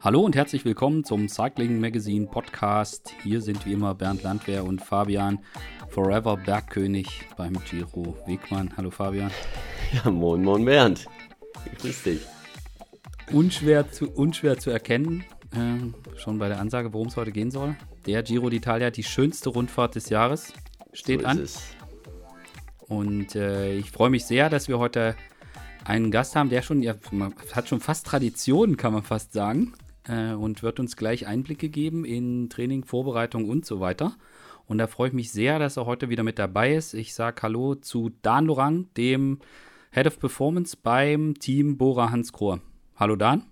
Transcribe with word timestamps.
Hallo 0.00 0.20
und 0.20 0.36
herzlich 0.36 0.64
willkommen 0.64 1.04
zum 1.04 1.28
Cycling 1.28 1.80
Magazine 1.80 2.26
Podcast. 2.26 3.12
Hier 3.22 3.42
sind 3.42 3.66
wie 3.66 3.74
immer 3.74 3.94
Bernd 3.94 4.22
Landwehr 4.22 4.64
und 4.64 4.80
Fabian 4.80 5.40
Forever 5.90 6.36
Bergkönig 6.36 7.26
beim 7.36 7.58
Giro 7.64 8.16
Wegmann. 8.26 8.72
Hallo 8.76 8.90
Fabian. 8.90 9.30
Ja, 9.92 10.10
moin, 10.10 10.42
moin 10.42 10.64
Bernd. 10.64 11.06
Grüß 11.80 12.04
dich. 12.04 12.20
Unschwer 13.32 13.90
zu, 13.90 14.10
unschwer 14.10 14.58
zu 14.58 14.70
erkennen, 14.70 15.24
äh, 15.52 16.16
schon 16.18 16.38
bei 16.38 16.48
der 16.48 16.60
Ansage, 16.60 16.92
worum 16.92 17.08
es 17.08 17.16
heute 17.16 17.32
gehen 17.32 17.50
soll. 17.50 17.76
Der 18.06 18.22
Giro 18.22 18.46
d'Italia, 18.46 18.90
die 18.90 19.02
schönste 19.02 19.50
Rundfahrt 19.50 19.94
des 19.94 20.08
Jahres, 20.08 20.52
steht 20.92 21.20
so 21.22 21.26
an. 21.26 21.40
Es. 21.40 21.74
Und 22.86 23.34
äh, 23.34 23.74
ich 23.74 23.90
freue 23.90 24.10
mich 24.10 24.24
sehr, 24.24 24.48
dass 24.48 24.68
wir 24.68 24.78
heute 24.78 25.16
einen 25.88 26.10
Gast 26.10 26.36
haben, 26.36 26.50
der 26.50 26.62
schon, 26.62 26.82
ja, 26.82 26.94
hat 27.52 27.68
schon 27.68 27.80
fast 27.80 28.06
Tradition, 28.06 28.76
kann 28.76 28.92
man 28.92 29.02
fast 29.02 29.32
sagen, 29.32 29.72
äh, 30.06 30.32
und 30.32 30.62
wird 30.62 30.78
uns 30.80 30.96
gleich 30.96 31.26
Einblicke 31.26 31.70
geben 31.70 32.04
in 32.04 32.50
Training, 32.50 32.84
Vorbereitung 32.84 33.48
und 33.48 33.64
so 33.64 33.80
weiter. 33.80 34.14
Und 34.66 34.76
da 34.76 34.86
freue 34.86 35.08
ich 35.08 35.14
mich 35.14 35.32
sehr, 35.32 35.58
dass 35.58 35.78
er 35.78 35.86
heute 35.86 36.10
wieder 36.10 36.22
mit 36.22 36.38
dabei 36.38 36.74
ist. 36.74 36.92
Ich 36.92 37.14
sage 37.14 37.40
Hallo 37.42 37.74
zu 37.74 38.10
Dan 38.20 38.44
Lorang, 38.44 38.88
dem 38.98 39.40
Head 39.90 40.06
of 40.06 40.20
Performance 40.20 40.76
beim 40.80 41.38
Team 41.38 41.78
Bora 41.78 42.10
Hans 42.10 42.34
Krohr. 42.34 42.60
Hallo 42.96 43.16
Dan. 43.16 43.46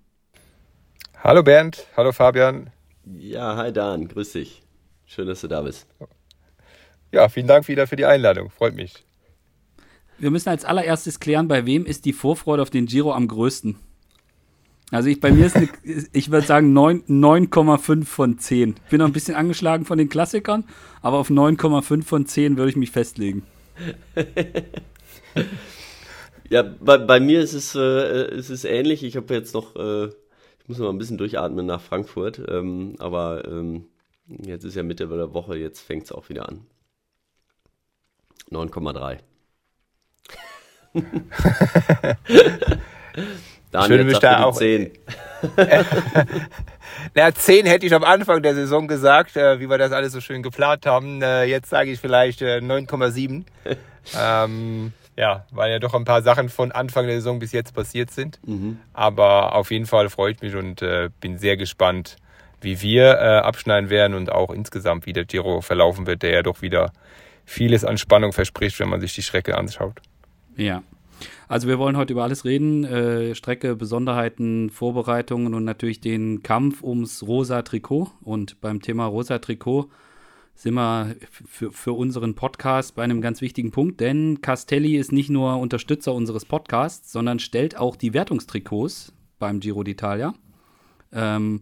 Hallo 1.24 1.42
Bernd, 1.42 1.86
hallo 1.96 2.12
Fabian. 2.12 2.70
Ja, 3.06 3.56
hi 3.56 3.72
Dan, 3.72 4.08
grüß 4.08 4.32
dich. 4.32 4.62
Schön, 5.06 5.26
dass 5.26 5.40
du 5.40 5.48
da 5.48 5.62
bist. 5.62 5.86
Ja, 7.12 7.30
vielen 7.30 7.46
Dank 7.46 7.66
wieder 7.68 7.86
für 7.86 7.96
die 7.96 8.04
Einladung, 8.04 8.50
freut 8.50 8.74
mich. 8.74 9.05
Wir 10.18 10.30
müssen 10.30 10.48
als 10.48 10.64
allererstes 10.64 11.20
klären, 11.20 11.48
bei 11.48 11.66
wem 11.66 11.84
ist 11.84 12.04
die 12.04 12.12
Vorfreude 12.12 12.62
auf 12.62 12.70
den 12.70 12.86
Giro 12.86 13.12
am 13.12 13.28
größten? 13.28 13.76
Also 14.90 15.08
ich, 15.08 15.20
bei 15.20 15.32
mir 15.32 15.46
ist, 15.46 15.56
eine, 15.56 15.68
ich 16.12 16.30
würde 16.30 16.46
sagen 16.46 16.76
9,5 16.76 18.04
von 18.04 18.38
10. 18.38 18.76
Ich 18.84 18.90
bin 18.90 19.00
noch 19.00 19.06
ein 19.06 19.12
bisschen 19.12 19.34
angeschlagen 19.34 19.84
von 19.84 19.98
den 19.98 20.08
Klassikern, 20.08 20.64
aber 21.02 21.18
auf 21.18 21.28
9,5 21.28 22.04
von 22.04 22.26
10 22.26 22.56
würde 22.56 22.70
ich 22.70 22.76
mich 22.76 22.90
festlegen. 22.92 23.42
ja, 26.48 26.62
bei, 26.62 26.98
bei 26.98 27.20
mir 27.20 27.40
ist 27.40 27.52
es, 27.52 27.74
äh, 27.74 27.78
es 27.78 28.64
ähnlich. 28.64 29.02
Ich 29.02 29.16
habe 29.16 29.34
jetzt 29.34 29.54
noch, 29.54 29.76
äh, 29.76 30.06
ich 30.06 30.68
muss 30.68 30.78
noch 30.78 30.88
ein 30.88 30.98
bisschen 30.98 31.18
durchatmen 31.18 31.66
nach 31.66 31.80
Frankfurt, 31.80 32.40
ähm, 32.48 32.94
aber 32.98 33.46
ähm, 33.46 33.86
jetzt 34.28 34.64
ist 34.64 34.76
ja 34.76 34.82
Mitte 34.82 35.08
der 35.08 35.34
Woche, 35.34 35.56
jetzt 35.56 35.80
fängt 35.80 36.04
es 36.04 36.12
auch 36.12 36.28
wieder 36.28 36.48
an. 36.48 36.64
9,3. 38.50 39.18
Daniel 43.72 43.98
Schön, 43.98 44.06
mich 44.06 44.18
da 44.18 44.44
auch 44.44 44.56
10. 44.56 44.90
Na, 47.14 47.34
10 47.34 47.66
hätte 47.66 47.86
ich 47.86 47.94
am 47.94 48.04
Anfang 48.04 48.42
der 48.42 48.54
Saison 48.54 48.88
gesagt, 48.88 49.36
äh, 49.36 49.60
wie 49.60 49.68
wir 49.68 49.78
das 49.78 49.92
alles 49.92 50.12
so 50.12 50.20
schön 50.20 50.42
geplant 50.42 50.86
haben. 50.86 51.22
Äh, 51.22 51.44
jetzt 51.44 51.70
sage 51.70 51.90
ich 51.90 52.00
vielleicht 52.00 52.42
äh, 52.42 52.58
9,7. 52.58 53.44
ähm, 54.18 54.92
ja, 55.16 55.44
weil 55.50 55.72
ja 55.72 55.78
doch 55.78 55.94
ein 55.94 56.04
paar 56.04 56.22
Sachen 56.22 56.48
von 56.48 56.72
Anfang 56.72 57.06
der 57.06 57.16
Saison 57.16 57.38
bis 57.38 57.52
jetzt 57.52 57.74
passiert 57.74 58.10
sind. 58.10 58.38
Mhm. 58.46 58.78
Aber 58.92 59.54
auf 59.54 59.70
jeden 59.70 59.86
Fall 59.86 60.08
freue 60.10 60.32
ich 60.32 60.40
mich 60.40 60.54
und 60.54 60.82
äh, 60.82 61.10
bin 61.20 61.38
sehr 61.38 61.56
gespannt, 61.56 62.16
wie 62.60 62.80
wir 62.82 63.14
äh, 63.14 63.38
abschneiden 63.38 63.90
werden 63.90 64.14
und 64.14 64.30
auch 64.30 64.50
insgesamt, 64.50 65.06
wie 65.06 65.12
der 65.12 65.24
Giro 65.24 65.60
verlaufen 65.60 66.06
wird, 66.06 66.22
der 66.22 66.30
ja 66.30 66.42
doch 66.42 66.62
wieder 66.62 66.92
vieles 67.44 67.84
an 67.84 67.96
Spannung 67.96 68.32
verspricht, 68.32 68.78
wenn 68.80 68.88
man 68.88 69.00
sich 69.00 69.14
die 69.14 69.22
Strecke 69.22 69.56
anschaut. 69.56 70.00
Ja. 70.56 70.82
Also 71.48 71.68
wir 71.68 71.78
wollen 71.78 71.96
heute 71.96 72.12
über 72.12 72.24
alles 72.24 72.44
reden. 72.44 72.84
Äh, 72.84 73.34
Strecke, 73.34 73.76
Besonderheiten, 73.76 74.70
Vorbereitungen 74.70 75.54
und 75.54 75.64
natürlich 75.64 76.00
den 76.00 76.42
Kampf 76.42 76.82
ums 76.82 77.26
rosa 77.26 77.62
Trikot. 77.62 78.10
Und 78.20 78.60
beim 78.60 78.82
Thema 78.82 79.06
rosa 79.06 79.38
Trikot 79.38 79.88
sind 80.54 80.74
wir 80.74 81.14
für, 81.30 81.70
für 81.70 81.92
unseren 81.92 82.34
Podcast 82.34 82.94
bei 82.94 83.04
einem 83.04 83.20
ganz 83.20 83.42
wichtigen 83.42 83.70
Punkt, 83.70 84.00
denn 84.00 84.40
Castelli 84.40 84.96
ist 84.96 85.12
nicht 85.12 85.28
nur 85.28 85.58
Unterstützer 85.58 86.14
unseres 86.14 86.46
Podcasts, 86.46 87.12
sondern 87.12 87.38
stellt 87.38 87.76
auch 87.76 87.94
die 87.94 88.14
Wertungstrikots 88.14 89.12
beim 89.38 89.60
Giro 89.60 89.80
d'Italia. 89.80 90.32
Ähm, 91.12 91.60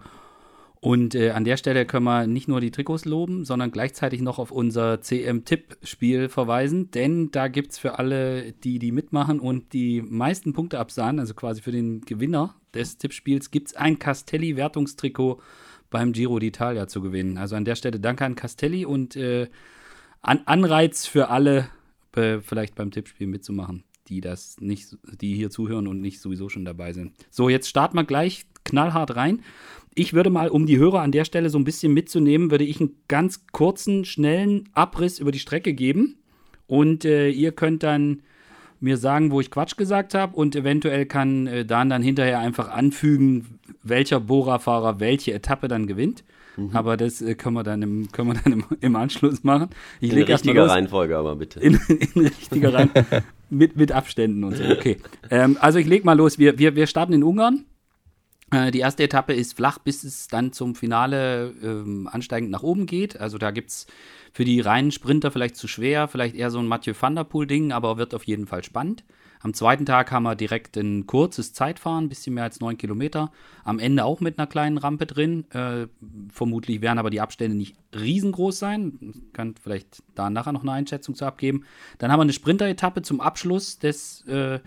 und 0.85 1.15
äh, 1.15 1.31
an 1.31 1.45
der 1.45 1.57
Stelle 1.57 1.87
können 1.87 2.05
wir 2.05 2.27
nicht 2.27 2.47
nur 2.47 2.61
die 2.61 2.71
Trikots 2.71 3.07
loben, 3.07 3.47
sondern 3.47 3.71
gleichzeitig 3.71 4.21
noch 4.21 4.39
auf 4.39 4.51
unser 4.51 5.01
CM-Tipp-Spiel 5.01 6.29
verweisen, 6.29 6.91
denn 6.91 7.31
da 7.31 7.49
gibt 7.49 7.73
es 7.73 7.79
für 7.79 7.99
alle, 7.99 8.53
die 8.53 8.79
die 8.79 8.93
mitmachen 8.93 9.41
und 9.41 9.73
die 9.73 10.03
meisten 10.03 10.53
Punkte 10.53 10.79
absahen, 10.79 11.19
also 11.21 11.33
quasi 11.33 11.63
für 11.63 11.73
den 11.73 12.03
Gewinner 12.03 12.55
des 12.75 12.99
Tippspiels, 12.99 13.51
gibt 13.51 13.69
es 13.69 13.77
ein 13.77 13.99
Castelli-Wertungstrikot 13.99 15.41
beim 15.89 16.13
Giro 16.13 16.37
d'Italia 16.37 16.87
zu 16.87 17.01
gewinnen. 17.01 17.39
Also 17.39 17.57
an 17.57 17.65
der 17.65 17.77
Stelle 17.77 17.99
danke 17.99 18.27
an 18.27 18.35
Castelli 18.35 18.85
und 18.85 19.17
äh, 19.17 19.49
an 20.21 20.43
Anreiz 20.45 21.07
für 21.07 21.31
alle, 21.31 21.71
äh, 22.15 22.41
vielleicht 22.41 22.75
beim 22.75 22.91
Tippspiel 22.91 23.27
mitzumachen, 23.27 23.85
die 24.09 24.21
das 24.21 24.61
nicht, 24.61 24.99
die 25.19 25.35
hier 25.35 25.49
zuhören 25.49 25.89
und 25.89 26.03
nicht 26.03 26.21
sowieso 26.21 26.51
schon 26.51 26.67
dabei 26.67 26.93
sind. 26.93 27.15
So, 27.31 27.49
jetzt 27.49 27.71
starten 27.71 27.97
wir 27.97 28.05
gleich 28.05 28.45
knallhart 28.65 29.17
rein. 29.17 29.43
Ich 29.95 30.13
würde 30.13 30.31
mal, 30.31 30.49
um 30.49 30.67
die 30.67 30.79
Hörer 30.79 31.03
an 31.03 31.13
der 31.13 31.25
Stelle 31.25 31.51
so 31.51 31.59
ein 31.59 31.65
bisschen 31.65 31.93
mitzunehmen, 31.93 32.51
würde 32.51 32.65
ich 32.65 32.81
einen 32.81 32.97
ganz 33.09 33.47
kurzen, 33.53 34.05
schnellen 34.05 34.69
Abriss 34.73 35.19
über 35.19 35.33
die 35.33 35.39
Strecke 35.39 35.73
geben. 35.73 36.17
Und 36.67 37.05
äh, 37.05 37.29
ihr 37.29 37.53
könnt 37.53 37.83
dann 37.83 38.23
mir 38.81 38.97
sagen, 38.97 39.31
wo 39.31 39.41
ich 39.41 39.51
Quatsch 39.51 39.77
gesagt 39.77 40.15
habe 40.15 40.37
und 40.37 40.55
eventuell 40.57 41.07
kann 41.07 41.47
äh, 41.47 41.65
Dan 41.65 41.91
dann 41.91 42.03
hinterher 42.03 42.39
einfach 42.39 42.69
anfügen, 42.71 43.59
welcher 43.83 44.21
Bora-Fahrer 44.21 45.01
welche 45.01 45.33
Etappe 45.33 45.69
dann 45.69 45.87
gewinnt. 45.87 46.25
Mhm. 46.57 46.71
Aber 46.73 46.97
das 46.97 47.21
äh, 47.23 47.35
können 47.35 47.57
wir 47.57 47.63
dann, 47.63 47.83
im, 47.83 48.13
können 48.13 48.29
wir 48.29 48.41
dann 48.43 48.53
im, 48.53 48.65
im 48.81 48.97
Anschluss 48.97 49.43
machen. 49.43 49.71
Ich 50.01 50.13
in 50.13 50.23
richtiger 50.23 50.69
Reihenfolge 50.69 51.17
aber 51.17 51.37
bitte. 51.37 51.61
In, 51.61 51.75
in 51.89 52.27
richtiger 52.27 52.75
Reihenfolge. 52.75 53.23
mit, 53.51 53.77
mit 53.77 53.93
Abständen 53.93 54.45
und 54.45 54.57
so. 54.57 54.65
Okay. 54.65 54.99
Ähm, 55.31 55.57
also 55.61 55.79
ich 55.79 55.87
leg 55.87 56.05
mal 56.05 56.17
los. 56.17 56.39
Wir, 56.39 56.59
wir, 56.59 56.77
wir 56.77 56.87
starten 56.87 57.13
in 57.13 57.23
Ungarn. 57.23 57.65
Äh, 58.51 58.71
die 58.71 58.81
erste 58.81 59.03
Etappe 59.03 59.33
ist 59.33 59.57
flach, 59.57 59.79
bis 59.79 60.05
es 60.05 60.29
dann 60.29 60.53
zum 60.53 60.75
Finale 60.75 61.55
ähm, 61.63 62.09
ansteigend 62.11 62.51
nach 62.51 62.63
oben 62.63 62.87
geht. 62.87 63.21
Also 63.21 63.39
da 63.39 63.51
gibt 63.51 63.71
es 63.71 63.87
für 64.33 64.45
die 64.45 64.61
reinen 64.61 64.91
Sprinter 64.91 65.31
vielleicht 65.31 65.57
zu 65.57 65.69
schwer, 65.69 66.09
vielleicht 66.09 66.35
eher 66.35 66.51
so 66.51 66.59
ein 66.59 66.67
Mathieu 66.67 66.95
van 66.99 67.15
der 67.15 67.25
Poel-Ding, 67.25 67.73
aber 67.73 67.97
wird 67.97 68.15
auf 68.15 68.25
jeden 68.25 68.47
Fall 68.47 68.65
spannend. 68.65 69.05
Am 69.45 69.53
zweiten 69.53 69.85
Tag 69.85 70.11
haben 70.11 70.23
wir 70.23 70.37
direkt 70.37 70.79
ein 70.79 71.07
kurzes 71.07 71.53
Zeitfahren, 71.53 72.05
ein 72.05 72.09
bisschen 72.09 72.33
mehr 72.33 72.45
als 72.45 72.61
neun 72.61 72.79
Kilometer. 72.79 73.31
Am 73.63 73.79
Ende 73.79 74.03
auch 74.07 74.21
mit 74.21 74.39
einer 74.39 74.47
kleinen 74.47 74.79
Rampe 74.79 75.05
drin. 75.05 75.45
Äh, 75.51 75.87
vermutlich 76.33 76.81
werden 76.81 76.99
aber 76.99 77.11
die 77.11 77.21
Abstände 77.21 77.55
nicht 77.55 77.77
riesengroß 77.95 78.59
sein. 78.59 79.13
Kann 79.35 79.55
vielleicht 79.63 80.03
da 80.15 80.31
nachher 80.31 80.53
noch 80.53 80.63
eine 80.63 80.73
Einschätzung 80.73 81.15
zu 81.15 81.27
abgeben. 81.27 81.65
Dann 81.99 82.11
haben 82.11 82.21
wir 82.21 82.23
eine 82.23 82.33
Sprinter-Etappe 82.33 83.03
zum 83.03 83.21
Abschluss 83.21 83.79
des 83.79 84.27
äh, 84.29 84.61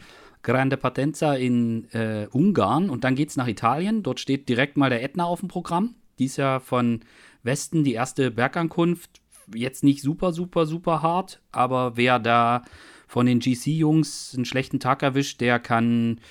Grande 0.48 0.78
Patenza 0.78 1.34
in 1.34 1.92
äh, 1.92 2.30
Ungarn 2.32 2.90
und 2.90 3.04
dann 3.04 3.16
geht 3.16 3.28
es 3.28 3.36
nach 3.36 3.50
Italien. 3.50 4.02
Dort 4.02 4.22
steht 4.22 4.48
direkt 4.48 4.78
mal 4.78 4.90
der 4.90 5.04
Ätna 5.04 5.26
auf 5.26 5.42
dem 5.42 5.50
Programm. 5.50 5.96
Dies 6.20 6.38
Jahr 6.38 6.62
von 6.62 7.02
Westen 7.44 7.84
die 7.84 7.92
erste 7.92 8.32
Bergankunft. 8.32 9.20
Jetzt 9.54 9.84
nicht 9.84 10.02
super, 10.02 10.32
super, 10.32 10.66
super 10.66 11.02
hart, 11.02 11.42
aber 11.52 11.98
wer 11.98 12.18
da 12.20 12.64
von 13.08 13.26
den 13.26 13.42
GC-Jungs 13.42 14.36
einen 14.36 14.46
schlechten 14.46 14.80
Tag 14.80 15.04
erwischt, 15.04 15.42
der 15.42 15.60
kann, 15.60 16.22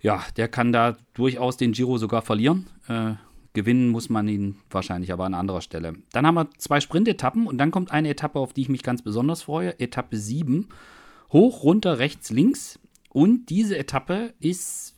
ja, 0.00 0.20
der 0.36 0.48
kann 0.48 0.72
da 0.72 0.96
durchaus 1.14 1.56
den 1.56 1.70
Giro 1.70 1.96
sogar 1.96 2.22
verlieren. 2.22 2.66
Äh, 2.88 3.12
gewinnen 3.52 3.90
muss 3.90 4.08
man 4.08 4.26
ihn 4.26 4.56
wahrscheinlich 4.68 5.12
aber 5.12 5.26
an 5.26 5.34
anderer 5.34 5.60
Stelle. 5.60 5.94
Dann 6.10 6.26
haben 6.26 6.34
wir 6.34 6.50
zwei 6.58 6.80
Sprintetappen 6.80 7.46
und 7.46 7.58
dann 7.58 7.70
kommt 7.70 7.92
eine 7.92 8.08
Etappe, 8.08 8.40
auf 8.40 8.52
die 8.52 8.62
ich 8.62 8.68
mich 8.68 8.82
ganz 8.82 9.00
besonders 9.02 9.42
freue. 9.42 9.78
Etappe 9.78 10.16
7. 10.16 10.68
Hoch, 11.30 11.62
runter, 11.62 12.00
rechts, 12.00 12.30
links. 12.30 12.80
Und 13.18 13.50
diese 13.50 13.76
Etappe 13.76 14.32
ist, 14.38 14.94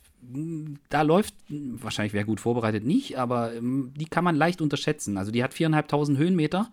da 0.89 1.01
läuft, 1.01 1.33
wahrscheinlich 1.49 2.13
wäre 2.13 2.23
gut 2.23 2.39
vorbereitet 2.39 2.85
nicht, 2.85 3.17
aber 3.17 3.55
ähm, 3.55 3.95
die 3.97 4.05
kann 4.05 4.23
man 4.23 4.35
leicht 4.35 4.61
unterschätzen. 4.61 5.17
Also 5.17 5.31
die 5.31 5.43
hat 5.43 5.55
viereinhalbtausend 5.55 6.19
Höhenmeter. 6.19 6.71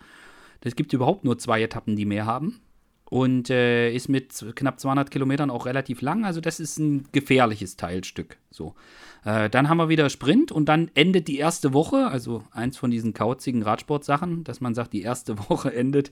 Es 0.60 0.76
gibt 0.76 0.92
überhaupt 0.92 1.24
nur 1.24 1.38
zwei 1.38 1.62
Etappen, 1.62 1.96
die 1.96 2.04
mehr 2.04 2.26
haben. 2.26 2.60
Und 3.06 3.48
äh, 3.48 3.90
ist 3.94 4.10
mit 4.10 4.44
knapp 4.56 4.78
200 4.78 5.10
Kilometern 5.10 5.48
auch 5.48 5.64
relativ 5.64 6.02
lang. 6.02 6.26
Also 6.26 6.42
das 6.42 6.60
ist 6.60 6.76
ein 6.80 7.08
gefährliches 7.12 7.76
Teilstück. 7.76 8.36
So. 8.50 8.74
Äh, 9.24 9.50
dann 9.50 9.68
haben 9.68 9.78
wir 9.78 9.88
wieder 9.88 10.08
Sprint 10.10 10.52
und 10.52 10.68
dann 10.68 10.90
endet 10.94 11.28
die 11.28 11.38
erste 11.38 11.72
Woche, 11.72 12.08
also 12.08 12.42
eins 12.50 12.76
von 12.76 12.90
diesen 12.90 13.14
kauzigen 13.14 13.62
Radsportsachen, 13.62 14.44
dass 14.44 14.60
man 14.60 14.74
sagt, 14.74 14.92
die 14.92 15.02
erste 15.02 15.38
Woche 15.50 15.74
endet 15.74 16.10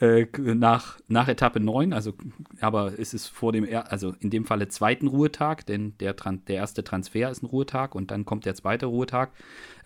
äh, 0.00 0.26
nach, 0.36 0.98
nach 1.08 1.28
Etappe 1.28 1.60
9, 1.60 1.92
also 1.92 2.12
aber 2.60 2.98
es 2.98 3.14
ist 3.14 3.28
vor 3.28 3.52
dem, 3.52 3.66
also 3.88 4.14
in 4.20 4.30
dem 4.30 4.44
Falle 4.44 4.68
zweiten 4.68 5.06
Ruhetag, 5.06 5.66
denn 5.66 5.94
der, 5.98 6.14
der 6.14 6.56
erste 6.56 6.84
Transfer 6.84 7.30
ist 7.30 7.42
ein 7.42 7.46
Ruhetag 7.46 7.94
und 7.94 8.10
dann 8.10 8.24
kommt 8.24 8.46
der 8.46 8.54
zweite 8.54 8.86
Ruhetag 8.86 9.30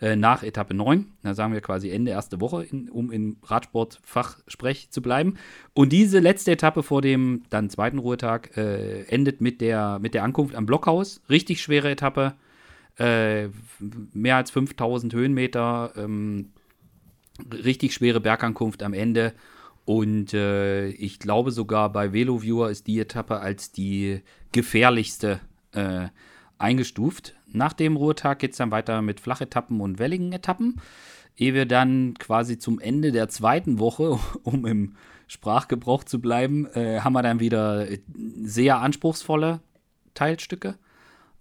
äh, 0.01 0.15
nach 0.15 0.43
Etappe 0.43 0.73
9. 0.73 1.05
Da 1.23 1.33
sagen 1.33 1.53
wir 1.53 1.61
quasi 1.61 1.89
Ende 1.89 2.11
erste 2.11 2.41
Woche, 2.41 2.63
in, 2.63 2.89
um 2.89 3.11
im 3.11 3.37
Radsportfachsprech 3.43 4.89
zu 4.91 5.01
bleiben. 5.01 5.35
Und 5.73 5.91
diese 5.91 6.19
letzte 6.19 6.51
Etappe 6.51 6.83
vor 6.83 7.01
dem 7.01 7.43
dann 7.49 7.69
zweiten 7.69 7.97
Ruhetag 7.97 8.55
äh, 8.57 9.03
endet 9.03 9.41
mit 9.41 9.61
der, 9.61 9.99
mit 9.99 10.13
der 10.13 10.23
Ankunft 10.23 10.55
am 10.55 10.65
Blockhaus. 10.65 11.21
Richtig 11.29 11.61
schwere 11.61 11.89
Etappe 11.89 12.35
Äh, 12.97 13.49
mehr 14.13 14.37
als 14.37 14.51
5000 14.51 15.13
Höhenmeter, 15.13 15.93
ähm, 15.95 16.51
richtig 17.51 17.93
schwere 17.93 18.19
Bergankunft 18.19 18.81
am 18.83 18.93
Ende. 18.93 19.33
Und 19.85 20.33
äh, 20.33 20.89
ich 20.89 21.19
glaube 21.19 21.51
sogar 21.51 21.91
bei 21.91 22.11
VeloViewer 22.11 22.69
ist 22.69 22.87
die 22.87 22.99
Etappe 22.99 23.39
als 23.39 23.71
die 23.71 24.21
gefährlichste 24.51 25.39
äh, 25.71 26.07
eingestuft. 26.57 27.35
Nach 27.47 27.73
dem 27.73 27.95
Ruhetag 27.95 28.39
geht 28.39 28.51
es 28.51 28.57
dann 28.57 28.71
weiter 28.71 29.01
mit 29.01 29.19
Flachetappen 29.19 29.79
und 29.79 29.99
welligen 29.99 30.33
Etappen. 30.33 30.81
Ehe 31.37 31.53
wir 31.53 31.65
dann 31.65 32.15
quasi 32.15 32.57
zum 32.57 32.79
Ende 32.79 33.11
der 33.11 33.29
zweiten 33.29 33.79
Woche, 33.79 34.19
um 34.43 34.65
im 34.65 34.95
Sprachgebrauch 35.27 36.03
zu 36.03 36.19
bleiben, 36.19 36.65
äh, 36.73 37.01
haben 37.01 37.13
wir 37.13 37.21
dann 37.21 37.39
wieder 37.39 37.87
sehr 38.43 38.79
anspruchsvolle 38.79 39.61
Teilstücke. 40.13 40.77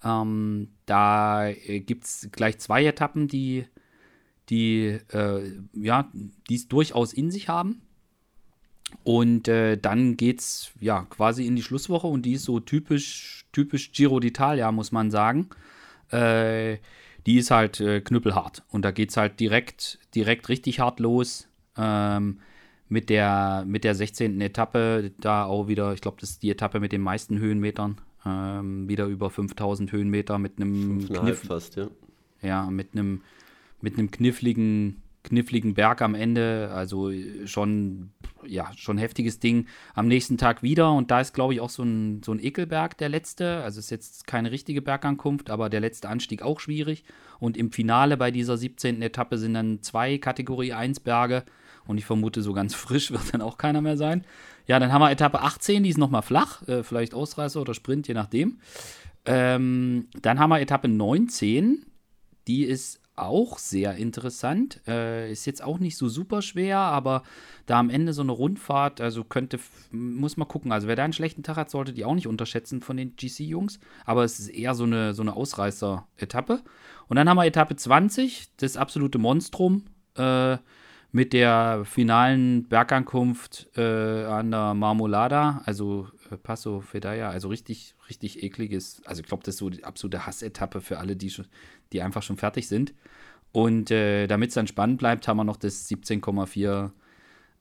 Ähm, 0.05 0.69
da 0.87 1.49
äh, 1.49 1.81
gibt 1.81 2.05
es 2.05 2.29
gleich 2.33 2.59
zwei 2.59 2.85
Etappen, 2.85 3.29
die, 3.29 3.67
die 4.49 4.99
äh, 5.13 5.53
ja, 5.75 6.11
es 6.57 6.69
durchaus 6.69 7.13
in 7.13 7.31
sich 7.31 7.49
haben. 7.49 7.83
Und 9.03 9.49
äh, 9.49 9.77
dann 9.77 10.17
es 10.41 10.73
ja 10.81 11.03
quasi 11.11 11.47
in 11.47 11.57
die 11.57 11.63
Schlusswoche 11.63 12.07
und 12.07 12.23
die 12.23 12.35
ist 12.35 12.45
so 12.45 12.61
typisch, 12.61 13.47
typisch 13.53 13.93
Giro 13.93 14.17
d'Italia, 14.19 14.71
muss 14.71 14.93
man 14.93 15.11
sagen. 15.11 15.49
Äh, 16.11 16.79
die 17.27 17.39
ist 17.39 17.51
halt 17.51 17.81
äh, 17.81 18.01
knüppelhart. 18.01 18.63
Und 18.69 18.85
da 18.85 18.93
geht 18.93 19.11
es 19.11 19.17
halt 19.17 19.41
direkt, 19.41 19.99
direkt 20.15 20.49
richtig 20.49 20.79
hart 20.79 21.01
los. 21.01 21.49
Ähm, 21.77 22.39
mit 22.89 23.11
der, 23.11 23.65
mit 23.67 23.85
der 23.85 23.95
16. 23.95 24.41
Etappe, 24.41 25.13
da 25.19 25.45
auch 25.45 25.67
wieder, 25.67 25.93
ich 25.93 26.01
glaube, 26.01 26.19
das 26.21 26.31
ist 26.31 26.43
die 26.43 26.51
Etappe 26.51 26.81
mit 26.81 26.93
den 26.93 27.01
meisten 27.01 27.39
Höhenmetern. 27.39 28.01
Ähm, 28.26 28.88
wieder 28.88 29.06
über 29.06 29.31
5000 29.31 29.93
Höhenmeter 29.93 30.38
mit 30.38 30.61
einem 30.61 31.06
Kniff. 31.06 31.44
fast, 31.46 31.76
ja. 31.76 31.88
Ja, 32.43 32.69
mit 32.70 32.88
einem, 32.93 33.23
mit 33.81 33.99
einem 33.99 34.11
kniffligen 34.11 35.02
kniffligen 35.26 35.75
Berg 35.75 36.00
am 36.00 36.14
Ende. 36.14 36.70
Also 36.73 37.11
schon, 37.44 38.11
ja, 38.46 38.70
schon 38.76 38.96
heftiges 38.96 39.38
Ding. 39.38 39.67
Am 39.94 40.08
nächsten 40.08 40.38
Tag 40.38 40.62
wieder 40.62 40.93
und 40.93 41.11
da 41.11 41.20
ist, 41.20 41.34
glaube 41.34 41.52
ich, 41.55 41.61
auch 41.61 41.69
so 41.70 41.82
ein, 41.82 42.23
so 42.25 42.32
ein 42.32 42.43
Ekelberg 42.43 42.96
der 42.96 43.08
letzte. 43.08 43.62
Also 43.62 43.81
ist 43.81 43.90
jetzt 43.90 44.26
keine 44.26 44.50
richtige 44.50 44.81
Bergankunft, 44.81 45.50
aber 45.50 45.69
der 45.69 45.81
letzte 45.81 46.08
Anstieg 46.08 46.43
auch 46.43 46.61
schwierig. 46.61 47.05
Und 47.38 47.56
im 47.56 47.70
Finale 47.73 48.17
bei 48.17 48.31
dieser 48.31 48.56
17. 48.56 49.02
Etappe 49.02 49.37
sind 49.37 49.55
dann 49.55 49.82
zwei 49.82 50.17
Kategorie 50.19 50.73
1 50.73 51.00
Berge. 51.00 51.44
Und 51.87 51.99
ich 51.99 52.05
vermute, 52.05 52.43
so 52.43 52.52
ganz 52.52 52.75
frisch 52.76 53.11
wird 53.11 53.34
dann 53.34 53.43
auch 53.43 53.58
keiner 53.58 53.82
mehr 53.82 53.96
sein. 53.96 54.25
Ja, 54.67 54.79
dann 54.79 54.93
haben 54.93 55.03
wir 55.03 55.11
Etappe 55.11 55.41
18, 55.41 55.83
die 55.83 55.91
ist 55.91 55.99
nochmal 55.99 56.23
flach, 56.23 56.67
äh, 56.69 56.83
vielleicht 56.83 57.15
Ausreißer 57.15 57.61
oder 57.61 57.75
Sprint, 57.75 58.09
je 58.09 58.15
nachdem. 58.15 58.59
Ähm, 59.25 60.09
dann 60.23 60.39
haben 60.39 60.51
wir 60.51 60.61
Etappe 60.61 60.89
19, 60.89 61.87
die 62.47 62.65
ist 62.65 63.01
auch 63.17 63.59
sehr 63.59 63.97
interessant. 63.97 64.81
Äh, 64.87 65.33
ist 65.33 65.47
jetzt 65.47 65.63
auch 65.63 65.79
nicht 65.79 65.97
so 65.97 66.09
super 66.09 66.43
schwer, 66.43 66.79
aber 66.79 67.23
da 67.65 67.79
am 67.79 67.91
Ende 67.91 68.13
so 68.13 68.23
eine 68.23 68.33
Rundfahrt, 68.33 69.01
also 69.01 69.25
könnte, 69.25 69.59
muss 69.91 70.37
man 70.37 70.47
gucken. 70.47 70.71
Also 70.71 70.87
wer 70.87 70.97
da 70.97 71.05
einen 71.05 71.12
schlechten 71.12 71.43
Tag 71.43 71.57
hat, 71.57 71.71
sollte 71.71 71.93
die 71.93 72.05
auch 72.05 72.15
nicht 72.15 72.27
unterschätzen 72.27 72.83
von 72.83 72.97
den 72.97 73.17
GC-Jungs. 73.17 73.81
Aber 74.05 74.25
es 74.25 74.39
ist 74.39 74.49
eher 74.49 74.75
so 74.75 74.85
eine, 74.85 75.15
so 75.15 75.23
eine 75.23 75.35
Ausreißer-Etappe. 75.35 76.62
Und 77.09 77.17
dann 77.17 77.29
haben 77.29 77.39
wir 77.39 77.47
Etappe 77.47 77.77
20, 77.77 78.51
das 78.59 78.77
absolute 78.77 79.19
Monstrum. 79.19 79.85
Äh, 80.15 80.59
mit 81.17 81.33
der 81.33 81.87
finalen 81.87 82.69
Bergankunft 82.69 83.71
äh, 83.75 83.81
an 84.27 84.51
der 84.51 84.75
Marmolada, 84.75 85.63
also 85.65 86.09
äh, 86.31 86.37
Passo 86.37 86.83
Fedaya, 86.83 87.31
also 87.31 87.49
richtig, 87.49 87.95
richtig 88.11 88.43
ekliges. 88.43 89.01
Also 89.07 89.23
ich 89.23 89.27
glaube, 89.27 89.43
das 89.43 89.55
ist 89.55 89.61
so 89.61 89.71
die 89.71 89.83
absolute 89.83 90.27
Hassetappe 90.27 90.83
für 90.83 90.99
alle, 90.99 91.17
die, 91.17 91.31
schon, 91.31 91.47
die 91.95 92.03
einfach 92.03 92.23
schon 92.23 92.37
fertig 92.37 92.69
sind. 92.69 92.93
Und 93.51 93.91
äh, 93.91 94.27
damit 94.27 94.51
es 94.51 94.57
dann 94.57 94.67
spannend 94.67 94.99
bleibt, 94.99 95.27
haben 95.27 95.39
wir 95.39 95.45
noch 95.45 95.57
das 95.57 95.89
17,4 95.89 96.91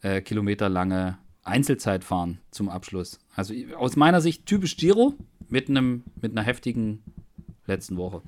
äh, 0.01 0.19
Kilometer 0.19 0.68
lange 0.68 1.18
Einzelzeitfahren 1.46 2.42
zum 2.51 2.68
Abschluss. 2.68 3.19
Also 3.36 3.54
aus 3.78 3.96
meiner 3.96 4.19
Sicht 4.19 4.46
typisch 4.46 4.75
Giro 4.75 5.13
mit 5.48 5.69
einem 5.69 6.04
mit 6.22 6.34
einer 6.34 6.44
heftigen 6.44 7.04
letzten 7.68 7.96
Woche. 7.96 8.22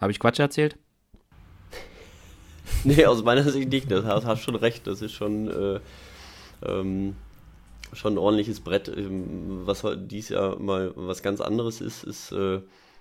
Habe 0.00 0.12
ich 0.12 0.18
Quatsch 0.18 0.38
erzählt? 0.38 0.78
Nee, 2.84 3.06
aus 3.06 3.22
meiner 3.22 3.48
Sicht 3.48 3.70
nicht. 3.70 3.90
Das 3.90 4.04
hast, 4.04 4.26
hast 4.26 4.42
schon 4.42 4.56
recht. 4.56 4.86
Das 4.86 5.02
ist 5.02 5.12
schon, 5.12 5.48
äh, 5.48 5.80
ähm, 6.66 7.16
schon 7.92 8.14
ein 8.14 8.18
ordentliches 8.18 8.60
Brett. 8.60 8.88
Ähm, 8.88 9.62
was 9.64 9.84
dies 9.96 10.30
Jahr 10.30 10.58
mal 10.58 10.92
was 10.96 11.22
ganz 11.22 11.40
anderes 11.40 11.80
ist, 11.80 12.04
ist 12.04 12.32
äh, 12.32 12.60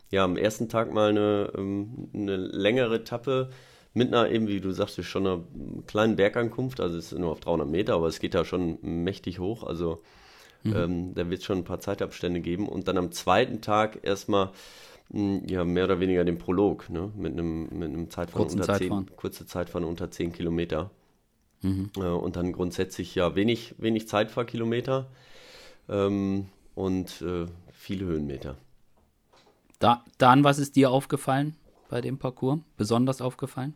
ja 0.10 0.24
am 0.24 0.38
ersten 0.38 0.70
Tag 0.70 0.94
mal 0.94 1.10
eine, 1.10 1.52
ähm, 1.58 2.10
eine 2.14 2.38
längere 2.38 2.96
Etappe 2.96 3.50
mit 3.94 4.08
einer, 4.14 4.30
eben 4.30 4.48
wie 4.48 4.62
du 4.62 4.72
sagst, 4.72 5.04
schon 5.04 5.28
einer 5.28 5.44
kleinen 5.88 6.16
Bergankunft. 6.16 6.80
Also 6.80 6.98
es 6.98 7.12
ist 7.12 7.20
nur 7.20 7.32
auf 7.32 7.40
300 7.42 7.68
Meter, 7.68 7.96
aber 7.96 8.08
es 8.08 8.20
geht 8.20 8.34
ja 8.34 8.46
schon 8.46 8.78
mächtig 8.82 9.40
hoch. 9.40 9.64
Also 9.64 10.02
mhm. 10.64 10.76
ähm, 10.76 11.14
da 11.16 11.30
wird 11.30 11.40
es 11.40 11.46
schon 11.46 11.60
ein 11.60 11.64
paar 11.66 11.80
Zeitabstände 11.80 12.40
geben. 12.40 12.70
Und 12.70 12.88
dann 12.88 12.98
am 12.98 13.12
zweiten 13.12 13.62
Tag 13.62 14.00
erstmal 14.04 14.52
ja, 15.14 15.66
mehr 15.66 15.86
oder 15.86 16.00
weniger 16.00 16.24
den 16.24 16.38
Prolog, 16.38 16.90
ne? 16.90 17.12
mit 17.16 17.34
einem, 17.34 17.64
mit 17.64 17.90
einem 17.90 18.10
Zeitfahren 18.10 18.50
unter 18.50 18.64
Zeitfahren. 18.64 19.08
10, 19.08 19.16
kurze 19.18 19.46
Zeitfahren 19.46 19.84
unter 19.84 20.10
10 20.10 20.32
Kilometer. 20.32 20.90
Mhm. 21.62 21.92
Äh, 21.98 22.02
und 22.02 22.36
dann 22.36 22.54
grundsätzlich 22.54 23.14
ja 23.16 23.36
wenig, 23.36 23.76
wenig 23.78 24.08
Zeitfahrkilometer 24.08 25.08
ähm, 25.90 26.48
und 26.76 27.22
äh, 27.22 27.46
viele 27.72 28.06
Höhenmeter. 28.06 28.56
Da, 29.80 30.04
Dan, 30.18 30.44
was 30.44 30.60
ist 30.60 30.76
dir 30.76 30.92
aufgefallen 30.92 31.56
bei 31.90 32.02
dem 32.02 32.18
Parcours? 32.18 32.60
Besonders 32.78 33.22
aufgefallen? 33.22 33.74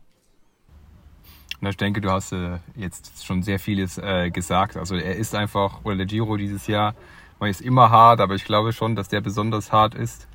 Na, 1.60 1.70
ich 1.70 1.76
denke, 1.76 2.00
du 2.00 2.10
hast 2.10 2.32
äh, 2.32 2.58
jetzt 2.76 3.24
schon 3.24 3.42
sehr 3.42 3.58
vieles 3.58 3.98
äh, 3.98 4.30
gesagt. 4.30 4.76
Also 4.76 4.94
er 4.94 5.16
ist 5.16 5.34
einfach, 5.34 5.84
oder 5.84 5.96
der 5.96 6.06
Giro 6.06 6.36
dieses 6.36 6.66
Jahr, 6.66 6.94
man 7.38 7.50
ist 7.50 7.60
immer 7.60 7.90
hart, 7.90 8.20
aber 8.20 8.34
ich 8.34 8.44
glaube 8.44 8.72
schon, 8.72 8.96
dass 8.96 9.08
der 9.08 9.20
besonders 9.20 9.72
hart 9.72 9.94
ist. 9.94 10.28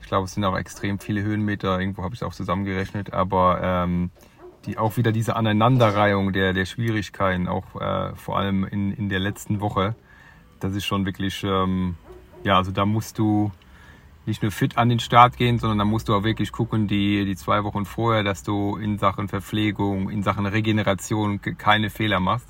Ich 0.00 0.06
glaube, 0.06 0.24
es 0.26 0.34
sind 0.34 0.44
auch 0.44 0.56
extrem 0.56 0.98
viele 0.98 1.22
Höhenmeter, 1.22 1.80
irgendwo 1.80 2.02
habe 2.02 2.14
ich 2.14 2.20
es 2.20 2.26
auch 2.26 2.34
zusammengerechnet, 2.34 3.12
aber 3.12 3.60
ähm, 3.62 4.10
die, 4.64 4.78
auch 4.78 4.96
wieder 4.96 5.12
diese 5.12 5.36
Aneinanderreihung 5.36 6.32
der, 6.32 6.52
der 6.52 6.64
Schwierigkeiten, 6.64 7.48
auch 7.48 7.80
äh, 7.80 8.14
vor 8.14 8.38
allem 8.38 8.64
in, 8.64 8.92
in 8.92 9.08
der 9.08 9.20
letzten 9.20 9.60
Woche, 9.60 9.94
das 10.60 10.74
ist 10.74 10.86
schon 10.86 11.04
wirklich, 11.04 11.42
ähm, 11.44 11.96
ja, 12.44 12.56
also 12.56 12.70
da 12.70 12.86
musst 12.86 13.18
du 13.18 13.50
nicht 14.26 14.42
nur 14.42 14.50
fit 14.50 14.76
an 14.76 14.88
den 14.88 14.98
Start 14.98 15.36
gehen, 15.36 15.58
sondern 15.58 15.78
da 15.78 15.84
musst 15.84 16.08
du 16.08 16.14
auch 16.14 16.24
wirklich 16.24 16.50
gucken, 16.50 16.88
die, 16.88 17.24
die 17.24 17.36
zwei 17.36 17.62
Wochen 17.62 17.84
vorher, 17.84 18.24
dass 18.24 18.42
du 18.42 18.76
in 18.76 18.98
Sachen 18.98 19.28
Verpflegung, 19.28 20.10
in 20.10 20.22
Sachen 20.22 20.46
Regeneration 20.46 21.40
keine 21.40 21.90
Fehler 21.90 22.20
machst. 22.20 22.48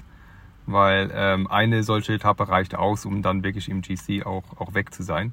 Weil 0.69 1.13
ähm, 1.15 1.47
eine 1.47 1.85
solche 1.85 2.15
Etappe 2.15 2.49
reicht 2.49 2.75
aus, 2.75 3.05
um 3.05 3.23
dann 3.23 3.45
wirklich 3.45 3.69
im 3.69 3.83
GC 3.83 4.27
auch, 4.27 4.43
auch 4.59 4.75
weg 4.75 4.93
zu 4.93 5.05
sein. 5.05 5.33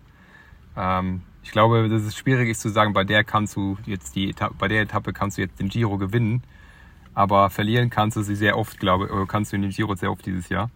Ähm, 0.78 1.22
ich 1.44 1.52
glaube, 1.52 1.88
dass 1.90 2.04
es 2.04 2.16
schwierig 2.16 2.50
ist 2.50 2.62
zu 2.62 2.70
sagen, 2.70 2.94
bei 2.94 3.04
der 3.04 3.24
kannst 3.24 3.56
du 3.56 3.78
jetzt 3.86 4.16
die 4.16 4.30
Etappe, 4.30 4.56
bei 4.58 4.68
der 4.68 4.82
Etappe 4.82 5.14
kannst 5.14 5.38
du 5.38 5.42
jetzt 5.42 5.60
den 5.60 5.70
Giro 5.70 5.98
gewinnen, 5.98 6.44
aber 7.14 7.50
verlieren 7.50 7.90
kannst 7.90 8.18
du 8.18 8.22
sie 8.22 8.36
sehr 8.36 8.58
oft, 8.58 8.80
glaube 8.80 9.06
ich, 9.06 9.28
kannst 9.28 9.52
du 9.52 9.58
in 9.58 9.62
dem 9.62 9.72
Giro 9.72 9.96
sehr 9.96 10.12
oft 10.12 10.26
dieses 10.26 10.50
Jahr. 10.50 10.70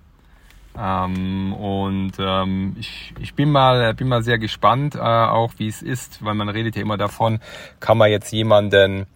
Ähm, 0.78 1.54
und 1.54 2.14
ähm, 2.20 2.76
ich, 2.80 3.14
ich 3.20 3.34
bin 3.34 3.52
mal 3.52 3.94
bin 3.96 4.08
mal 4.08 4.22
sehr 4.22 4.38
gespannt, 4.38 4.96
äh, 4.96 5.00
auch 5.00 5.54
wie 5.58 5.68
es 5.68 5.82
ist, 5.82 6.24
weil 6.24 6.36
man 6.36 6.50
redet 6.50 6.76
ja 6.76 6.82
immer 6.84 6.98
davon, 6.98 7.40
kann 7.80 7.98
man 7.98 8.12
jetzt 8.12 8.32
jemanden 8.32 9.08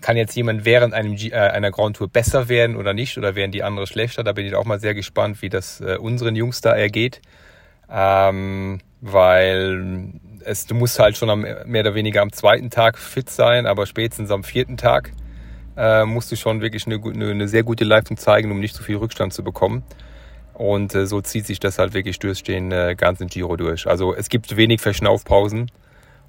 kann 0.00 0.16
jetzt 0.16 0.34
jemand 0.36 0.64
während 0.64 0.94
einem 0.94 1.14
äh, 1.14 1.32
einer 1.32 1.70
Grand 1.70 1.96
Tour 1.96 2.08
besser 2.08 2.48
werden 2.48 2.76
oder 2.76 2.92
nicht 2.94 3.18
oder 3.18 3.34
werden 3.34 3.52
die 3.52 3.62
anderen 3.62 3.86
schlechter? 3.86 4.24
Da 4.24 4.32
bin 4.32 4.46
ich 4.46 4.54
auch 4.54 4.64
mal 4.64 4.80
sehr 4.80 4.94
gespannt, 4.94 5.42
wie 5.42 5.48
das 5.48 5.80
äh, 5.80 5.96
unseren 5.96 6.36
Jungs 6.36 6.60
da 6.60 6.72
ergeht, 6.74 7.22
ähm, 7.90 8.80
weil 9.00 10.10
es, 10.46 10.66
du 10.66 10.74
musst 10.74 10.98
halt 10.98 11.16
schon 11.16 11.30
am, 11.30 11.40
mehr 11.40 11.80
oder 11.82 11.94
weniger 11.94 12.22
am 12.22 12.32
zweiten 12.32 12.70
Tag 12.70 12.98
fit 12.98 13.28
sein, 13.28 13.66
aber 13.66 13.86
spätestens 13.86 14.30
am 14.30 14.44
vierten 14.44 14.76
Tag 14.76 15.12
äh, 15.76 16.04
musst 16.04 16.32
du 16.32 16.36
schon 16.36 16.60
wirklich 16.60 16.86
eine, 16.86 16.96
eine, 16.96 17.30
eine, 17.30 17.48
sehr 17.48 17.62
gute 17.62 17.84
Leistung 17.84 18.16
zeigen, 18.16 18.50
um 18.50 18.60
nicht 18.60 18.74
zu 18.74 18.82
so 18.82 18.86
viel 18.86 18.96
Rückstand 18.96 19.32
zu 19.32 19.42
bekommen. 19.44 19.82
Und 20.54 20.94
äh, 20.94 21.06
so 21.06 21.20
zieht 21.20 21.46
sich 21.46 21.60
das 21.60 21.78
halt 21.78 21.92
wirklich 21.92 22.18
durch 22.18 22.42
den 22.42 22.72
äh, 22.72 22.94
ganzen 22.96 23.26
Giro 23.26 23.56
durch. 23.56 23.86
Also 23.86 24.14
es 24.14 24.28
gibt 24.30 24.56
wenig 24.56 24.80
Verschnaufpausen. 24.80 25.70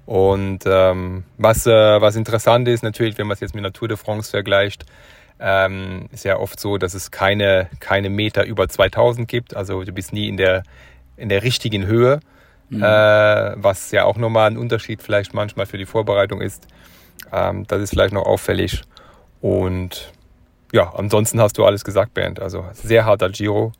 Und 0.04 0.64
ähm, 0.66 1.24
was, 1.38 1.66
äh, 1.66 2.00
was 2.00 2.16
interessant 2.16 2.68
ist, 2.68 2.82
natürlich, 2.82 3.16
wenn 3.18 3.26
man 3.26 3.34
es 3.34 3.40
jetzt 3.40 3.54
mit 3.54 3.74
Tour 3.74 3.88
de 3.88 3.96
France 3.96 4.30
vergleicht, 4.30 4.84
ähm, 5.40 6.08
ist 6.12 6.24
ja 6.24 6.38
oft 6.38 6.58
so, 6.60 6.78
dass 6.78 6.94
es 6.94 7.10
keine, 7.10 7.68
keine 7.80 8.10
Meter 8.10 8.44
über 8.44 8.68
2000 8.68 9.28
gibt. 9.28 9.56
Also 9.56 9.84
du 9.84 9.92
bist 9.92 10.12
nie 10.12 10.28
in 10.28 10.36
der, 10.36 10.62
in 11.16 11.28
der 11.28 11.42
richtigen 11.42 11.86
Höhe 11.86 12.20
mhm. 12.70 12.82
äh, 12.82 13.62
was 13.62 13.90
ja 13.90 14.04
auch 14.04 14.16
nochmal 14.16 14.50
ein 14.50 14.56
Unterschied 14.56 15.02
vielleicht 15.02 15.34
manchmal 15.34 15.66
für 15.66 15.78
die 15.78 15.86
Vorbereitung 15.86 16.40
ist. 16.40 16.66
Ähm, 17.32 17.66
das 17.66 17.82
ist 17.82 17.90
vielleicht 17.90 18.14
noch 18.14 18.26
auffällig. 18.26 18.82
Und 19.40 20.12
ja, 20.72 20.92
ansonsten 20.94 21.40
hast 21.40 21.58
du 21.58 21.64
alles 21.64 21.84
gesagt, 21.84 22.14
Bernd. 22.14 22.40
Also 22.40 22.64
sehr 22.72 23.04
harter 23.04 23.30
Giro. 23.30 23.72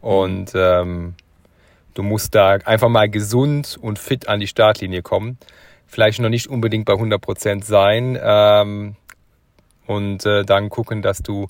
Und 0.00 0.52
ähm, 0.54 1.14
du 1.94 2.02
musst 2.02 2.34
da 2.34 2.58
einfach 2.64 2.88
mal 2.88 3.08
gesund 3.08 3.78
und 3.80 3.98
fit 3.98 4.28
an 4.28 4.40
die 4.40 4.46
Startlinie 4.46 5.02
kommen. 5.02 5.38
vielleicht 5.86 6.20
noch 6.20 6.28
nicht 6.28 6.48
unbedingt 6.48 6.86
bei 6.86 6.94
100% 6.94 7.62
sein 7.62 8.18
ähm, 8.20 8.96
und 9.86 10.26
äh, 10.26 10.44
dann 10.44 10.68
gucken, 10.70 11.02
dass 11.02 11.18
du 11.18 11.48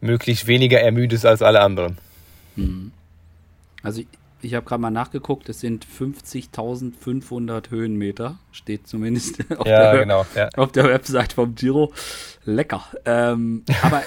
möglichst 0.00 0.46
weniger 0.46 0.80
ermüdest 0.80 1.24
als 1.24 1.40
alle 1.40 1.60
anderen. 1.60 1.98
Hm. 2.56 2.92
Also 3.82 4.02
ich, 4.42 4.54
habe 4.54 4.66
gerade 4.66 4.80
mal 4.80 4.90
nachgeguckt, 4.90 5.48
es 5.48 5.60
sind 5.60 5.86
50.500 5.86 7.70
Höhenmeter, 7.70 8.38
steht 8.52 8.86
zumindest 8.86 9.40
auf, 9.58 9.66
ja, 9.66 9.92
der, 9.92 10.00
genau, 10.02 10.26
ja. 10.34 10.48
auf 10.56 10.72
der 10.72 10.84
Website 10.84 11.32
vom 11.34 11.54
Giro. 11.54 11.92
Lecker. 12.44 12.84
Ähm, 13.04 13.64
aber 13.82 14.02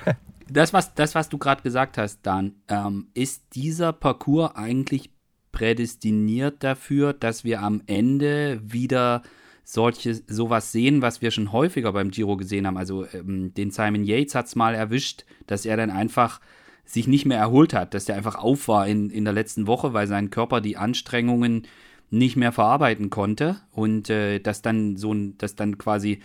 das, 0.50 0.72
was, 0.72 0.94
das, 0.94 1.14
was 1.14 1.28
du 1.28 1.38
gerade 1.38 1.62
gesagt 1.62 1.98
hast, 1.98 2.20
Dan, 2.22 2.54
ähm, 2.68 3.08
ist 3.14 3.54
dieser 3.54 3.92
Parcours 3.92 4.54
eigentlich 4.54 5.10
prädestiniert 5.52 6.62
dafür, 6.62 7.12
dass 7.12 7.44
wir 7.44 7.62
am 7.62 7.82
Ende 7.86 8.60
wieder 8.62 9.22
solche, 9.64 10.14
sowas 10.14 10.72
sehen, 10.72 11.02
was 11.02 11.20
wir 11.20 11.30
schon 11.30 11.52
häufiger 11.52 11.92
beim 11.92 12.10
Giro 12.10 12.36
gesehen 12.36 12.66
haben. 12.66 12.78
Also 12.78 13.06
ähm, 13.12 13.52
den 13.54 13.70
Simon 13.70 14.04
Yates 14.04 14.34
hat 14.34 14.46
es 14.46 14.56
mal 14.56 14.74
erwischt, 14.74 15.24
dass 15.46 15.66
er 15.66 15.76
dann 15.76 15.90
einfach 15.90 16.40
sich 16.88 17.06
nicht 17.06 17.26
mehr 17.26 17.38
erholt 17.38 17.74
hat, 17.74 17.92
dass 17.92 18.08
er 18.08 18.16
einfach 18.16 18.36
auf 18.36 18.66
war 18.66 18.86
in, 18.86 19.10
in 19.10 19.24
der 19.24 19.34
letzten 19.34 19.66
Woche, 19.66 19.92
weil 19.92 20.06
sein 20.06 20.30
Körper 20.30 20.62
die 20.62 20.78
Anstrengungen 20.78 21.66
nicht 22.10 22.36
mehr 22.36 22.50
verarbeiten 22.50 23.10
konnte 23.10 23.60
und 23.72 24.08
äh, 24.08 24.38
dass 24.38 24.62
dann 24.62 24.96
so 24.96 25.12
ein, 25.12 25.36
dass 25.36 25.54
dann 25.54 25.76
quasi 25.76 26.20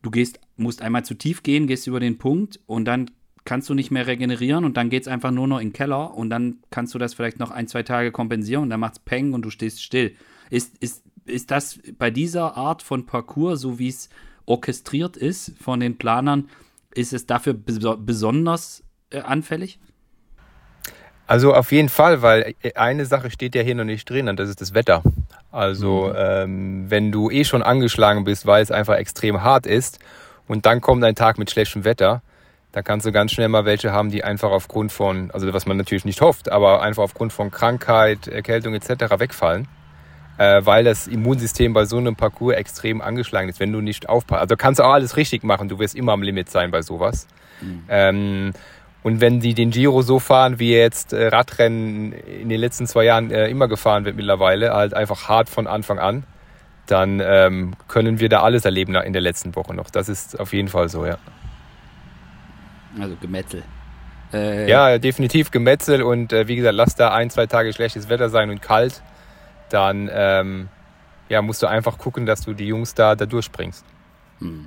du 0.00 0.10
gehst, 0.10 0.40
musst 0.56 0.80
einmal 0.80 1.04
zu 1.04 1.14
tief 1.14 1.42
gehen, 1.42 1.66
gehst 1.66 1.86
über 1.86 2.00
den 2.00 2.16
Punkt 2.16 2.58
und 2.66 2.86
dann 2.86 3.10
kannst 3.44 3.68
du 3.68 3.74
nicht 3.74 3.90
mehr 3.90 4.06
regenerieren 4.06 4.64
und 4.64 4.78
dann 4.78 4.88
geht 4.88 5.02
es 5.02 5.08
einfach 5.08 5.30
nur 5.30 5.46
noch 5.46 5.58
in 5.58 5.68
den 5.68 5.72
Keller 5.74 6.14
und 6.14 6.30
dann 6.30 6.58
kannst 6.70 6.94
du 6.94 6.98
das 6.98 7.12
vielleicht 7.12 7.38
noch 7.38 7.50
ein, 7.50 7.68
zwei 7.68 7.82
Tage 7.82 8.10
kompensieren 8.10 8.62
und 8.62 8.70
dann 8.70 8.80
macht 8.80 8.94
es 8.94 8.98
Peng 9.00 9.34
und 9.34 9.42
du 9.42 9.50
stehst 9.50 9.82
still. 9.82 10.14
Ist, 10.48 10.78
ist, 10.78 11.02
ist 11.26 11.50
das 11.50 11.80
bei 11.98 12.10
dieser 12.10 12.56
Art 12.56 12.82
von 12.82 13.04
Parcours, 13.04 13.60
so 13.60 13.78
wie 13.78 13.88
es 13.88 14.08
orchestriert 14.46 15.18
ist 15.18 15.52
von 15.60 15.80
den 15.80 15.98
Planern, 15.98 16.48
ist 16.94 17.12
es 17.12 17.26
dafür 17.26 17.52
besonders 17.52 18.82
äh, 19.10 19.20
anfällig? 19.20 19.78
Also 21.28 21.54
auf 21.54 21.72
jeden 21.72 21.90
Fall, 21.90 22.22
weil 22.22 22.54
eine 22.74 23.04
Sache 23.04 23.30
steht 23.30 23.54
ja 23.54 23.60
hier 23.60 23.74
noch 23.74 23.84
nicht 23.84 24.08
drin 24.08 24.30
und 24.30 24.40
das 24.40 24.48
ist 24.48 24.62
das 24.62 24.72
Wetter. 24.72 25.02
Also 25.52 26.08
mhm. 26.08 26.14
ähm, 26.16 26.84
wenn 26.88 27.12
du 27.12 27.30
eh 27.30 27.44
schon 27.44 27.62
angeschlagen 27.62 28.24
bist, 28.24 28.46
weil 28.46 28.62
es 28.62 28.70
einfach 28.70 28.96
extrem 28.96 29.42
hart 29.42 29.66
ist 29.66 29.98
und 30.46 30.64
dann 30.64 30.80
kommt 30.80 31.04
ein 31.04 31.14
Tag 31.14 31.36
mit 31.38 31.50
schlechtem 31.50 31.84
Wetter, 31.84 32.22
da 32.72 32.80
kannst 32.80 33.04
du 33.04 33.12
ganz 33.12 33.32
schnell 33.32 33.48
mal 33.48 33.66
welche 33.66 33.92
haben, 33.92 34.10
die 34.10 34.24
einfach 34.24 34.50
aufgrund 34.50 34.90
von, 34.90 35.30
also 35.30 35.52
was 35.52 35.66
man 35.66 35.76
natürlich 35.76 36.06
nicht 36.06 36.22
hofft, 36.22 36.50
aber 36.50 36.80
einfach 36.80 37.02
aufgrund 37.02 37.34
von 37.34 37.50
Krankheit, 37.50 38.26
Erkältung 38.26 38.72
etc. 38.72 39.18
wegfallen, 39.18 39.68
äh, 40.38 40.64
weil 40.64 40.82
das 40.82 41.06
Immunsystem 41.06 41.74
bei 41.74 41.84
so 41.84 41.98
einem 41.98 42.16
Parcours 42.16 42.56
extrem 42.56 43.02
angeschlagen 43.02 43.50
ist, 43.50 43.60
wenn 43.60 43.72
du 43.72 43.82
nicht 43.82 44.08
aufpasst. 44.08 44.40
Also 44.40 44.56
kannst 44.56 44.80
du 44.80 44.84
auch 44.84 44.94
alles 44.94 45.18
richtig 45.18 45.44
machen, 45.44 45.68
du 45.68 45.78
wirst 45.78 45.94
immer 45.94 46.12
am 46.12 46.22
Limit 46.22 46.48
sein 46.48 46.70
bei 46.70 46.80
sowas. 46.80 47.28
Mhm. 47.60 47.82
Ähm, 47.88 48.52
und 49.02 49.20
wenn 49.20 49.40
die 49.40 49.54
den 49.54 49.70
Giro 49.70 50.02
so 50.02 50.18
fahren, 50.18 50.58
wie 50.58 50.72
jetzt 50.72 51.12
äh, 51.12 51.28
Radrennen 51.28 52.12
in 52.12 52.48
den 52.48 52.60
letzten 52.60 52.86
zwei 52.86 53.04
Jahren 53.04 53.30
äh, 53.30 53.48
immer 53.48 53.68
gefahren 53.68 54.04
wird 54.04 54.16
mittlerweile, 54.16 54.72
halt 54.72 54.94
einfach 54.94 55.28
hart 55.28 55.48
von 55.48 55.66
Anfang 55.66 55.98
an, 55.98 56.24
dann 56.86 57.20
ähm, 57.22 57.74
können 57.86 58.18
wir 58.18 58.28
da 58.28 58.42
alles 58.42 58.64
erleben 58.64 58.94
in 58.96 59.12
der 59.12 59.22
letzten 59.22 59.54
Woche 59.54 59.74
noch. 59.74 59.90
Das 59.90 60.08
ist 60.08 60.38
auf 60.40 60.52
jeden 60.52 60.68
Fall 60.68 60.88
so, 60.88 61.06
ja. 61.06 61.18
Also 63.00 63.14
Gemetzel. 63.20 63.62
Äh, 64.32 64.68
ja, 64.68 64.98
definitiv 64.98 65.50
Gemetzel 65.50 66.02
und 66.02 66.32
äh, 66.32 66.48
wie 66.48 66.56
gesagt, 66.56 66.74
lass 66.74 66.94
da 66.94 67.12
ein, 67.14 67.30
zwei 67.30 67.46
Tage 67.46 67.72
schlechtes 67.72 68.08
Wetter 68.08 68.28
sein 68.28 68.50
und 68.50 68.60
kalt, 68.60 69.02
dann 69.70 70.10
ähm, 70.12 70.68
ja, 71.28 71.40
musst 71.42 71.62
du 71.62 71.66
einfach 71.66 71.98
gucken, 71.98 72.26
dass 72.26 72.42
du 72.42 72.52
die 72.52 72.66
Jungs 72.66 72.94
da, 72.94 73.14
da 73.14 73.26
durchbringst. 73.26 73.84
Hm. 74.40 74.66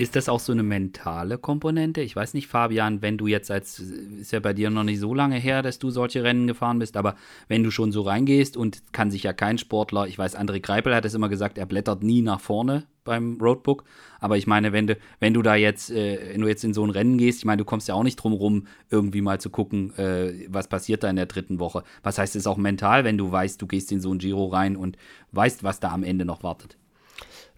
Ist 0.00 0.16
das 0.16 0.30
auch 0.30 0.40
so 0.40 0.52
eine 0.52 0.62
mentale 0.62 1.36
Komponente? 1.36 2.00
Ich 2.00 2.16
weiß 2.16 2.32
nicht, 2.32 2.46
Fabian, 2.46 3.02
wenn 3.02 3.18
du 3.18 3.26
jetzt 3.26 3.50
als, 3.50 3.80
ist 3.80 4.32
ja 4.32 4.40
bei 4.40 4.54
dir 4.54 4.70
noch 4.70 4.82
nicht 4.82 4.98
so 4.98 5.12
lange 5.12 5.36
her, 5.36 5.60
dass 5.60 5.78
du 5.78 5.90
solche 5.90 6.22
Rennen 6.22 6.46
gefahren 6.46 6.78
bist, 6.78 6.96
aber 6.96 7.16
wenn 7.48 7.62
du 7.62 7.70
schon 7.70 7.92
so 7.92 8.00
reingehst 8.00 8.56
und 8.56 8.94
kann 8.94 9.10
sich 9.10 9.24
ja 9.24 9.34
kein 9.34 9.58
Sportler, 9.58 10.06
ich 10.06 10.16
weiß, 10.16 10.38
André 10.38 10.60
Greipel 10.60 10.94
hat 10.94 11.04
es 11.04 11.12
immer 11.12 11.28
gesagt, 11.28 11.58
er 11.58 11.66
blättert 11.66 12.02
nie 12.02 12.22
nach 12.22 12.40
vorne 12.40 12.86
beim 13.04 13.36
Roadbook, 13.42 13.84
aber 14.20 14.38
ich 14.38 14.46
meine, 14.46 14.72
wenn 14.72 14.86
du, 14.86 14.96
wenn 15.18 15.34
du 15.34 15.42
da 15.42 15.54
jetzt, 15.54 15.90
äh, 15.90 16.32
wenn 16.32 16.40
du 16.40 16.48
jetzt 16.48 16.64
in 16.64 16.72
so 16.72 16.82
ein 16.82 16.88
Rennen 16.88 17.18
gehst, 17.18 17.40
ich 17.40 17.44
meine, 17.44 17.58
du 17.58 17.66
kommst 17.66 17.86
ja 17.86 17.94
auch 17.94 18.02
nicht 18.02 18.16
drum 18.16 18.32
rum, 18.32 18.68
irgendwie 18.88 19.20
mal 19.20 19.38
zu 19.38 19.50
gucken, 19.50 19.94
äh, 19.98 20.46
was 20.48 20.68
passiert 20.68 21.02
da 21.02 21.10
in 21.10 21.16
der 21.16 21.26
dritten 21.26 21.58
Woche. 21.58 21.84
Was 22.02 22.16
heißt 22.16 22.36
es 22.36 22.46
auch 22.46 22.56
mental, 22.56 23.04
wenn 23.04 23.18
du 23.18 23.30
weißt, 23.30 23.60
du 23.60 23.66
gehst 23.66 23.92
in 23.92 24.00
so 24.00 24.14
ein 24.14 24.18
Giro 24.18 24.46
rein 24.46 24.76
und 24.76 24.96
weißt, 25.32 25.62
was 25.62 25.78
da 25.78 25.90
am 25.90 26.04
Ende 26.04 26.24
noch 26.24 26.42
wartet? 26.42 26.79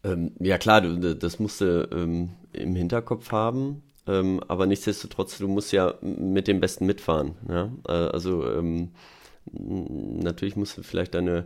Ähm, 0.05 0.33
ja 0.41 0.59
klar, 0.59 0.81
du, 0.81 1.15
das 1.15 1.39
musst 1.39 1.61
du 1.61 1.89
ähm, 1.93 2.31
im 2.53 2.75
Hinterkopf 2.75 3.31
haben, 3.31 3.83
ähm, 4.07 4.41
aber 4.49 4.67
nichtsdestotrotz, 4.67 5.39
du 5.39 5.49
musst 5.49 5.73
ja 5.73 5.95
mit 6.01 6.49
dem 6.49 6.61
Besten 6.61 6.87
mitfahren. 6.87 7.35
Ja? 7.49 7.71
Äh, 7.87 7.93
also 7.93 8.51
ähm, 8.51 8.91
natürlich 9.53 10.57
musst 10.57 10.79
du 10.79 10.83
vielleicht 10.83 11.15
deine, 11.15 11.45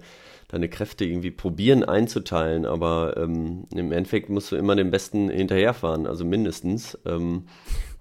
deine 0.49 0.69
Kräfte 0.69 1.05
irgendwie 1.05 1.31
probieren 1.31 1.85
einzuteilen, 1.85 2.67
aber 2.67 3.17
ähm, 3.17 3.65
im 3.75 3.93
Endeffekt 3.93 4.29
musst 4.29 4.53
du 4.53 4.57
immer 4.57 4.77
dem 4.77 4.91
Besten 4.91 5.29
hinterherfahren, 5.29 6.07
also 6.07 6.25
mindestens. 6.25 6.99
Ähm, 7.05 7.45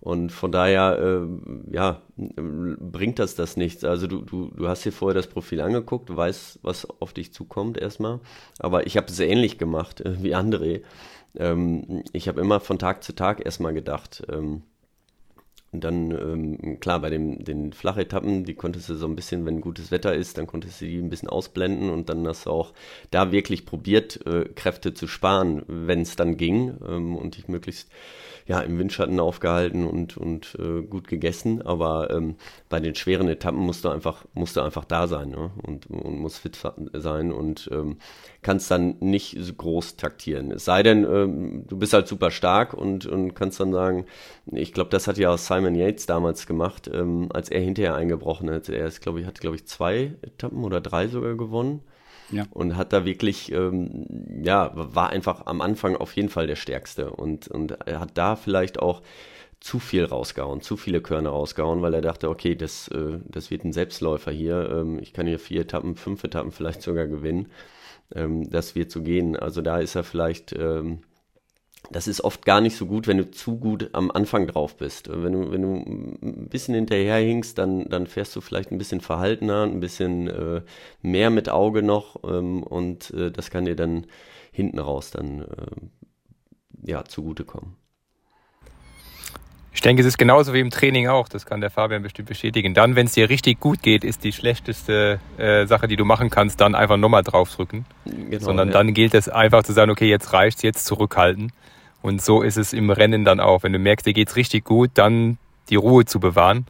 und 0.06 0.32
von 0.32 0.52
daher, 0.52 1.00
äh, 1.00 1.76
ja, 1.76 2.00
bringt 2.16 3.18
das 3.18 3.34
das 3.34 3.58
nichts. 3.58 3.84
Also 3.84 4.06
du, 4.06 4.22
du, 4.22 4.52
du 4.56 4.68
hast 4.68 4.86
dir 4.86 4.92
vorher 4.92 5.16
das 5.16 5.26
Profil 5.26 5.60
angeguckt, 5.62 6.10
du 6.10 6.16
weißt, 6.16 6.60
was 6.62 6.88
auf 7.02 7.12
dich 7.12 7.34
zukommt 7.34 7.80
erstmal. 7.80 8.20
Aber 8.60 8.86
ich 8.86 8.98
habe 8.98 9.08
es 9.08 9.20
ähnlich 9.20 9.58
gemacht 9.58 10.02
äh, 10.02 10.22
wie 10.22 10.36
André. 10.36 10.84
Ähm, 11.36 12.04
ich 12.14 12.28
habe 12.28 12.40
immer 12.40 12.60
von 12.60 12.78
Tag 12.78 13.04
zu 13.04 13.16
Tag 13.16 13.44
erstmal 13.44 13.74
gedacht. 13.74 14.22
Ähm, 14.32 14.62
und 15.72 15.84
dann, 15.84 16.12
ähm, 16.12 16.80
klar, 16.80 17.00
bei 17.00 17.10
dem, 17.10 17.44
den 17.44 17.74
Flachetappen, 17.74 18.46
die 18.46 18.54
konntest 18.54 18.90
du 18.90 18.94
so 18.94 19.08
ein 19.08 19.16
bisschen, 19.16 19.44
wenn 19.48 19.60
gutes 19.60 19.90
Wetter 19.90 20.14
ist, 20.14 20.38
dann 20.38 20.46
konntest 20.46 20.82
du 20.82 20.86
die 20.86 21.00
ein 21.00 21.10
bisschen 21.10 21.30
ausblenden 21.30 21.90
und 21.90 22.10
dann 22.10 22.28
hast 22.28 22.46
du 22.46 22.52
auch 22.52 22.74
da 23.10 23.32
wirklich 23.32 23.66
probiert, 23.66 24.24
äh, 24.28 24.46
Kräfte 24.54 24.94
zu 24.94 25.08
sparen, 25.08 25.64
wenn 25.68 26.02
es 26.02 26.16
dann 26.16 26.38
ging 26.38 26.78
ähm, 26.88 27.16
und 27.16 27.38
dich 27.38 27.48
möglichst 27.48 27.90
ja, 28.48 28.60
im 28.60 28.78
Windschatten 28.78 29.20
aufgehalten 29.20 29.88
und, 29.88 30.18
und 30.18 30.56
äh, 30.60 30.82
gut 30.84 31.08
gegessen. 31.08 31.64
Aber 31.64 32.12
ähm, 32.12 32.36
bei 32.70 32.80
den 32.80 32.94
schweren 32.94 33.28
Etappen 33.28 33.60
musst 33.60 33.84
du 33.86 33.90
einfach, 33.90 34.26
musst 34.34 34.56
du 34.56 34.62
einfach 34.62 34.86
da 34.86 35.08
sein 35.08 35.30
ne? 35.30 35.52
und, 35.64 35.88
und 35.90 36.20
musst 36.20 36.40
fit 36.40 36.60
sein 36.94 37.32
und 37.32 37.70
ähm, 37.72 37.98
kannst 38.44 38.70
dann 38.70 38.98
nicht 39.00 39.36
so 39.40 39.54
groß 39.54 39.98
taktieren. 39.98 40.52
Es 40.52 40.66
sei 40.66 40.84
denn, 40.84 41.06
ähm, 41.06 41.66
du 41.68 41.78
bist 41.78 41.94
halt 41.94 42.08
super 42.08 42.30
stark 42.30 42.76
und, 42.76 43.08
und 43.08 43.34
kannst 43.34 43.60
dann 43.60 43.74
sagen, 43.74 44.06
ich 44.52 44.74
glaube, 44.74 44.92
das 44.92 45.08
hat 45.08 45.18
ja 45.18 45.32
auch 45.34 45.40
Simon 45.40 45.74
Yates 45.74 46.06
damals 46.06 46.46
gemacht, 46.46 46.90
ähm, 46.94 47.30
als 47.34 47.50
er 47.50 47.62
hinterher 47.62 47.96
eingebrochen 47.96 48.52
hat. 48.52 48.70
Er 48.70 48.86
ist, 48.86 49.02
glaube 49.02 49.22
ich, 49.22 49.26
hat, 49.26 49.40
glaube 49.40 49.56
ich, 49.56 49.66
zwei 49.66 50.14
Etappen 50.22 50.64
oder 50.64 50.82
drei 50.82 51.08
sogar 51.08 51.36
gewonnen. 51.36 51.82
Ja. 52.32 52.46
Und 52.52 52.76
hat 52.76 52.92
da 52.92 53.06
wirklich, 53.06 53.52
ähm, 53.52 54.06
ja, 54.44 54.72
war 54.74 55.10
einfach 55.10 55.46
am 55.46 55.62
Anfang 55.62 55.96
auf 55.96 56.16
jeden 56.16 56.30
Fall 56.30 56.48
der 56.48 56.56
Stärkste 56.56 57.12
und, 57.12 57.48
und 57.48 57.72
er 57.88 58.00
hat 58.00 58.18
da 58.18 58.36
vielleicht 58.36 58.80
auch 58.80 59.02
zu 59.60 59.80
viel 59.80 60.06
rausgehauen, 60.06 60.62
zu 60.62 60.78
viele 60.78 61.02
Körner 61.02 61.32
rausgehauen, 61.32 61.82
weil 61.82 61.94
er 61.96 62.02
dachte, 62.02 62.30
okay, 62.30 62.56
das, 62.56 62.88
äh, 62.90 63.20
das 63.28 63.50
wird 63.50 63.64
ein 63.64 63.74
Selbstläufer 63.74 64.32
hier. 64.32 64.70
Ähm, 64.70 65.00
ich 65.00 65.12
kann 65.12 65.26
hier 65.26 65.40
vier 65.40 65.62
Etappen, 65.62 65.96
fünf 65.96 66.24
Etappen 66.24 66.52
vielleicht 66.52 66.82
sogar 66.82 67.08
gewinnen. 67.08 67.48
Ähm, 68.14 68.50
das 68.50 68.76
wird 68.76 68.92
so 68.92 69.02
gehen. 69.02 69.36
Also 69.36 69.62
da 69.62 69.80
ist 69.80 69.96
er 69.96 70.04
vielleicht 70.04 70.54
ähm, 70.54 71.00
das 71.92 72.08
ist 72.08 72.22
oft 72.22 72.46
gar 72.46 72.62
nicht 72.62 72.76
so 72.76 72.86
gut, 72.86 73.08
wenn 73.08 73.18
du 73.18 73.30
zu 73.30 73.58
gut 73.58 73.90
am 73.94 74.12
Anfang 74.12 74.48
drauf 74.48 74.78
bist. 74.78 75.10
Wenn 75.10 75.34
du, 75.34 75.52
wenn 75.52 75.62
du 75.62 75.74
ein 76.22 76.50
bisschen 76.50 76.76
hinterherhinkst, 76.76 77.58
dann, 77.58 77.90
dann 77.90 78.08
fährst 78.08 78.36
du 78.36 78.42
vielleicht 78.42 78.72
ein 78.72 78.78
bisschen 78.78 79.02
verhaltener, 79.02 79.64
ein 79.64 79.80
bisschen 79.80 80.28
äh, 80.28 80.62
mehr 81.02 81.30
mit 81.30 81.50
Auge 81.50 81.84
noch 81.84 82.24
ähm, 82.24 82.64
und 82.64 83.12
äh, 83.12 83.32
das 83.32 83.50
kann 83.50 83.66
dir 83.66 83.76
dann 83.76 84.06
hinten 84.52 84.80
raus 84.80 85.12
dann 85.12 85.42
äh, 85.42 86.92
ja, 86.92 87.04
zugutekommen. 87.06 87.76
Ich 89.76 89.82
denke, 89.82 90.02
es 90.02 90.08
ist 90.08 90.18
genauso 90.18 90.54
wie 90.54 90.62
im 90.62 90.70
Training 90.70 91.10
auch. 91.10 91.28
Das 91.28 91.46
kann 91.46 91.60
der 91.60 91.70
Fabian 91.70 92.02
bestimmt 92.02 92.30
bestätigen. 92.30 92.74
Dann, 92.74 92.96
wenn 92.96 93.08
es 93.08 93.14
dir 93.14 93.30
richtig 93.30 93.60
gut 93.60 93.82
geht, 93.82 94.06
ist 94.06 94.24
die 94.24 94.32
schlechteste 94.32 95.20
äh, 95.38 95.68
Sache, 95.68 95.90
die 95.90 95.98
du 95.98 96.06
machen 96.06 96.30
kannst, 96.30 96.62
dann 96.62 96.76
einfach 96.76 96.96
nochmal 96.96 97.24
draufdrücken. 97.24 97.86
Genau, 98.06 98.40
Sondern 98.40 98.70
ja. 98.70 98.74
dann 98.74 98.94
gilt 98.94 99.14
es 99.14 99.28
einfach 99.28 99.64
zu 99.64 99.74
sagen, 99.74 99.92
okay, 99.92 100.08
jetzt 100.08 100.32
reicht's, 100.32 100.62
jetzt 100.62 100.86
zurückhalten. 100.86 101.52
Und 102.06 102.22
so 102.22 102.44
ist 102.44 102.56
es 102.56 102.72
im 102.72 102.92
Rennen 102.92 103.26
dann 103.26 103.40
auch. 103.40 103.64
Wenn 103.64 103.74
du 103.74 103.80
merkst, 103.80 104.06
dir 104.06 104.14
geht's 104.14 104.36
richtig 104.36 104.64
gut, 104.64 104.92
dann 104.94 105.40
die 105.72 105.76
Ruhe 105.76 106.06
zu 106.06 106.20
bewahren 106.20 106.68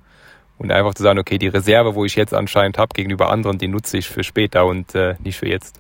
und 0.58 0.72
einfach 0.72 0.94
zu 0.94 1.04
sagen, 1.04 1.20
okay, 1.20 1.38
die 1.38 1.50
Reserve, 1.50 1.94
wo 1.94 2.06
ich 2.06 2.16
jetzt 2.16 2.34
anscheinend 2.34 2.78
habe 2.78 2.94
gegenüber 2.94 3.30
anderen, 3.30 3.58
die 3.58 3.68
nutze 3.68 3.98
ich 3.98 4.08
für 4.08 4.24
später 4.24 4.66
und 4.66 4.96
äh, 4.96 5.16
nicht 5.22 5.36
für 5.36 5.50
jetzt. 5.50 5.78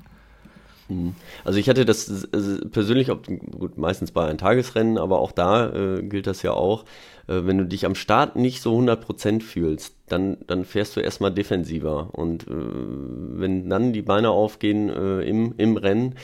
Mhm. 0.90 1.16
Also 1.46 1.58
ich 1.58 1.70
hatte 1.70 1.86
das 1.86 2.28
persönlich, 2.70 3.08
gut, 3.08 3.78
meistens 3.78 4.12
bei 4.12 4.28
einem 4.28 4.38
Tagesrennen, 4.38 4.98
aber 4.98 5.20
auch 5.20 5.32
da 5.32 5.70
äh, 5.70 6.04
gilt 6.04 6.28
das 6.28 6.42
ja 6.42 6.52
auch, 6.52 6.84
äh, 7.28 7.46
wenn 7.46 7.58
du 7.58 7.66
dich 7.66 7.86
am 7.86 7.96
Start 7.96 8.36
nicht 8.36 8.62
so 8.62 8.78
100% 8.78 9.42
fühlst, 9.42 9.96
dann, 10.10 10.36
dann 10.48 10.66
fährst 10.66 10.98
du 10.98 11.00
erstmal 11.00 11.32
defensiver. 11.32 12.10
Und 12.12 12.44
äh, 12.44 12.50
wenn 12.50 13.70
dann 13.70 13.94
die 13.94 14.02
Beine 14.02 14.32
aufgehen 14.32 14.90
äh, 14.90 15.22
im, 15.22 15.54
im 15.56 15.78
Rennen, 15.78 16.16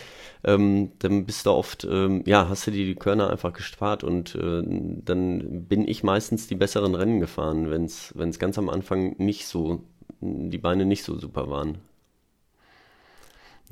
ähm, 0.44 0.92
dann 1.00 1.26
bist 1.26 1.46
du 1.46 1.52
oft, 1.52 1.88
ähm, 1.90 2.24
ja, 2.26 2.50
hast 2.50 2.68
du 2.68 2.72
dir 2.72 2.86
die 2.86 2.96
Körner 2.96 3.30
einfach 3.30 3.54
gespart 3.54 4.04
und 4.04 4.36
äh, 4.36 4.64
dann 4.64 5.66
bin 5.66 5.88
ich 5.88 6.04
meistens 6.04 6.48
die 6.48 6.56
besseren 6.56 6.96
Rennen 6.96 7.20
gefahren, 7.20 7.70
wenn 7.70 7.86
es 7.86 8.40
ganz 8.40 8.58
am 8.58 8.70
Anfang 8.70 9.16
nicht 9.18 9.48
so, 9.48 9.84
die 10.20 10.58
Beine 10.58 10.86
nicht 10.86 11.04
so 11.04 11.18
super 11.18 11.50
waren. 11.50 11.80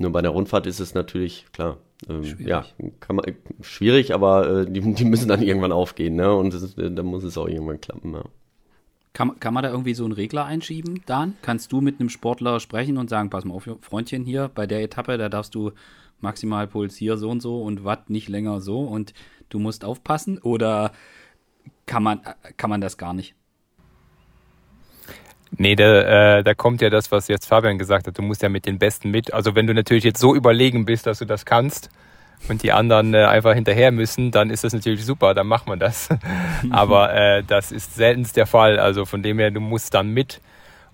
Nur 0.00 0.12
bei 0.12 0.22
der 0.22 0.30
Rundfahrt 0.30 0.66
ist 0.66 0.80
es 0.80 0.94
natürlich, 0.94 1.44
klar, 1.52 1.76
ähm, 2.08 2.24
schwierig. 2.24 2.46
ja, 2.46 2.64
man, 3.12 3.24
schwierig, 3.60 4.14
aber 4.14 4.60
äh, 4.60 4.70
die, 4.70 4.80
die 4.94 5.04
müssen 5.04 5.28
dann 5.28 5.42
irgendwann 5.42 5.72
aufgehen, 5.72 6.16
ne? 6.16 6.34
Und 6.34 6.54
ist, 6.54 6.78
äh, 6.78 6.90
dann 6.90 7.04
muss 7.04 7.22
es 7.22 7.36
auch 7.36 7.46
irgendwann 7.46 7.82
klappen, 7.82 8.14
ja. 8.14 8.24
Kann, 9.12 9.38
kann 9.40 9.52
man 9.52 9.62
da 9.62 9.70
irgendwie 9.70 9.92
so 9.92 10.04
einen 10.04 10.14
Regler 10.14 10.46
einschieben, 10.46 11.02
Dan? 11.04 11.34
Kannst 11.42 11.72
du 11.72 11.82
mit 11.82 12.00
einem 12.00 12.08
Sportler 12.08 12.60
sprechen 12.60 12.96
und 12.96 13.10
sagen, 13.10 13.28
pass 13.28 13.44
mal 13.44 13.52
auf, 13.52 13.68
Freundchen, 13.82 14.24
hier, 14.24 14.50
bei 14.54 14.66
der 14.66 14.82
Etappe, 14.82 15.18
da 15.18 15.28
darfst 15.28 15.54
du 15.54 15.72
maximal 16.22 16.66
Puls 16.66 16.96
hier 16.96 17.16
so 17.16 17.30
und 17.30 17.40
so 17.40 17.62
und 17.62 17.84
Watt 17.84 18.10
nicht 18.10 18.28
länger 18.28 18.60
so 18.60 18.80
und 18.80 19.14
du 19.48 19.58
musst 19.58 19.84
aufpassen? 19.84 20.38
Oder 20.38 20.92
kann 21.86 22.02
man, 22.02 22.20
kann 22.56 22.70
man 22.70 22.80
das 22.80 22.96
gar 22.96 23.12
nicht? 23.12 23.34
Nee, 25.56 25.74
da, 25.74 26.38
äh, 26.38 26.44
da 26.44 26.54
kommt 26.54 26.80
ja 26.80 26.90
das, 26.90 27.10
was 27.10 27.28
jetzt 27.28 27.46
Fabian 27.46 27.78
gesagt 27.78 28.06
hat. 28.06 28.16
Du 28.16 28.22
musst 28.22 28.42
ja 28.42 28.48
mit 28.48 28.66
den 28.66 28.78
Besten 28.78 29.10
mit. 29.10 29.32
Also 29.32 29.54
wenn 29.54 29.66
du 29.66 29.74
natürlich 29.74 30.04
jetzt 30.04 30.20
so 30.20 30.34
überlegen 30.34 30.84
bist, 30.84 31.06
dass 31.06 31.18
du 31.18 31.24
das 31.24 31.44
kannst 31.44 31.90
und 32.48 32.62
die 32.62 32.72
anderen 32.72 33.14
äh, 33.14 33.24
einfach 33.24 33.54
hinterher 33.54 33.90
müssen, 33.90 34.30
dann 34.30 34.50
ist 34.50 34.64
das 34.64 34.72
natürlich 34.72 35.04
super, 35.04 35.34
dann 35.34 35.46
macht 35.46 35.66
man 35.66 35.78
das. 35.78 36.08
Aber 36.70 37.12
äh, 37.12 37.42
das 37.42 37.72
ist 37.72 37.94
seltenst 37.94 38.36
der 38.36 38.46
Fall. 38.46 38.78
Also 38.78 39.04
von 39.04 39.22
dem 39.22 39.38
her, 39.38 39.50
du 39.50 39.60
musst 39.60 39.94
dann 39.94 40.10
mit. 40.10 40.40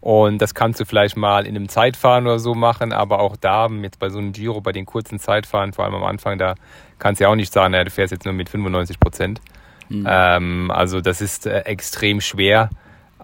Und 0.07 0.41
das 0.41 0.55
kannst 0.55 0.79
du 0.79 0.85
vielleicht 0.85 1.17
mal 1.17 1.47
in 1.47 1.57
einem 1.57 1.69
Zeitfahren 1.69 2.27
oder 2.29 2.39
so 2.39 2.55
machen, 2.55 2.93
aber 2.93 3.19
auch 3.19 3.37
da, 3.37 3.67
jetzt 3.83 3.99
bei 3.99 4.09
so 4.09 4.21
einem 4.21 4.31
Giro, 4.31 4.61
bei 4.61 4.71
den 4.71 4.87
kurzen 4.87 5.19
Zeitfahren, 5.19 5.73
vor 5.73 5.85
allem 5.85 5.97
am 5.97 6.05
Anfang, 6.05 6.39
da 6.39 6.55
kannst 7.01 7.19
du 7.19 7.25
ja 7.25 7.31
auch 7.31 7.35
nicht 7.35 7.53
sagen, 7.53 7.73
naja, 7.73 7.83
du 7.83 7.91
fährst 7.91 8.13
jetzt 8.13 8.25
nur 8.25 8.33
mit 8.33 8.49
95 8.49 9.01
Prozent. 9.01 9.41
Mhm. 9.89 10.07
Ähm, 10.09 10.71
also 10.71 11.01
das 11.01 11.21
ist 11.21 11.47
äh, 11.47 11.59
extrem 11.63 12.21
schwer 12.21 12.71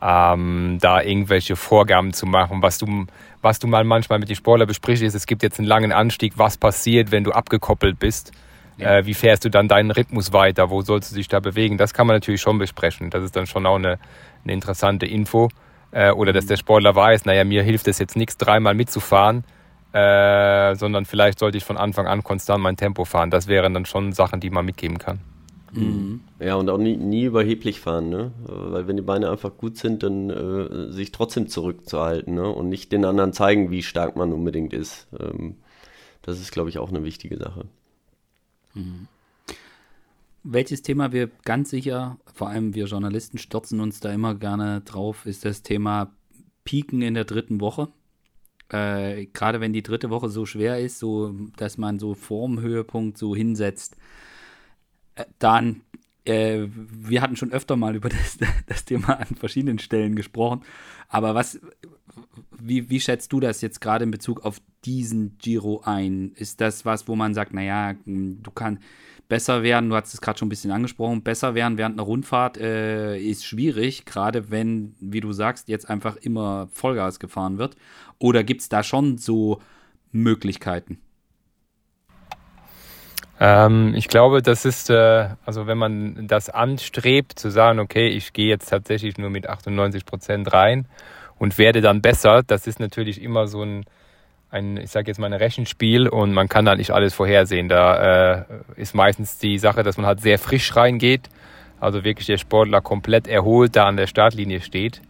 ähm, 0.03 0.79
da 0.81 1.01
irgendwelche 1.01 1.55
Vorgaben 1.55 2.13
zu 2.13 2.27
machen. 2.27 2.63
Was 2.63 2.79
du, 2.79 3.07
was 3.43 3.61
du 3.61 3.69
mal 3.69 3.85
manchmal 3.85 4.19
mit 4.19 4.29
den 4.29 4.35
Sportlern 4.35 4.67
besprichst, 4.67 5.05
ist, 5.05 5.15
es 5.15 5.27
gibt 5.27 5.45
jetzt 5.45 5.61
einen 5.61 5.69
langen 5.69 5.93
Anstieg, 5.93 6.33
was 6.35 6.57
passiert, 6.57 7.13
wenn 7.13 7.23
du 7.23 7.31
abgekoppelt 7.31 8.01
bist. 8.01 8.33
Ja. 8.79 8.97
Äh, 8.97 9.07
wie 9.07 9.15
fährst 9.15 9.45
du 9.45 9.51
dann 9.51 9.69
deinen 9.69 9.93
Rhythmus 9.93 10.33
weiter? 10.33 10.69
Wo 10.69 10.83
sollst 10.83 11.13
du 11.13 11.15
dich 11.15 11.29
da 11.29 11.39
bewegen? 11.39 11.79
Das 11.79 11.95
kann 11.95 12.09
man 12.09 12.17
natürlich 12.17 12.41
schon 12.41 12.59
besprechen. 12.59 13.11
Das 13.11 13.23
ist 13.23 13.37
dann 13.37 13.47
schon 13.47 13.67
auch 13.67 13.77
eine, 13.77 14.01
eine 14.43 14.53
interessante 14.53 15.07
Info. 15.07 15.49
Äh, 15.93 16.11
oder 16.11 16.33
dass 16.33 16.45
mhm. 16.45 16.49
der 16.49 16.57
Sportler 16.57 16.95
weiß, 16.95 17.25
naja, 17.25 17.45
mir 17.45 17.63
hilft 17.63 17.87
es 17.87 17.99
jetzt 17.99 18.17
nichts, 18.17 18.37
dreimal 18.37 18.75
mitzufahren, 18.75 19.45
äh, 19.93 20.75
sondern 20.75 21.05
vielleicht 21.05 21.39
sollte 21.39 21.59
ich 21.59 21.65
von 21.65 21.77
Anfang 21.77 22.07
an 22.07 22.25
konstant 22.25 22.63
mein 22.63 22.77
Tempo 22.77 23.05
fahren. 23.05 23.31
Das 23.31 23.47
wären 23.47 23.75
dann 23.75 23.85
schon 23.85 24.13
Sachen, 24.13 24.41
die 24.41 24.51
man 24.51 24.65
mitgeben 24.65 24.99
kann. 24.99 25.21
Mhm. 25.73 26.21
Ja, 26.39 26.57
und 26.57 26.69
auch 26.69 26.79
nie, 26.79 26.97
nie, 26.97 27.25
überheblich 27.25 27.81
fahren, 27.81 28.11
ne? 28.11 28.33
Weil 28.45 28.89
wenn 28.89 28.97
die 28.97 29.03
Beine 29.03 29.31
einfach 29.31 29.57
gut 29.57 29.79
sind, 29.79 30.03
dann 30.03 30.29
äh, 30.29 30.93
sich 30.93 31.13
trotzdem 31.13 31.49
zurückzuhalten, 31.49 32.35
ne? 32.35 32.49
Und 32.49 32.69
nicht 32.69 32.93
den 32.93 33.05
anderen 33.05 33.33
zeigen, 33.33 33.71
wie 33.71 33.83
stark 33.83 34.17
man 34.17 34.33
unbedingt 34.33 34.73
ist. 34.75 35.07
Ähm, 35.19 35.57
das 36.21 36.41
ist, 36.41 36.53
glaube 36.53 36.69
ich, 36.69 36.79
auch 36.79 36.91
eine 36.91 37.05
wichtige 37.05 37.39
Sache. 37.39 37.65
Mhm. 38.75 39.09
Welches 40.45 40.83
Thema 40.83 41.13
wir 41.13 41.31
ganz 41.45 41.71
sicher, 41.71 42.19
vor 42.35 42.49
allem 42.49 42.75
wir 42.75 42.87
Journalisten 42.87 43.39
stürzen 43.39 43.81
uns 43.81 44.01
da 44.01 44.13
immer 44.13 44.35
gerne 44.35 44.81
drauf, 44.81 45.25
ist 45.25 45.45
das 45.45 45.63
Thema 45.63 46.13
Piken 46.65 47.01
in 47.01 47.15
der 47.15 47.25
dritten 47.25 47.61
Woche. 47.61 47.89
Äh, 48.69 49.27
Gerade 49.27 49.61
wenn 49.61 49.73
die 49.73 49.85
dritte 49.85 50.11
Woche 50.11 50.29
so 50.29 50.45
schwer 50.45 50.81
ist, 50.81 50.99
so 50.99 51.33
dass 51.57 51.79
man 51.79 52.01
so 52.01 52.15
vorm 52.15 52.61
Höhepunkt 52.61 53.19
so 53.19 53.37
hinsetzt 53.37 53.97
äh, 55.15 55.27
dann, 55.39 55.83
äh, 56.25 56.67
wir 56.67 57.23
hatten 57.23 57.37
schon 57.37 57.53
öfter 57.53 57.77
mal 57.77 57.95
über 57.95 58.09
das, 58.09 58.39
das 58.67 58.85
Thema 58.85 59.21
an 59.21 59.37
verschiedenen 59.37 59.79
Stellen 59.79 60.17
gesprochen. 60.17 60.63
Aber 61.09 61.37
was, 61.37 61.61
wie, 62.59 62.91
wie 62.91 63.01
schätzt 63.01 63.33
du 63.33 63.39
das 63.39 63.61
jetzt 63.61 63.81
gerade 63.81 64.05
in 64.05 64.11
Bezug 64.11 64.45
auf 64.45 64.61
diesen 64.85 65.39
Giro 65.39 65.83
ein? 65.85 66.33
Ist 66.35 66.61
das 66.61 66.85
was, 66.85 67.07
wo 67.07 67.15
man 67.15 67.35
sagt, 67.35 67.55
naja, 67.55 67.95
du 68.05 68.51
kannst 68.51 68.83
besser 69.33 69.63
werden, 69.63 69.89
du 69.89 69.97
hast 69.97 70.13
es 70.13 70.21
gerade 70.21 70.39
schon 70.39 70.49
ein 70.49 70.51
bisschen 70.51 70.73
angesprochen, 70.73 71.23
besser 71.23 71.55
werden 71.55 71.79
während 71.79 71.99
einer 71.99 72.07
Rundfahrt 72.07 72.59
äh, 72.59 73.17
ist 73.17 73.47
schwierig, 73.47 74.05
gerade 74.05 74.51
wenn, 74.51 74.95
wie 75.01 75.21
du 75.21 75.33
sagst, 75.33 75.71
jetzt 75.71 75.89
einfach 75.89 76.17
immer 76.17 76.69
Vollgas 76.71 77.19
gefahren 77.19 77.57
wird. 77.57 77.75
Oder 78.19 78.45
gibt 78.45 78.61
es 78.61 78.69
da 78.69 78.83
schon 78.83 79.17
so 79.17 79.63
Möglichkeiten? 80.11 80.99
Ähm, 83.41 83.95
ich 83.95 84.09
glaube, 84.09 84.43
das 84.43 84.67
ist, 84.67 84.91
äh, 84.91 85.31
also 85.47 85.67
wenn 85.67 85.79
man 85.79 86.27
das 86.27 86.51
anstrebt, 86.51 87.39
zu 87.39 87.49
sagen, 87.49 87.79
okay, 87.79 88.09
ich 88.09 88.35
gehe 88.35 88.49
jetzt 88.49 88.69
tatsächlich 88.69 89.17
nur 89.17 89.31
mit 89.31 89.49
98 89.49 90.05
Prozent 90.05 90.53
rein 90.53 90.87
und 91.39 91.57
werde 91.57 91.81
dann 91.81 92.03
besser, 92.03 92.43
das 92.43 92.67
ist 92.67 92.81
natürlich 92.81 93.23
immer 93.23 93.47
so 93.47 93.63
ein, 93.63 93.87
ein 94.53 94.77
ich 94.77 94.91
sage 94.91 95.09
jetzt 95.09 95.19
mal 95.19 95.27
ein 95.27 95.33
Rechenspiel 95.33 96.09
und 96.09 96.33
man 96.33 96.49
kann 96.49 96.65
da 96.65 96.75
nicht 96.75 96.91
alles 96.91 97.15
vorhersehen. 97.15 97.69
Da 97.69 98.37
äh, 98.41 98.45
ist 98.77 98.95
meistens 98.95 99.39
die 99.39 99.59
Sache, 99.59 99.83
dass 99.83 99.97
man 99.97 100.07
halt 100.07 100.21
sehr 100.21 100.39
frisch 100.39 100.77
reingeht, 100.77 101.29
also 101.81 102.05
wirklich 102.05 102.27
der 102.27 102.39
Sportler 102.39 102.81
komplett 102.81 103.27
erholt 103.27 103.75
da 103.75 103.87
an 103.87 103.97
der 103.97 104.07
Startlinie 104.07 104.61
steht 104.61 105.01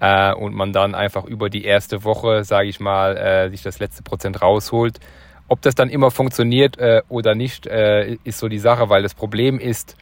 äh, 0.00 0.34
und 0.34 0.54
man 0.54 0.72
dann 0.72 0.94
einfach 0.94 1.24
über 1.24 1.48
die 1.48 1.64
erste 1.64 2.04
Woche, 2.04 2.44
sage 2.44 2.68
ich 2.68 2.78
mal, 2.78 3.16
äh, 3.16 3.50
sich 3.50 3.62
das 3.62 3.78
letzte 3.78 4.02
Prozent 4.02 4.42
rausholt. 4.42 5.00
Ob 5.48 5.62
das 5.62 5.74
dann 5.74 5.88
immer 5.88 6.10
funktioniert 6.10 6.78
äh, 6.78 7.02
oder 7.08 7.34
nicht, 7.34 7.66
äh, 7.66 8.16
ist 8.24 8.38
so 8.38 8.48
die 8.48 8.58
Sache, 8.58 8.88
weil 8.90 9.02
das 9.02 9.14
Problem 9.14 9.58
ist, 9.58 9.96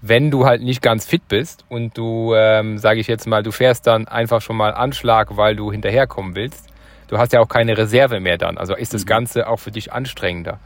wenn 0.00 0.30
du 0.30 0.44
halt 0.44 0.62
nicht 0.62 0.82
ganz 0.82 1.06
fit 1.06 1.28
bist 1.28 1.64
und 1.68 1.96
du, 1.96 2.34
ähm, 2.34 2.78
sage 2.78 3.00
ich 3.00 3.06
jetzt 3.06 3.26
mal, 3.26 3.42
du 3.42 3.52
fährst 3.52 3.86
dann 3.86 4.08
einfach 4.08 4.40
schon 4.40 4.56
mal 4.56 4.74
Anschlag, 4.74 5.36
weil 5.36 5.54
du 5.54 5.70
hinterherkommen 5.70 6.34
willst, 6.34 6.71
du 7.12 7.18
hast 7.18 7.34
ja 7.34 7.40
auch 7.40 7.48
keine 7.48 7.76
Reserve 7.76 8.20
mehr 8.20 8.38
dann. 8.38 8.56
Also 8.56 8.74
ist 8.74 8.94
das 8.94 9.04
mhm. 9.04 9.08
Ganze 9.08 9.46
auch 9.46 9.58
für 9.58 9.70
dich 9.70 9.92
anstrengender. 9.92 10.58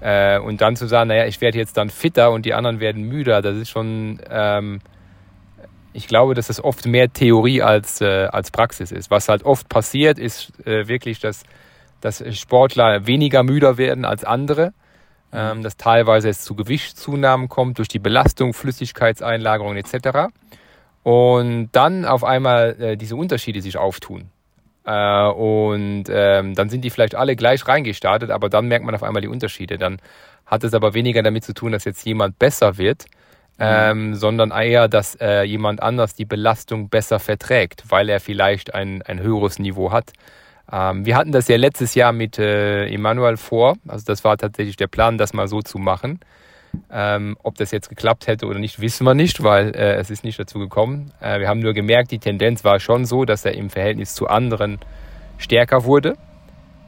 Äh, 0.00 0.38
und 0.38 0.62
dann 0.62 0.74
zu 0.74 0.86
sagen, 0.86 1.08
naja, 1.08 1.26
ich 1.26 1.42
werde 1.42 1.58
jetzt 1.58 1.76
dann 1.76 1.90
fitter 1.90 2.32
und 2.32 2.46
die 2.46 2.54
anderen 2.54 2.80
werden 2.80 3.02
müder, 3.02 3.42
das 3.42 3.56
ist 3.58 3.68
schon, 3.68 4.18
ähm, 4.30 4.80
ich 5.92 6.08
glaube, 6.08 6.32
dass 6.32 6.46
das 6.46 6.64
oft 6.64 6.86
mehr 6.86 7.12
Theorie 7.12 7.60
als, 7.60 8.00
äh, 8.00 8.28
als 8.32 8.50
Praxis 8.50 8.92
ist. 8.92 9.10
Was 9.10 9.28
halt 9.28 9.44
oft 9.44 9.68
passiert, 9.68 10.18
ist 10.18 10.52
äh, 10.66 10.88
wirklich, 10.88 11.20
dass 11.20 11.44
dass 12.00 12.24
Sportler 12.34 13.06
weniger 13.06 13.42
müder 13.42 13.76
werden 13.76 14.06
als 14.06 14.24
andere, 14.24 14.72
ähm, 15.34 15.62
dass 15.62 15.76
teilweise 15.76 16.30
es 16.30 16.40
zu 16.40 16.54
Gewichtszunahmen 16.54 17.50
kommt 17.50 17.76
durch 17.76 17.88
die 17.88 17.98
Belastung, 17.98 18.54
Flüssigkeitseinlagerung 18.54 19.76
etc. 19.76 20.32
Und 21.02 21.68
dann 21.72 22.06
auf 22.06 22.24
einmal 22.24 22.80
äh, 22.80 22.96
diese 22.96 23.16
Unterschiede 23.16 23.60
sich 23.60 23.76
auftun. 23.76 24.30
Äh, 24.84 25.26
und 25.28 26.04
ähm, 26.08 26.54
dann 26.54 26.70
sind 26.70 26.82
die 26.82 26.90
vielleicht 26.90 27.14
alle 27.14 27.36
gleich 27.36 27.66
reingestartet, 27.66 28.30
aber 28.30 28.48
dann 28.48 28.66
merkt 28.66 28.84
man 28.84 28.94
auf 28.94 29.02
einmal 29.02 29.22
die 29.22 29.28
Unterschiede. 29.28 29.78
Dann 29.78 29.98
hat 30.46 30.64
es 30.64 30.74
aber 30.74 30.94
weniger 30.94 31.22
damit 31.22 31.44
zu 31.44 31.54
tun, 31.54 31.72
dass 31.72 31.84
jetzt 31.84 32.04
jemand 32.04 32.38
besser 32.38 32.78
wird, 32.78 33.04
mhm. 33.58 33.64
ähm, 33.64 34.14
sondern 34.14 34.50
eher, 34.50 34.88
dass 34.88 35.14
äh, 35.20 35.42
jemand 35.42 35.82
anders 35.82 36.14
die 36.14 36.24
Belastung 36.24 36.88
besser 36.88 37.18
verträgt, 37.20 37.84
weil 37.88 38.08
er 38.08 38.20
vielleicht 38.20 38.74
ein, 38.74 39.02
ein 39.02 39.20
höheres 39.20 39.58
Niveau 39.58 39.92
hat. 39.92 40.12
Ähm, 40.72 41.04
wir 41.04 41.16
hatten 41.16 41.32
das 41.32 41.48
ja 41.48 41.56
letztes 41.56 41.94
Jahr 41.94 42.12
mit 42.12 42.38
äh, 42.38 42.86
Emanuel 42.86 43.36
vor. 43.36 43.76
Also 43.86 44.04
das 44.06 44.24
war 44.24 44.36
tatsächlich 44.36 44.76
der 44.76 44.86
Plan, 44.86 45.18
das 45.18 45.32
mal 45.32 45.48
so 45.48 45.62
zu 45.62 45.78
machen. 45.78 46.20
Ähm, 46.92 47.36
ob 47.42 47.56
das 47.56 47.70
jetzt 47.70 47.88
geklappt 47.88 48.26
hätte 48.26 48.46
oder 48.46 48.58
nicht, 48.58 48.80
wissen 48.80 49.04
wir 49.04 49.14
nicht, 49.14 49.42
weil 49.42 49.74
äh, 49.74 49.94
es 49.94 50.10
ist 50.10 50.24
nicht 50.24 50.38
dazu 50.38 50.58
gekommen. 50.58 51.12
Äh, 51.20 51.40
wir 51.40 51.48
haben 51.48 51.60
nur 51.60 51.72
gemerkt, 51.72 52.10
die 52.10 52.18
Tendenz 52.18 52.64
war 52.64 52.80
schon 52.80 53.04
so, 53.04 53.24
dass 53.24 53.44
er 53.44 53.54
im 53.54 53.70
Verhältnis 53.70 54.14
zu 54.14 54.28
anderen 54.28 54.78
stärker 55.38 55.84
wurde 55.84 56.16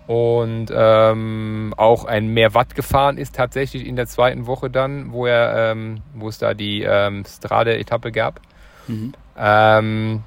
und 0.06 0.66
ähm, 0.74 1.74
auch 1.76 2.04
ein 2.04 2.28
mehr 2.28 2.54
Watt 2.54 2.74
gefahren 2.74 3.18
ist 3.18 3.34
tatsächlich 3.34 3.86
in 3.86 3.96
der 3.96 4.06
zweiten 4.06 4.46
Woche 4.46 4.68
dann, 4.68 5.12
wo 5.12 5.26
er, 5.26 5.72
ähm, 5.72 6.02
wo 6.14 6.28
es 6.28 6.38
da 6.38 6.54
die 6.54 6.82
ähm, 6.82 7.24
Strade-Etappe 7.24 8.12
gab. 8.12 8.40
Mhm. 8.88 9.12
Ähm, 9.38 10.22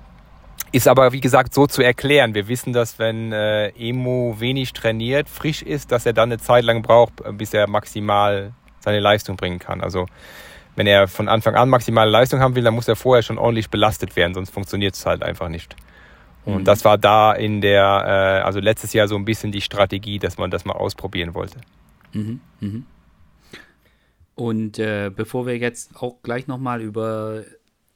ist 0.72 0.88
aber, 0.88 1.12
wie 1.12 1.22
gesagt, 1.22 1.54
so 1.54 1.68
zu 1.68 1.82
erklären. 1.82 2.34
Wir 2.34 2.48
wissen, 2.48 2.74
dass 2.74 3.00
wenn 3.00 3.32
äh, 3.32 3.68
Emo 3.78 4.36
wenig 4.40 4.74
trainiert, 4.74 5.30
frisch 5.30 5.62
ist, 5.62 5.92
dass 5.92 6.06
er 6.06 6.14
dann 6.14 6.30
eine 6.32 6.40
Zeit 6.40 6.64
lang 6.64 6.82
braucht, 6.82 7.14
bis 7.38 7.54
er 7.54 7.68
maximal 7.68 8.54
seine 8.86 9.00
Leistung 9.00 9.36
bringen 9.36 9.60
kann. 9.60 9.82
Also 9.82 10.06
wenn 10.76 10.88
er 10.88 11.08
von 11.08 11.28
Anfang 11.28 11.56
an 11.56 11.70
maximale 11.70 12.10
Leistung 12.10 12.40
haben 12.40 12.56
will, 12.56 12.64
dann 12.64 12.74
muss 12.74 12.88
er 12.88 12.96
vorher 12.96 13.24
schon 13.24 13.38
ordentlich 13.38 13.70
belastet 13.70 14.16
werden, 14.16 14.34
sonst 14.34 14.52
funktioniert 14.52 14.96
es 14.96 15.06
halt 15.06 15.24
einfach 15.24 15.50
nicht. 15.50 15.76
Und 16.46 16.60
mhm. 16.60 16.64
das 16.64 16.86
war 16.86 16.98
da 16.98 17.34
in 17.34 17.62
der, 17.62 17.82
äh, 18.42 18.46
also 18.46 18.60
letztes 18.60 18.94
Jahr 18.94 19.08
so 19.08 19.16
ein 19.16 19.26
bisschen 19.26 19.52
die 19.52 19.62
Strategie, 19.62 20.20
dass 20.20 20.38
man 20.38 20.52
das 20.52 20.64
mal 20.66 20.74
ausprobieren 20.74 21.34
wollte. 21.34 21.60
Mhm, 22.14 22.40
mhm. 22.60 22.86
Und 24.36 24.80
äh, 24.80 25.10
bevor 25.16 25.48
wir 25.48 25.58
jetzt 25.58 25.96
auch 25.96 26.22
gleich 26.22 26.48
nochmal 26.48 26.82
über 26.82 27.44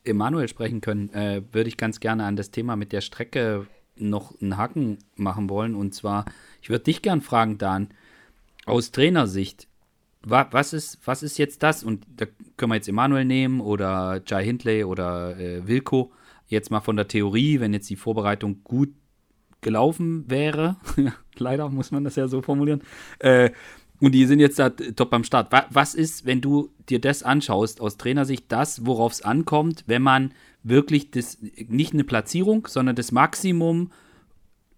Emanuel 0.03 0.47
sprechen 0.47 0.81
können, 0.81 1.13
äh, 1.13 1.41
würde 1.51 1.67
ich 1.67 1.77
ganz 1.77 1.99
gerne 1.99 2.23
an 2.23 2.37
das 2.37 2.49
Thema 2.49 2.75
mit 2.75 2.91
der 2.91 3.01
Strecke 3.01 3.67
noch 3.97 4.33
einen 4.41 4.57
Haken 4.57 4.99
machen 5.15 5.49
wollen. 5.49 5.75
Und 5.75 5.93
zwar, 5.93 6.25
ich 6.61 6.69
würde 6.69 6.85
dich 6.85 7.01
gern 7.01 7.21
fragen, 7.21 7.57
Dan, 7.57 7.89
aus 8.65 8.91
Trainersicht, 8.91 9.67
was, 10.21 10.73
ist, 10.73 10.99
was 11.05 11.23
ist 11.23 11.37
jetzt 11.37 11.63
das? 11.63 11.83
Und 11.83 12.05
da 12.17 12.25
können 12.57 12.71
wir 12.71 12.75
jetzt 12.75 12.89
Emanuel 12.89 13.25
nehmen 13.25 13.61
oder 13.61 14.21
Jai 14.25 14.43
Hindley 14.43 14.83
oder 14.83 15.37
äh, 15.37 15.67
Wilko. 15.67 16.11
Jetzt 16.47 16.71
mal 16.71 16.81
von 16.81 16.95
der 16.95 17.07
Theorie, 17.07 17.59
wenn 17.59 17.73
jetzt 17.73 17.89
die 17.89 17.95
Vorbereitung 17.95 18.63
gut 18.63 18.89
gelaufen 19.61 20.25
wäre, 20.27 20.77
leider 21.37 21.69
muss 21.69 21.91
man 21.91 22.03
das 22.03 22.15
ja 22.15 22.27
so 22.27 22.41
formulieren, 22.41 22.81
äh, 23.19 23.51
und 23.99 24.13
die 24.13 24.25
sind 24.25 24.39
jetzt 24.39 24.59
da 24.59 24.69
top 24.69 25.13
am 25.13 25.23
Start. 25.23 25.51
Was 25.71 25.93
ist, 25.93 26.25
wenn 26.25 26.39
du 26.41 26.69
dir 26.87 27.01
das 27.01 27.21
anschaust, 27.21 27.81
aus 27.81 27.97
Trainersicht 27.97 28.45
das, 28.47 28.85
worauf 28.85 29.11
es 29.11 29.21
ankommt, 29.21 29.83
wenn 29.87 30.01
man 30.01 30.31
wirklich 30.63 31.11
das, 31.11 31.37
nicht 31.67 31.93
eine 31.93 32.05
Platzierung, 32.05 32.67
sondern 32.67 32.95
das 32.95 33.11
Maximum 33.11 33.91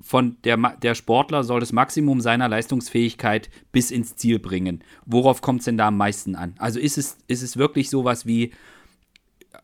von 0.02 0.38
der, 0.44 0.58
der 0.82 0.96
Sportler 0.96 1.44
soll 1.44 1.60
das 1.60 1.72
Maximum 1.72 2.22
seiner 2.22 2.50
Leistungsfähigkeit 2.50 3.50
bis 3.72 3.92
ins 3.92 4.16
Ziel 4.16 4.40
bringen. 4.40 4.84
Worauf 5.06 5.42
kommt 5.42 5.60
es 5.60 5.66
denn 5.66 5.78
da 5.78 5.88
am 5.88 5.98
meisten 5.98 6.36
an? 6.36 6.56
Also 6.58 6.80
ist 6.80 6.98
es, 6.98 7.18
ist 7.28 7.42
es 7.42 7.58
wirklich 7.58 7.90
sowas 7.90 8.26
wie 8.26 8.52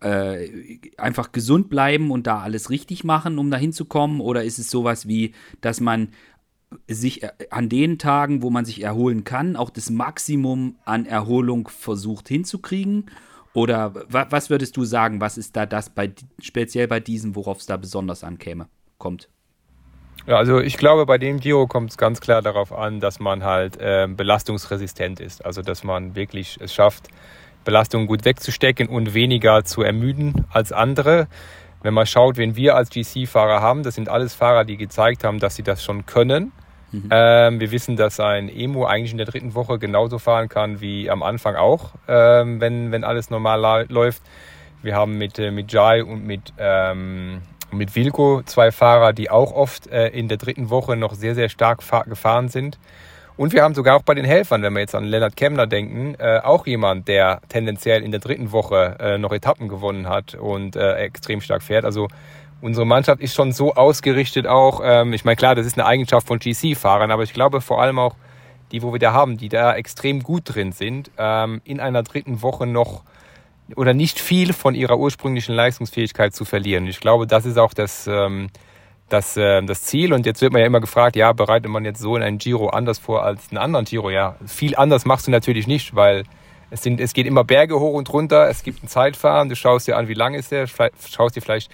äh, 0.01 0.79
einfach 0.97 1.31
gesund 1.31 1.69
bleiben 1.69 2.11
und 2.11 2.27
da 2.27 2.39
alles 2.39 2.69
richtig 2.69 3.03
machen, 3.03 3.37
um 3.37 3.49
da 3.49 3.57
hinzukommen? 3.57 4.21
Oder 4.21 4.43
ist 4.43 4.59
es 4.59 4.69
sowas 4.69 5.07
wie, 5.07 5.33
dass 5.61 5.79
man 5.79 6.09
sich 6.87 7.21
an 7.51 7.69
den 7.69 7.97
Tagen, 7.97 8.41
wo 8.41 8.49
man 8.49 8.65
sich 8.65 8.83
erholen 8.83 9.23
kann, 9.23 9.55
auch 9.55 9.69
das 9.69 9.89
Maximum 9.89 10.75
an 10.85 11.05
Erholung 11.05 11.67
versucht 11.67 12.27
hinzukriegen? 12.27 13.05
Oder 13.53 14.05
was 14.09 14.49
würdest 14.51 14.77
du 14.77 14.85
sagen, 14.85 15.19
was 15.19 15.37
ist 15.37 15.55
da 15.55 15.65
das 15.65 15.89
bei 15.89 16.13
speziell 16.39 16.87
bei 16.87 16.99
diesem, 16.99 17.35
worauf 17.35 17.59
es 17.59 17.65
da 17.65 17.77
besonders 17.77 18.23
ankäme, 18.23 18.67
kommt? 18.99 19.29
Ja, 20.27 20.35
also 20.35 20.59
ich 20.59 20.75
glaube, 20.75 21.05
bei 21.05 21.17
dem 21.17 21.39
Giro 21.39 21.67
kommt 21.67 21.91
es 21.91 21.97
ganz 21.97 22.19
klar 22.19 22.41
darauf 22.41 22.73
an, 22.73 22.99
dass 22.99 23.21
man 23.21 23.45
halt 23.45 23.79
äh, 23.79 24.07
belastungsresistent 24.09 25.21
ist. 25.21 25.45
Also 25.45 25.61
dass 25.61 25.85
man 25.85 26.15
wirklich 26.15 26.57
es 26.61 26.73
schafft, 26.73 27.07
Belastungen 27.63 28.07
gut 28.07 28.25
wegzustecken 28.25 28.89
und 28.89 29.13
weniger 29.13 29.63
zu 29.63 29.83
ermüden 29.83 30.45
als 30.51 30.73
andere. 30.73 31.27
Wenn 31.81 31.93
man 31.93 32.05
schaut, 32.05 32.35
wen 32.35 32.57
wir 32.57 32.75
als 32.75 32.89
GC-Fahrer 32.89 33.61
haben, 33.61 33.83
das 33.83 33.95
sind 33.95 34.09
alles 34.09 34.33
Fahrer, 34.33 34.65
die 34.65 34.75
gezeigt 34.75 35.23
haben, 35.23 35.39
dass 35.39 35.55
sie 35.55 35.63
das 35.63 35.81
schon 35.81 36.05
können. 36.05 36.51
Mhm. 36.91 37.09
Ähm, 37.09 37.59
wir 37.61 37.71
wissen, 37.71 37.95
dass 37.95 38.19
ein 38.19 38.49
Emo 38.49 38.85
eigentlich 38.85 39.11
in 39.11 39.17
der 39.17 39.27
dritten 39.27 39.55
Woche 39.55 39.79
genauso 39.79 40.19
fahren 40.19 40.49
kann 40.49 40.81
wie 40.81 41.09
am 41.09 41.23
Anfang 41.23 41.55
auch, 41.55 41.91
ähm, 42.09 42.59
wenn, 42.59 42.91
wenn 42.91 43.05
alles 43.05 43.29
normal 43.29 43.85
läuft. 43.89 44.21
Wir 44.81 44.95
haben 44.95 45.17
mit, 45.17 45.39
äh, 45.39 45.51
mit 45.51 45.71
Jai 45.71 46.03
und 46.03 46.25
mit, 46.25 46.53
ähm, 46.57 47.41
mit 47.71 47.95
Wilco 47.95 48.41
zwei 48.45 48.71
Fahrer, 48.71 49.13
die 49.13 49.29
auch 49.29 49.51
oft 49.53 49.87
äh, 49.87 50.07
in 50.09 50.27
der 50.27 50.37
dritten 50.37 50.69
Woche 50.69 50.95
noch 50.95 51.13
sehr, 51.13 51.35
sehr 51.35 51.49
stark 51.49 51.83
gefahren 52.07 52.49
sind. 52.49 52.77
Und 53.37 53.53
wir 53.53 53.61
haben 53.61 53.75
sogar 53.75 53.95
auch 53.95 54.01
bei 54.01 54.15
den 54.15 54.25
Helfern, 54.25 54.63
wenn 54.63 54.73
wir 54.73 54.79
jetzt 54.79 54.95
an 54.95 55.03
Lennart 55.03 55.35
Kemner 55.35 55.67
denken, 55.67 56.15
äh, 56.17 56.39
auch 56.39 56.65
jemand, 56.65 57.07
der 57.07 57.39
tendenziell 57.49 58.01
in 58.01 58.09
der 58.09 58.19
dritten 58.19 58.51
Woche 58.51 58.97
äh, 58.99 59.17
noch 59.19 59.31
Etappen 59.31 59.67
gewonnen 59.67 60.09
hat 60.09 60.33
und 60.33 60.75
äh, 60.75 60.95
extrem 60.95 61.39
stark 61.41 61.61
fährt. 61.61 61.85
Also 61.85 62.07
unsere 62.61 62.87
Mannschaft 62.87 63.21
ist 63.21 63.35
schon 63.35 63.51
so 63.51 63.75
ausgerichtet 63.75 64.47
auch. 64.47 64.81
Ähm, 64.83 65.13
ich 65.13 65.23
meine, 65.23 65.35
klar, 65.35 65.53
das 65.53 65.67
ist 65.67 65.77
eine 65.77 65.85
Eigenschaft 65.85 66.25
von 66.25 66.39
GC-Fahrern, 66.39 67.11
aber 67.11 67.21
ich 67.21 67.33
glaube 67.33 67.61
vor 67.61 67.79
allem 67.79 67.99
auch 67.99 68.15
die, 68.71 68.81
wo 68.81 68.91
wir 68.91 68.99
da 68.99 69.13
haben, 69.13 69.37
die 69.37 69.49
da 69.49 69.75
extrem 69.75 70.23
gut 70.23 70.43
drin 70.45 70.71
sind, 70.71 71.11
ähm, 71.17 71.61
in 71.63 71.79
einer 71.79 72.01
dritten 72.01 72.41
Woche 72.41 72.65
noch 72.65 73.03
oder 73.75 73.93
nicht 73.93 74.19
viel 74.19 74.53
von 74.53 74.75
ihrer 74.75 74.97
ursprünglichen 74.97 75.53
Leistungsfähigkeit 75.53 76.33
zu 76.33 76.45
verlieren. 76.45 76.87
Ich 76.87 76.99
glaube, 76.99 77.27
das 77.27 77.45
ist 77.45 77.57
auch 77.57 77.73
das, 77.73 78.07
ähm, 78.07 78.49
das, 79.09 79.37
äh, 79.37 79.61
das 79.63 79.83
Ziel. 79.83 80.13
Und 80.13 80.25
jetzt 80.25 80.41
wird 80.41 80.53
man 80.53 80.61
ja 80.61 80.67
immer 80.67 80.79
gefragt, 80.79 81.15
ja, 81.15 81.33
bereitet 81.33 81.69
man 81.69 81.85
jetzt 81.85 81.99
so 81.99 82.15
in 82.15 82.23
einen 82.23 82.37
Giro 82.37 82.69
anders 82.69 82.99
vor 82.99 83.23
als 83.23 83.49
einen 83.51 83.57
anderen 83.57 83.85
Giro? 83.85 84.09
Ja, 84.09 84.35
viel 84.45 84.75
anders 84.75 85.05
machst 85.05 85.27
du 85.27 85.31
natürlich 85.31 85.67
nicht, 85.67 85.95
weil 85.95 86.23
es, 86.69 86.81
sind, 86.81 86.99
es 86.99 87.13
geht 87.13 87.27
immer 87.27 87.43
Berge 87.43 87.79
hoch 87.79 87.93
und 87.93 88.11
runter, 88.11 88.49
es 88.49 88.63
gibt 88.63 88.83
ein 88.83 88.87
Zeitfahren, 88.87 89.49
du 89.49 89.55
schaust 89.55 89.87
dir 89.87 89.97
an, 89.97 90.07
wie 90.07 90.13
lang 90.13 90.33
ist 90.33 90.51
der, 90.51 90.67
schaust 90.67 91.35
dir 91.35 91.41
vielleicht 91.41 91.71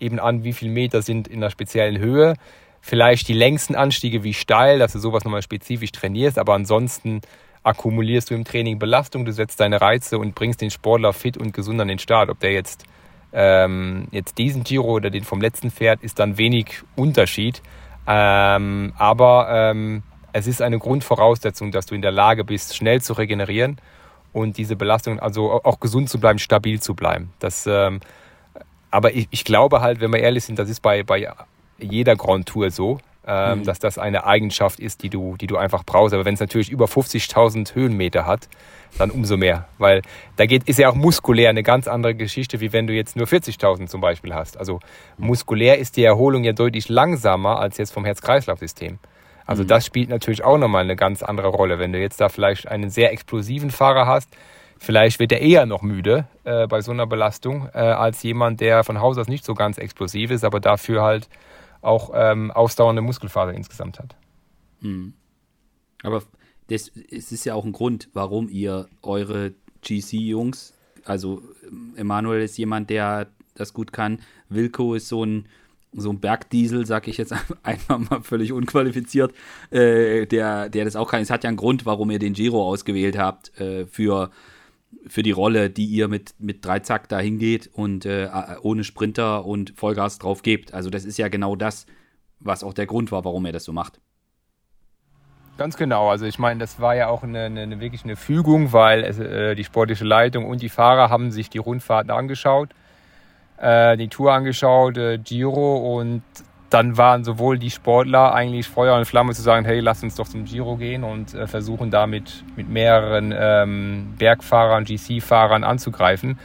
eben 0.00 0.20
an, 0.20 0.44
wie 0.44 0.52
viele 0.52 0.70
Meter 0.70 1.02
sind 1.02 1.26
in 1.26 1.38
einer 1.38 1.50
speziellen 1.50 1.98
Höhe. 1.98 2.34
Vielleicht 2.80 3.26
die 3.26 3.32
längsten 3.32 3.74
Anstiege, 3.74 4.22
wie 4.22 4.32
steil, 4.32 4.78
dass 4.78 4.92
du 4.92 5.00
sowas 5.00 5.24
nochmal 5.24 5.42
spezifisch 5.42 5.90
trainierst, 5.90 6.38
aber 6.38 6.54
ansonsten 6.54 7.20
akkumulierst 7.68 8.30
du 8.30 8.34
im 8.34 8.44
Training 8.44 8.78
Belastung, 8.78 9.24
du 9.24 9.32
setzt 9.32 9.60
deine 9.60 9.80
Reize 9.80 10.18
und 10.18 10.34
bringst 10.34 10.60
den 10.60 10.70
Sportler 10.70 11.12
fit 11.12 11.36
und 11.36 11.52
gesund 11.52 11.80
an 11.80 11.88
den 11.88 11.98
Start. 11.98 12.30
Ob 12.30 12.40
der 12.40 12.52
jetzt 12.52 12.84
ähm, 13.32 14.08
jetzt 14.10 14.38
diesen 14.38 14.64
Giro 14.64 14.92
oder 14.92 15.10
den 15.10 15.24
vom 15.24 15.40
letzten 15.40 15.70
fährt, 15.70 16.02
ist 16.02 16.18
dann 16.18 16.38
wenig 16.38 16.82
Unterschied. 16.96 17.62
Ähm, 18.06 18.94
aber 18.96 19.48
ähm, 19.50 20.02
es 20.32 20.46
ist 20.46 20.62
eine 20.62 20.78
Grundvoraussetzung, 20.78 21.70
dass 21.70 21.86
du 21.86 21.94
in 21.94 22.02
der 22.02 22.12
Lage 22.12 22.44
bist, 22.44 22.74
schnell 22.74 23.02
zu 23.02 23.12
regenerieren 23.12 23.78
und 24.32 24.56
diese 24.56 24.76
Belastung, 24.76 25.20
also 25.20 25.52
auch 25.52 25.80
gesund 25.80 26.08
zu 26.08 26.18
bleiben, 26.18 26.38
stabil 26.38 26.80
zu 26.80 26.94
bleiben. 26.94 27.32
Das, 27.38 27.66
ähm, 27.66 28.00
aber 28.90 29.12
ich, 29.12 29.28
ich, 29.30 29.44
glaube 29.44 29.82
halt, 29.82 30.00
wenn 30.00 30.12
wir 30.12 30.20
ehrlich 30.20 30.44
sind, 30.44 30.58
das 30.58 30.70
ist 30.70 30.80
bei, 30.80 31.02
bei 31.02 31.30
jeder 31.78 32.16
Grand 32.16 32.46
Tour 32.46 32.70
so 32.70 32.98
ähm, 33.28 33.58
mhm. 33.58 33.64
dass 33.64 33.78
das 33.78 33.98
eine 33.98 34.24
Eigenschaft 34.24 34.80
ist, 34.80 35.02
die 35.02 35.10
du, 35.10 35.36
die 35.36 35.46
du 35.46 35.58
einfach 35.58 35.84
brauchst. 35.84 36.14
Aber 36.14 36.24
wenn 36.24 36.32
es 36.32 36.40
natürlich 36.40 36.70
über 36.70 36.86
50.000 36.86 37.74
Höhenmeter 37.74 38.24
hat, 38.24 38.48
dann 38.96 39.10
umso 39.10 39.36
mehr. 39.36 39.68
Weil 39.76 40.00
da 40.36 40.46
geht, 40.46 40.66
ist 40.66 40.78
ja 40.78 40.88
auch 40.88 40.94
muskulär 40.94 41.50
eine 41.50 41.62
ganz 41.62 41.88
andere 41.88 42.14
Geschichte, 42.14 42.60
wie 42.60 42.72
wenn 42.72 42.86
du 42.86 42.94
jetzt 42.94 43.16
nur 43.16 43.26
40.000 43.26 43.86
zum 43.86 44.00
Beispiel 44.00 44.34
hast. 44.34 44.56
Also 44.56 44.80
muskulär 45.18 45.78
ist 45.78 45.98
die 45.98 46.04
Erholung 46.04 46.42
ja 46.42 46.52
deutlich 46.52 46.88
langsamer 46.88 47.58
als 47.60 47.76
jetzt 47.76 47.92
vom 47.92 48.06
Herz-Kreislauf-System. 48.06 48.98
Also 49.44 49.62
mhm. 49.62 49.68
das 49.68 49.84
spielt 49.84 50.08
natürlich 50.08 50.42
auch 50.42 50.56
nochmal 50.56 50.84
eine 50.84 50.96
ganz 50.96 51.22
andere 51.22 51.48
Rolle. 51.48 51.78
Wenn 51.78 51.92
du 51.92 52.00
jetzt 52.00 52.22
da 52.22 52.30
vielleicht 52.30 52.66
einen 52.66 52.88
sehr 52.88 53.12
explosiven 53.12 53.70
Fahrer 53.70 54.06
hast, 54.06 54.30
vielleicht 54.78 55.20
wird 55.20 55.32
er 55.32 55.42
eher 55.42 55.66
noch 55.66 55.82
müde 55.82 56.24
äh, 56.44 56.66
bei 56.66 56.80
so 56.80 56.92
einer 56.92 57.06
Belastung, 57.06 57.68
äh, 57.74 57.78
als 57.78 58.22
jemand, 58.22 58.62
der 58.62 58.84
von 58.84 59.02
Haus 59.02 59.18
aus 59.18 59.28
nicht 59.28 59.44
so 59.44 59.52
ganz 59.52 59.76
explosiv 59.76 60.30
ist, 60.30 60.44
aber 60.44 60.60
dafür 60.60 61.02
halt 61.02 61.28
auch 61.80 62.10
ähm, 62.14 62.50
ausdauernde 62.50 63.02
Muskelfaser 63.02 63.54
insgesamt 63.54 63.98
hat. 63.98 64.16
Mhm. 64.80 65.14
Aber 66.02 66.22
das, 66.68 66.90
es 67.10 67.32
ist 67.32 67.44
ja 67.44 67.54
auch 67.54 67.64
ein 67.64 67.72
Grund, 67.72 68.08
warum 68.12 68.48
ihr 68.48 68.88
eure 69.02 69.54
GC-Jungs, 69.82 70.74
also 71.04 71.42
Emanuel 71.96 72.42
ist 72.42 72.58
jemand, 72.58 72.90
der 72.90 73.28
das 73.54 73.72
gut 73.72 73.92
kann, 73.92 74.20
Wilco 74.48 74.94
ist 74.94 75.08
so 75.08 75.24
ein, 75.24 75.46
so 75.92 76.10
ein 76.10 76.20
Bergdiesel, 76.20 76.86
sag 76.86 77.08
ich 77.08 77.16
jetzt 77.16 77.34
einfach 77.62 77.98
mal 77.98 78.22
völlig 78.22 78.52
unqualifiziert, 78.52 79.32
äh, 79.70 80.26
der, 80.26 80.68
der 80.68 80.84
das 80.84 80.96
auch 80.96 81.10
kann. 81.10 81.22
Es 81.22 81.30
hat 81.30 81.44
ja 81.44 81.48
einen 81.48 81.56
Grund, 81.56 81.86
warum 81.86 82.10
ihr 82.10 82.18
den 82.18 82.34
Giro 82.34 82.62
ausgewählt 82.66 83.18
habt 83.18 83.58
äh, 83.58 83.86
für 83.86 84.30
für 85.06 85.22
die 85.22 85.30
Rolle, 85.30 85.70
die 85.70 85.86
ihr 85.86 86.08
mit, 86.08 86.34
mit 86.38 86.64
Dreizack 86.64 87.08
da 87.08 87.18
hingeht 87.18 87.70
und 87.72 88.06
äh, 88.06 88.28
ohne 88.62 88.84
Sprinter 88.84 89.44
und 89.44 89.72
Vollgas 89.76 90.18
drauf 90.18 90.42
gebt. 90.42 90.74
Also 90.74 90.90
das 90.90 91.04
ist 91.04 91.18
ja 91.18 91.28
genau 91.28 91.56
das, 91.56 91.86
was 92.40 92.64
auch 92.64 92.74
der 92.74 92.86
Grund 92.86 93.12
war, 93.12 93.24
warum 93.24 93.46
er 93.46 93.52
das 93.52 93.64
so 93.64 93.72
macht. 93.72 94.00
Ganz 95.56 95.76
genau. 95.76 96.08
Also 96.08 96.24
ich 96.24 96.38
meine, 96.38 96.60
das 96.60 96.80
war 96.80 96.94
ja 96.94 97.08
auch 97.08 97.24
eine, 97.24 97.44
eine, 97.44 97.80
wirklich 97.80 98.04
eine 98.04 98.14
Fügung, 98.14 98.72
weil 98.72 99.02
es, 99.02 99.18
äh, 99.18 99.56
die 99.56 99.64
sportliche 99.64 100.04
Leitung 100.04 100.46
und 100.46 100.62
die 100.62 100.68
Fahrer 100.68 101.10
haben 101.10 101.32
sich 101.32 101.50
die 101.50 101.58
Rundfahrten 101.58 102.12
angeschaut, 102.12 102.70
äh, 103.56 103.96
die 103.96 104.08
Tour 104.08 104.32
angeschaut, 104.32 104.96
äh, 104.96 105.18
Giro 105.18 105.98
und 105.98 106.22
dann 106.70 106.98
waren 106.98 107.24
sowohl 107.24 107.58
die 107.58 107.70
Sportler 107.70 108.34
eigentlich 108.34 108.68
Feuer 108.68 108.96
und 108.96 109.06
Flamme 109.06 109.32
zu 109.32 109.42
sagen, 109.42 109.64
hey, 109.64 109.80
lass 109.80 110.02
uns 110.02 110.16
doch 110.16 110.28
zum 110.28 110.44
Giro 110.44 110.76
gehen 110.76 111.02
und 111.02 111.34
äh, 111.34 111.46
versuchen 111.46 111.90
damit 111.90 112.44
mit 112.56 112.68
mehreren 112.68 113.34
ähm, 113.36 114.14
Bergfahrern, 114.18 114.84
GC-Fahrern 114.84 115.64
anzugreifen. 115.64 116.38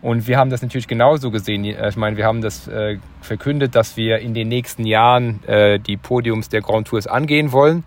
Und 0.00 0.28
wir 0.28 0.38
haben 0.38 0.50
das 0.50 0.62
natürlich 0.62 0.86
genauso 0.86 1.32
gesehen. 1.32 1.64
Ich 1.64 1.96
meine, 1.96 2.16
wir 2.16 2.24
haben 2.24 2.40
das 2.40 2.68
äh, 2.68 2.98
verkündet, 3.20 3.74
dass 3.74 3.96
wir 3.96 4.18
in 4.20 4.32
den 4.32 4.46
nächsten 4.46 4.86
Jahren 4.86 5.42
äh, 5.44 5.80
die 5.80 5.96
Podiums 5.96 6.48
der 6.48 6.60
Grand 6.60 6.86
Tours 6.86 7.08
angehen 7.08 7.50
wollen. 7.50 7.82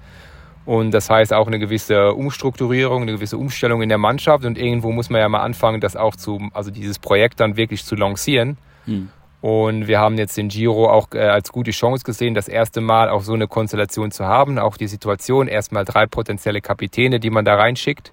Und 0.66 0.92
das 0.92 1.10
heißt 1.10 1.34
auch 1.34 1.48
eine 1.48 1.58
gewisse 1.58 2.14
Umstrukturierung, 2.14 3.04
eine 3.04 3.14
gewisse 3.14 3.38
Umstellung 3.38 3.82
in 3.82 3.88
der 3.88 3.98
Mannschaft. 3.98 4.44
Und 4.44 4.58
irgendwo 4.58 4.92
muss 4.92 5.10
man 5.10 5.22
ja 5.22 5.30
mal 5.30 5.40
anfangen, 5.40 5.80
das 5.80 5.96
auch 5.96 6.18
zu, 6.18 6.50
also 6.54 6.70
dieses 6.70 7.00
Projekt 7.00 7.40
dann 7.40 7.56
wirklich 7.56 7.86
zu 7.86 7.96
lancieren. 7.96 8.58
Hm. 8.86 9.10
Und 9.42 9.88
wir 9.88 10.00
haben 10.00 10.18
jetzt 10.20 10.38
den 10.38 10.50
Giro 10.50 10.88
auch 10.88 11.08
äh, 11.14 11.20
als 11.20 11.52
gute 11.52 11.72
Chance 11.72 12.04
gesehen, 12.04 12.36
das 12.36 12.48
erste 12.48 12.80
Mal 12.80 13.10
auch 13.10 13.24
so 13.24 13.34
eine 13.34 13.48
Konstellation 13.48 14.12
zu 14.12 14.26
haben. 14.26 14.60
Auch 14.60 14.78
die 14.78 14.88
Situation, 14.88 15.48
erstmal 15.48 15.84
drei 15.84 16.06
potenzielle 16.06 16.62
Kapitäne, 16.62 17.20
die 17.20 17.32
man 17.32 17.44
da 17.44 17.56
reinschickt. 17.56 18.12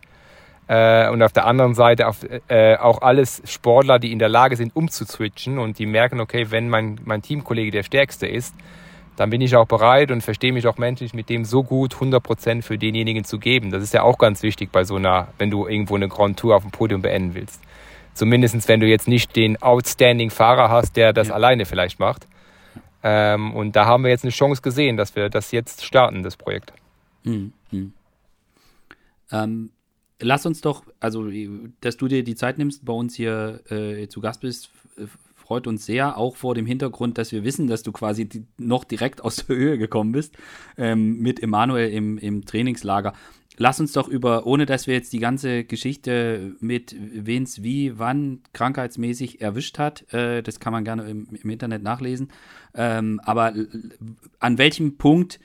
Äh, 0.69 1.11
und 1.11 1.23
auf 1.23 1.33
der 1.33 1.47
anderen 1.47 1.75
Seite 1.75 2.07
äh, 2.49 2.77
auch 2.77 3.03
alles 3.03 3.43
Sportler, 3.45 3.99
die 3.99 4.11
in 4.11 4.19
der 4.19 4.31
Lage 4.31 4.57
sind, 4.57 4.75
umzuswitchen 4.75 5.59
und 5.59 5.79
die 5.79 5.87
merken, 5.87 6.21
okay, 6.21 6.47
wenn 6.51 6.71
mein, 6.71 6.99
mein 7.05 7.21
Teamkollege 7.21 7.71
der 7.71 7.83
Stärkste 7.83 8.27
ist, 8.27 8.55
dann 9.17 9.31
bin 9.31 9.41
ich 9.41 9.57
auch 9.57 9.67
bereit 9.67 10.11
und 10.11 10.23
verstehe 10.23 10.53
mich 10.53 10.67
auch 10.67 10.79
menschlich 10.79 11.12
mit 11.12 11.29
dem 11.29 11.45
so 11.45 11.62
gut 11.62 11.95
100% 11.95 12.62
für 12.62 12.79
denjenigen 12.79 13.25
zu 13.25 13.38
geben. 13.38 13.71
Das 13.71 13.83
ist 13.83 13.93
ja 13.93 14.03
auch 14.03 14.17
ganz 14.17 14.43
wichtig 14.43 14.71
bei 14.71 14.85
so 14.85 14.97
einer, 14.97 15.29
wenn 15.38 15.51
du 15.51 15.67
irgendwo 15.67 15.97
eine 15.97 16.09
Grand 16.09 16.38
Tour 16.38 16.55
auf 16.55 16.62
dem 16.62 16.71
Podium 16.71 17.03
beenden 17.03 17.35
willst. 17.35 17.61
Zumindest 18.18 18.68
wenn 18.68 18.81
du 18.81 18.87
jetzt 18.87 19.07
nicht 19.07 19.37
den 19.37 19.62
outstanding 19.62 20.31
Fahrer 20.31 20.70
hast, 20.70 20.96
der 20.96 21.12
das 21.12 21.28
ja. 21.28 21.35
alleine 21.35 21.66
vielleicht 21.66 22.00
macht. 22.00 22.26
Ähm, 23.04 23.54
und 23.54 23.76
da 23.76 23.87
haben 23.87 24.02
wir 24.02 24.11
jetzt 24.11 24.24
eine 24.24 24.33
Chance 24.33 24.61
gesehen, 24.61 24.96
dass 24.96 25.14
wir 25.14 25.28
das 25.28 25.52
jetzt 25.52 25.85
starten, 25.85 26.24
das 26.24 26.37
Projekt. 26.37 26.72
Mhm. 27.22 27.52
Ähm, 29.31 29.70
lass 30.20 30.46
uns 30.46 30.61
doch, 30.61 30.83
also, 30.98 31.31
dass 31.81 31.96
du 31.96 32.09
dir 32.09 32.24
die 32.24 32.35
Zeit 32.35 32.59
nimmst, 32.59 32.85
bei 32.85 32.92
uns 32.92 33.14
hier 33.14 33.61
äh, 33.70 34.09
zu 34.09 34.20
Gast 34.20 34.40
bist, 34.40 34.70
freut 35.37 35.66
uns 35.68 35.87
sehr, 35.87 36.18
auch 36.18 36.37
vor 36.37 36.54
dem 36.54 36.66
Hintergrund, 36.66 37.18
dass 37.18 37.31
wir 37.31 37.44
wissen, 37.44 37.68
dass 37.68 37.83
du 37.85 37.92
quasi 37.92 38.28
die, 38.28 38.44
noch 38.59 38.85
direkt 38.85 39.24
aus 39.24 39.37
der 39.37 39.57
Höhe 39.57 39.78
gekommen 39.78 40.12
bist 40.12 40.37
ähm, 40.76 41.20
mit 41.20 41.42
Emanuel 41.42 41.90
im, 41.90 42.18
im 42.18 42.44
Trainingslager. 42.44 43.14
Lass 43.61 43.81
uns 43.81 43.92
doch 43.92 44.07
über, 44.07 44.47
ohne 44.47 44.66
dass 44.66 44.87
wir 44.87 44.94
jetzt 44.94 45.12
die 45.12 45.18
ganze 45.18 45.64
Geschichte 45.64 46.55
mit 46.61 46.94
wen 46.99 47.42
es 47.42 47.62
wie, 47.62 47.99
wann 47.99 48.40
krankheitsmäßig 48.53 49.40
erwischt 49.40 49.79
hat, 49.79 50.12
äh, 50.14 50.42
das 50.42 50.61
kann 50.61 50.73
man 50.73 50.85
gerne 50.85 51.03
im, 51.11 51.29
im 51.42 51.51
Internet 51.51 51.83
nachlesen, 51.83 52.31
ähm, 52.75 53.21
aber 53.25 53.53
an 54.38 54.59
welchem 54.59 54.97
Punkt 54.97 55.40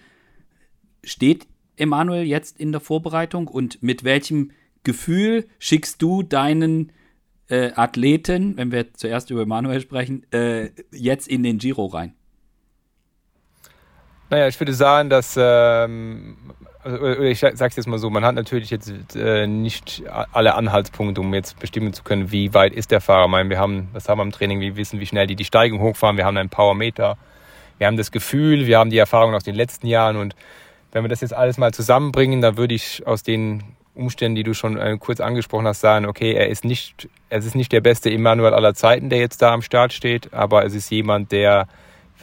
steht 1.04 1.47
Emanuel 1.76 2.23
jetzt 2.23 2.60
in 2.60 2.71
der 2.71 2.82
Vorbereitung 2.82 3.47
und 3.47 3.82
mit 3.82 4.04
welchem 4.04 4.52
Gefühl 4.84 5.47
schickst 5.58 5.99
du 5.99 6.21
deinen 6.21 6.91
äh, 7.47 7.71
Athleten, 7.73 8.58
wenn 8.58 8.71
wir 8.71 8.93
zuerst 8.93 9.32
über 9.32 9.47
Manuel 9.47 9.82
sprechen, 9.82 10.23
äh, 10.32 10.69
jetzt 10.91 11.28
in 11.28 11.41
den 11.41 11.58
Giro 11.58 11.88
rein? 11.88 12.13
Naja, 14.30 14.47
ich 14.47 14.60
würde 14.60 14.73
sagen, 14.73 15.10
dass, 15.10 15.36
ähm, 15.38 16.38
also, 16.84 17.22
ich 17.24 17.39
sage 17.39 17.54
es 17.56 17.76
jetzt 17.76 17.88
mal 17.88 17.98
so, 17.98 18.10
man 18.10 18.26
hat 18.26 18.36
natürlich 18.36 18.69
jetzt 18.69 19.15
äh, 19.15 19.48
nicht 19.48 20.04
alle 20.32 20.56
Anhaltspunkte, 20.56 21.22
um 21.22 21.34
jetzt 21.34 21.60
bestimmen 21.60 21.93
zu 21.93 22.04
können, 22.04 22.32
wie 22.32 22.54
weit 22.54 22.74
ist 22.74 22.91
der 22.91 23.02
Fahrer. 23.02 23.26
Ich 23.26 23.32
meine, 23.32 23.50
wir 23.50 23.60
haben, 23.60 23.89
das 23.93 24.10
haben 24.10 24.19
wir 24.19 24.24
im 24.24 24.32
Training, 24.32 24.60
wir 24.60 24.76
wissen, 24.76 25.00
wie 25.00 25.06
schnell 25.06 25.28
die 25.28 25.36
die 25.36 25.46
Steigung 25.46 25.80
hochfahren, 25.80 26.17
wir 26.17 26.26
haben 26.26 26.38
einen 26.38 26.50
Powermeter, 26.50 27.17
wir 27.78 27.88
haben 27.88 27.98
das 27.98 28.12
Gefühl, 28.12 28.67
wir 28.67 28.80
haben 28.80 28.89
die 28.89 28.98
Erfahrung 28.98 29.34
aus 29.34 29.43
den 29.43 29.56
letzten 29.56 29.88
Jahren. 29.88 30.17
Und 30.17 30.36
wenn 30.91 31.04
wir 31.04 31.10
das 31.10 31.22
jetzt 31.22 31.34
alles 31.34 31.58
mal 31.58 31.74
zusammenbringen, 31.74 32.41
dann 32.41 32.58
würde 32.58 32.76
ich 32.76 33.06
aus 33.08 33.24
den 33.24 33.63
Umständen, 33.96 34.36
die 34.36 34.43
du 34.43 34.54
schon 34.54 34.78
äh, 34.78 34.98
kurz 35.00 35.19
angesprochen 35.19 35.67
hast, 35.67 35.82
sagen, 35.82 36.06
okay, 36.06 36.34
er 36.34 36.50
ist 36.50 36.65
nicht, 36.65 37.08
es 37.30 37.46
ist 37.46 37.56
nicht 37.56 37.72
der 37.72 37.82
beste 37.82 38.10
Emanuel 38.10 38.54
aller 38.54 38.74
Zeiten, 38.74 39.10
der 39.10 39.19
jetzt 39.19 39.41
da 39.41 39.54
am 39.54 39.62
Start 39.62 39.93
steht, 39.93 40.34
aber 40.34 40.65
es 40.65 40.74
ist 40.74 40.89
jemand, 40.89 41.32
der 41.32 41.67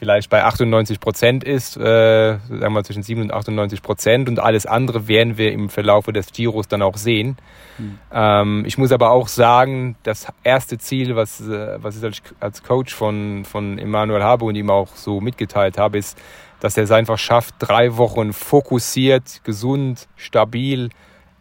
vielleicht 0.01 0.31
bei 0.31 0.43
98 0.43 0.99
Prozent 0.99 1.45
ist, 1.45 1.77
äh, 1.77 2.39
sagen 2.39 2.73
wir 2.73 2.83
zwischen 2.85 3.03
7 3.03 3.21
und 3.21 3.35
98 3.35 3.83
Prozent 3.83 4.31
und 4.31 4.39
alles 4.39 4.65
andere 4.65 5.09
werden 5.09 5.37
wir 5.37 5.53
im 5.53 5.69
Verlauf 5.69 6.07
des 6.07 6.33
Giros 6.33 6.69
dann 6.69 6.81
auch 6.81 6.97
sehen. 6.97 7.37
Mhm. 7.77 7.99
Ähm, 8.11 8.65
ich 8.67 8.79
muss 8.79 8.93
aber 8.93 9.11
auch 9.11 9.29
sagen, 9.29 9.97
das 10.03 10.27
erste 10.43 10.79
Ziel, 10.79 11.17
was, 11.17 11.43
äh, 11.43 11.77
was 11.83 11.99
ich 11.99 12.03
als, 12.05 12.23
als 12.41 12.63
Coach 12.63 12.95
von, 12.95 13.45
von 13.45 13.79
Emanuel 13.79 14.23
habe 14.23 14.47
und 14.47 14.55
ihm 14.55 14.71
auch 14.71 14.89
so 14.97 15.21
mitgeteilt 15.21 15.77
habe, 15.77 15.99
ist, 15.99 16.19
dass 16.61 16.79
er 16.79 16.85
es 16.85 16.93
einfach 16.93 17.19
schafft, 17.19 17.57
drei 17.59 17.99
Wochen 17.99 18.33
fokussiert, 18.33 19.45
gesund, 19.45 20.09
stabil, 20.17 20.89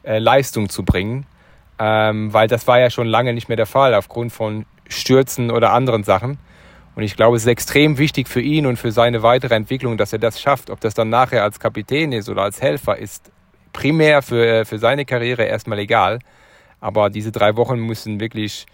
äh, 0.04 0.20
Leistung 0.20 0.68
zu 0.68 0.84
bringen, 0.84 1.26
ähm, 1.80 2.34
weil 2.34 2.50
das 2.50 2.68
war 2.68 2.78
ja 2.78 2.90
schon 2.90 3.08
lange 3.08 3.34
nicht 3.34 3.48
mehr 3.48 3.56
der 3.56 3.66
Fall 3.66 3.96
aufgrund 3.96 4.34
von 4.34 4.66
Stürzen 4.90 5.50
oder 5.50 5.72
anderen 5.72 6.04
Sachen. 6.04 6.40
Und 7.00 7.06
ich 7.06 7.16
glaube, 7.16 7.38
es 7.38 7.44
ist 7.44 7.48
extrem 7.48 7.98
wichtig 7.98 8.28
für 8.28 8.42
ihn 8.42 8.66
und 8.66 8.76
für 8.76 8.92
seine 8.92 9.24
weitere 9.24 9.56
Entwicklung, 9.56 9.96
dass 9.96 10.12
er 10.12 10.20
das 10.20 10.42
schafft. 10.42 10.70
Ob 10.70 10.82
das 10.82 10.94
dann 10.94 11.08
nachher 11.08 11.44
als 11.44 11.58
Kapitän 11.58 12.12
ist 12.12 12.28
oder 12.28 12.42
als 12.42 12.62
Helfer, 12.62 12.98
ist 12.98 13.32
primär 13.72 14.22
für, 14.22 14.66
für 14.66 14.80
seine 14.80 15.06
Karriere 15.06 15.46
erstmal 15.46 15.80
egal. 15.80 16.20
Aber 16.82 17.10
diese 17.10 17.32
drei 17.32 17.56
Wochen 17.56 17.80
müssen 17.80 18.20
wirklich 18.20 18.66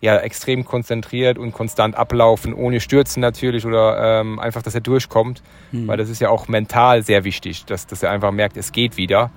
ja, 0.00 0.16
extrem 0.16 0.64
konzentriert 0.64 1.36
und 1.36 1.52
konstant 1.52 1.96
ablaufen, 1.96 2.54
ohne 2.54 2.80
Stürzen 2.80 3.20
natürlich 3.20 3.66
oder 3.66 4.20
ähm, 4.22 4.38
einfach, 4.38 4.62
dass 4.62 4.74
er 4.74 4.80
durchkommt. 4.80 5.42
Hm. 5.72 5.86
Weil 5.86 5.98
das 5.98 6.08
ist 6.08 6.22
ja 6.22 6.30
auch 6.30 6.48
mental 6.48 7.02
sehr 7.02 7.24
wichtig, 7.24 7.66
dass, 7.66 7.86
dass 7.86 8.02
er 8.02 8.10
einfach 8.10 8.30
merkt, 8.30 8.56
es 8.56 8.72
geht 8.72 8.96
wieder. 8.96 9.30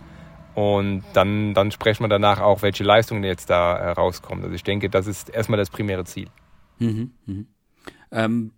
Und 0.55 1.03
dann, 1.11 1.53
dann 1.53 1.71
sprechen 1.71 2.05
wir 2.05 2.07
danach 2.07 2.39
auch, 2.39 2.61
welche 2.61 2.85
Leistungen 2.85 3.25
jetzt 3.25 3.49
da 3.49 3.75
äh, 3.75 3.89
rauskommen. 3.89 4.45
Also 4.45 4.55
ich 4.55 4.63
denke, 4.63 4.89
das 4.89 5.07
ist 5.07 5.27
erstmal 5.27 5.57
das 5.57 5.69
primäre 5.69 6.05
Ziel. 6.05 6.29
Mhm, 6.79 7.11
mh. 7.25 7.43
Ähm, 8.13 8.51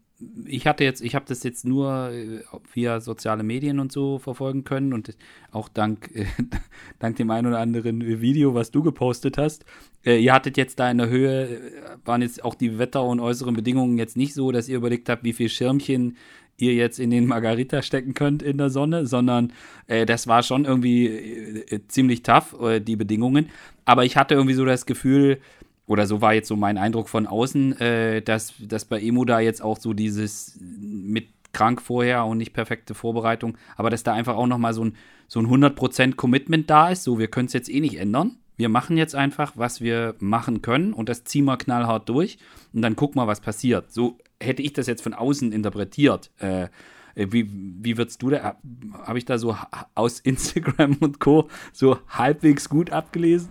ich 0.45 0.65
hatte 0.65 0.83
jetzt, 0.83 1.01
ich 1.01 1.13
habe 1.13 1.25
das 1.27 1.43
jetzt 1.43 1.65
nur 1.65 2.09
äh, 2.11 2.41
via 2.73 3.01
soziale 3.01 3.43
Medien 3.43 3.79
und 3.79 3.91
so 3.91 4.17
verfolgen 4.19 4.63
können 4.63 4.93
und 4.93 5.15
auch 5.51 5.67
dank, 5.67 6.09
äh, 6.13 6.25
dank 6.99 7.17
dem 7.17 7.29
einen 7.31 7.47
oder 7.47 7.59
anderen 7.59 8.21
Video, 8.21 8.53
was 8.53 8.71
du 8.71 8.81
gepostet 8.81 9.37
hast. 9.37 9.65
Äh, 10.05 10.19
ihr 10.19 10.33
hattet 10.33 10.57
jetzt 10.57 10.79
da 10.79 10.89
in 10.89 10.99
der 10.99 11.09
Höhe, 11.09 11.49
äh, 11.49 11.59
waren 12.05 12.21
jetzt 12.21 12.43
auch 12.43 12.55
die 12.55 12.77
Wetter- 12.77 13.03
und 13.03 13.19
äußeren 13.19 13.55
Bedingungen 13.55 13.97
jetzt 13.97 14.15
nicht 14.15 14.33
so, 14.33 14.51
dass 14.51 14.69
ihr 14.69 14.77
überlegt 14.77 15.09
habt, 15.09 15.23
wie 15.23 15.33
viel 15.33 15.49
Schirmchen 15.49 16.15
ihr 16.57 16.73
jetzt 16.73 16.99
in 16.99 17.09
den 17.09 17.25
Margarita 17.25 17.81
stecken 17.81 18.13
könnt 18.13 18.41
in 18.41 18.57
der 18.57 18.69
Sonne, 18.69 19.05
sondern 19.05 19.51
äh, 19.87 20.05
das 20.05 20.27
war 20.27 20.43
schon 20.43 20.63
irgendwie 20.63 21.07
äh, 21.07 21.81
ziemlich 21.89 22.23
tough, 22.23 22.55
die 22.81 22.95
Bedingungen. 22.95 23.49
Aber 23.83 24.05
ich 24.05 24.15
hatte 24.15 24.35
irgendwie 24.35 24.55
so 24.55 24.63
das 24.63 24.85
Gefühl, 24.85 25.39
oder 25.87 26.07
so 26.07 26.21
war 26.21 26.33
jetzt 26.33 26.47
so 26.47 26.55
mein 26.55 26.77
Eindruck 26.77 27.09
von 27.09 27.27
außen, 27.27 27.79
äh, 27.79 28.21
dass, 28.21 28.53
dass 28.59 28.85
bei 28.85 29.01
Emo 29.01 29.25
da 29.25 29.39
jetzt 29.39 29.61
auch 29.61 29.77
so 29.77 29.93
dieses 29.93 30.57
mit 30.59 31.27
krank 31.53 31.81
vorher 31.81 32.25
und 32.25 32.37
nicht 32.37 32.53
perfekte 32.53 32.93
Vorbereitung, 32.93 33.57
aber 33.77 33.89
dass 33.89 34.03
da 34.03 34.13
einfach 34.13 34.35
auch 34.35 34.47
nochmal 34.47 34.73
so 34.73 34.83
ein, 34.83 34.95
so 35.27 35.39
ein 35.39 35.47
100% 35.47 36.15
Commitment 36.15 36.69
da 36.69 36.89
ist, 36.89 37.03
so 37.03 37.17
wir 37.17 37.27
können 37.27 37.47
es 37.47 37.53
jetzt 37.53 37.69
eh 37.69 37.79
nicht 37.79 37.95
ändern. 37.95 38.37
Wir 38.57 38.69
machen 38.69 38.97
jetzt 38.97 39.15
einfach, 39.15 39.53
was 39.55 39.81
wir 39.81 40.15
machen 40.19 40.61
können 40.61 40.93
und 40.93 41.09
das 41.09 41.23
ziehen 41.23 41.45
wir 41.45 41.57
knallhart 41.57 42.09
durch 42.09 42.37
und 42.73 42.81
dann 42.81 42.95
gucken 42.95 43.21
wir, 43.21 43.27
was 43.27 43.41
passiert. 43.41 43.91
So 43.91 44.17
hätte 44.41 44.61
ich 44.61 44.73
das 44.73 44.87
jetzt 44.87 45.01
von 45.01 45.13
außen 45.13 45.51
interpretiert. 45.51 46.31
Äh, 46.39 46.67
wie, 47.15 47.49
wie 47.49 47.97
würdest 47.97 48.21
du 48.21 48.29
da, 48.29 48.57
habe 49.05 49.17
ich 49.17 49.25
da 49.25 49.37
so 49.37 49.55
aus 49.93 50.19
Instagram 50.19 50.97
und 50.99 51.19
Co. 51.19 51.47
so 51.71 51.99
halbwegs 52.09 52.67
gut 52.67 52.91
abgelesen? 52.91 53.49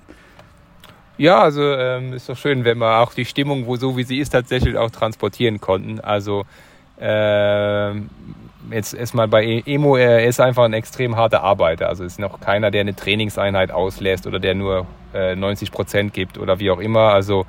Ja, 1.17 1.43
also 1.43 1.63
ähm, 1.63 2.13
ist 2.13 2.29
doch 2.29 2.37
schön, 2.37 2.65
wenn 2.65 2.79
wir 2.79 2.99
auch 2.99 3.15
die 3.15 3.25
Stimmung, 3.25 3.67
wo 3.67 3.77
so 3.77 3.97
wie 3.97 4.03
sie 4.03 4.19
ist, 4.19 4.31
tatsächlich 4.31 4.77
auch 4.77 4.91
transportieren 4.91 5.61
konnten. 5.61 6.01
Also 6.01 6.45
äh, 7.01 7.95
jetzt 8.71 8.95
erstmal 8.95 9.29
bei 9.29 9.45
e-, 9.45 9.63
Emo, 9.65 9.97
er 9.97 10.27
ist 10.27 10.41
einfach 10.41 10.65
ein 10.65 10.73
extrem 10.73 11.17
harter 11.17 11.43
Arbeiter. 11.43 11.89
Also 11.89 12.03
ist 12.03 12.19
noch 12.19 12.41
keiner, 12.41 12.73
der 12.73 12.81
eine 12.81 12.97
Trainingseinheit 12.97 13.71
auslässt 13.71 14.27
oder 14.27 14.41
der 14.41 14.55
nur 14.55 14.87
äh, 15.15 15.37
90 15.37 15.71
Prozent 15.71 16.15
gibt 16.15 16.37
oder 16.37 16.59
wie 16.59 16.73
auch 16.73 16.81
immer. 16.81 17.13
Also 17.13 17.47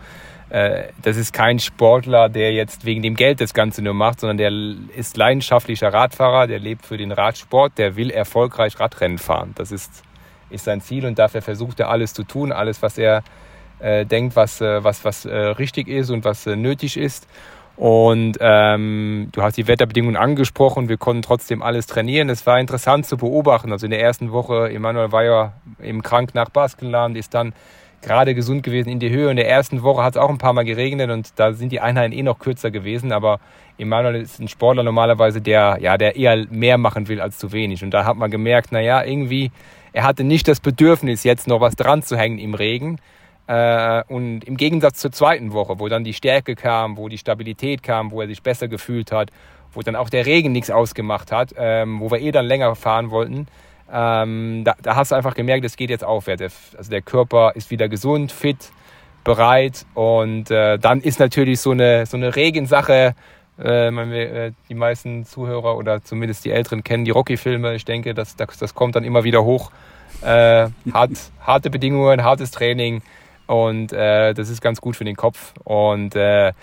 äh, 0.49 0.89
das 1.01 1.17
ist 1.17 1.34
kein 1.34 1.58
Sportler, 1.58 2.30
der 2.30 2.54
jetzt 2.54 2.86
wegen 2.86 3.01
dem 3.01 3.15
Geld 3.15 3.41
das 3.41 3.56
Ganze 3.56 3.82
nur 3.82 3.95
macht, 3.95 4.19
sondern 4.19 4.38
der 4.38 4.51
ist 4.95 5.17
leidenschaftlicher 5.17 5.91
Radfahrer, 5.91 6.45
der 6.45 6.60
lebt 6.60 6.86
für 6.86 6.97
den 6.97 7.12
Radsport, 7.12 7.80
der 7.80 7.95
will 7.95 8.12
erfolgreich 8.12 8.80
Radrennen 8.80 9.17
fahren. 9.17 9.54
Das 9.56 9.71
ist, 9.71 10.04
ist 10.51 10.65
sein 10.65 10.82
Ziel 10.82 11.08
und 11.08 11.17
dafür 11.17 11.41
versucht 11.41 11.80
er 11.80 11.89
alles 11.89 12.13
zu 12.13 12.23
tun, 12.23 12.51
alles, 12.51 12.84
was 12.84 12.99
er 12.99 13.23
äh, 13.79 14.05
denkt, 14.05 14.35
was, 14.35 14.61
äh, 14.61 14.83
was, 14.83 15.05
was 15.05 15.25
äh, 15.25 15.35
richtig 15.35 15.88
ist 15.88 16.09
und 16.09 16.25
was 16.25 16.45
äh, 16.47 16.55
nötig 16.55 16.97
ist. 16.97 17.27
Und 17.77 18.38
ähm, 18.39 19.27
du 19.33 19.41
hast 19.41 19.57
die 19.57 19.67
Wetterbedingungen 19.67 20.15
angesprochen, 20.15 20.88
wir 20.88 20.97
konnten 20.97 21.23
trotzdem 21.23 21.61
alles 21.61 21.88
trainieren. 21.88 22.29
Es 22.29 22.45
war 22.45 22.59
interessant 22.59 23.05
zu 23.05 23.17
beobachten. 23.17 23.71
Also 23.71 23.85
in 23.85 23.91
der 23.91 24.01
ersten 24.01 24.31
Woche, 24.31 24.69
Emanuel 24.71 25.11
war 25.11 25.23
ja 25.25 25.53
eben 25.83 26.01
krank 26.01 26.33
nach 26.33 26.49
Baskenland, 26.49 27.17
ist 27.17 27.33
dann 27.33 27.53
gerade 28.01 28.33
gesund 28.33 28.63
gewesen 28.63 28.89
in 28.89 28.99
die 28.99 29.09
Höhe. 29.09 29.29
In 29.29 29.35
der 29.35 29.49
ersten 29.49 29.83
Woche 29.83 30.03
hat 30.03 30.15
es 30.15 30.21
auch 30.21 30.29
ein 30.29 30.38
paar 30.38 30.53
Mal 30.53 30.63
geregnet 30.63 31.09
und 31.09 31.38
da 31.38 31.51
sind 31.51 31.71
die 31.71 31.81
Einheiten 31.81 32.13
eh 32.13 32.23
noch 32.23 32.39
kürzer 32.39 32.71
gewesen. 32.71 33.11
Aber 33.11 33.39
Emanuel 33.77 34.21
ist 34.21 34.39
ein 34.39 34.47
Sportler 34.47 34.83
normalerweise, 34.83 35.41
der, 35.41 35.77
ja, 35.81 35.97
der 35.97 36.15
eher 36.15 36.45
mehr 36.49 36.77
machen 36.77 37.09
will 37.09 37.19
als 37.19 37.38
zu 37.38 37.51
wenig. 37.51 37.83
Und 37.83 37.91
da 37.91 38.05
hat 38.05 38.15
man 38.15 38.31
gemerkt, 38.31 38.71
naja, 38.71 39.03
irgendwie, 39.03 39.51
er 39.91 40.03
hatte 40.03 40.23
nicht 40.23 40.47
das 40.47 40.61
Bedürfnis, 40.61 41.25
jetzt 41.25 41.47
noch 41.47 41.59
was 41.59 41.75
dran 41.75 42.03
zu 42.03 42.15
hängen 42.17 42.39
im 42.39 42.53
Regen. 42.53 42.99
Äh, 43.47 44.03
und 44.08 44.43
im 44.43 44.58
Gegensatz 44.58 44.99
zur 44.99 45.12
zweiten 45.12 45.53
Woche, 45.53 45.79
wo 45.79 45.88
dann 45.88 46.03
die 46.03 46.13
Stärke 46.13 46.55
kam, 46.55 46.97
wo 46.97 47.10
die 47.10 47.17
Stabilität 47.17 47.84
kam, 47.84 48.12
wo 48.12 48.21
er 48.21 48.27
sich 48.27 48.41
besser 48.41 48.67
gefühlt 48.67 49.12
hat, 49.12 49.29
wo 49.73 49.81
dann 49.81 49.95
auch 49.95 50.10
der 50.10 50.25
Regen 50.25 50.51
nichts 50.51 50.71
ausgemacht 50.71 51.31
hat, 51.31 51.53
ähm, 51.58 51.99
wo 51.99 52.10
wir 52.10 52.19
eh 52.21 52.31
dann 52.31 52.45
länger 52.45 52.75
fahren 52.75 53.12
wollten, 53.12 53.47
ähm, 53.91 54.63
da, 54.63 54.73
da, 54.81 54.95
hast 54.95 55.12
du 55.12 55.15
einfach 55.15 55.36
gemerkt, 55.36 55.63
es 55.63 55.77
geht 55.77 55.91
jetzt 55.91 56.03
aufwärts. 56.03 56.75
Also 56.75 56.89
der 56.89 57.01
Körper 57.01 57.51
ist 57.53 57.69
wieder 57.69 57.88
gesund, 57.88 58.31
fit, 58.31 58.71
bereit 59.23 59.86
und 59.93 60.49
äh, 60.49 60.79
dann 60.79 61.01
ist 61.01 61.19
natürlich 61.19 61.60
so 61.60 61.71
eine, 61.71 62.05
so 62.08 62.17
eine 62.17 62.36
Regensache, 62.36 63.15
äh, 63.58 64.51
die 64.69 64.73
meisten 64.73 65.25
Zuhörer 65.25 65.77
oder 65.77 66.03
zumindest 66.03 66.45
die 66.45 66.51
Älteren 66.51 66.84
kennen 66.84 67.05
die 67.05 67.12
Rocky-Filme. 67.12 67.75
Ich 67.75 67.86
denke, 67.86 68.13
das, 68.15 68.36
das, 68.36 68.58
das 68.58 68.73
kommt 68.73 68.95
dann 68.95 69.03
immer 69.03 69.23
wieder 69.23 69.43
hoch. 69.43 69.71
Hart, 70.21 70.71
harte 71.41 71.69
Bedingungen, 71.69 72.23
hartes 72.23 72.49
Training 72.51 73.01
und 73.47 73.93
äh, 73.93 74.34
das 74.34 74.49
ist 74.49 74.62
ganz 74.62 74.81
gut 74.81 74.95
für 74.95 75.05
den 75.05 75.15
Kopf. 75.15 75.53
Und 75.63 76.15
äh, 76.15 76.53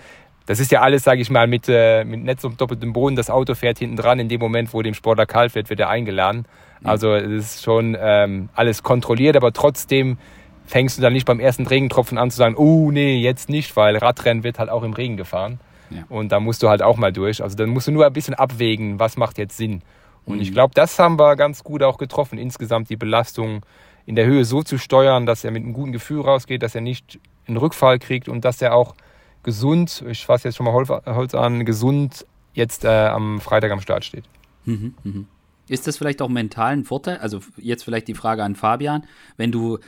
das 0.45 0.59
ist 0.59 0.71
ja 0.71 0.81
alles, 0.81 1.03
sage 1.03 1.21
ich 1.21 1.29
mal, 1.29 1.47
mit, 1.47 1.69
äh, 1.69 2.03
mit 2.03 2.23
Netz 2.23 2.43
und 2.43 2.59
doppeltem 2.59 2.93
Boden. 2.93 3.15
Das 3.15 3.29
Auto 3.29 3.55
fährt 3.55 3.79
hinten 3.79 3.95
dran. 3.95 4.19
In 4.19 4.27
dem 4.27 4.41
Moment, 4.41 4.73
wo 4.73 4.81
dem 4.81 4.93
Sportler 4.93 5.25
kalt 5.25 5.55
wird, 5.55 5.69
wird 5.69 5.79
er 5.79 5.89
eingeladen. 5.89 6.45
Also 6.83 7.13
es 7.13 7.55
ist 7.55 7.63
schon 7.63 7.95
ähm, 7.99 8.49
alles 8.55 8.83
kontrolliert, 8.83 9.37
aber 9.37 9.53
trotzdem 9.53 10.17
fängst 10.65 10.97
du 10.97 11.01
dann 11.01 11.13
nicht 11.13 11.25
beim 11.25 11.39
ersten 11.39 11.65
Regentropfen 11.65 12.17
an 12.17 12.29
zu 12.29 12.37
sagen, 12.37 12.55
oh 12.57 12.91
nee, 12.91 13.17
jetzt 13.17 13.49
nicht, 13.49 13.75
weil 13.75 13.97
Radrennen 13.97 14.43
wird 14.43 14.59
halt 14.59 14.69
auch 14.69 14.83
im 14.83 14.93
Regen 14.93 15.17
gefahren. 15.17 15.59
Ja. 15.89 16.03
Und 16.09 16.31
da 16.31 16.39
musst 16.39 16.63
du 16.63 16.69
halt 16.69 16.81
auch 16.81 16.97
mal 16.97 17.13
durch. 17.13 17.41
Also 17.41 17.55
dann 17.55 17.69
musst 17.69 17.87
du 17.87 17.91
nur 17.91 18.05
ein 18.05 18.13
bisschen 18.13 18.33
abwägen, 18.33 18.99
was 18.99 19.17
macht 19.17 19.37
jetzt 19.37 19.55
Sinn. 19.57 19.81
Und 20.25 20.37
mhm. 20.37 20.41
ich 20.41 20.51
glaube, 20.51 20.73
das 20.73 20.97
haben 20.99 21.19
wir 21.19 21.35
ganz 21.35 21.63
gut 21.63 21.83
auch 21.83 21.97
getroffen, 21.97 22.37
insgesamt 22.37 22.89
die 22.89 22.95
Belastung 22.95 23.61
in 24.05 24.15
der 24.15 24.25
Höhe 24.25 24.45
so 24.45 24.63
zu 24.63 24.77
steuern, 24.77 25.25
dass 25.25 25.43
er 25.43 25.51
mit 25.51 25.63
einem 25.63 25.73
guten 25.73 25.91
Gefühl 25.91 26.21
rausgeht, 26.21 26.61
dass 26.63 26.75
er 26.75 26.81
nicht 26.81 27.19
einen 27.47 27.57
Rückfall 27.57 27.99
kriegt 27.99 28.29
und 28.29 28.45
dass 28.45 28.61
er 28.61 28.73
auch 28.73 28.95
gesund, 29.43 30.03
ich 30.09 30.25
fasse 30.25 30.47
jetzt 30.47 30.55
schon 30.57 30.65
mal 30.65 30.73
Holz 30.73 31.35
an, 31.35 31.65
gesund 31.65 32.25
jetzt 32.53 32.85
äh, 32.85 33.07
am 33.07 33.41
Freitag 33.41 33.71
am 33.71 33.81
Start 33.81 34.05
steht. 34.05 34.25
Mhm, 34.65 34.93
mh. 35.03 35.23
Ist 35.67 35.87
das 35.87 35.97
vielleicht 35.97 36.21
auch 36.21 36.29
mental 36.29 36.73
ein 36.73 36.83
Vorteil? 36.83 37.17
Also 37.17 37.39
jetzt 37.57 37.83
vielleicht 37.83 38.07
die 38.07 38.15
Frage 38.15 38.43
an 38.43 38.55
Fabian, 38.55 39.05
wenn 39.37 39.51
du 39.51 39.79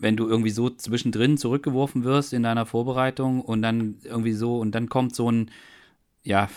wenn 0.00 0.16
du 0.16 0.28
irgendwie 0.28 0.50
so 0.50 0.70
zwischendrin 0.70 1.36
zurückgeworfen 1.36 2.04
wirst 2.04 2.32
in 2.32 2.44
deiner 2.44 2.66
Vorbereitung 2.66 3.40
und 3.40 3.62
dann 3.62 3.96
irgendwie 4.04 4.32
so 4.32 4.58
und 4.58 4.72
dann 4.72 4.88
kommt 4.88 5.16
so 5.16 5.28
ein 5.28 5.50
ja, 6.22 6.48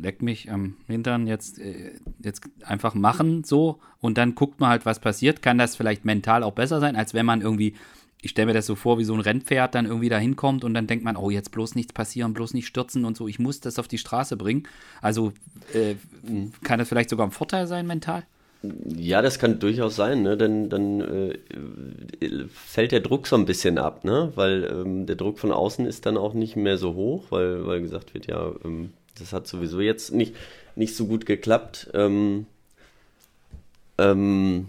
leck 0.00 0.22
mich 0.22 0.50
am 0.50 0.76
Hintern, 0.86 1.26
jetzt, 1.26 1.58
äh, 1.58 1.92
jetzt 2.22 2.42
einfach 2.62 2.94
machen 2.94 3.44
so 3.44 3.80
und 4.00 4.18
dann 4.18 4.34
guckt 4.34 4.60
man 4.60 4.70
halt, 4.70 4.86
was 4.86 5.00
passiert. 5.00 5.42
Kann 5.42 5.58
das 5.58 5.76
vielleicht 5.76 6.04
mental 6.04 6.42
auch 6.42 6.52
besser 6.52 6.80
sein, 6.80 6.96
als 6.96 7.14
wenn 7.14 7.26
man 7.26 7.40
irgendwie 7.40 7.74
ich 8.22 8.30
stelle 8.30 8.46
mir 8.46 8.54
das 8.54 8.66
so 8.66 8.74
vor, 8.74 8.98
wie 8.98 9.04
so 9.04 9.14
ein 9.14 9.20
Rennpferd 9.20 9.74
dann 9.74 9.86
irgendwie 9.86 10.08
da 10.08 10.18
hinkommt 10.18 10.64
und 10.64 10.74
dann 10.74 10.86
denkt 10.86 11.04
man, 11.04 11.16
oh, 11.16 11.30
jetzt 11.30 11.52
bloß 11.52 11.74
nichts 11.74 11.92
passieren, 11.92 12.34
bloß 12.34 12.54
nicht 12.54 12.66
stürzen 12.66 13.04
und 13.04 13.16
so, 13.16 13.28
ich 13.28 13.38
muss 13.38 13.60
das 13.60 13.78
auf 13.78 13.88
die 13.88 13.98
Straße 13.98 14.36
bringen. 14.36 14.64
Also 15.00 15.32
äh, 15.72 15.94
kann 16.64 16.78
das 16.78 16.88
vielleicht 16.88 17.10
sogar 17.10 17.26
ein 17.26 17.30
Vorteil 17.30 17.66
sein 17.66 17.86
mental? 17.86 18.24
Ja, 18.96 19.22
das 19.22 19.38
kann 19.38 19.60
durchaus 19.60 19.94
sein, 19.96 20.22
ne? 20.22 20.36
Denn 20.36 20.70
dann 20.70 21.00
äh, 21.00 21.38
fällt 22.48 22.90
der 22.90 23.00
Druck 23.00 23.26
so 23.26 23.36
ein 23.36 23.44
bisschen 23.44 23.78
ab, 23.78 24.02
ne? 24.02 24.32
Weil 24.34 24.64
ähm, 24.64 25.06
der 25.06 25.14
Druck 25.14 25.38
von 25.38 25.52
außen 25.52 25.86
ist 25.86 26.06
dann 26.06 26.16
auch 26.16 26.34
nicht 26.34 26.56
mehr 26.56 26.78
so 26.78 26.94
hoch, 26.94 27.26
weil, 27.30 27.66
weil 27.66 27.80
gesagt 27.80 28.14
wird, 28.14 28.26
ja, 28.26 28.50
ähm, 28.64 28.92
das 29.18 29.32
hat 29.32 29.46
sowieso 29.46 29.80
jetzt 29.80 30.12
nicht, 30.12 30.34
nicht 30.74 30.96
so 30.96 31.06
gut 31.06 31.26
geklappt. 31.26 31.90
Ähm, 31.94 32.46
ähm, 33.98 34.68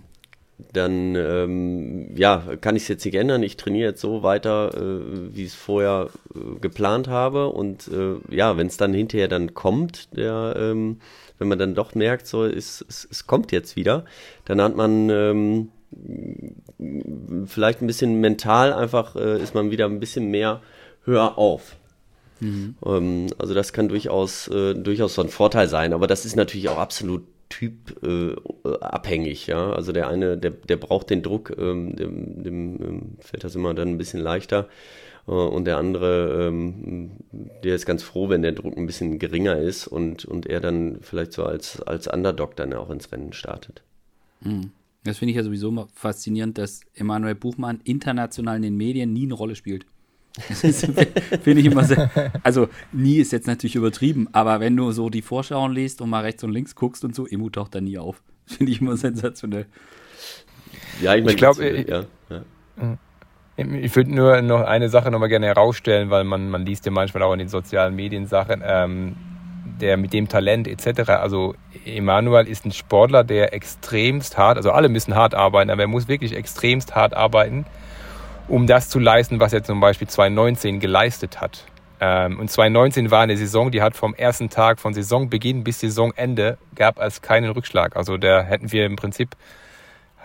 dann 0.74 1.16
ähm, 1.16 2.16
ja, 2.18 2.44
kann 2.62 2.76
ich 2.76 2.84
es 2.84 2.88
jetzt 2.88 3.06
nicht 3.06 3.16
ändern. 3.16 3.44
Ich 3.44 3.58
trainiere 3.58 3.90
jetzt 3.90 4.02
so 4.02 4.24
weiter, 4.24 4.72
äh, 4.76 5.36
wie 5.36 5.44
ich 5.44 5.50
es 5.50 5.56
vorher 5.56 6.10
äh, 6.34 6.60
geplant 6.60 7.08
habe. 7.08 7.50
Und 7.50 7.88
äh, 7.90 8.16
ja, 8.36 8.58
wenn 8.58 8.68
es 8.68 8.78
dann 8.78 8.94
hinterher 8.94 9.28
dann 9.28 9.54
kommt, 9.54 10.16
der, 10.18 10.56
ähm, 10.58 11.00
wenn 11.38 11.48
man 11.48 11.60
dann 11.60 11.76
doch 11.76 11.94
merkt, 11.94 12.26
so 12.26 12.44
es, 12.44 12.84
es, 12.88 13.08
es 13.10 13.28
kommt 13.28 13.52
jetzt 13.52 13.76
wieder, 13.76 14.06
dann 14.46 14.60
hat 14.60 14.76
man 14.76 15.10
ähm, 15.12 15.70
vielleicht 17.46 17.82
ein 17.82 17.88
bisschen 17.88 18.20
mental 18.20 18.74
einfach, 18.74 19.16
äh, 19.16 19.42
ist 19.42 19.54
man 19.54 19.70
wieder 19.70 19.86
ein 19.86 20.00
bisschen 20.00 20.32
mehr 20.32 20.62
höher 21.04 21.38
auf. 21.38 21.76
Mhm. 22.40 22.76
Ähm, 22.86 23.28
also 23.38 23.54
das 23.54 23.74
kann 23.74 23.90
durchaus, 23.90 24.48
äh, 24.48 24.74
durchaus 24.76 25.16
so 25.16 25.22
ein 25.22 25.30
Vorteil 25.30 25.68
sein, 25.68 25.94
aber 25.94 26.08
das 26.08 26.26
ist 26.26 26.36
natürlich 26.36 26.70
auch 26.70 26.78
absolut 26.78 27.24
Typ 27.50 28.04
äh, 28.04 28.36
ja. 29.48 29.72
Also 29.72 29.92
der 29.94 30.10
eine, 30.10 30.38
der, 30.38 30.52
der 30.52 30.76
braucht 30.76 31.10
den 31.10 31.24
Druck, 31.24 31.56
ähm, 31.58 31.96
dem, 31.96 32.44
dem 32.44 32.82
ähm, 32.82 33.02
fällt 33.20 33.44
das 33.44 33.56
immer 33.56 33.74
dann 33.74 33.90
ein 33.90 33.98
bisschen 33.98 34.20
leichter. 34.20 34.68
Äh, 35.28 35.32
und 35.32 35.66
der 35.66 35.78
andere, 35.78 36.48
ähm, 36.48 37.12
der 37.64 37.76
ist 37.76 37.86
ganz 37.86 38.04
froh, 38.04 38.30
wenn 38.30 38.42
der 38.42 38.52
Druck 38.52 38.76
ein 38.76 38.86
bisschen 38.86 39.18
geringer 39.18 39.58
ist 39.58 39.88
und, 39.88 40.26
und 40.26 40.46
er 40.46 40.60
dann 40.60 41.00
vielleicht 41.02 41.34
so 41.34 41.46
als, 41.46 41.82
als 41.82 42.08
Underdog 42.08 42.56
dann 42.58 42.74
auch 42.74 42.90
ins 42.90 43.12
Rennen 43.12 43.34
startet. 43.34 43.82
Mhm. 44.42 44.72
Das 45.04 45.20
finde 45.20 45.32
ich 45.32 45.38
ja 45.38 45.44
sowieso 45.44 45.88
faszinierend, 45.94 46.58
dass 46.58 46.82
Emanuel 46.96 47.36
Buchmann 47.36 47.80
international 47.86 48.58
in 48.58 48.64
den 48.64 48.78
Medien 48.78 49.14
nie 49.14 49.24
eine 49.24 49.36
Rolle 49.36 49.56
spielt. 49.56 49.86
Finde 51.42 51.62
ich 51.62 51.66
immer 51.66 51.84
sehr. 51.84 52.32
Also, 52.44 52.70
nie 52.92 53.18
ist 53.18 53.32
jetzt 53.32 53.48
natürlich 53.48 53.76
übertrieben, 53.76 54.28
aber 54.32 54.60
wenn 54.60 54.76
du 54.78 54.92
so 54.92 55.10
die 55.10 55.22
Vorschauen 55.22 55.74
liest 55.74 56.02
und 56.02 56.10
mal 56.10 56.22
rechts 56.22 56.44
und 56.44 56.52
links 56.52 56.76
guckst 56.76 57.04
und 57.04 57.16
so, 57.16 57.26
Emu 57.26 57.50
taucht 57.50 57.76
da 57.76 57.82
nie 57.82 57.98
auf. 57.98 58.22
Finde 58.46 58.72
ich 58.72 58.82
immer 58.82 58.98
sensationell. 58.98 59.66
Ja, 61.02 61.16
ich, 61.16 61.24
mein, 61.24 61.32
ich 61.32 61.38
glaube, 61.38 61.64
äh, 61.64 61.90
ja, 61.90 62.04
ja. 62.30 62.98
Ich 63.58 63.96
würde 63.96 64.14
nur 64.14 64.40
noch 64.44 64.62
eine 64.62 64.90
Sache 64.90 65.10
nochmal 65.10 65.30
gerne 65.30 65.48
herausstellen, 65.48 66.12
weil 66.12 66.24
man, 66.24 66.50
man 66.50 66.64
liest 66.66 66.86
ja 66.86 66.92
manchmal 66.92 67.24
auch 67.24 67.34
in 67.34 67.40
den 67.40 67.48
sozialen 67.48 67.96
Medien 67.96 68.28
Sachen, 68.28 68.62
ähm, 68.64 69.16
der 69.82 69.98
mit 69.98 70.14
dem 70.14 70.28
Talent 70.30 70.68
etc. 70.68 71.10
Also 71.10 71.56
Emanuel 71.84 72.48
ist 72.48 72.66
ein 72.66 72.72
Sportler, 72.72 73.24
der 73.24 73.54
extremst 73.54 74.38
hart, 74.38 74.58
also 74.58 74.72
alle 74.72 74.90
müssen 74.90 75.16
hart 75.16 75.34
arbeiten, 75.34 75.72
aber 75.72 75.82
er 75.82 75.88
muss 75.88 76.08
wirklich 76.08 76.36
extremst 76.36 76.96
hart 76.96 77.16
arbeiten 77.16 77.66
um 78.48 78.68
das 78.68 78.90
zu 78.90 79.00
leisten, 79.00 79.40
was 79.40 79.54
er 79.54 79.64
zum 79.64 79.80
Beispiel 79.80 80.08
2019 80.08 80.80
geleistet 80.80 81.42
hat. 81.42 81.66
Ähm, 82.00 82.40
und 82.40 82.50
2019 82.50 83.12
war 83.12 83.22
eine 83.22 83.38
Saison, 83.38 83.72
die 83.72 83.82
hat 83.82 83.96
vom 83.96 84.14
ersten 84.14 84.50
Tag 84.50 84.80
von 84.80 84.94
Saisonbeginn 84.94 85.64
bis 85.64 85.80
Saisonende 85.80 86.58
gab 86.76 87.00
es 87.00 87.22
keinen 87.22 87.50
Rückschlag. 87.52 87.96
Also 87.96 88.18
da 88.18 88.44
hätten 88.44 88.72
wir 88.72 88.86
im 88.86 88.96
Prinzip 88.96 89.36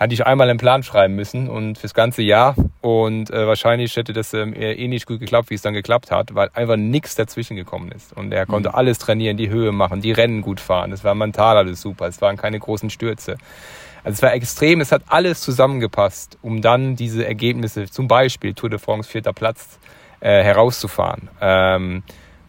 hatte 0.02 0.14
ich 0.14 0.26
einmal 0.26 0.50
einen 0.50 0.58
Plan 0.58 0.82
schreiben 0.82 1.14
müssen 1.14 1.48
und 1.48 1.78
fürs 1.78 1.94
ganze 1.94 2.22
Jahr 2.22 2.56
und 2.80 3.30
äh, 3.30 3.46
wahrscheinlich 3.46 3.94
hätte 3.94 4.12
das 4.12 4.34
ähm, 4.34 4.52
eh 4.52 4.88
nicht 4.88 5.06
gut 5.06 5.20
geklappt, 5.20 5.50
wie 5.50 5.54
es 5.54 5.62
dann 5.62 5.74
geklappt 5.74 6.10
hat, 6.10 6.34
weil 6.34 6.50
einfach 6.54 6.76
nichts 6.76 7.14
dazwischen 7.14 7.56
gekommen 7.56 7.92
ist 7.92 8.12
und 8.12 8.32
er 8.32 8.46
konnte 8.46 8.70
mhm. 8.70 8.74
alles 8.74 8.98
trainieren, 8.98 9.36
die 9.36 9.48
Höhe 9.48 9.70
machen, 9.70 10.00
die 10.00 10.10
Rennen 10.10 10.42
gut 10.42 10.58
fahren, 10.58 10.90
es 10.90 11.04
war 11.04 11.14
mental 11.14 11.56
alles 11.56 11.80
super, 11.80 12.08
es 12.08 12.20
waren 12.20 12.36
keine 12.36 12.58
großen 12.58 12.90
Stürze. 12.90 13.36
Also 14.04 14.16
es 14.16 14.22
war 14.22 14.34
extrem, 14.34 14.80
es 14.80 14.92
hat 14.92 15.02
alles 15.06 15.40
zusammengepasst, 15.40 16.38
um 16.42 16.60
dann 16.60 16.96
diese 16.96 17.26
Ergebnisse, 17.26 17.88
zum 17.88 18.08
Beispiel 18.08 18.54
Tour 18.54 18.70
de 18.70 18.78
France 18.78 19.08
vierter 19.08 19.32
Platz, 19.32 19.78
äh, 20.20 20.42
herauszufahren. 20.42 21.28
Ähm, 21.40 22.02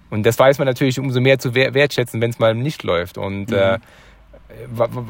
und 0.09 0.25
das 0.25 0.37
weiß 0.37 0.59
man 0.59 0.67
natürlich 0.67 0.99
umso 0.99 1.21
mehr 1.21 1.39
zu 1.39 1.55
wertschätzen, 1.55 2.21
wenn 2.21 2.29
es 2.29 2.39
mal 2.39 2.53
nicht 2.53 2.83
läuft. 2.83 3.17
Und 3.17 3.49
mhm. 3.49 3.55
äh, 3.55 3.79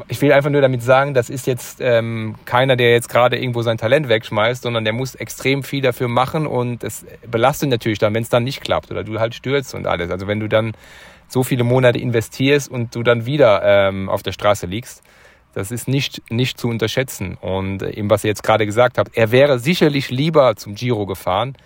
ich 0.08 0.20
will 0.22 0.32
einfach 0.32 0.50
nur 0.50 0.62
damit 0.62 0.82
sagen, 0.82 1.12
das 1.12 1.28
ist 1.28 1.46
jetzt 1.46 1.78
ähm, 1.80 2.36
keiner, 2.44 2.76
der 2.76 2.92
jetzt 2.92 3.08
gerade 3.08 3.36
irgendwo 3.36 3.62
sein 3.62 3.76
Talent 3.76 4.08
wegschmeißt, 4.08 4.62
sondern 4.62 4.84
der 4.84 4.92
muss 4.92 5.14
extrem 5.14 5.62
viel 5.62 5.82
dafür 5.82 6.08
machen 6.08 6.46
und 6.46 6.82
es 6.82 7.04
belastet 7.30 7.68
natürlich 7.68 7.98
dann, 7.98 8.14
wenn 8.14 8.22
es 8.22 8.30
dann 8.30 8.44
nicht 8.44 8.62
klappt 8.62 8.90
oder 8.90 9.04
du 9.04 9.20
halt 9.20 9.34
stürzt 9.34 9.74
und 9.74 9.86
alles. 9.86 10.10
Also 10.10 10.26
wenn 10.26 10.40
du 10.40 10.48
dann 10.48 10.72
so 11.28 11.42
viele 11.42 11.64
Monate 11.64 11.98
investierst 11.98 12.70
und 12.70 12.94
du 12.94 13.02
dann 13.02 13.26
wieder 13.26 13.62
ähm, 13.62 14.08
auf 14.08 14.22
der 14.22 14.32
Straße 14.32 14.66
liegst, 14.66 15.02
das 15.54 15.70
ist 15.70 15.88
nicht, 15.88 16.22
nicht 16.30 16.58
zu 16.58 16.68
unterschätzen. 16.68 17.36
Und 17.40 17.82
eben, 17.82 18.10
was 18.10 18.24
ihr 18.24 18.28
jetzt 18.28 18.42
gerade 18.42 18.66
gesagt 18.66 18.98
habt, 18.98 19.16
er 19.16 19.30
wäre 19.30 19.58
sicherlich 19.58 20.10
lieber 20.10 20.56
zum 20.56 20.74
Giro 20.74 21.06
gefahren 21.06 21.56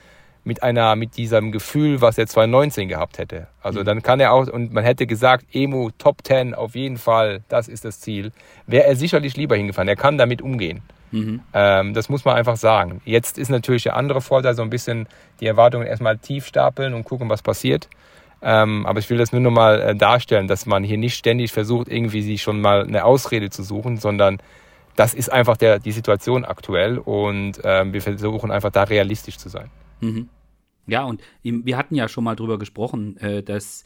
mit 0.44 0.62
einer, 0.62 0.96
mit 0.96 1.16
diesem 1.16 1.53
Gefühl, 1.53 2.01
was 2.01 2.16
er 2.18 2.27
2019 2.27 2.88
gehabt 2.88 3.18
hätte. 3.18 3.48
Also 3.62 3.81
mhm. 3.81 3.85
dann 3.85 4.03
kann 4.03 4.20
er 4.20 4.33
auch, 4.33 4.46
und 4.48 4.72
man 4.72 4.85
hätte 4.85 5.07
gesagt, 5.07 5.46
Emu 5.53 5.90
Top 5.98 6.18
10 6.24 6.55
auf 6.55 6.74
jeden 6.74 6.96
Fall, 6.96 7.42
das 7.48 7.68
ist 7.68 7.85
das 7.85 8.01
Ziel, 8.01 8.33
wäre 8.66 8.87
er 8.87 8.96
sicherlich 8.96 9.37
lieber 9.37 9.57
hingefahren. 9.57 9.88
Er 9.88 9.96
kann 9.96 10.18
damit 10.18 10.40
umgehen. 10.42 10.83
Mhm. 11.11 11.40
Ähm, 11.55 11.94
das 11.94 12.09
muss 12.09 12.24
man 12.24 12.37
einfach 12.37 12.57
sagen. 12.57 13.01
Jetzt 13.05 13.38
ist 13.38 13.48
natürlich 13.48 13.85
der 13.85 13.96
andere 13.96 14.20
Vorteil, 14.20 14.55
so 14.55 14.62
ein 14.62 14.70
bisschen 14.70 15.07
die 15.40 15.46
Erwartungen 15.46 15.87
erstmal 15.87 16.18
tief 16.18 16.46
stapeln 16.46 16.94
und 16.94 17.05
gucken, 17.05 17.29
was 17.29 17.42
passiert. 17.42 17.88
Ähm, 18.40 18.87
aber 18.87 19.01
ich 19.01 19.11
will 19.11 19.18
das 19.18 19.33
nur 19.33 19.40
noch 19.40 19.51
mal 19.51 19.81
äh, 19.81 19.96
darstellen, 19.96 20.46
dass 20.46 20.66
man 20.66 20.85
hier 20.85 20.98
nicht 20.98 21.16
ständig 21.16 21.53
versucht, 21.53 21.88
irgendwie 21.88 22.22
sich 22.22 22.42
schon 22.42 22.61
mal 22.61 22.85
eine 22.85 23.05
Ausrede 23.05 23.51
zu 23.51 23.62
suchen, 23.62 23.96
sondern 23.96 24.38
das 24.94 25.14
ist 25.14 25.31
einfach 25.31 25.57
der, 25.57 25.79
die 25.79 25.92
Situation 25.92 26.44
aktuell 26.44 26.98
und 26.98 27.61
ähm, 27.64 27.92
wir 27.92 28.03
versuchen 28.03 28.51
einfach 28.51 28.70
da 28.70 28.85
realistisch 28.85 29.38
zu 29.38 29.48
sein. 29.48 29.70
Mhm. 30.01 30.29
Ja, 30.87 31.05
und 31.05 31.20
wir 31.42 31.77
hatten 31.77 31.94
ja 31.94 32.09
schon 32.09 32.24
mal 32.24 32.35
drüber 32.35 32.59
gesprochen, 32.59 33.16
äh, 33.18 33.42
dass 33.42 33.85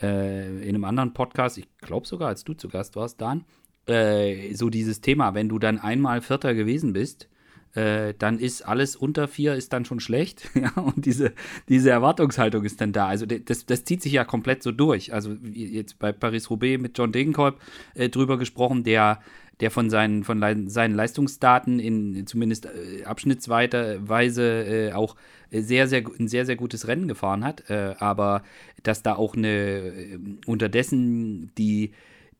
äh, 0.00 0.62
in 0.62 0.68
einem 0.68 0.84
anderen 0.84 1.12
Podcast, 1.12 1.58
ich 1.58 1.66
glaube 1.78 2.06
sogar, 2.06 2.28
als 2.28 2.44
du 2.44 2.54
zu 2.54 2.68
Gast 2.68 2.96
warst, 2.96 3.20
Dan, 3.20 3.44
äh, 3.86 4.54
so 4.54 4.70
dieses 4.70 5.00
Thema, 5.00 5.34
wenn 5.34 5.48
du 5.48 5.58
dann 5.58 5.78
einmal 5.78 6.20
Vierter 6.20 6.54
gewesen 6.54 6.92
bist, 6.92 7.28
äh, 7.74 8.14
dann 8.18 8.38
ist 8.38 8.62
alles 8.62 8.96
unter 8.96 9.28
vier 9.28 9.54
ist 9.54 9.72
dann 9.72 9.84
schon 9.84 10.00
schlecht. 10.00 10.50
ja, 10.54 10.70
und 10.80 11.06
diese, 11.06 11.32
diese 11.68 11.90
Erwartungshaltung 11.90 12.64
ist 12.64 12.80
dann 12.80 12.92
da. 12.92 13.08
Also 13.08 13.26
das, 13.26 13.66
das 13.66 13.84
zieht 13.84 14.02
sich 14.02 14.12
ja 14.12 14.24
komplett 14.24 14.62
so 14.62 14.72
durch. 14.72 15.12
Also 15.12 15.32
jetzt 15.52 15.98
bei 15.98 16.12
Paris-Roubaix 16.12 16.80
mit 16.80 16.96
John 16.96 17.12
Degenkolb 17.12 17.60
äh, 17.94 18.08
drüber 18.08 18.38
gesprochen, 18.38 18.84
der 18.84 19.20
der 19.60 19.70
von 19.70 19.88
seinen, 19.88 20.24
von 20.24 20.40
Le 20.40 20.68
seinen 20.68 20.94
Leistungsdaten 20.94 21.78
in 21.78 22.26
zumindest 22.26 22.66
äh, 22.66 23.04
abschnittsweise 23.04 24.42
äh, 24.42 24.92
auch 24.92 25.14
sehr, 25.50 25.86
sehr, 25.86 26.02
ein 26.18 26.28
sehr, 26.28 26.44
sehr 26.44 26.56
gutes 26.56 26.88
Rennen 26.88 27.06
gefahren 27.06 27.44
hat. 27.44 27.70
Äh, 27.70 27.94
aber 27.98 28.42
dass 28.82 29.02
da 29.02 29.14
auch 29.14 29.36
eine 29.36 29.48
äh, 29.48 30.18
unterdessen 30.46 31.52
die 31.56 31.92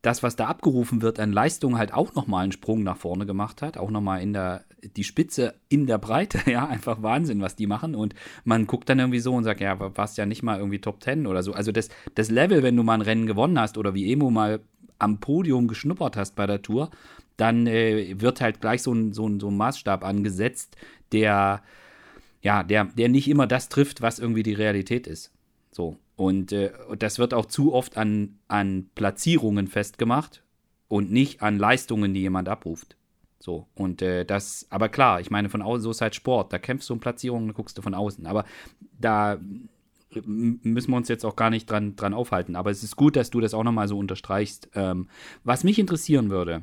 das, 0.05 0.23
was 0.23 0.37
da 0.37 0.47
abgerufen 0.47 1.01
wird 1.01 1.19
an 1.19 1.33
Leistung, 1.33 1.79
halt 1.79 1.95
auch 1.95 2.15
nochmal 2.15 2.45
einen 2.45 2.53
Sprung 2.53 2.83
nach 2.83 2.99
vorne 2.99 3.25
gemacht 3.25 3.63
hat. 3.63 3.79
Auch 3.79 3.91
nochmal 3.91 4.21
in 4.21 4.35
der, 4.35 4.65
die 4.97 5.05
Spitze 5.05 5.55
in 5.71 5.87
der 5.87 5.97
Breite, 5.97 6.39
ja, 6.51 6.67
einfach 6.67 7.03
Wahnsinn, 7.03 7.41
was 7.41 7.57
die 7.57 7.67
machen. 7.67 7.95
Und 7.95 8.15
man 8.45 8.67
guckt 8.67 8.89
dann 8.89 8.99
irgendwie 8.99 9.21
so 9.21 9.35
und 9.35 9.45
sagt, 9.45 9.61
ja, 9.61 9.97
warst 9.97 10.19
ja 10.19 10.27
nicht 10.27 10.43
mal 10.43 10.59
irgendwie 10.59 10.81
Top 10.81 11.01
Ten 11.01 11.27
oder 11.27 11.43
so. 11.43 11.55
Also 11.55 11.73
das, 11.73 11.89
das 12.15 12.31
Level, 12.31 12.63
wenn 12.63 12.77
du 12.77 12.83
mal 12.83 12.95
ein 12.95 13.01
Rennen 13.01 13.27
gewonnen 13.27 13.59
hast 13.59 13.79
oder 13.79 13.95
wie 13.95 14.13
Emo 14.13 14.31
mal 14.31 14.61
am 14.99 15.21
Podium 15.21 15.69
geschnuppert 15.69 16.17
hast 16.17 16.37
bei 16.37 16.47
der 16.47 16.61
Tour, 16.61 16.91
dann 17.39 17.67
äh, 17.67 18.21
wird 18.21 18.43
halt 18.43 18.61
gleich 18.61 18.83
so 18.83 18.93
ein, 18.93 19.13
so, 19.15 19.27
ein, 19.27 19.41
so 19.41 19.49
ein 19.49 19.57
Maßstab 19.57 20.05
angesetzt, 20.05 20.77
der, 21.13 21.63
ja, 22.43 22.63
der, 22.63 22.85
der 22.85 23.09
nicht 23.09 23.29
immer 23.29 23.47
das 23.47 23.71
trifft, 23.71 24.03
was 24.03 24.19
irgendwie 24.19 24.43
die 24.43 24.53
Realität 24.53 25.07
ist. 25.07 25.33
So. 25.71 25.97
Und 26.17 26.53
äh, 26.53 26.73
das 26.99 27.19
wird 27.19 27.35
auch 27.35 27.47
zu 27.47 27.73
oft 27.73 27.97
an, 27.97 28.39
an 28.49 28.89
Platzierungen 28.95 29.67
festgemacht 29.67 30.43
und 30.89 31.11
nicht 31.11 31.43
an 31.43 31.59
Leistungen, 31.59 32.15
die 32.15 32.21
jemand 32.21 32.49
abruft. 32.49 32.97
So, 33.41 33.67
und 33.75 34.01
äh, 34.01 34.25
das, 34.25 34.67
aber 34.71 34.89
klar, 34.89 35.21
ich 35.21 35.31
meine, 35.31 35.51
von 35.51 35.61
außen, 35.61 35.83
so 35.83 35.91
ist 35.91 36.01
halt 36.01 36.15
Sport, 36.15 36.53
da 36.53 36.59
kämpfst 36.59 36.89
du 36.89 36.95
um 36.95 37.01
Platzierungen, 37.01 37.53
guckst 37.53 37.77
du 37.77 37.83
von 37.83 37.95
außen. 37.95 38.27
Aber 38.27 38.45
da 38.99 39.39
müssen 40.25 40.91
wir 40.91 40.97
uns 40.97 41.09
jetzt 41.09 41.25
auch 41.25 41.37
gar 41.37 41.51
nicht 41.51 41.69
dran, 41.71 41.97
dran 41.97 42.15
aufhalten. 42.15 42.57
Aber 42.57 42.71
es 42.71 42.83
ist 42.83 42.97
gut, 42.97 43.17
dass 43.17 43.31
du 43.31 43.41
das 43.41 43.53
auch 43.53 43.65
nochmal 43.65 43.89
so 43.89 43.99
unterstreichst. 43.99 44.71
Ähm, 44.75 45.09
was 45.43 45.65
mich 45.65 45.79
interessieren 45.79 46.31
würde, 46.31 46.63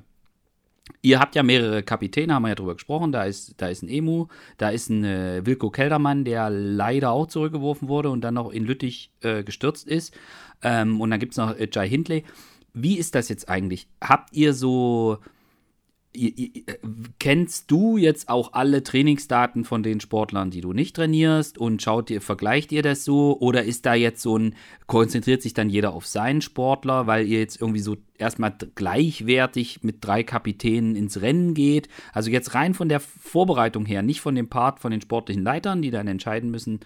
Ihr 1.01 1.19
habt 1.19 1.35
ja 1.35 1.43
mehrere 1.43 1.83
Kapitäne, 1.83 2.33
haben 2.33 2.43
wir 2.43 2.49
ja 2.49 2.55
drüber 2.55 2.73
gesprochen. 2.73 3.11
Da 3.11 3.23
ist, 3.23 3.55
da 3.61 3.67
ist 3.67 3.81
ein 3.83 3.89
Emu, 3.89 4.27
da 4.57 4.69
ist 4.69 4.89
ein 4.89 5.03
äh, 5.03 5.45
Wilko 5.45 5.69
Keldermann, 5.69 6.25
der 6.25 6.49
leider 6.49 7.11
auch 7.11 7.27
zurückgeworfen 7.27 7.87
wurde 7.87 8.09
und 8.09 8.21
dann 8.21 8.35
noch 8.35 8.51
in 8.51 8.65
Lüttich 8.65 9.11
äh, 9.21 9.43
gestürzt 9.43 9.87
ist. 9.87 10.13
Ähm, 10.61 11.01
und 11.01 11.09
dann 11.11 11.19
gibt 11.19 11.33
es 11.33 11.37
noch 11.37 11.55
äh, 11.57 11.67
Jai 11.71 11.87
Hindley. 11.87 12.23
Wie 12.73 12.97
ist 12.97 13.15
das 13.15 13.29
jetzt 13.29 13.49
eigentlich? 13.49 13.87
Habt 14.01 14.33
ihr 14.33 14.53
so 14.53 15.17
kennst 17.19 17.71
du 17.71 17.97
jetzt 17.97 18.27
auch 18.27 18.51
alle 18.53 18.83
Trainingsdaten 18.83 19.63
von 19.63 19.81
den 19.81 20.01
Sportlern, 20.01 20.51
die 20.51 20.59
du 20.59 20.73
nicht 20.73 20.95
trainierst 20.95 21.57
und 21.57 21.81
schaut 21.81 22.09
dir, 22.09 22.19
vergleicht 22.19 22.71
ihr 22.73 22.81
das 22.81 23.05
so? 23.05 23.37
Oder 23.39 23.63
ist 23.63 23.85
da 23.85 23.93
jetzt 23.93 24.21
so 24.21 24.37
ein, 24.37 24.55
konzentriert 24.87 25.41
sich 25.41 25.53
dann 25.53 25.69
jeder 25.69 25.93
auf 25.93 26.05
seinen 26.05 26.41
Sportler, 26.41 27.07
weil 27.07 27.27
ihr 27.27 27.39
jetzt 27.39 27.61
irgendwie 27.61 27.79
so 27.79 27.95
erstmal 28.17 28.53
gleichwertig 28.75 29.83
mit 29.83 29.97
drei 30.01 30.23
Kapitänen 30.23 30.97
ins 30.97 31.21
Rennen 31.21 31.53
geht? 31.53 31.87
Also 32.11 32.29
jetzt 32.29 32.55
rein 32.55 32.73
von 32.73 32.89
der 32.89 32.99
Vorbereitung 32.99 33.85
her, 33.85 34.01
nicht 34.01 34.19
von 34.19 34.35
dem 34.35 34.49
Part 34.49 34.79
von 34.81 34.91
den 34.91 35.01
sportlichen 35.01 35.43
Leitern, 35.43 35.81
die 35.81 35.91
dann 35.91 36.07
entscheiden 36.07 36.51
müssen, 36.51 36.81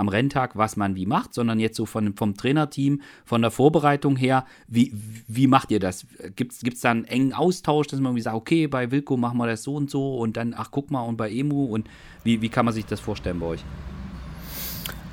am 0.00 0.08
Renntag, 0.08 0.56
was 0.56 0.76
man 0.76 0.96
wie 0.96 1.04
macht, 1.04 1.34
sondern 1.34 1.60
jetzt 1.60 1.76
so 1.76 1.84
von, 1.84 2.14
vom 2.16 2.34
Trainerteam, 2.36 3.02
von 3.24 3.42
der 3.42 3.50
Vorbereitung 3.50 4.16
her, 4.16 4.46
wie, 4.66 4.92
wie 5.28 5.46
macht 5.46 5.70
ihr 5.70 5.78
das? 5.78 6.06
Gibt 6.34 6.52
es 6.52 6.80
da 6.80 6.90
einen 6.90 7.04
engen 7.04 7.34
Austausch, 7.34 7.86
dass 7.88 8.00
man 8.00 8.12
irgendwie 8.12 8.22
sagt, 8.22 8.36
okay, 8.36 8.66
bei 8.66 8.90
Wilko 8.90 9.18
machen 9.18 9.36
wir 9.36 9.46
das 9.46 9.62
so 9.62 9.74
und 9.74 9.90
so 9.90 10.16
und 10.16 10.38
dann, 10.38 10.54
ach 10.56 10.70
guck 10.70 10.90
mal, 10.90 11.02
und 11.02 11.18
bei 11.18 11.30
Emu 11.30 11.66
und 11.66 11.86
wie, 12.24 12.40
wie 12.40 12.48
kann 12.48 12.64
man 12.64 12.72
sich 12.72 12.86
das 12.86 12.98
vorstellen 12.98 13.40
bei 13.40 13.46
euch? 13.46 13.64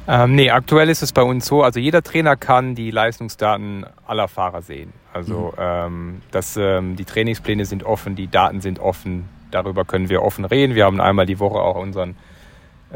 Ähm, 0.07 0.35
nee, 0.35 0.49
aktuell 0.49 0.89
ist 0.89 1.03
es 1.03 1.11
bei 1.11 1.21
uns 1.21 1.45
so, 1.45 1.63
also 1.63 1.81
jeder 1.81 2.01
Trainer 2.01 2.37
kann 2.37 2.75
die 2.75 2.91
Leistungsdaten 2.91 3.85
aller 4.05 4.29
Fahrer 4.29 4.61
sehen. 4.61 4.93
Also 5.11 5.53
mhm. 5.57 5.59
ähm, 5.59 6.21
das, 6.31 6.55
ähm, 6.55 6.95
die 6.95 7.03
Trainingspläne 7.03 7.65
sind 7.65 7.83
offen, 7.83 8.15
die 8.15 8.29
Daten 8.29 8.61
sind 8.61 8.79
offen, 8.79 9.25
darüber 9.51 9.83
können 9.83 10.07
wir 10.07 10.23
offen 10.23 10.45
reden. 10.45 10.75
Wir 10.75 10.85
haben 10.85 11.01
einmal 11.01 11.25
die 11.25 11.39
Woche 11.39 11.59
auch 11.59 11.75
unseren 11.75 12.15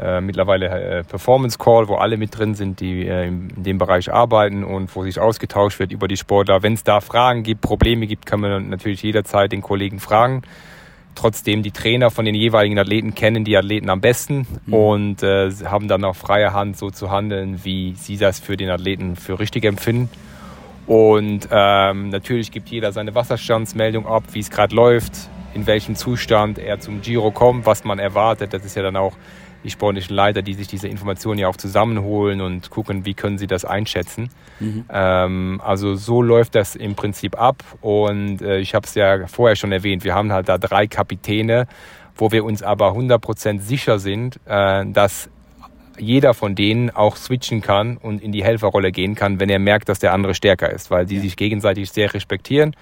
äh, 0.00 0.20
mittlerweile 0.20 0.68
äh, 0.68 1.04
Performance 1.04 1.58
Call, 1.58 1.88
wo 1.88 1.96
alle 1.96 2.16
mit 2.16 2.36
drin 2.36 2.54
sind, 2.54 2.80
die 2.80 3.06
äh, 3.06 3.28
in 3.28 3.62
dem 3.62 3.78
Bereich 3.78 4.12
arbeiten 4.12 4.64
und 4.64 4.94
wo 4.96 5.02
sich 5.02 5.20
ausgetauscht 5.20 5.78
wird 5.78 5.92
über 5.92 6.08
die 6.08 6.16
Sportler. 6.16 6.62
Wenn 6.62 6.74
es 6.74 6.84
da 6.84 7.00
Fragen 7.00 7.42
gibt, 7.42 7.60
Probleme 7.60 8.06
gibt, 8.06 8.24
kann 8.24 8.40
man 8.40 8.70
natürlich 8.70 9.02
jederzeit 9.02 9.52
den 9.52 9.60
Kollegen 9.60 10.00
fragen. 10.00 10.42
Trotzdem, 11.14 11.62
die 11.62 11.72
Trainer 11.72 12.10
von 12.10 12.24
den 12.24 12.34
jeweiligen 12.34 12.78
Athleten 12.78 13.14
kennen 13.14 13.44
die 13.44 13.56
Athleten 13.56 13.90
am 13.90 14.00
besten 14.00 14.46
mhm. 14.64 14.74
und 14.74 15.22
äh, 15.22 15.50
haben 15.64 15.88
dann 15.88 16.04
auch 16.04 16.16
freie 16.16 16.54
Hand, 16.54 16.78
so 16.78 16.90
zu 16.90 17.10
handeln, 17.10 17.60
wie 17.64 17.94
sie 17.94 18.16
das 18.16 18.40
für 18.40 18.56
den 18.56 18.70
Athleten 18.70 19.16
für 19.16 19.38
richtig 19.38 19.64
empfinden. 19.64 20.08
Und 20.86 21.48
ähm, 21.50 22.08
natürlich 22.08 22.50
gibt 22.50 22.70
jeder 22.70 22.92
seine 22.92 23.14
Wasserstandsmeldung 23.14 24.06
ab, 24.06 24.24
wie 24.32 24.40
es 24.40 24.50
gerade 24.50 24.74
läuft, 24.74 25.28
in 25.54 25.66
welchem 25.66 25.96
Zustand 25.96 26.58
er 26.58 26.80
zum 26.80 27.02
Giro 27.02 27.30
kommt, 27.30 27.66
was 27.66 27.84
man 27.84 27.98
erwartet. 27.98 28.52
Das 28.54 28.64
ist 28.64 28.74
ja 28.74 28.82
dann 28.82 28.96
auch 28.96 29.12
die 29.64 29.70
sportlichen 29.70 30.14
Leiter, 30.14 30.42
die 30.42 30.54
sich 30.54 30.66
diese 30.66 30.88
Informationen 30.88 31.38
ja 31.38 31.48
auch 31.48 31.56
zusammenholen 31.56 32.40
und 32.40 32.70
gucken, 32.70 33.04
wie 33.04 33.14
können 33.14 33.38
sie 33.38 33.46
das 33.46 33.64
einschätzen. 33.64 34.30
Mhm. 34.60 34.84
Ähm, 34.90 35.60
also 35.64 35.94
so 35.94 36.22
läuft 36.22 36.54
das 36.54 36.76
im 36.76 36.94
Prinzip 36.94 37.38
ab 37.38 37.62
und 37.80 38.42
äh, 38.42 38.58
ich 38.58 38.74
habe 38.74 38.86
es 38.86 38.94
ja 38.94 39.26
vorher 39.26 39.56
schon 39.56 39.72
erwähnt, 39.72 40.04
wir 40.04 40.14
haben 40.14 40.32
halt 40.32 40.48
da 40.48 40.58
drei 40.58 40.86
Kapitäne, 40.86 41.66
wo 42.16 42.32
wir 42.32 42.44
uns 42.44 42.62
aber 42.62 42.92
100% 42.92 43.60
sicher 43.60 43.98
sind, 43.98 44.40
äh, 44.46 44.84
dass 44.86 45.30
jeder 45.98 46.34
von 46.34 46.54
denen 46.54 46.90
auch 46.90 47.16
switchen 47.16 47.60
kann 47.60 47.96
und 47.96 48.22
in 48.22 48.32
die 48.32 48.42
Helferrolle 48.42 48.92
gehen 48.92 49.14
kann, 49.14 49.40
wenn 49.40 49.50
er 49.50 49.58
merkt, 49.58 49.88
dass 49.88 49.98
der 49.98 50.12
andere 50.12 50.34
stärker 50.34 50.70
ist, 50.70 50.90
weil 50.90 51.06
die 51.06 51.16
ja. 51.16 51.22
sich 51.22 51.36
gegenseitig 51.36 51.90
sehr 51.90 52.12
respektieren. 52.12 52.74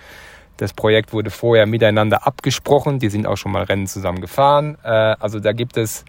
Das 0.56 0.72
Projekt 0.74 1.12
wurde 1.12 1.30
vorher 1.30 1.66
miteinander 1.66 2.26
abgesprochen, 2.26 2.98
die 2.98 3.08
sind 3.08 3.26
auch 3.26 3.36
schon 3.36 3.52
mal 3.52 3.64
Rennen 3.64 3.86
zusammen 3.86 4.20
gefahren. 4.20 4.76
Äh, 4.84 4.88
also 4.88 5.40
da 5.40 5.52
gibt 5.52 5.76
es 5.76 6.04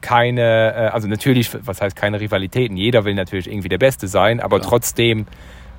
keine, 0.00 0.74
äh, 0.74 0.88
also 0.88 1.08
natürlich, 1.08 1.50
was 1.66 1.80
heißt 1.80 1.96
keine 1.96 2.20
Rivalitäten? 2.20 2.76
Jeder 2.76 3.04
will 3.04 3.14
natürlich 3.14 3.48
irgendwie 3.50 3.68
der 3.68 3.78
Beste 3.78 4.08
sein, 4.08 4.40
aber 4.40 4.58
Klar. 4.58 4.70
trotzdem 4.70 5.26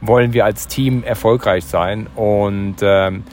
wollen 0.01 0.33
wir 0.33 0.45
als 0.45 0.67
Team 0.67 1.03
erfolgreich 1.03 1.65
sein 1.65 2.07
und 2.15 2.75
ähm, 2.81 3.23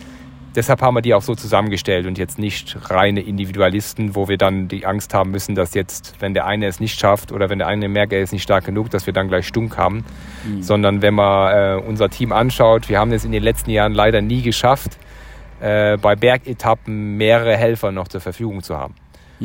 deshalb 0.54 0.82
haben 0.82 0.94
wir 0.94 1.02
die 1.02 1.14
auch 1.14 1.22
so 1.22 1.34
zusammengestellt 1.34 2.06
und 2.06 2.18
jetzt 2.18 2.38
nicht 2.38 2.76
reine 2.90 3.20
Individualisten, 3.20 4.14
wo 4.14 4.28
wir 4.28 4.38
dann 4.38 4.68
die 4.68 4.86
Angst 4.86 5.14
haben 5.14 5.30
müssen, 5.30 5.54
dass 5.54 5.74
jetzt, 5.74 6.14
wenn 6.20 6.34
der 6.34 6.46
eine 6.46 6.66
es 6.66 6.80
nicht 6.80 6.98
schafft 6.98 7.32
oder 7.32 7.50
wenn 7.50 7.58
der 7.58 7.68
eine 7.68 7.88
merkt, 7.88 8.12
er 8.12 8.20
ist 8.20 8.32
nicht 8.32 8.42
stark 8.42 8.64
genug, 8.64 8.90
dass 8.90 9.06
wir 9.06 9.12
dann 9.12 9.28
gleich 9.28 9.46
stunk 9.46 9.76
haben, 9.76 10.04
mhm. 10.46 10.62
sondern 10.62 11.02
wenn 11.02 11.14
man 11.14 11.52
äh, 11.52 11.80
unser 11.82 12.08
Team 12.08 12.32
anschaut, 12.32 12.88
wir 12.88 12.98
haben 12.98 13.12
es 13.12 13.24
in 13.24 13.32
den 13.32 13.42
letzten 13.42 13.70
Jahren 13.70 13.92
leider 13.92 14.20
nie 14.22 14.42
geschafft, 14.42 14.98
äh, 15.60 15.96
bei 15.98 16.16
Bergetappen 16.16 17.16
mehrere 17.16 17.56
Helfer 17.56 17.92
noch 17.92 18.08
zur 18.08 18.20
Verfügung 18.20 18.62
zu 18.62 18.76
haben. 18.76 18.94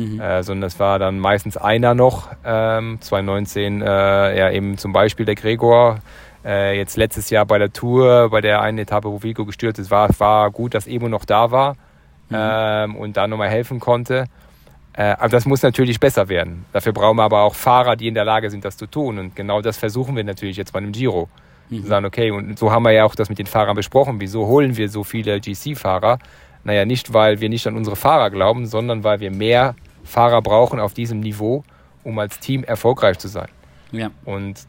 Mhm. 0.00 0.20
Äh, 0.20 0.42
sondern 0.42 0.68
es 0.68 0.78
war 0.78 0.98
dann 0.98 1.18
meistens 1.18 1.56
einer 1.56 1.94
noch. 1.94 2.28
Ähm, 2.44 2.98
2019 3.00 3.82
äh, 3.82 4.38
ja 4.38 4.50
eben 4.50 4.78
zum 4.78 4.92
Beispiel 4.92 5.26
der 5.26 5.34
Gregor. 5.34 5.98
Äh, 6.44 6.78
jetzt 6.78 6.96
letztes 6.96 7.30
Jahr 7.30 7.44
bei 7.44 7.58
der 7.58 7.72
Tour, 7.72 8.30
bei 8.30 8.40
der 8.40 8.62
einen 8.62 8.78
Etappe, 8.78 9.10
wo 9.10 9.22
Vico 9.22 9.44
gestürzt 9.44 9.78
ist, 9.78 9.90
war, 9.90 10.08
war 10.18 10.50
gut, 10.50 10.74
dass 10.74 10.86
Emo 10.86 11.08
noch 11.08 11.24
da 11.24 11.50
war 11.50 11.74
mhm. 12.30 12.36
ähm, 12.36 12.96
und 12.96 13.16
da 13.16 13.26
nochmal 13.26 13.50
helfen 13.50 13.78
konnte. 13.78 14.24
Äh, 14.94 15.14
aber 15.18 15.28
das 15.28 15.44
muss 15.44 15.62
natürlich 15.62 16.00
besser 16.00 16.28
werden. 16.28 16.64
Dafür 16.72 16.92
brauchen 16.92 17.16
wir 17.16 17.24
aber 17.24 17.42
auch 17.42 17.54
Fahrer, 17.54 17.96
die 17.96 18.08
in 18.08 18.14
der 18.14 18.24
Lage 18.24 18.50
sind, 18.50 18.64
das 18.64 18.76
zu 18.76 18.86
tun. 18.86 19.18
Und 19.18 19.36
genau 19.36 19.60
das 19.60 19.76
versuchen 19.76 20.16
wir 20.16 20.24
natürlich 20.24 20.56
jetzt 20.56 20.72
bei 20.72 20.78
einem 20.78 20.92
Giro. 20.92 21.28
Mhm. 21.68 21.84
sagen, 21.84 22.06
okay, 22.06 22.32
und 22.32 22.58
so 22.58 22.72
haben 22.72 22.82
wir 22.82 22.90
ja 22.90 23.04
auch 23.04 23.14
das 23.14 23.28
mit 23.28 23.38
den 23.38 23.46
Fahrern 23.46 23.76
besprochen. 23.76 24.20
Wieso 24.20 24.46
holen 24.46 24.76
wir 24.76 24.88
so 24.88 25.04
viele 25.04 25.40
GC-Fahrer? 25.40 26.18
Naja, 26.64 26.84
nicht, 26.84 27.12
weil 27.14 27.40
wir 27.40 27.48
nicht 27.48 27.66
an 27.66 27.76
unsere 27.76 27.96
Fahrer 27.96 28.30
glauben, 28.30 28.66
sondern 28.66 29.04
weil 29.04 29.20
wir 29.20 29.30
mehr 29.30 29.74
Fahrer 30.04 30.42
brauchen 30.42 30.80
auf 30.80 30.94
diesem 30.94 31.20
Niveau, 31.20 31.64
um 32.04 32.18
als 32.18 32.38
Team 32.38 32.64
erfolgreich 32.64 33.18
zu 33.18 33.28
sein. 33.28 33.48
Ja. 33.92 34.10
Und 34.24 34.66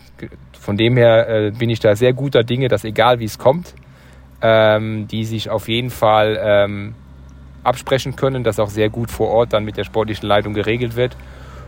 von 0.60 0.78
dem 0.78 0.98
her 0.98 1.28
äh, 1.30 1.52
bin 1.52 1.70
ich 1.70 1.80
da 1.80 1.96
sehr 1.96 2.14
guter 2.14 2.44
Dinge, 2.44 2.68
dass 2.68 2.84
egal 2.84 3.20
wie 3.20 3.26
es 3.26 3.38
kommt, 3.38 3.74
ähm, 4.42 5.08
die 5.08 5.26
sich 5.26 5.50
auf 5.50 5.68
jeden 5.68 5.92
Fall 5.92 6.40
ähm, 6.42 6.96
absprechen 7.64 8.16
können, 8.16 8.44
dass 8.44 8.60
auch 8.60 8.70
sehr 8.70 8.90
gut 8.90 9.12
vor 9.12 9.30
Ort 9.30 9.54
dann 9.54 9.64
mit 9.64 9.78
der 9.78 9.84
sportlichen 9.84 10.28
Leitung 10.28 10.54
geregelt 10.54 10.96
wird 10.96 11.16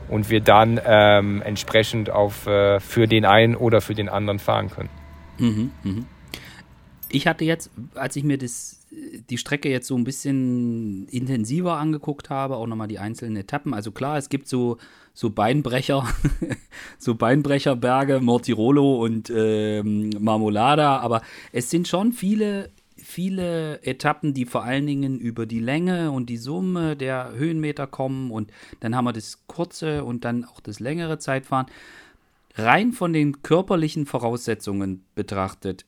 und 0.09 0.29
wir 0.29 0.41
dann 0.41 0.79
ähm, 0.85 1.41
entsprechend 1.43 2.09
auf, 2.09 2.47
äh, 2.47 2.79
für 2.79 3.07
den 3.07 3.25
einen 3.25 3.55
oder 3.55 3.81
für 3.81 3.93
den 3.93 4.09
anderen 4.09 4.39
fahren 4.39 4.69
können. 4.69 4.89
Mhm, 5.37 5.71
mh. 5.83 6.01
Ich 7.09 7.27
hatte 7.27 7.45
jetzt, 7.45 7.69
als 7.93 8.15
ich 8.15 8.23
mir 8.23 8.39
das 8.39 8.82
die 9.29 9.37
Strecke 9.37 9.69
jetzt 9.69 9.87
so 9.87 9.95
ein 9.95 10.03
bisschen 10.03 11.07
intensiver 11.07 11.77
angeguckt 11.77 12.29
habe, 12.29 12.55
auch 12.55 12.67
nochmal 12.67 12.87
die 12.87 12.99
einzelnen 12.99 13.37
Etappen. 13.37 13.73
Also 13.73 13.91
klar, 13.91 14.17
es 14.17 14.29
gibt 14.29 14.47
so, 14.47 14.77
so 15.13 15.29
Beinbrecher, 15.29 16.07
so 16.97 17.15
Beinbrecherberge, 17.15 18.19
Mortirolo 18.19 19.03
und 19.03 19.31
ähm, 19.35 20.09
Marmolada, 20.19 20.97
aber 20.97 21.21
es 21.51 21.69
sind 21.69 21.87
schon 21.87 22.13
viele, 22.13 22.69
viele 22.95 23.81
Etappen, 23.83 24.33
die 24.33 24.45
vor 24.45 24.63
allen 24.63 24.85
Dingen 24.87 25.19
über 25.19 25.45
die 25.45 25.59
Länge 25.59 26.11
und 26.11 26.29
die 26.29 26.37
Summe 26.37 26.95
der 26.95 27.33
Höhenmeter 27.33 27.87
kommen 27.87 28.31
und 28.31 28.51
dann 28.79 28.95
haben 28.95 29.05
wir 29.05 29.13
das 29.13 29.43
kurze 29.47 30.03
und 30.03 30.25
dann 30.25 30.45
auch 30.45 30.59
das 30.59 30.79
längere 30.79 31.17
Zeitfahren. 31.17 31.67
Rein 32.55 32.91
von 32.91 33.13
den 33.13 33.41
körperlichen 33.41 34.05
Voraussetzungen 34.05 35.03
betrachtet, 35.15 35.85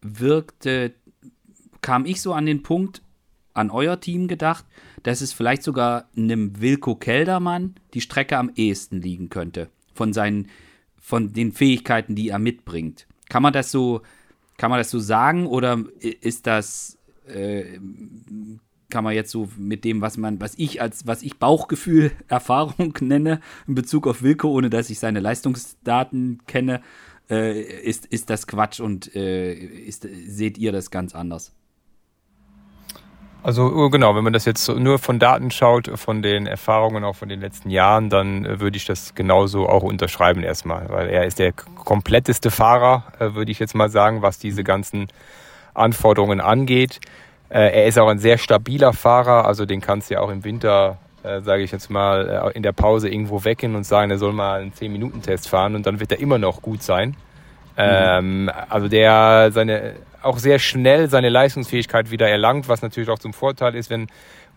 wirkte 0.00 0.94
kam 1.86 2.04
ich 2.04 2.20
so 2.20 2.32
an 2.32 2.46
den 2.46 2.64
Punkt, 2.64 3.00
an 3.54 3.70
euer 3.70 4.00
Team 4.00 4.26
gedacht, 4.26 4.64
dass 5.04 5.20
es 5.20 5.32
vielleicht 5.32 5.62
sogar 5.62 6.08
einem 6.16 6.60
Wilko 6.60 6.96
Keldermann 6.96 7.76
die 7.94 8.00
Strecke 8.00 8.38
am 8.38 8.50
ehesten 8.56 9.00
liegen 9.00 9.28
könnte. 9.28 9.68
Von 9.94 10.12
seinen, 10.12 10.48
von 11.00 11.32
den 11.32 11.52
Fähigkeiten, 11.52 12.16
die 12.16 12.30
er 12.30 12.40
mitbringt. 12.40 13.06
Kann 13.28 13.40
man 13.40 13.52
das 13.52 13.70
so, 13.70 14.02
kann 14.56 14.70
man 14.70 14.80
das 14.80 14.90
so 14.90 14.98
sagen 14.98 15.46
oder 15.46 15.84
ist 16.00 16.48
das, 16.48 16.98
äh, 17.28 17.78
kann 18.90 19.04
man 19.04 19.14
jetzt 19.14 19.30
so 19.30 19.48
mit 19.56 19.84
dem, 19.84 20.00
was 20.00 20.16
man, 20.16 20.40
was 20.40 20.54
ich 20.56 20.82
als, 20.82 21.06
was 21.06 21.22
ich 21.22 21.38
Bauchgefühl, 21.38 22.10
Erfahrung 22.26 22.94
nenne, 23.00 23.40
in 23.68 23.76
Bezug 23.76 24.08
auf 24.08 24.24
Wilko, 24.24 24.48
ohne 24.48 24.70
dass 24.70 24.90
ich 24.90 24.98
seine 24.98 25.20
Leistungsdaten 25.20 26.42
kenne, 26.48 26.82
äh, 27.30 27.60
ist, 27.60 28.06
ist 28.06 28.28
das 28.28 28.48
Quatsch 28.48 28.80
und 28.80 29.14
äh, 29.14 29.54
ist, 29.54 30.04
seht 30.26 30.58
ihr 30.58 30.72
das 30.72 30.90
ganz 30.90 31.14
anders? 31.14 31.52
Also 33.42 33.64
oh, 33.64 33.90
genau, 33.90 34.16
wenn 34.16 34.24
man 34.24 34.32
das 34.32 34.44
jetzt 34.44 34.68
nur 34.68 34.98
von 34.98 35.18
Daten 35.18 35.50
schaut, 35.50 35.88
von 35.98 36.20
den 36.20 36.46
Erfahrungen 36.46 37.04
auch 37.04 37.14
von 37.14 37.28
den 37.28 37.40
letzten 37.40 37.70
Jahren, 37.70 38.10
dann 38.10 38.44
äh, 38.44 38.60
würde 38.60 38.76
ich 38.76 38.86
das 38.86 39.14
genauso 39.14 39.68
auch 39.68 39.84
unterschreiben 39.84 40.42
erstmal, 40.42 40.88
weil 40.88 41.08
er 41.08 41.26
ist 41.26 41.38
der 41.38 41.52
kompletteste 41.52 42.50
Fahrer, 42.50 43.04
äh, 43.20 43.34
würde 43.34 43.52
ich 43.52 43.60
jetzt 43.60 43.74
mal 43.74 43.88
sagen, 43.88 44.20
was 44.22 44.38
diese 44.38 44.64
ganzen 44.64 45.06
Anforderungen 45.74 46.40
angeht. 46.40 47.00
Äh, 47.48 47.70
er 47.70 47.86
ist 47.86 47.98
auch 47.98 48.08
ein 48.08 48.18
sehr 48.18 48.38
stabiler 48.38 48.92
Fahrer, 48.92 49.46
also 49.46 49.64
den 49.64 49.80
kannst 49.80 50.10
du 50.10 50.14
ja 50.14 50.20
auch 50.20 50.30
im 50.30 50.44
Winter, 50.44 50.98
sage 51.22 51.64
ich 51.64 51.72
jetzt 51.72 51.90
mal, 51.90 52.52
in 52.54 52.62
der 52.62 52.70
Pause 52.70 53.08
irgendwo 53.08 53.42
wecken 53.42 53.74
und 53.74 53.82
sagen, 53.82 54.12
er 54.12 54.18
soll 54.18 54.32
mal 54.32 54.60
einen 54.60 54.72
10-Minuten-Test 54.72 55.48
fahren 55.48 55.74
und 55.74 55.84
dann 55.84 55.98
wird 55.98 56.12
er 56.12 56.20
immer 56.20 56.38
noch 56.38 56.62
gut 56.62 56.84
sein. 56.84 57.16
Mhm. 57.76 57.82
Ähm, 57.84 58.50
also 58.68 58.86
der 58.86 59.50
seine 59.52 59.94
auch 60.26 60.38
sehr 60.38 60.58
schnell 60.58 61.08
seine 61.08 61.28
Leistungsfähigkeit 61.28 62.10
wieder 62.10 62.28
erlangt, 62.28 62.68
was 62.68 62.82
natürlich 62.82 63.08
auch 63.08 63.18
zum 63.18 63.32
Vorteil 63.32 63.74
ist, 63.74 63.90
wenn 63.90 64.08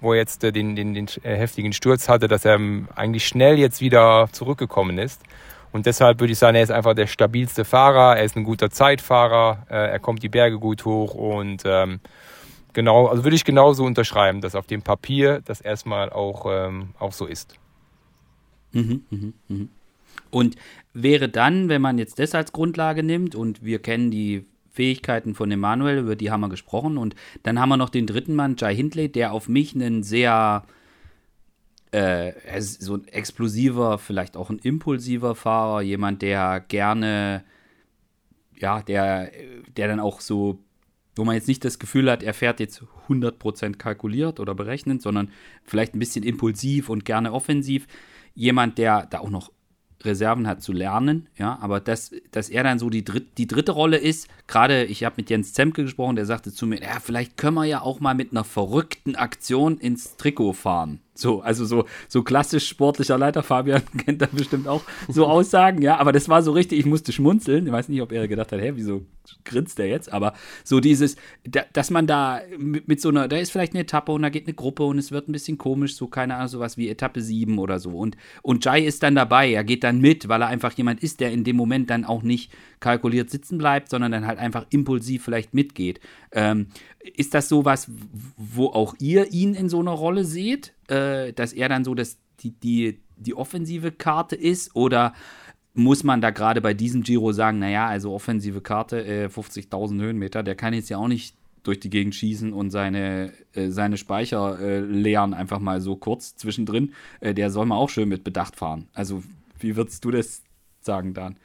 wo 0.01 0.13
er 0.13 0.19
jetzt 0.19 0.43
äh, 0.43 0.51
den, 0.51 0.75
den, 0.75 0.93
den 0.93 1.07
äh, 1.23 1.35
heftigen 1.35 1.73
Sturz 1.73 2.07
hatte, 2.07 2.27
dass 2.27 2.45
er 2.45 2.55
ähm, 2.55 2.87
eigentlich 2.95 3.27
schnell 3.27 3.57
jetzt 3.57 3.81
wieder 3.81 4.29
zurückgekommen 4.31 4.97
ist. 4.97 5.21
Und 5.71 5.85
deshalb 5.85 6.19
würde 6.19 6.33
ich 6.33 6.39
sagen, 6.39 6.55
er 6.55 6.63
ist 6.63 6.71
einfach 6.71 6.95
der 6.95 7.07
stabilste 7.07 7.63
Fahrer, 7.63 8.17
er 8.17 8.23
ist 8.23 8.35
ein 8.35 8.43
guter 8.43 8.71
Zeitfahrer, 8.71 9.67
äh, 9.69 9.91
er 9.91 9.99
kommt 9.99 10.23
die 10.23 10.29
Berge 10.29 10.57
gut 10.57 10.85
hoch 10.85 11.13
und 11.13 11.63
ähm, 11.65 11.99
genau, 12.73 13.07
also 13.07 13.23
würde 13.23 13.35
ich 13.35 13.45
genauso 13.45 13.83
unterschreiben, 13.83 14.41
dass 14.41 14.55
auf 14.55 14.65
dem 14.65 14.81
Papier 14.81 15.41
das 15.45 15.61
erstmal 15.61 16.09
auch, 16.09 16.45
ähm, 16.49 16.89
auch 16.97 17.13
so 17.13 17.27
ist. 17.27 17.55
Mhm, 18.71 19.03
mh, 19.09 19.33
mh. 19.47 19.65
Und 20.31 20.55
wäre 20.93 21.29
dann, 21.29 21.69
wenn 21.69 21.81
man 21.81 21.97
jetzt 21.97 22.19
das 22.19 22.33
als 22.33 22.51
Grundlage 22.51 23.03
nimmt 23.03 23.35
und 23.35 23.63
wir 23.63 23.79
kennen 23.79 24.11
die 24.11 24.45
Fähigkeiten 24.79 25.35
von 25.35 25.51
Emanuel, 25.51 25.97
über 25.97 26.15
die 26.15 26.31
haben 26.31 26.39
wir 26.39 26.47
gesprochen. 26.47 26.97
Und 26.97 27.13
dann 27.43 27.59
haben 27.59 27.67
wir 27.67 27.75
noch 27.75 27.89
den 27.89 28.07
dritten 28.07 28.33
Mann, 28.33 28.55
Jai 28.57 28.73
Hindley, 28.73 29.11
der 29.11 29.33
auf 29.33 29.49
mich 29.49 29.75
einen 29.75 30.03
sehr, 30.03 30.63
äh, 31.91 32.31
so 32.61 32.93
ein 32.93 33.05
explosiver, 33.09 33.97
vielleicht 33.97 34.37
auch 34.37 34.49
ein 34.49 34.59
impulsiver 34.59 35.35
Fahrer, 35.35 35.81
jemand, 35.81 36.21
der 36.21 36.61
gerne, 36.61 37.43
ja, 38.57 38.81
der, 38.81 39.31
der 39.75 39.89
dann 39.89 39.99
auch 39.99 40.21
so, 40.21 40.59
wo 41.17 41.25
man 41.25 41.35
jetzt 41.35 41.49
nicht 41.49 41.65
das 41.65 41.77
Gefühl 41.77 42.09
hat, 42.09 42.23
er 42.23 42.33
fährt 42.33 42.61
jetzt 42.61 42.81
100% 43.09 43.75
kalkuliert 43.75 44.39
oder 44.39 44.55
berechnet, 44.55 45.01
sondern 45.01 45.29
vielleicht 45.65 45.93
ein 45.93 45.99
bisschen 45.99 46.23
impulsiv 46.23 46.87
und 46.87 47.03
gerne 47.03 47.33
offensiv. 47.33 47.85
Jemand, 48.33 48.77
der 48.77 49.07
da 49.07 49.19
auch 49.19 49.29
noch 49.29 49.51
Reserven 50.03 50.47
hat 50.47 50.61
zu 50.61 50.71
lernen, 50.71 51.27
ja, 51.37 51.57
aber 51.61 51.79
dass, 51.79 52.11
dass 52.31 52.49
er 52.49 52.63
dann 52.63 52.79
so 52.79 52.89
die, 52.89 53.03
dritt, 53.03 53.37
die 53.37 53.47
dritte 53.47 53.73
Rolle 53.73 53.97
ist, 53.97 54.27
gerade 54.47 54.85
ich 54.85 55.03
habe 55.03 55.15
mit 55.17 55.29
Jens 55.29 55.53
Zemke 55.53 55.83
gesprochen, 55.83 56.15
der 56.15 56.25
sagte 56.25 56.53
zu 56.53 56.65
mir, 56.67 56.81
ja, 56.81 56.99
vielleicht 57.01 57.37
können 57.37 57.55
wir 57.55 57.65
ja 57.65 57.81
auch 57.81 57.99
mal 57.99 58.15
mit 58.15 58.31
einer 58.31 58.43
verrückten 58.43 59.15
Aktion 59.15 59.77
ins 59.77 60.15
Trikot 60.15 60.53
fahren. 60.53 61.01
So, 61.19 61.41
also 61.41 61.65
so, 61.65 61.85
so 62.07 62.23
klassisch 62.23 62.67
sportlicher 62.67 63.17
Leiter, 63.17 63.43
Fabian 63.43 63.81
kennt 64.05 64.21
da 64.21 64.27
bestimmt 64.31 64.67
auch 64.67 64.83
so 65.07 65.27
Aussagen, 65.27 65.81
ja, 65.81 65.97
aber 65.97 66.11
das 66.11 66.29
war 66.29 66.41
so 66.41 66.51
richtig, 66.51 66.79
ich 66.79 66.85
musste 66.85 67.11
schmunzeln. 67.11 67.67
Ich 67.67 67.71
weiß 67.71 67.89
nicht, 67.89 68.01
ob 68.01 68.11
er 68.11 68.27
gedacht 68.27 68.51
hat, 68.51 68.61
hä, 68.61 68.71
wieso 68.75 69.05
grinst 69.43 69.77
der 69.77 69.87
jetzt? 69.87 70.11
Aber 70.11 70.33
so 70.63 70.79
dieses, 70.79 71.15
da, 71.43 71.61
dass 71.73 71.91
man 71.91 72.07
da 72.07 72.41
mit, 72.57 72.87
mit, 72.87 73.01
so 73.01 73.09
einer, 73.09 73.27
da 73.27 73.37
ist 73.37 73.51
vielleicht 73.51 73.73
eine 73.73 73.81
Etappe 73.81 74.11
und 74.11 74.21
da 74.21 74.29
geht 74.29 74.47
eine 74.47 74.53
Gruppe 74.53 74.83
und 74.83 74.97
es 74.97 75.11
wird 75.11 75.27
ein 75.27 75.31
bisschen 75.31 75.57
komisch, 75.57 75.95
so 75.95 76.07
keine 76.07 76.35
Ahnung, 76.35 76.47
sowas 76.47 76.77
wie 76.77 76.89
Etappe 76.89 77.21
7 77.21 77.59
oder 77.59 77.79
so. 77.79 77.91
Und, 77.91 78.17
und 78.41 78.63
Jai 78.65 78.81
ist 78.85 79.03
dann 79.03 79.15
dabei, 79.15 79.51
er 79.51 79.63
geht 79.63 79.83
dann 79.83 79.99
mit, 79.99 80.29
weil 80.29 80.41
er 80.41 80.47
einfach 80.47 80.73
jemand 80.73 81.03
ist, 81.03 81.19
der 81.19 81.31
in 81.31 81.43
dem 81.43 81.55
Moment 81.55 81.89
dann 81.89 82.05
auch 82.05 82.23
nicht 82.23 82.51
kalkuliert 82.79 83.29
sitzen 83.29 83.57
bleibt, 83.57 83.89
sondern 83.89 84.11
dann 84.11 84.27
halt 84.27 84.39
einfach 84.39 84.65
impulsiv 84.69 85.23
vielleicht 85.23 85.53
mitgeht. 85.53 85.99
Ähm, 86.31 86.67
ist 87.15 87.33
das 87.33 87.49
sowas, 87.49 87.89
wo 88.37 88.67
auch 88.67 88.95
ihr 88.99 89.31
ihn 89.31 89.53
in 89.53 89.69
so 89.69 89.79
einer 89.79 89.91
Rolle 89.91 90.23
seht, 90.23 90.73
äh, 90.89 91.33
dass 91.33 91.53
er 91.53 91.69
dann 91.69 91.83
so 91.83 91.95
das, 91.95 92.17
die, 92.39 92.51
die, 92.51 92.99
die 93.17 93.35
offensive 93.35 93.91
Karte 93.91 94.35
ist? 94.35 94.75
Oder 94.75 95.13
muss 95.73 96.03
man 96.03 96.21
da 96.21 96.31
gerade 96.31 96.61
bei 96.61 96.73
diesem 96.73 97.03
Giro 97.03 97.31
sagen, 97.31 97.59
naja, 97.59 97.87
also 97.87 98.13
offensive 98.13 98.61
Karte, 98.61 99.05
äh, 99.05 99.27
50.000 99.27 100.01
Höhenmeter, 100.01 100.43
der 100.43 100.55
kann 100.55 100.73
jetzt 100.73 100.89
ja 100.89 100.97
auch 100.97 101.07
nicht 101.07 101.35
durch 101.63 101.79
die 101.79 101.89
Gegend 101.89 102.15
schießen 102.15 102.53
und 102.53 102.71
seine, 102.71 103.33
äh, 103.53 103.69
seine 103.69 103.97
Speicher 103.97 104.59
äh, 104.59 104.79
leeren, 104.79 105.33
einfach 105.33 105.59
mal 105.59 105.81
so 105.81 105.95
kurz 105.95 106.35
zwischendrin. 106.35 106.93
Äh, 107.19 107.33
der 107.33 107.51
soll 107.51 107.65
mal 107.65 107.75
auch 107.75 107.89
schön 107.89 108.09
mit 108.09 108.23
Bedacht 108.23 108.55
fahren. 108.55 108.87
Also, 108.93 109.23
wie 109.59 109.75
würdest 109.75 110.03
du 110.05 110.11
das 110.11 110.41
sagen, 110.81 111.13
Dan? 111.13 111.37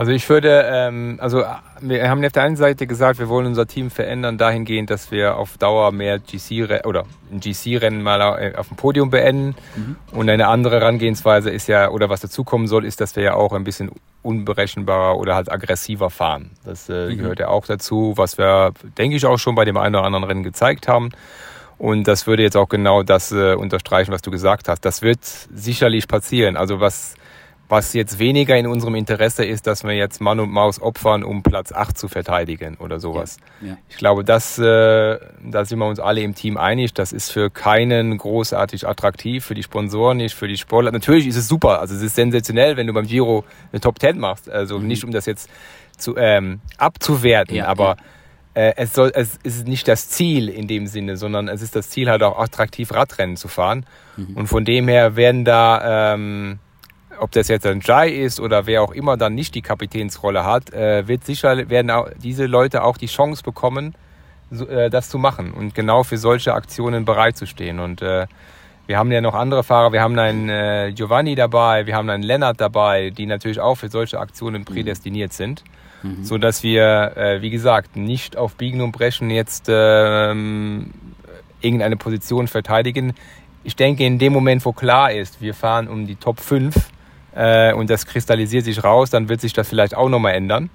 Also 0.00 0.12
ich 0.12 0.26
würde, 0.30 0.64
ähm, 0.66 1.18
also 1.20 1.44
wir 1.82 2.08
haben 2.08 2.24
auf 2.24 2.32
der 2.32 2.44
einen 2.44 2.56
Seite 2.56 2.86
gesagt, 2.86 3.18
wir 3.18 3.28
wollen 3.28 3.44
unser 3.44 3.66
Team 3.66 3.90
verändern 3.90 4.38
dahingehend, 4.38 4.88
dass 4.88 5.10
wir 5.10 5.36
auf 5.36 5.58
Dauer 5.58 5.92
mehr 5.92 6.18
GC 6.18 6.86
oder 6.86 7.04
ein 7.30 7.40
GC-Rennen 7.40 8.02
mal 8.02 8.54
auf 8.56 8.68
dem 8.68 8.78
Podium 8.78 9.10
beenden. 9.10 9.54
Mhm. 9.76 9.96
Und 10.12 10.30
eine 10.30 10.48
andere 10.48 10.80
Herangehensweise 10.80 11.50
ist 11.50 11.66
ja, 11.66 11.90
oder 11.90 12.08
was 12.08 12.20
dazukommen 12.20 12.66
soll, 12.66 12.86
ist, 12.86 13.02
dass 13.02 13.14
wir 13.14 13.24
ja 13.24 13.34
auch 13.34 13.52
ein 13.52 13.62
bisschen 13.62 13.90
unberechenbarer 14.22 15.18
oder 15.18 15.34
halt 15.34 15.52
aggressiver 15.52 16.08
fahren. 16.08 16.52
Das 16.64 16.88
äh, 16.88 17.10
mhm. 17.10 17.18
gehört 17.18 17.40
ja 17.40 17.48
auch 17.48 17.66
dazu, 17.66 18.14
was 18.16 18.38
wir, 18.38 18.72
denke 18.96 19.16
ich, 19.18 19.26
auch 19.26 19.38
schon 19.38 19.54
bei 19.54 19.66
dem 19.66 19.76
einen 19.76 19.96
oder 19.96 20.04
anderen 20.04 20.24
Rennen 20.24 20.44
gezeigt 20.44 20.88
haben. 20.88 21.10
Und 21.76 22.08
das 22.08 22.26
würde 22.26 22.42
jetzt 22.42 22.56
auch 22.56 22.70
genau 22.70 23.02
das 23.02 23.32
äh, 23.32 23.52
unterstreichen, 23.52 24.12
was 24.12 24.22
du 24.22 24.30
gesagt 24.30 24.66
hast. 24.66 24.82
Das 24.82 25.02
wird 25.02 25.22
sicherlich 25.22 26.08
passieren. 26.08 26.56
Also 26.56 26.80
was 26.80 27.16
was 27.70 27.92
jetzt 27.92 28.18
weniger 28.18 28.56
in 28.56 28.66
unserem 28.66 28.96
Interesse 28.96 29.44
ist, 29.44 29.68
dass 29.68 29.84
wir 29.84 29.92
jetzt 29.92 30.20
Mann 30.20 30.40
und 30.40 30.50
Maus 30.50 30.82
opfern, 30.82 31.22
um 31.22 31.44
Platz 31.44 31.70
8 31.70 31.96
zu 31.96 32.08
verteidigen 32.08 32.76
oder 32.78 32.98
sowas. 32.98 33.36
Ja, 33.60 33.68
ja. 33.68 33.78
Ich 33.88 33.96
glaube, 33.96 34.24
das, 34.24 34.58
äh, 34.58 35.18
da 35.44 35.64
sind 35.64 35.78
wir 35.78 35.86
uns 35.86 36.00
alle 36.00 36.20
im 36.20 36.34
Team 36.34 36.56
einig. 36.56 36.94
Das 36.94 37.12
ist 37.12 37.30
für 37.30 37.48
keinen 37.48 38.18
großartig 38.18 38.88
attraktiv, 38.88 39.44
für 39.44 39.54
die 39.54 39.62
Sponsoren 39.62 40.16
nicht, 40.16 40.34
für 40.34 40.48
die 40.48 40.56
Sportler. 40.56 40.90
Natürlich 40.90 41.28
ist 41.28 41.36
es 41.36 41.46
super, 41.46 41.80
also 41.80 41.94
es 41.94 42.02
ist 42.02 42.16
sensationell, 42.16 42.76
wenn 42.76 42.88
du 42.88 42.92
beim 42.92 43.06
Giro 43.06 43.44
eine 43.70 43.80
Top 43.80 44.00
10 44.00 44.18
machst. 44.18 44.50
Also 44.50 44.80
mhm. 44.80 44.88
nicht, 44.88 45.04
um 45.04 45.12
das 45.12 45.26
jetzt 45.26 45.48
zu, 45.96 46.16
ähm, 46.16 46.60
abzuwerten, 46.76 47.54
ja, 47.54 47.66
aber 47.66 47.96
äh, 48.54 48.72
es, 48.78 48.94
soll, 48.94 49.12
es 49.14 49.38
ist 49.44 49.68
nicht 49.68 49.86
das 49.86 50.08
Ziel 50.08 50.48
in 50.48 50.66
dem 50.66 50.88
Sinne, 50.88 51.16
sondern 51.16 51.46
es 51.46 51.62
ist 51.62 51.76
das 51.76 51.88
Ziel 51.88 52.10
halt 52.10 52.24
auch 52.24 52.36
attraktiv 52.36 52.92
Radrennen 52.92 53.36
zu 53.36 53.46
fahren. 53.46 53.86
Mhm. 54.16 54.34
Und 54.34 54.46
von 54.48 54.64
dem 54.64 54.88
her 54.88 55.14
werden 55.14 55.44
da... 55.44 56.14
Ähm, 56.14 56.58
ob 57.20 57.30
das 57.32 57.48
jetzt 57.48 57.66
ein 57.66 57.80
Jai 57.80 58.08
ist 58.08 58.40
oder 58.40 58.66
wer 58.66 58.82
auch 58.82 58.92
immer 58.92 59.16
dann 59.16 59.34
nicht 59.34 59.54
die 59.54 59.62
Kapitänsrolle 59.62 60.44
hat, 60.44 60.72
äh, 60.72 61.06
wird 61.06 61.24
sicher 61.24 61.68
werden 61.68 61.90
auch 61.90 62.08
diese 62.22 62.46
Leute 62.46 62.82
auch 62.82 62.96
die 62.96 63.06
Chance 63.06 63.42
bekommen, 63.42 63.94
so, 64.50 64.66
äh, 64.66 64.90
das 64.90 65.08
zu 65.08 65.18
machen 65.18 65.52
und 65.52 65.74
genau 65.74 66.02
für 66.02 66.18
solche 66.18 66.54
Aktionen 66.54 67.04
bereitzustehen. 67.04 67.78
Und 67.78 68.02
äh, 68.02 68.26
wir 68.86 68.98
haben 68.98 69.12
ja 69.12 69.20
noch 69.20 69.34
andere 69.34 69.62
Fahrer, 69.62 69.92
wir 69.92 70.00
haben 70.02 70.18
einen 70.18 70.48
äh, 70.48 70.92
Giovanni 70.94 71.34
dabei, 71.34 71.86
wir 71.86 71.94
haben 71.94 72.10
einen 72.10 72.22
Lennart 72.22 72.60
dabei, 72.60 73.10
die 73.10 73.26
natürlich 73.26 73.60
auch 73.60 73.76
für 73.76 73.88
solche 73.88 74.18
Aktionen 74.18 74.64
prädestiniert 74.64 75.32
sind. 75.32 75.62
Mhm. 76.02 76.24
So 76.24 76.38
dass 76.38 76.62
wir, 76.62 77.16
äh, 77.16 77.42
wie 77.42 77.50
gesagt, 77.50 77.96
nicht 77.96 78.36
auf 78.36 78.56
Biegen 78.56 78.80
und 78.80 78.92
Brechen 78.92 79.30
jetzt 79.30 79.66
ähm, 79.68 80.92
irgendeine 81.60 81.96
Position 81.96 82.48
verteidigen. 82.48 83.14
Ich 83.62 83.76
denke, 83.76 84.04
in 84.04 84.18
dem 84.18 84.32
Moment, 84.32 84.64
wo 84.64 84.72
klar 84.72 85.12
ist, 85.12 85.42
wir 85.42 85.54
fahren 85.54 85.86
um 85.86 86.06
die 86.06 86.16
Top 86.16 86.40
5, 86.40 86.74
äh, 87.34 87.72
und 87.72 87.90
das 87.90 88.06
kristallisiert 88.06 88.64
sich 88.64 88.82
raus, 88.82 89.10
dann 89.10 89.28
wird 89.28 89.40
sich 89.40 89.52
das 89.52 89.68
vielleicht 89.68 89.96
auch 89.96 90.08
nochmal 90.08 90.34
ändern. 90.34 90.70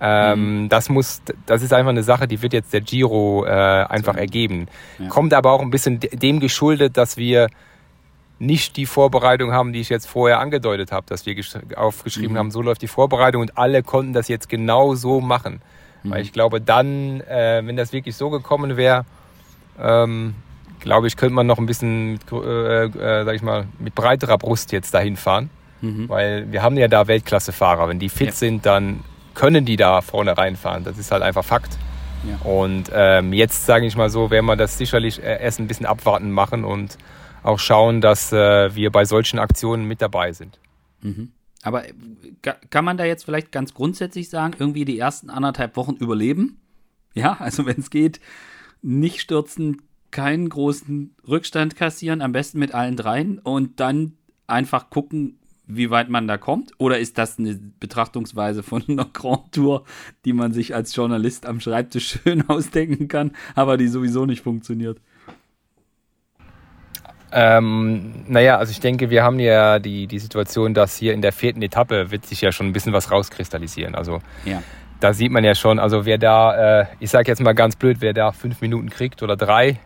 Ähm, 0.00 0.64
mhm. 0.64 0.68
Das 0.68 0.88
muss, 0.88 1.22
das 1.46 1.62
ist 1.62 1.72
einfach 1.72 1.90
eine 1.90 2.02
Sache, 2.02 2.28
die 2.28 2.42
wird 2.42 2.52
jetzt 2.52 2.72
der 2.72 2.82
Giro 2.82 3.44
äh, 3.46 3.50
einfach 3.50 4.14
so. 4.14 4.20
ergeben. 4.20 4.68
Ja. 4.98 5.08
Kommt 5.08 5.32
aber 5.32 5.52
auch 5.52 5.62
ein 5.62 5.70
bisschen 5.70 6.00
dem 6.00 6.40
geschuldet, 6.40 6.96
dass 6.96 7.16
wir 7.16 7.48
nicht 8.38 8.76
die 8.76 8.84
Vorbereitung 8.84 9.52
haben, 9.52 9.72
die 9.72 9.80
ich 9.80 9.88
jetzt 9.88 10.06
vorher 10.06 10.40
angedeutet 10.40 10.92
habe, 10.92 11.06
dass 11.08 11.24
wir 11.24 11.34
aufgeschrieben 11.76 12.34
mhm. 12.34 12.38
haben, 12.38 12.50
so 12.50 12.60
läuft 12.60 12.82
die 12.82 12.88
Vorbereitung 12.88 13.40
und 13.40 13.56
alle 13.56 13.82
konnten 13.82 14.12
das 14.12 14.28
jetzt 14.28 14.48
genau 14.48 14.94
so 14.94 15.22
machen. 15.22 15.62
Mhm. 16.02 16.10
Weil 16.10 16.22
ich 16.22 16.32
glaube, 16.32 16.60
dann, 16.60 17.22
äh, 17.22 17.62
wenn 17.64 17.76
das 17.76 17.92
wirklich 17.94 18.16
so 18.16 18.28
gekommen 18.28 18.76
wäre, 18.76 19.06
ähm, 19.80 20.34
glaube 20.80 21.06
ich, 21.06 21.16
könnte 21.16 21.34
man 21.34 21.46
noch 21.46 21.58
ein 21.58 21.66
bisschen, 21.66 22.20
äh, 22.30 22.84
äh, 22.84 23.24
sag 23.24 23.34
ich 23.34 23.42
mal, 23.42 23.66
mit 23.78 23.94
breiterer 23.94 24.36
Brust 24.36 24.72
jetzt 24.72 24.92
dahin 24.92 25.16
fahren. 25.16 25.48
Mhm. 25.80 26.08
Weil 26.08 26.50
wir 26.50 26.62
haben 26.62 26.76
ja 26.76 26.88
da 26.88 27.06
Weltklassefahrer. 27.06 27.88
Wenn 27.88 27.98
die 27.98 28.08
fit 28.08 28.28
ja. 28.28 28.32
sind, 28.32 28.66
dann 28.66 29.00
können 29.34 29.64
die 29.64 29.76
da 29.76 30.00
vorne 30.00 30.36
reinfahren. 30.36 30.84
Das 30.84 30.98
ist 30.98 31.10
halt 31.10 31.22
einfach 31.22 31.44
Fakt. 31.44 31.76
Ja. 32.26 32.36
Und 32.50 32.90
ähm, 32.92 33.32
jetzt, 33.32 33.66
sage 33.66 33.86
ich 33.86 33.96
mal 33.96 34.10
so, 34.10 34.30
werden 34.30 34.46
wir 34.46 34.56
das 34.56 34.78
sicherlich 34.78 35.22
äh, 35.22 35.42
erst 35.42 35.60
ein 35.60 35.68
bisschen 35.68 35.86
abwarten 35.86 36.30
machen 36.30 36.64
und 36.64 36.96
auch 37.42 37.58
schauen, 37.58 38.00
dass 38.00 38.32
äh, 38.32 38.74
wir 38.74 38.90
bei 38.90 39.04
solchen 39.04 39.38
Aktionen 39.38 39.86
mit 39.86 40.02
dabei 40.02 40.32
sind. 40.32 40.58
Mhm. 41.02 41.32
Aber 41.62 41.86
äh, 41.88 41.92
kann 42.70 42.84
man 42.84 42.96
da 42.96 43.04
jetzt 43.04 43.24
vielleicht 43.24 43.52
ganz 43.52 43.74
grundsätzlich 43.74 44.28
sagen, 44.28 44.54
irgendwie 44.58 44.84
die 44.84 44.98
ersten 44.98 45.30
anderthalb 45.30 45.76
Wochen 45.76 45.94
überleben? 45.94 46.60
Ja, 47.14 47.36
also 47.38 47.66
wenn 47.66 47.78
es 47.78 47.90
geht, 47.90 48.20
nicht 48.82 49.20
stürzen, 49.20 49.82
keinen 50.10 50.48
großen 50.48 51.14
Rückstand 51.26 51.76
kassieren, 51.76 52.22
am 52.22 52.32
besten 52.32 52.58
mit 52.58 52.74
allen 52.74 52.96
dreien 52.96 53.38
und 53.38 53.80
dann 53.80 54.12
einfach 54.46 54.90
gucken, 54.90 55.38
wie 55.66 55.90
weit 55.90 56.08
man 56.08 56.28
da 56.28 56.38
kommt? 56.38 56.72
Oder 56.78 56.98
ist 56.98 57.18
das 57.18 57.38
eine 57.38 57.54
Betrachtungsweise 57.54 58.62
von 58.62 58.82
einer 58.88 59.04
Grand 59.12 59.52
Tour, 59.52 59.84
die 60.24 60.32
man 60.32 60.52
sich 60.52 60.74
als 60.74 60.94
Journalist 60.94 61.46
am 61.46 61.60
Schreibtisch 61.60 62.20
schön 62.24 62.48
ausdenken 62.48 63.08
kann, 63.08 63.32
aber 63.54 63.76
die 63.76 63.88
sowieso 63.88 64.26
nicht 64.26 64.42
funktioniert? 64.42 64.98
Ähm, 67.32 68.24
naja, 68.28 68.56
also 68.56 68.70
ich 68.70 68.80
denke, 68.80 69.10
wir 69.10 69.24
haben 69.24 69.40
ja 69.40 69.78
die, 69.78 70.06
die 70.06 70.18
Situation, 70.18 70.74
dass 70.74 70.96
hier 70.96 71.12
in 71.12 71.22
der 71.22 71.32
vierten 71.32 71.60
Etappe 71.60 72.10
wird 72.10 72.24
sich 72.24 72.40
ja 72.40 72.52
schon 72.52 72.66
ein 72.66 72.72
bisschen 72.72 72.92
was 72.92 73.10
rauskristallisieren. 73.10 73.94
Also 73.94 74.20
ja. 74.44 74.62
da 75.00 75.12
sieht 75.12 75.32
man 75.32 75.44
ja 75.44 75.54
schon, 75.54 75.78
also 75.78 76.06
wer 76.06 76.18
da, 76.18 76.80
äh, 76.80 76.86
ich 77.00 77.10
sage 77.10 77.30
jetzt 77.30 77.42
mal 77.42 77.52
ganz 77.52 77.76
blöd, 77.76 77.98
wer 78.00 78.14
da 78.14 78.30
fünf 78.30 78.60
Minuten 78.60 78.88
kriegt 78.88 79.22
oder 79.22 79.36
drei, 79.36 79.80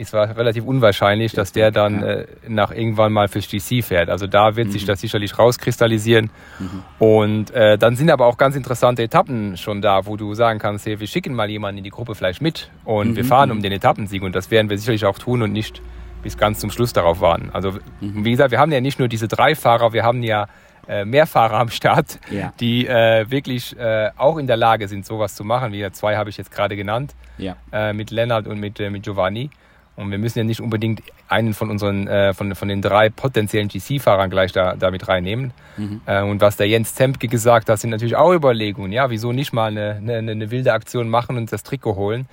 ist 0.00 0.12
war 0.12 0.36
relativ 0.36 0.64
unwahrscheinlich, 0.64 1.32
dass 1.32 1.52
der 1.52 1.70
dann 1.70 2.02
äh, 2.02 2.26
nach 2.48 2.70
irgendwann 2.70 3.12
mal 3.12 3.28
fürs 3.28 3.48
GC 3.48 3.84
fährt. 3.84 4.08
Also 4.08 4.26
da 4.26 4.56
wird 4.56 4.68
mhm. 4.68 4.72
sich 4.72 4.84
das 4.84 5.00
sicherlich 5.00 5.38
rauskristallisieren. 5.38 6.30
Mhm. 6.58 6.82
Und 6.98 7.50
äh, 7.52 7.76
dann 7.78 7.96
sind 7.96 8.10
aber 8.10 8.26
auch 8.26 8.38
ganz 8.38 8.56
interessante 8.56 9.02
Etappen 9.02 9.56
schon 9.56 9.82
da, 9.82 10.06
wo 10.06 10.16
du 10.16 10.34
sagen 10.34 10.58
kannst, 10.58 10.86
hey, 10.86 10.98
wir 10.98 11.06
schicken 11.06 11.34
mal 11.34 11.50
jemanden 11.50 11.78
in 11.78 11.84
die 11.84 11.90
Gruppe 11.90 12.14
vielleicht 12.14 12.40
mit 12.40 12.70
und 12.84 13.10
mhm. 13.10 13.16
wir 13.16 13.24
fahren 13.24 13.50
um 13.50 13.62
den 13.62 13.72
Etappensieg. 13.72 14.22
Und 14.22 14.34
das 14.34 14.50
werden 14.50 14.70
wir 14.70 14.78
sicherlich 14.78 15.04
auch 15.04 15.18
tun 15.18 15.42
und 15.42 15.52
nicht 15.52 15.82
bis 16.22 16.36
ganz 16.36 16.58
zum 16.58 16.70
Schluss 16.70 16.92
darauf 16.92 17.20
warten. 17.20 17.50
Also 17.52 17.72
mhm. 18.00 18.24
wie 18.24 18.30
gesagt, 18.30 18.50
wir 18.50 18.58
haben 18.58 18.72
ja 18.72 18.80
nicht 18.80 18.98
nur 18.98 19.08
diese 19.08 19.28
drei 19.28 19.54
Fahrer, 19.54 19.92
wir 19.92 20.02
haben 20.02 20.22
ja 20.22 20.46
äh, 20.88 21.04
mehr 21.04 21.26
Fahrer 21.26 21.58
am 21.58 21.68
Start, 21.68 22.18
ja. 22.30 22.52
die 22.58 22.86
äh, 22.86 23.30
wirklich 23.30 23.78
äh, 23.78 24.10
auch 24.16 24.38
in 24.38 24.46
der 24.46 24.56
Lage 24.56 24.88
sind, 24.88 25.06
sowas 25.06 25.34
zu 25.34 25.44
machen. 25.44 25.72
Wie 25.72 25.90
zwei 25.92 26.16
habe 26.16 26.30
ich 26.30 26.36
jetzt 26.36 26.50
gerade 26.50 26.74
genannt, 26.74 27.14
ja. 27.38 27.56
Äh, 27.72 27.92
mit 27.92 28.10
Lennart 28.10 28.46
und 28.46 28.58
mit, 28.58 28.80
äh, 28.80 28.90
mit 28.90 29.04
Giovanni. 29.04 29.50
Und 29.96 30.10
wir 30.10 30.18
müssen 30.18 30.38
ja 30.38 30.44
nicht 30.44 30.60
unbedingt 30.60 31.02
einen 31.28 31.52
von 31.52 31.70
unseren, 31.70 32.06
äh, 32.06 32.32
von, 32.32 32.54
von 32.54 32.68
den 32.68 32.80
drei 32.80 33.10
potenziellen 33.10 33.68
GC-Fahrern 33.68 34.30
gleich 34.30 34.52
da, 34.52 34.74
da 34.74 34.90
mit 34.90 35.08
reinnehmen. 35.08 35.52
Mhm. 35.76 36.00
Äh, 36.06 36.22
und 36.22 36.40
was 36.40 36.56
der 36.56 36.68
Jens 36.68 36.94
Zemke 36.94 37.28
gesagt 37.28 37.68
hat, 37.68 37.78
sind 37.78 37.90
natürlich 37.90 38.16
auch 38.16 38.32
Überlegungen. 38.32 38.92
Ja, 38.92 39.10
wieso 39.10 39.32
nicht 39.32 39.52
mal 39.52 39.70
eine, 39.70 39.96
eine, 39.96 40.30
eine 40.30 40.50
wilde 40.50 40.72
Aktion 40.72 41.08
machen 41.08 41.36
und 41.36 41.52
das 41.52 41.62
Trikot 41.62 41.96
holen? 41.96 42.28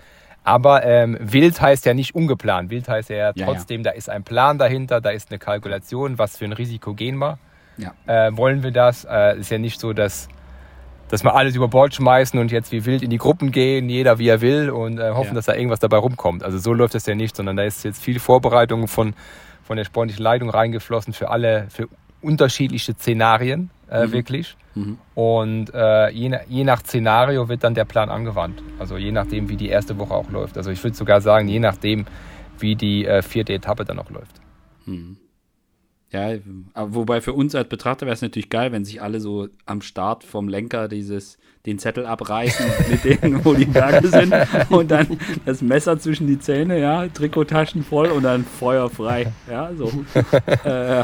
Aber 0.47 0.85
ähm, 0.85 1.17
wild 1.19 1.59
heißt 1.59 1.85
ja 1.85 1.93
nicht 1.93 2.15
ungeplant. 2.15 2.69
Wild 2.69 2.87
heißt 2.87 3.09
ja, 3.09 3.17
ja 3.17 3.33
trotzdem, 3.33 3.81
ja. 3.81 3.91
da 3.91 3.97
ist 3.97 4.09
ein 4.09 4.23
Plan 4.23 4.57
dahinter, 4.57 5.01
da 5.01 5.09
ist 5.09 5.29
eine 5.29 5.39
Kalkulation, 5.39 6.17
was 6.17 6.37
für 6.37 6.45
ein 6.45 6.53
Risiko 6.53 6.93
gehen 6.93 7.17
wir. 7.17 7.37
Ja. 7.75 7.93
Äh, 8.05 8.37
wollen 8.37 8.63
wir 8.63 8.71
das? 8.71 9.03
Äh, 9.03 9.39
ist 9.39 9.51
ja 9.51 9.57
nicht 9.57 9.77
so, 9.77 9.91
dass, 9.91 10.29
dass 11.09 11.23
wir 11.23 11.35
alles 11.35 11.55
über 11.55 11.67
Bord 11.67 11.93
schmeißen 11.93 12.39
und 12.39 12.51
jetzt 12.51 12.71
wie 12.71 12.85
wild 12.85 13.01
in 13.01 13.09
die 13.09 13.17
Gruppen 13.17 13.51
gehen, 13.51 13.89
jeder 13.89 14.19
wie 14.19 14.27
er 14.27 14.41
will 14.41 14.69
und 14.69 14.99
äh, 14.99 15.11
hoffen, 15.11 15.35
dass 15.35 15.45
da 15.45 15.53
irgendwas 15.53 15.79
dabei 15.79 15.97
rumkommt. 15.97 16.43
Also 16.43 16.57
so 16.57 16.73
läuft 16.73 16.95
das 16.95 17.05
ja 17.05 17.15
nicht, 17.15 17.35
sondern 17.35 17.55
da 17.55 17.63
ist 17.63 17.83
jetzt 17.83 18.03
viel 18.03 18.19
Vorbereitung 18.19 18.87
von, 18.87 19.13
von 19.63 19.77
der 19.77 19.85
sportlichen 19.85 20.23
Leitung 20.23 20.49
reingeflossen 20.49 21.13
für 21.13 21.29
alle, 21.29 21.67
für 21.69 21.87
unterschiedliche 22.21 22.93
Szenarien 22.93 23.69
äh, 23.89 24.07
mhm. 24.07 24.11
wirklich. 24.11 24.55
Mhm. 24.75 24.97
Und 25.15 25.73
äh, 25.73 26.09
je, 26.09 26.37
je, 26.47 26.63
nach 26.63 26.81
Szenario 26.81 27.47
wird 27.49 27.63
dann 27.63 27.73
der 27.73 27.85
Plan 27.85 28.09
angewandt. 28.09 28.61
Also 28.79 28.97
je 28.97 29.11
nachdem, 29.11 29.49
wie 29.49 29.55
die 29.55 29.69
erste 29.69 29.97
Woche 29.97 30.13
auch 30.13 30.29
läuft. 30.29 30.57
Also 30.57 30.71
ich 30.71 30.83
würde 30.83 30.95
sogar 30.95 31.21
sagen, 31.21 31.47
je 31.47 31.59
nachdem, 31.59 32.05
wie 32.59 32.75
die 32.75 33.05
äh, 33.05 33.21
vierte 33.21 33.53
Etappe 33.53 33.85
dann 33.85 33.99
auch 33.99 34.09
läuft. 34.09 34.41
Mhm. 34.85 35.17
Ja, 36.11 36.37
wobei 36.73 37.19
für 37.19 37.33
uns 37.33 37.53
als 37.53 37.67
Betrachter 37.67 38.05
wäre 38.05 38.13
es 38.13 38.21
natürlich 38.21 38.49
geil, 38.49 38.71
wenn 38.71 38.85
sich 38.85 39.01
alle 39.01 39.19
so 39.19 39.49
am 39.65 39.81
Start 39.81 40.23
vom 40.23 40.47
Lenker 40.47 40.87
dieses 40.87 41.37
den 41.67 41.79
Zettel 41.79 42.05
abreißen 42.05 42.65
mit 42.89 43.03
denen, 43.03 43.43
wo 43.43 43.53
die 43.53 43.65
Berge 43.65 44.07
sind 44.07 44.33
und 44.69 44.89
dann 44.89 45.19
das 45.45 45.61
Messer 45.61 45.99
zwischen 45.99 46.25
die 46.25 46.39
Zähne, 46.39 46.79
ja, 46.79 47.07
Trikottaschen 47.07 47.83
voll 47.83 48.07
und 48.07 48.23
dann 48.23 48.45
feuerfrei, 48.45 49.33
ja, 49.51 49.71
so. 49.75 49.91
äh, 50.63 51.03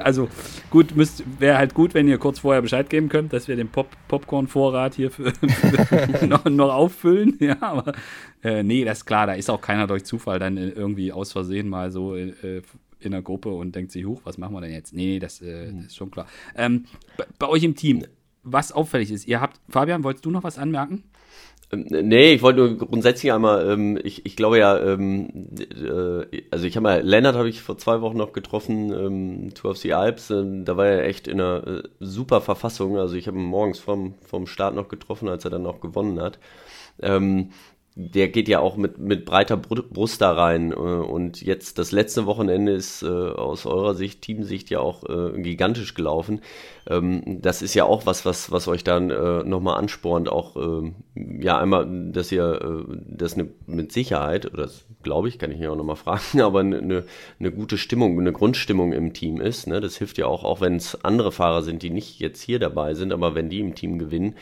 also 0.00 0.28
gut, 0.70 0.94
wäre 1.38 1.58
halt 1.58 1.74
gut, 1.74 1.92
wenn 1.92 2.08
ihr 2.08 2.16
kurz 2.18 2.38
vorher 2.38 2.62
Bescheid 2.62 2.88
geben 2.88 3.10
könnt, 3.10 3.32
dass 3.34 3.46
wir 3.46 3.56
den 3.56 3.68
Pop 3.68 3.88
Popcorn-Vorrat 4.08 4.94
hier 4.94 5.10
für, 5.10 5.32
für 5.32 6.26
noch, 6.26 6.44
noch, 6.46 6.72
auffüllen, 6.72 7.36
ja, 7.40 7.56
aber 7.60 7.92
äh, 8.42 8.62
nee, 8.62 8.84
das 8.84 8.98
ist 8.98 9.04
klar, 9.04 9.26
da 9.26 9.34
ist 9.34 9.50
auch 9.50 9.60
keiner 9.60 9.86
durch 9.86 10.04
Zufall 10.04 10.38
dann 10.38 10.56
irgendwie 10.56 11.12
aus 11.12 11.32
Versehen 11.32 11.68
mal 11.68 11.90
so 11.90 12.16
äh, 12.16 12.62
in 13.04 13.12
der 13.12 13.22
Gruppe 13.22 13.50
und 13.50 13.74
denkt 13.74 13.92
sich, 13.92 14.04
huch, 14.04 14.20
was 14.24 14.38
machen 14.38 14.54
wir 14.54 14.60
denn 14.60 14.72
jetzt? 14.72 14.94
Nee, 14.94 15.18
das, 15.18 15.40
äh, 15.40 15.72
das 15.72 15.86
ist 15.86 15.96
schon 15.96 16.10
klar. 16.10 16.26
Ähm, 16.56 16.86
bei, 17.38 17.48
euch 17.48 17.62
im 17.62 17.74
Team, 17.74 18.04
was 18.42 18.72
auffällig 18.72 19.10
ist, 19.10 19.26
ihr 19.26 19.40
habt, 19.40 19.60
Fabian, 19.68 20.04
wolltest 20.04 20.24
du 20.24 20.30
noch 20.30 20.44
was 20.44 20.58
anmerken? 20.58 21.04
Ähm, 21.72 21.86
nee, 21.88 22.32
ich 22.34 22.42
wollte 22.42 22.60
nur 22.60 22.76
grundsätzlich 22.76 23.32
einmal, 23.32 23.70
ähm, 23.70 23.98
ich, 24.02 24.26
ich 24.26 24.36
glaube 24.36 24.58
ja, 24.58 24.78
ähm, 24.78 25.48
äh, 25.58 26.42
also 26.50 26.66
ich 26.66 26.76
habe 26.76 26.82
mal, 26.82 27.02
Lennart 27.02 27.36
habe 27.36 27.48
ich 27.48 27.62
vor 27.62 27.78
zwei 27.78 28.00
Wochen 28.00 28.16
noch 28.16 28.32
getroffen, 28.32 28.92
ähm, 28.92 29.54
Tour 29.54 29.72
of 29.72 29.78
the 29.78 29.94
Alps, 29.94 30.30
äh, 30.30 30.44
da 30.64 30.76
war 30.76 30.86
er 30.86 31.04
echt 31.04 31.28
in 31.28 31.40
einer 31.40 31.66
äh, 31.66 31.82
super 32.00 32.40
Verfassung, 32.40 32.98
also 32.98 33.14
ich 33.16 33.26
habe 33.26 33.38
ihn 33.38 33.44
morgens 33.44 33.78
vom, 33.78 34.14
vom 34.26 34.46
Start 34.46 34.74
noch 34.74 34.88
getroffen, 34.88 35.28
als 35.28 35.44
er 35.44 35.50
dann 35.50 35.66
auch 35.66 35.80
gewonnen 35.80 36.20
hat. 36.20 36.38
Ähm, 37.00 37.50
der 37.96 38.28
geht 38.28 38.48
ja 38.48 38.58
auch 38.58 38.76
mit, 38.76 38.98
mit 38.98 39.24
breiter 39.24 39.56
Brust 39.56 40.20
da 40.20 40.32
rein. 40.32 40.72
Äh, 40.72 40.74
und 40.74 41.42
jetzt 41.42 41.78
das 41.78 41.92
letzte 41.92 42.26
Wochenende 42.26 42.72
ist 42.72 43.02
äh, 43.02 43.06
aus 43.06 43.66
eurer 43.66 43.94
Sicht, 43.94 44.22
Teamsicht, 44.22 44.70
ja 44.70 44.80
auch 44.80 45.04
äh, 45.04 45.40
gigantisch 45.40 45.94
gelaufen. 45.94 46.40
Ähm, 46.88 47.40
das 47.40 47.62
ist 47.62 47.74
ja 47.74 47.84
auch 47.84 48.04
was, 48.04 48.24
was, 48.24 48.50
was 48.50 48.66
euch 48.68 48.84
dann 48.84 49.04
nochmal 49.48 49.78
anspornt, 49.78 50.28
auch 50.28 50.56
ähm, 50.56 50.96
ja 51.14 51.58
einmal, 51.58 52.10
dass 52.12 52.32
ihr 52.32 52.86
das 53.06 53.36
ne, 53.36 53.48
mit 53.66 53.92
Sicherheit, 53.92 54.52
oder 54.52 54.64
das 54.64 54.84
glaube 55.02 55.28
ich, 55.28 55.38
kann 55.38 55.52
ich 55.52 55.58
mich 55.58 55.68
auch 55.68 55.76
nochmal 55.76 55.96
fragen, 55.96 56.40
aber 56.40 56.60
eine 56.60 56.82
ne, 56.82 57.04
ne 57.38 57.52
gute 57.52 57.78
Stimmung, 57.78 58.18
eine 58.18 58.32
Grundstimmung 58.32 58.92
im 58.92 59.12
Team 59.12 59.40
ist. 59.40 59.68
Ne? 59.68 59.80
Das 59.80 59.96
hilft 59.96 60.18
ja 60.18 60.26
auch, 60.26 60.42
auch 60.42 60.60
wenn 60.60 60.76
es 60.76 61.04
andere 61.04 61.30
Fahrer 61.30 61.62
sind, 61.62 61.82
die 61.82 61.90
nicht 61.90 62.18
jetzt 62.18 62.42
hier 62.42 62.58
dabei 62.58 62.94
sind, 62.94 63.12
aber 63.12 63.36
wenn 63.36 63.48
die 63.48 63.60
im 63.60 63.76
Team 63.76 63.98
gewinnen, 63.98 64.34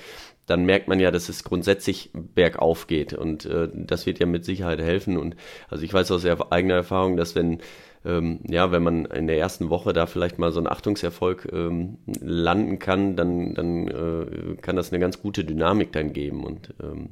dann 0.47 0.65
merkt 0.65 0.89
man 0.89 0.99
ja, 1.01 1.11
dass 1.11 1.29
es 1.29 1.45
grundsätzlich 1.45 2.11
bergauf 2.13 2.87
geht. 2.87 3.15
Und 3.15 3.47
äh, 3.47 3.69
das 3.73 4.07
wird 4.07 4.19
ja 4.19 4.27
mit 4.27 4.45
Sicherheit 4.45 4.81
helfen. 4.81 5.17
Und 5.17 5.37
also 5.69 5.85
ich 5.85 5.93
weiß 5.93 6.11
aus 6.11 6.25
eigener 6.25 6.75
Erfahrung, 6.75 7.17
dass 7.17 7.35
wenn, 7.35 7.59
ähm, 8.05 8.41
ja, 8.49 8.73
wenn 8.73 8.83
man 8.83 9.05
in 9.07 9.29
der 9.29 9.39
ersten 9.39 9.71
Woche 9.71 9.93
da 9.93 10.07
vielleicht 10.07 10.39
mal 10.39 10.53
so 10.53 10.59
einen 10.59 10.67
Achtungserfolg 10.67 11.49
ähm, 11.53 11.99
landen 12.21 12.79
kann, 12.79 13.17
dann, 13.17 13.55
dann 13.55 13.89
äh, 13.89 14.57
kann 14.61 14.77
das 14.77 14.93
eine 14.93 15.01
ganz 15.01 15.23
gute 15.23 15.45
Dynamik 15.45 15.93
dann 15.93 16.13
geben. 16.13 16.45
Und 16.45 16.75
ähm, 16.83 17.11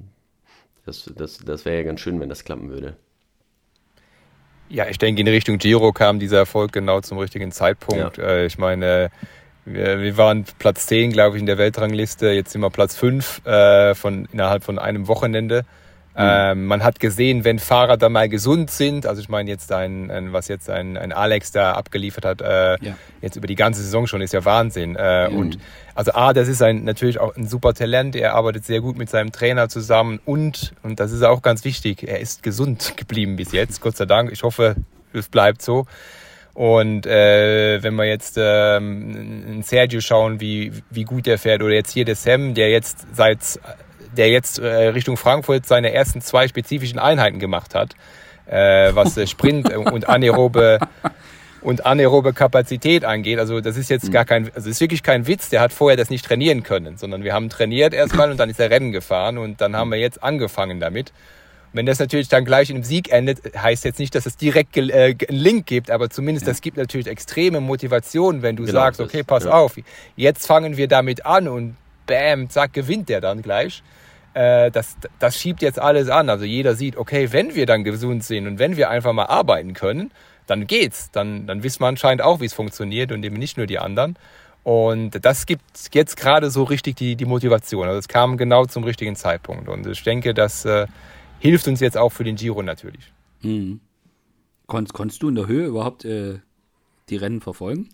das, 0.85 1.11
das, 1.17 1.39
das 1.39 1.65
wäre 1.65 1.79
ja 1.79 1.83
ganz 1.85 2.01
schön, 2.01 2.19
wenn 2.21 2.29
das 2.29 2.45
klappen 2.45 2.69
würde. 2.71 2.97
Ja, 4.69 4.87
ich 4.89 4.99
denke, 4.99 5.21
in 5.21 5.29
Richtung 5.29 5.59
Giro 5.59 5.93
kam 5.93 6.21
dieser 6.21 6.39
Erfolg 6.39 6.73
genau 6.73 7.01
zum 7.01 7.19
richtigen 7.19 7.51
Zeitpunkt. 7.51 8.19
Ja. 8.19 8.25
Äh, 8.25 8.47
ich 8.47 8.57
meine, 8.59 9.11
wir, 9.65 10.01
wir 10.01 10.17
waren 10.17 10.45
Platz 10.59 10.87
10, 10.87 11.13
glaube 11.13 11.37
ich, 11.37 11.41
in 11.41 11.47
der 11.47 11.59
Weltrangliste. 11.59 12.31
Jetzt 12.31 12.53
sind 12.53 12.61
wir 12.61 12.71
Platz 12.71 12.97
5 12.97 13.47
äh, 13.47 13.95
von, 13.95 14.29
innerhalb 14.33 14.65
von 14.65 14.79
einem 14.79 15.09
Wochenende. 15.09 15.65
Mhm. 16.15 16.23
Ähm, 16.23 16.67
man 16.67 16.83
hat 16.83 16.99
gesehen, 16.99 17.45
wenn 17.45 17.61
Fahrer 17.61 17.97
da 17.97 18.09
mal 18.09 18.29
gesund 18.29 18.71
sind, 18.71 19.07
also 19.07 19.23
ich 19.23 19.29
meine 19.29 19.49
jetzt 19.49 19.71
ein, 19.71 20.11
ein 20.11 20.33
was 20.33 20.49
jetzt 20.49 20.69
ein, 20.69 20.97
ein 20.97 21.13
Alex 21.13 21.53
da 21.53 21.73
abgeliefert 21.73 22.25
hat, 22.25 22.41
äh, 22.43 22.77
ja. 22.85 22.97
jetzt 23.23 23.37
über 23.37 23.47
die 23.47 23.55
ganze 23.55 23.81
Saison 23.81 24.09
schon, 24.09 24.21
ist 24.21 24.33
ja 24.33 24.45
Wahnsinn. 24.45 24.97
Äh, 24.97 25.31
mhm. 25.31 25.37
Und 25.39 25.59
also 25.95 26.13
A, 26.13 26.33
das 26.33 26.49
ist 26.49 26.63
ein, 26.63 26.85
natürlich 26.85 27.21
auch 27.21 27.37
ein 27.37 27.47
super 27.47 27.75
Talent, 27.75 28.17
er 28.17 28.35
arbeitet 28.35 28.65
sehr 28.65 28.81
gut 28.81 28.99
mit 28.99 29.09
seinem 29.09 29.31
Trainer 29.31 29.69
zusammen 29.69 30.19
und, 30.25 30.73
und 30.83 30.99
das 30.99 31.13
ist 31.13 31.23
auch 31.23 31.43
ganz 31.43 31.65
wichtig, 31.65 32.03
er 32.07 32.19
ist 32.19 32.43
gesund 32.43 32.97
geblieben 32.97 33.37
bis 33.37 33.53
jetzt, 33.53 33.81
Gott 33.81 33.97
sei 33.97 34.07
Dank. 34.07 34.33
Ich 34.33 34.43
hoffe, 34.43 34.75
es 35.13 35.29
bleibt 35.29 35.63
so. 35.63 35.87
Und 36.61 37.07
äh, 37.07 37.83
wenn 37.83 37.95
wir 37.95 38.05
jetzt 38.05 38.37
ähm, 38.39 39.63
Sergio 39.63 40.03
schauen, 40.03 40.43
wie, 40.43 40.73
wie 40.91 41.05
gut 41.05 41.25
der 41.25 41.39
fährt, 41.39 41.63
oder 41.63 41.73
jetzt 41.73 41.91
hier 41.91 42.05
der 42.05 42.17
Sam, 42.17 42.53
der 42.53 42.69
jetzt 42.69 43.07
seit 43.15 43.59
der 44.15 44.29
jetzt 44.29 44.59
äh, 44.59 44.89
Richtung 44.89 45.17
Frankfurt 45.17 45.65
seine 45.65 45.95
ersten 45.95 46.21
zwei 46.21 46.49
spezifischen 46.49 46.99
Einheiten 46.99 47.39
gemacht 47.39 47.75
hat, 47.75 47.95
äh, 48.45 48.95
was 48.95 49.17
äh, 49.17 49.27
Sprint 49.27 49.75
und 49.75 50.07
anaerobe 50.11 50.81
und 51.63 51.87
anaerobe 51.87 52.35
Kapazität 52.35 53.07
angeht. 53.07 53.39
Also 53.39 53.63
das 53.63 53.79
ist 53.79 53.89
jetzt 53.89 54.13
gar 54.13 54.27
kein, 54.27 54.51
also 54.55 54.69
ist 54.69 54.83
wirklich 54.83 55.03
kein 55.03 55.27
Witz. 55.27 55.49
Der 55.49 55.63
hat 55.63 55.73
vorher 55.73 55.97
das 55.97 56.11
nicht 56.11 56.27
trainieren 56.27 56.63
können, 56.63 56.99
sondern 56.99 57.25
wir 57.25 57.33
haben 57.33 57.49
trainiert 57.49 57.95
erstmal 57.95 58.31
und 58.31 58.37
dann 58.39 58.51
ist 58.51 58.61
er 58.61 58.69
Rennen 58.69 58.93
gefahren 58.93 59.39
und 59.39 59.63
dann 59.63 59.75
haben 59.75 59.91
wir 59.91 59.99
jetzt 59.99 60.23
angefangen 60.23 60.79
damit. 60.79 61.11
Wenn 61.73 61.87
das 61.87 61.99
natürlich 61.99 62.29
dann 62.29 62.45
gleich 62.45 62.71
in 62.71 62.77
einem 62.77 62.85
Sieg 62.85 63.13
endet, 63.13 63.57
heißt 63.57 63.85
jetzt 63.85 63.99
nicht, 63.99 64.15
dass 64.15 64.27
es 64.27 64.37
direkt 64.37 64.77
äh, 64.77 65.15
einen 65.29 65.39
Link 65.39 65.67
gibt, 65.67 65.91
aber 65.91 66.11
zumindest 66.11 66.49
das 66.49 66.61
gibt 66.61 66.77
natürlich 66.77 67.07
extreme 67.07 67.61
Motivation, 67.61 68.43
wenn 68.43 68.57
du 68.57 68.65
genau, 68.65 68.81
sagst, 68.81 69.01
okay, 69.01 69.23
pass 69.23 69.45
ja. 69.45 69.53
auf, 69.53 69.77
jetzt 70.17 70.47
fangen 70.47 70.77
wir 70.77 70.89
damit 70.89 71.25
an 71.25 71.47
und 71.47 71.77
bam, 72.07 72.51
zack, 72.51 72.73
gewinnt 72.73 73.09
der 73.09 73.21
dann 73.21 73.43
gleich. 73.43 73.83
Äh, 74.35 74.71
das, 74.71 74.97
das 75.19 75.39
schiebt 75.39 75.63
jetzt 75.63 75.79
alles 75.79 76.09
an. 76.09 76.29
Also 76.29 76.45
jeder 76.45 76.75
sieht, 76.75 76.97
okay, 76.97 77.33
wenn 77.33 77.55
wir 77.55 77.67
dann 77.67 77.85
gesund 77.85 78.25
sind 78.25 78.47
und 78.47 78.59
wenn 78.59 78.77
wir 78.77 78.91
einfach 78.91 79.13
mal 79.13 79.27
arbeiten 79.27 79.75
können, 79.75 80.11
dann 80.47 80.67
geht's. 80.67 81.11
Dann, 81.13 81.47
dann 81.47 81.63
wissen 81.63 81.81
wir 81.81 81.87
anscheinend 81.87 82.23
auch, 82.23 82.41
wie 82.41 82.47
es 82.47 82.55
funktioniert 82.55 83.13
und 83.13 83.25
eben 83.25 83.37
nicht 83.37 83.57
nur 83.57 83.67
die 83.67 83.79
anderen. 83.79 84.17
Und 84.63 85.25
das 85.25 85.47
gibt 85.47 85.63
jetzt 85.93 86.17
gerade 86.17 86.51
so 86.51 86.65
richtig 86.65 86.97
die, 86.97 87.17
die 87.17 87.25
Motivation. 87.25 87.87
Also 87.87 87.99
es 87.99 88.09
kam 88.09 88.37
genau 88.37 88.67
zum 88.67 88.85
richtigen 88.85 89.17
Zeitpunkt. 89.17 89.69
Und 89.69 89.87
ich 89.87 90.03
denke, 90.03 90.35
dass 90.35 90.65
äh, 90.65 90.87
hilft 91.41 91.67
uns 91.67 91.81
jetzt 91.81 91.97
auch 91.97 92.11
für 92.11 92.25
den 92.25 92.37
Giro 92.37 92.63
natürlich. 92.63 93.13
Mhm. 93.43 93.81
Konntest, 94.67 94.95
konntest 94.95 95.23
du 95.23 95.29
in 95.29 95.35
der 95.35 95.49
Höhe 95.49 95.67
überhaupt 95.67 96.05
äh, 96.05 96.39
die 97.09 97.17
Rennen 97.17 97.41
verfolgen? 97.41 97.89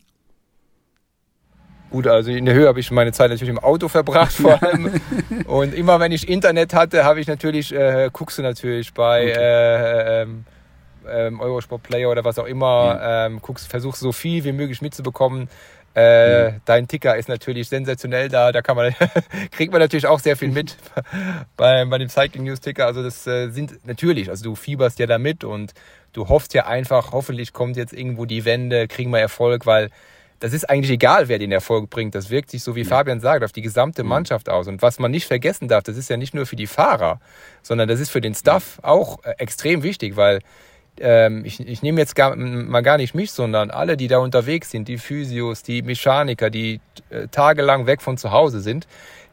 Gut, 1.90 2.06
also 2.08 2.30
in 2.30 2.44
der 2.44 2.54
Höhe 2.54 2.66
habe 2.66 2.80
ich 2.80 2.90
meine 2.90 3.12
Zeit 3.12 3.30
natürlich 3.30 3.48
im 3.48 3.58
Auto 3.58 3.88
verbracht 3.88 4.32
vor 4.34 4.62
allem. 4.62 5.00
Und 5.46 5.72
immer 5.72 6.00
wenn 6.00 6.12
ich 6.12 6.28
Internet 6.28 6.74
hatte, 6.74 7.04
habe 7.04 7.20
ich 7.20 7.26
natürlich, 7.26 7.72
äh, 7.72 8.10
guckst 8.12 8.38
du 8.38 8.42
natürlich 8.42 8.92
bei 8.92 9.30
okay. 9.30 9.40
äh, 9.40 10.22
ähm, 10.22 10.44
ähm, 11.08 11.40
Eurosport 11.40 11.84
Player 11.84 12.10
oder 12.10 12.24
was 12.24 12.38
auch 12.38 12.46
immer, 12.46 12.98
ja. 13.00 13.26
ähm, 13.26 13.40
guckst, 13.40 13.68
versuchst 13.68 14.00
so 14.00 14.12
viel 14.12 14.44
wie 14.44 14.52
möglich 14.52 14.82
mitzubekommen. 14.82 15.48
Äh, 15.96 16.50
mhm. 16.50 16.60
Dein 16.66 16.88
Ticker 16.88 17.16
ist 17.16 17.28
natürlich 17.28 17.70
sensationell 17.70 18.28
da, 18.28 18.52
da 18.52 18.60
kann 18.60 18.76
man, 18.76 18.94
kriegt 19.50 19.72
man 19.72 19.80
natürlich 19.80 20.06
auch 20.06 20.20
sehr 20.20 20.36
viel 20.36 20.50
mit 20.50 20.76
bei, 21.56 21.86
bei 21.86 21.98
dem 21.98 22.10
Cycling 22.10 22.44
News 22.44 22.60
Ticker. 22.60 22.84
Also 22.84 23.02
das 23.02 23.26
äh, 23.26 23.48
sind 23.48 23.86
natürlich, 23.86 24.28
also 24.28 24.44
du 24.44 24.54
fieberst 24.54 24.98
ja 24.98 25.06
da 25.06 25.16
mit 25.16 25.42
und 25.42 25.72
du 26.12 26.28
hoffst 26.28 26.52
ja 26.52 26.66
einfach, 26.66 27.12
hoffentlich 27.12 27.54
kommt 27.54 27.78
jetzt 27.78 27.94
irgendwo 27.94 28.26
die 28.26 28.44
Wende, 28.44 28.88
kriegen 28.88 29.10
wir 29.10 29.20
Erfolg, 29.20 29.64
weil 29.64 29.90
das 30.38 30.52
ist 30.52 30.68
eigentlich 30.68 30.90
egal, 30.90 31.28
wer 31.28 31.38
den 31.38 31.50
Erfolg 31.50 31.88
bringt. 31.88 32.14
Das 32.14 32.28
wirkt 32.28 32.50
sich, 32.50 32.62
so 32.62 32.76
wie 32.76 32.84
Fabian 32.84 33.20
sagt, 33.20 33.42
auf 33.42 33.52
die 33.52 33.62
gesamte 33.62 34.04
Mannschaft 34.04 34.50
aus. 34.50 34.68
Und 34.68 34.82
was 34.82 34.98
man 34.98 35.10
nicht 35.10 35.26
vergessen 35.26 35.66
darf, 35.66 35.84
das 35.84 35.96
ist 35.96 36.10
ja 36.10 36.18
nicht 36.18 36.34
nur 36.34 36.44
für 36.44 36.56
die 36.56 36.66
Fahrer, 36.66 37.20
sondern 37.62 37.88
das 37.88 38.00
ist 38.00 38.10
für 38.10 38.20
den 38.20 38.34
Staff 38.34 38.78
auch 38.82 39.24
äh, 39.24 39.30
extrem 39.38 39.82
wichtig, 39.82 40.16
weil 40.16 40.40
ähm, 41.00 41.44
ich, 41.44 41.60
ich 41.60 41.82
nehme 41.82 42.00
jetzt 42.00 42.14
gar, 42.14 42.36
mal 42.36 42.82
gar 42.82 42.96
nicht 42.96 43.14
mich, 43.14 43.32
sondern 43.32 43.70
alle, 43.70 43.96
die 43.96 44.08
da 44.08 44.18
unterwegs 44.18 44.70
sind, 44.70 44.88
die 44.88 44.98
Physios, 44.98 45.62
die 45.62 45.82
Mechaniker, 45.82 46.50
die 46.50 46.80
äh, 47.10 47.28
tagelang 47.28 47.86
weg 47.86 48.02
von 48.02 48.16
zu 48.16 48.30
Hause 48.32 48.60
sind. 48.60 48.86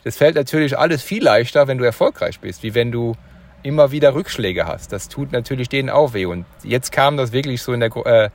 Das 0.04 0.18
fällt 0.18 0.36
natürlich 0.36 0.78
alles 0.78 1.02
viel 1.02 1.24
leichter, 1.24 1.68
wenn 1.68 1.78
du 1.78 1.86
erfolgreich 1.86 2.40
bist, 2.40 2.64
wie 2.64 2.76
wenn 2.76 2.92
du 2.92 3.16
immer 3.64 3.92
wieder 3.92 4.14
Rückschläge 4.14 4.68
hast. 4.68 4.92
Das 4.92 5.08
tut 5.08 5.32
natürlich 5.32 5.70
denen 5.70 5.90
auch 5.90 6.14
weh. 6.14 6.26
Und 6.26 6.46
jetzt 6.64 6.92
kam 6.92 7.18
das 7.18 7.32
wirklich 7.32 7.62
so 7.62 7.74
in 7.74 7.80
der 7.80 7.96
äh, 8.06 8.30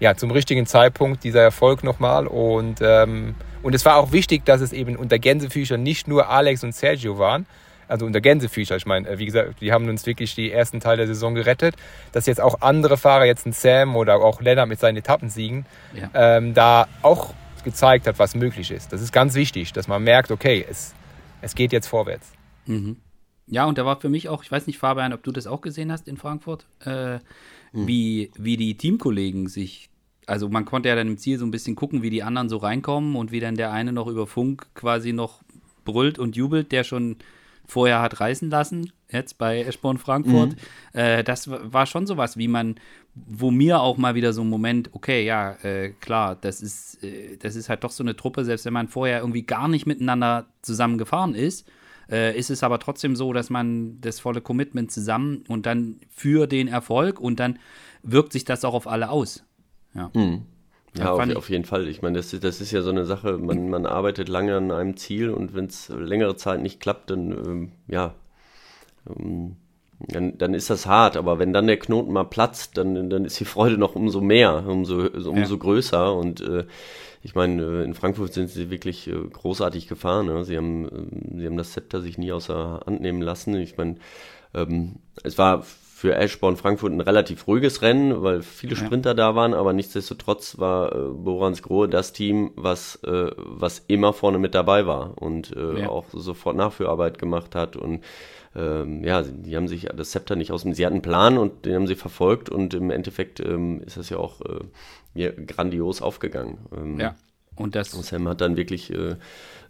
ja, 0.00 0.14
zum 0.16 0.30
richtigen 0.30 0.66
Zeitpunkt, 0.66 1.24
dieser 1.24 1.40
Erfolg 1.40 1.82
nochmal. 1.82 2.26
Und, 2.26 2.80
ähm, 2.82 3.34
und 3.62 3.74
es 3.74 3.84
war 3.84 3.96
auch 3.96 4.12
wichtig, 4.12 4.44
dass 4.44 4.60
es 4.60 4.72
eben 4.72 4.96
unter 4.96 5.18
Gänsefüßern 5.18 5.82
nicht 5.82 6.08
nur 6.08 6.28
Alex 6.28 6.62
und 6.62 6.74
Sergio 6.74 7.18
waren, 7.18 7.46
also 7.88 8.06
unter 8.06 8.20
Gänsefüßer. 8.20 8.76
Ich 8.76 8.86
meine, 8.86 9.08
äh, 9.08 9.18
wie 9.18 9.26
gesagt, 9.26 9.60
die 9.60 9.72
haben 9.72 9.88
uns 9.88 10.06
wirklich 10.06 10.34
die 10.34 10.50
ersten 10.50 10.80
Teil 10.80 10.96
der 10.96 11.06
Saison 11.06 11.34
gerettet, 11.34 11.76
dass 12.12 12.26
jetzt 12.26 12.40
auch 12.40 12.60
andere 12.60 12.96
Fahrer, 12.96 13.24
jetzt 13.24 13.46
ein 13.46 13.52
Sam 13.52 13.96
oder 13.96 14.16
auch 14.16 14.40
Lennart 14.40 14.68
mit 14.68 14.78
seinen 14.78 14.96
Etappensiegen, 14.96 15.66
ja. 15.94 16.10
ähm, 16.14 16.54
da 16.54 16.88
auch 17.02 17.34
gezeigt 17.64 18.06
hat, 18.06 18.18
was 18.18 18.34
möglich 18.34 18.70
ist. 18.70 18.92
Das 18.92 19.00
ist 19.00 19.12
ganz 19.12 19.34
wichtig, 19.34 19.72
dass 19.72 19.88
man 19.88 20.04
merkt, 20.04 20.30
okay, 20.30 20.64
es, 20.68 20.94
es 21.40 21.54
geht 21.54 21.72
jetzt 21.72 21.86
vorwärts. 21.86 22.32
Mhm. 22.66 22.96
Ja, 23.46 23.66
und 23.66 23.76
da 23.78 23.84
war 23.84 24.00
für 24.00 24.08
mich 24.08 24.28
auch, 24.28 24.42
ich 24.42 24.50
weiß 24.50 24.66
nicht, 24.66 24.78
Fabian, 24.78 25.12
ob 25.12 25.22
du 25.22 25.32
das 25.32 25.46
auch 25.46 25.60
gesehen 25.60 25.92
hast 25.92 26.08
in 26.08 26.16
Frankfurt, 26.16 26.66
äh, 26.84 27.16
mhm. 27.16 27.20
wie, 27.72 28.30
wie 28.38 28.56
die 28.56 28.76
Teamkollegen 28.76 29.48
sich, 29.48 29.90
also 30.26 30.48
man 30.48 30.64
konnte 30.64 30.88
ja 30.88 30.94
dann 30.94 31.08
im 31.08 31.18
Ziel 31.18 31.38
so 31.38 31.44
ein 31.44 31.50
bisschen 31.50 31.74
gucken, 31.74 32.02
wie 32.02 32.10
die 32.10 32.22
anderen 32.22 32.48
so 32.48 32.56
reinkommen 32.56 33.16
und 33.16 33.32
wie 33.32 33.40
dann 33.40 33.56
der 33.56 33.72
eine 33.72 33.92
noch 33.92 34.06
über 34.06 34.26
Funk 34.26 34.66
quasi 34.74 35.12
noch 35.12 35.42
brüllt 35.84 36.18
und 36.18 36.36
jubelt, 36.36 36.72
der 36.72 36.84
schon 36.84 37.16
vorher 37.66 38.02
hat 38.02 38.20
reißen 38.20 38.50
lassen, 38.50 38.92
jetzt 39.10 39.38
bei 39.38 39.62
Eschborn 39.62 39.98
Frankfurt. 39.98 40.50
Mhm. 40.50 40.98
Äh, 40.98 41.24
das 41.24 41.48
war 41.48 41.86
schon 41.86 42.06
sowas, 42.06 42.36
wie 42.36 42.48
man, 42.48 42.76
wo 43.14 43.50
mir 43.50 43.80
auch 43.80 43.96
mal 43.96 44.14
wieder 44.14 44.32
so 44.32 44.42
ein 44.42 44.50
Moment, 44.50 44.90
okay, 44.92 45.24
ja, 45.24 45.52
äh, 45.62 45.90
klar, 46.00 46.36
das 46.36 46.60
ist, 46.60 47.02
äh, 47.02 47.36
das 47.38 47.56
ist 47.56 47.68
halt 47.68 47.84
doch 47.84 47.90
so 47.90 48.04
eine 48.04 48.16
Truppe, 48.16 48.44
selbst 48.44 48.66
wenn 48.66 48.72
man 48.72 48.88
vorher 48.88 49.20
irgendwie 49.20 49.42
gar 49.42 49.68
nicht 49.68 49.86
miteinander 49.86 50.46
zusammen 50.62 50.98
gefahren 50.98 51.34
ist, 51.34 51.66
äh, 52.10 52.36
ist 52.38 52.50
es 52.50 52.62
aber 52.62 52.78
trotzdem 52.78 53.16
so, 53.16 53.32
dass 53.32 53.50
man 53.50 54.00
das 54.00 54.20
volle 54.20 54.40
Commitment 54.40 54.90
zusammen 54.92 55.44
und 55.48 55.66
dann 55.66 56.00
für 56.10 56.46
den 56.46 56.68
Erfolg 56.68 57.20
und 57.20 57.40
dann 57.40 57.58
wirkt 58.02 58.32
sich 58.32 58.44
das 58.44 58.64
auch 58.64 58.74
auf 58.74 58.86
alle 58.86 59.08
aus. 59.10 59.44
Ja. 59.94 60.10
Mhm. 60.14 60.42
Ja, 60.96 61.12
auf, 61.12 61.36
auf, 61.36 61.50
jeden 61.50 61.64
Fall. 61.64 61.88
Ich 61.88 62.02
meine, 62.02 62.18
das, 62.18 62.30
das 62.30 62.60
ist 62.60 62.70
ja 62.70 62.82
so 62.82 62.90
eine 62.90 63.04
Sache, 63.04 63.38
man, 63.38 63.68
man 63.70 63.86
arbeitet 63.86 64.28
lange 64.28 64.56
an 64.56 64.70
einem 64.70 64.96
Ziel 64.96 65.30
und 65.30 65.54
wenn 65.54 65.66
es 65.66 65.88
längere 65.88 66.36
Zeit 66.36 66.62
nicht 66.62 66.80
klappt, 66.80 67.10
dann, 67.10 67.32
ähm, 67.32 67.72
ja, 67.88 68.14
ähm, 69.08 69.56
dann, 69.98 70.38
dann 70.38 70.54
ist 70.54 70.70
das 70.70 70.86
hart. 70.86 71.16
Aber 71.16 71.38
wenn 71.38 71.52
dann 71.52 71.66
der 71.66 71.78
Knoten 71.78 72.12
mal 72.12 72.24
platzt, 72.24 72.76
dann, 72.76 73.10
dann 73.10 73.24
ist 73.24 73.40
die 73.40 73.44
Freude 73.44 73.78
noch 73.78 73.94
umso 73.94 74.20
mehr, 74.20 74.64
umso, 74.66 75.06
umso 75.06 75.54
ja. 75.54 75.60
größer. 75.60 76.14
Und 76.14 76.40
äh, 76.40 76.64
ich 77.22 77.34
meine, 77.34 77.62
äh, 77.62 77.84
in 77.84 77.94
Frankfurt 77.94 78.32
sind 78.32 78.50
sie 78.50 78.70
wirklich 78.70 79.08
äh, 79.08 79.12
großartig 79.12 79.88
gefahren. 79.88 80.26
Ne? 80.26 80.44
Sie, 80.44 80.56
haben, 80.56 80.84
äh, 80.86 81.38
sie 81.38 81.46
haben 81.46 81.56
das 81.56 81.72
Zepter 81.72 82.00
sich 82.00 82.18
nie 82.18 82.32
außer 82.32 82.82
Hand 82.86 83.00
nehmen 83.00 83.22
lassen. 83.22 83.54
Ich 83.56 83.76
meine, 83.76 83.96
ähm, 84.52 84.96
es 85.22 85.38
war 85.38 85.64
für 86.04 86.16
Eschborn 86.16 86.58
Frankfurt 86.58 86.92
ein 86.92 87.00
relativ 87.00 87.46
ruhiges 87.46 87.80
Rennen, 87.80 88.22
weil 88.22 88.42
viele 88.42 88.76
Sprinter 88.76 89.12
ja. 89.12 89.14
da 89.14 89.34
waren, 89.34 89.54
aber 89.54 89.72
nichtsdestotrotz 89.72 90.58
war 90.58 90.94
äh, 90.94 90.98
Borans 91.08 91.62
Grohe 91.62 91.88
das 91.88 92.12
Team, 92.12 92.50
was, 92.56 92.96
äh, 93.04 93.30
was 93.38 93.82
immer 93.86 94.12
vorne 94.12 94.38
mit 94.38 94.54
dabei 94.54 94.86
war 94.86 95.16
und 95.16 95.56
äh, 95.56 95.80
ja. 95.80 95.88
auch 95.88 96.04
sofort 96.12 96.56
Nachführarbeit 96.56 97.18
gemacht 97.18 97.54
hat 97.54 97.76
und 97.76 98.04
ähm, 98.54 99.02
ja, 99.02 99.22
die 99.22 99.56
haben 99.56 99.66
sich 99.66 99.88
das 99.96 100.10
Zepter 100.10 100.36
nicht 100.36 100.52
aus 100.52 100.64
dem, 100.64 100.74
sie 100.74 100.84
hatten 100.84 100.96
einen 100.96 101.02
Plan 101.02 101.38
und 101.38 101.64
den 101.64 101.74
haben 101.74 101.86
sie 101.86 101.94
verfolgt 101.94 102.50
und 102.50 102.74
im 102.74 102.90
Endeffekt 102.90 103.40
ähm, 103.40 103.80
ist 103.86 103.96
das 103.96 104.10
ja 104.10 104.18
auch 104.18 104.42
äh, 105.14 105.32
grandios 105.32 106.02
aufgegangen. 106.02 106.58
Ähm, 106.76 107.00
ja. 107.00 107.14
Und 107.56 107.76
das. 107.76 107.94
Und 107.94 108.04
Sam 108.04 108.28
hat 108.28 108.42
dann 108.42 108.58
wirklich 108.58 108.92
äh, 108.92 109.16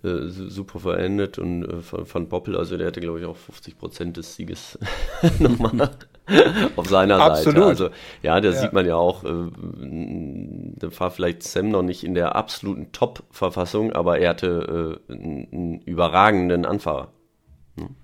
äh, 0.02 0.26
super 0.28 0.80
verendet 0.80 1.38
und 1.38 1.64
äh, 1.64 1.82
Van 1.82 2.28
Boppel, 2.28 2.56
also 2.56 2.76
der 2.76 2.88
hatte, 2.88 3.00
glaube 3.00 3.20
ich, 3.20 3.24
auch 3.24 3.36
50 3.36 3.78
Prozent 3.78 4.16
des 4.16 4.34
Sieges 4.34 4.80
nochmal 5.38 5.90
auf 6.76 6.88
seiner 6.88 7.20
Absolut. 7.20 7.54
Seite. 7.56 7.68
Also, 7.68 7.88
ja, 8.22 8.40
da 8.40 8.48
ja. 8.48 8.54
sieht 8.54 8.72
man 8.72 8.86
ja 8.86 8.96
auch, 8.96 9.24
äh, 9.24 9.28
da 9.28 10.88
war 10.98 11.10
vielleicht 11.10 11.42
Sam 11.42 11.68
noch 11.68 11.82
nicht 11.82 12.04
in 12.04 12.14
der 12.14 12.34
absoluten 12.34 12.92
Top-Verfassung, 12.92 13.92
aber 13.92 14.18
er 14.18 14.30
hatte 14.30 15.00
äh, 15.08 15.12
einen, 15.12 15.80
überragenden 15.82 16.64
Anfahrer. 16.64 17.08
Hm. 17.78 17.94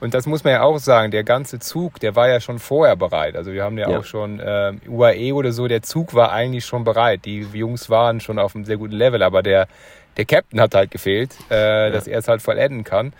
Und 0.00 0.14
das 0.14 0.26
muss 0.26 0.42
man 0.42 0.54
ja 0.54 0.62
auch 0.62 0.78
sagen, 0.78 1.12
der 1.12 1.22
ganze 1.22 1.60
Zug, 1.60 2.00
der 2.00 2.16
war 2.16 2.28
ja 2.28 2.40
schon 2.40 2.58
vorher 2.58 2.96
bereit. 2.96 3.36
Also 3.36 3.52
wir 3.52 3.62
haben 3.62 3.78
ja, 3.78 3.88
ja. 3.88 3.98
auch 3.98 4.04
schon 4.04 4.40
äh, 4.40 4.72
UAE 4.88 5.32
oder 5.32 5.52
so, 5.52 5.68
der 5.68 5.82
Zug 5.82 6.14
war 6.14 6.32
eigentlich 6.32 6.64
schon 6.64 6.82
bereit. 6.82 7.24
Die 7.24 7.46
Jungs 7.52 7.88
waren 7.88 8.18
schon 8.18 8.40
auf 8.40 8.56
einem 8.56 8.64
sehr 8.64 8.78
guten 8.78 8.94
Level, 8.96 9.22
aber 9.22 9.44
der, 9.44 9.68
der 10.16 10.24
Captain 10.24 10.60
hat 10.60 10.74
halt 10.74 10.90
gefehlt, 10.90 11.36
äh, 11.50 11.84
ja. 11.84 11.90
dass 11.90 12.08
er 12.08 12.18
es 12.18 12.26
halt 12.26 12.42
vollenden 12.42 12.82
kann. 12.82 13.12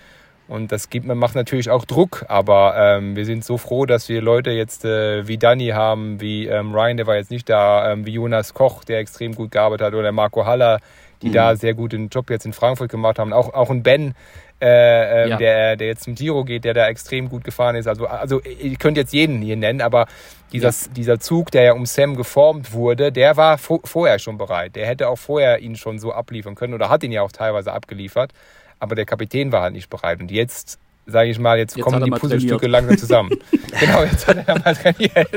Und 0.53 0.71
das 0.71 0.91
gibt, 0.91 1.07
man 1.07 1.17
macht 1.17 1.35
natürlich 1.35 1.71
auch 1.71 1.87
Druck, 1.87 2.27
aber 2.29 2.75
ähm, 2.77 3.17
wir 3.17 3.25
sind 3.25 3.43
so 3.43 3.57
froh, 3.57 3.87
dass 3.87 4.11
wir 4.11 4.21
Leute 4.21 4.51
jetzt 4.51 4.85
äh, 4.85 5.27
wie 5.27 5.39
Danny 5.39 5.69
haben, 5.69 6.21
wie 6.21 6.47
ähm, 6.47 6.75
Ryan, 6.75 6.99
der 6.99 7.07
war 7.07 7.17
jetzt 7.17 7.31
nicht 7.31 7.49
da, 7.49 7.91
ähm, 7.91 8.05
wie 8.05 8.13
Jonas 8.13 8.53
Koch, 8.53 8.85
der 8.85 8.99
extrem 8.99 9.35
gut 9.35 9.51
gearbeitet 9.51 9.87
hat, 9.87 9.95
oder 9.95 10.13
Marco 10.13 10.45
Haller, 10.45 10.81
die 11.23 11.29
mhm. 11.29 11.33
da 11.33 11.57
sehr 11.57 11.73
gut 11.73 11.95
den 11.95 12.11
Job 12.11 12.29
jetzt 12.29 12.45
in 12.45 12.53
Frankfurt 12.53 12.91
gemacht 12.91 13.19
haben. 13.19 13.33
Auch, 13.33 13.55
auch 13.55 13.71
ein 13.71 13.83
Ben, 13.83 14.13
äh, 14.61 15.23
ähm, 15.23 15.31
ja. 15.31 15.37
der, 15.39 15.77
der 15.77 15.87
jetzt 15.87 16.03
zum 16.03 16.17
Giro 16.17 16.45
geht, 16.45 16.67
der 16.67 16.75
da 16.75 16.87
extrem 16.87 17.31
gut 17.31 17.45
gefahren 17.45 17.75
ist. 17.75 17.87
Also, 17.87 18.05
also 18.05 18.43
ich 18.45 18.79
könnte 18.79 19.01
jetzt 19.01 19.15
jeden 19.15 19.41
hier 19.41 19.57
nennen, 19.57 19.81
aber 19.81 20.07
dieser, 20.53 20.69
ja. 20.69 20.93
dieser 20.95 21.19
Zug, 21.19 21.51
der 21.51 21.63
ja 21.63 21.73
um 21.73 21.87
Sam 21.87 22.15
geformt 22.15 22.75
wurde, 22.75 23.11
der 23.11 23.39
war 23.39 23.57
vorher 23.57 24.19
schon 24.19 24.37
bereit. 24.37 24.77
Der 24.77 24.87
hätte 24.87 25.09
auch 25.09 25.17
vorher 25.17 25.61
ihn 25.61 25.77
schon 25.77 25.99
so 25.99 26.13
abliefern 26.13 26.57
können 26.57 26.75
oder 26.75 26.91
hat 26.91 27.03
ihn 27.05 27.13
ja 27.13 27.23
auch 27.23 27.33
teilweise 27.33 27.73
abgeliefert. 27.73 28.35
Aber 28.83 28.97
der 28.97 29.07
Kapitän 29.07 29.53
war 29.53 29.63
halt 29.63 29.75
nicht 29.75 29.89
bereit. 29.89 30.21
Und 30.21 30.33
jetzt 30.33 30.81
sage 31.07 31.31
ich 31.31 31.39
mal, 31.39 31.57
jetzt, 31.57 31.77
jetzt 31.77 31.85
kommen 31.85 32.03
die 32.03 32.11
Puzzlestücke 32.11 32.67
langsam 32.67 32.99
zusammen. 32.99 33.31
genau, 33.81 34.03
jetzt 34.03 34.27
hat 34.27 34.39
er 34.45 34.59
mal 34.59 34.75
trainiert. 34.75 35.29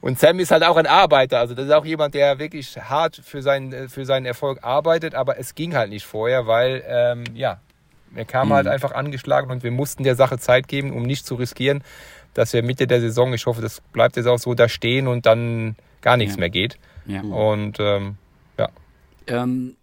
und 0.00 0.18
Sam 0.18 0.38
ist 0.38 0.50
halt 0.50 0.64
auch 0.64 0.78
ein 0.78 0.86
Arbeiter. 0.86 1.38
Also 1.38 1.54
das 1.54 1.66
ist 1.66 1.70
auch 1.70 1.84
jemand, 1.84 2.14
der 2.14 2.38
wirklich 2.38 2.78
hart 2.78 3.20
für 3.22 3.42
seinen, 3.42 3.90
für 3.90 4.06
seinen 4.06 4.24
Erfolg 4.24 4.60
arbeitet, 4.62 5.14
aber 5.14 5.38
es 5.38 5.54
ging 5.54 5.74
halt 5.74 5.90
nicht 5.90 6.06
vorher, 6.06 6.46
weil, 6.46 6.82
ähm, 6.86 7.24
ja, 7.34 7.60
er 8.14 8.24
kam 8.24 8.48
mhm. 8.48 8.52
halt 8.54 8.68
einfach 8.68 8.92
angeschlagen 8.92 9.50
und 9.50 9.62
wir 9.62 9.70
mussten 9.70 10.02
der 10.02 10.14
Sache 10.14 10.38
Zeit 10.38 10.68
geben, 10.68 10.92
um 10.92 11.02
nicht 11.02 11.26
zu 11.26 11.34
riskieren, 11.34 11.84
dass 12.32 12.54
wir 12.54 12.62
Mitte 12.62 12.86
der 12.86 13.02
Saison, 13.02 13.34
ich 13.34 13.44
hoffe, 13.44 13.60
das 13.60 13.82
bleibt 13.92 14.16
jetzt 14.16 14.26
auch 14.26 14.38
so, 14.38 14.54
da 14.54 14.68
stehen 14.68 15.08
und 15.08 15.26
dann 15.26 15.76
gar 16.00 16.16
nichts 16.16 16.36
ja. 16.36 16.40
mehr 16.40 16.50
geht. 16.50 16.78
Ja. 17.04 17.20
Und 17.20 17.78
ähm, 17.80 18.16
ja. 18.58 18.68
Ähm, 19.26 19.76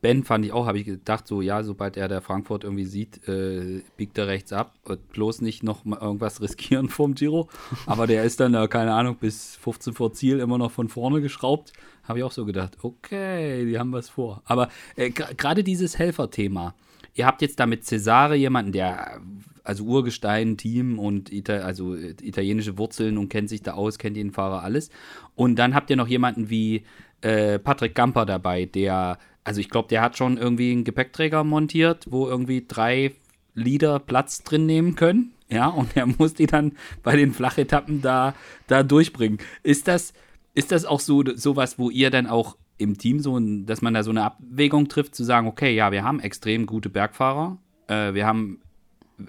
Ben 0.00 0.22
fand 0.22 0.44
ich 0.44 0.52
auch, 0.52 0.66
habe 0.66 0.78
ich 0.78 0.84
gedacht, 0.84 1.26
so 1.26 1.40
ja, 1.40 1.62
sobald 1.62 1.96
er 1.96 2.06
der 2.06 2.20
Frankfurt 2.20 2.64
irgendwie 2.64 2.84
sieht, 2.84 3.26
äh, 3.26 3.82
biegt 3.96 4.18
er 4.18 4.26
rechts 4.26 4.52
ab 4.52 4.74
bloß 5.12 5.40
nicht 5.40 5.62
noch 5.62 5.84
mal 5.84 5.98
irgendwas 5.98 6.40
riskieren 6.42 6.88
vom 6.88 7.14
Giro. 7.14 7.48
Aber 7.86 8.06
der 8.06 8.24
ist 8.24 8.40
dann, 8.40 8.54
äh, 8.54 8.68
keine 8.68 8.92
Ahnung, 8.92 9.16
bis 9.18 9.56
15 9.56 9.94
vor 9.94 10.12
Ziel 10.12 10.40
immer 10.40 10.58
noch 10.58 10.70
von 10.70 10.88
vorne 10.88 11.20
geschraubt. 11.20 11.72
Habe 12.04 12.18
ich 12.18 12.24
auch 12.24 12.32
so 12.32 12.44
gedacht, 12.44 12.78
okay, 12.82 13.64
die 13.64 13.78
haben 13.78 13.92
was 13.92 14.08
vor. 14.08 14.42
Aber 14.44 14.68
äh, 14.96 15.10
gerade 15.10 15.64
dieses 15.64 15.98
Helferthema, 15.98 16.74
ihr 17.14 17.26
habt 17.26 17.42
jetzt 17.42 17.60
da 17.60 17.66
mit 17.66 17.84
Cesare 17.84 18.34
jemanden, 18.34 18.72
der 18.72 19.20
also 19.64 19.84
Urgestein, 19.84 20.56
Team 20.56 20.98
und 20.98 21.32
Ita 21.32 21.58
also 21.58 21.94
äh, 21.94 22.14
italienische 22.22 22.78
Wurzeln 22.78 23.18
und 23.18 23.28
kennt 23.28 23.48
sich 23.48 23.62
da 23.62 23.72
aus, 23.72 23.98
kennt 23.98 24.16
jeden 24.16 24.32
Fahrer 24.32 24.62
alles. 24.62 24.90
Und 25.34 25.56
dann 25.56 25.74
habt 25.74 25.90
ihr 25.90 25.96
noch 25.96 26.08
jemanden 26.08 26.50
wie 26.50 26.84
äh, 27.20 27.58
Patrick 27.58 27.94
Gamper 27.94 28.26
dabei, 28.26 28.64
der 28.66 29.18
also 29.44 29.60
ich 29.60 29.70
glaube, 29.70 29.88
der 29.88 30.02
hat 30.02 30.16
schon 30.16 30.36
irgendwie 30.36 30.72
einen 30.72 30.84
Gepäckträger 30.84 31.44
montiert, 31.44 32.06
wo 32.10 32.26
irgendwie 32.26 32.64
drei 32.66 33.12
Leader 33.54 33.98
Platz 33.98 34.42
drin 34.42 34.66
nehmen 34.66 34.94
können. 34.94 35.32
Ja, 35.48 35.66
und 35.66 35.96
er 35.96 36.06
muss 36.18 36.34
die 36.34 36.46
dann 36.46 36.72
bei 37.02 37.16
den 37.16 37.32
Flachetappen 37.32 38.02
da, 38.02 38.34
da 38.66 38.82
durchbringen. 38.82 39.38
Ist 39.62 39.88
das, 39.88 40.12
ist 40.54 40.72
das 40.72 40.84
auch 40.84 41.00
so 41.00 41.22
sowas, 41.34 41.78
wo 41.78 41.90
ihr 41.90 42.10
dann 42.10 42.26
auch 42.26 42.56
im 42.78 42.98
Team 42.98 43.20
so, 43.20 43.38
dass 43.38 43.82
man 43.82 43.94
da 43.94 44.02
so 44.02 44.10
eine 44.10 44.24
Abwägung 44.24 44.88
trifft, 44.88 45.14
zu 45.14 45.24
sagen, 45.24 45.46
okay, 45.46 45.74
ja, 45.74 45.92
wir 45.92 46.04
haben 46.04 46.20
extrem 46.20 46.66
gute 46.66 46.88
Bergfahrer, 46.88 47.58
äh, 47.86 48.14
wir 48.14 48.26
haben, 48.26 48.60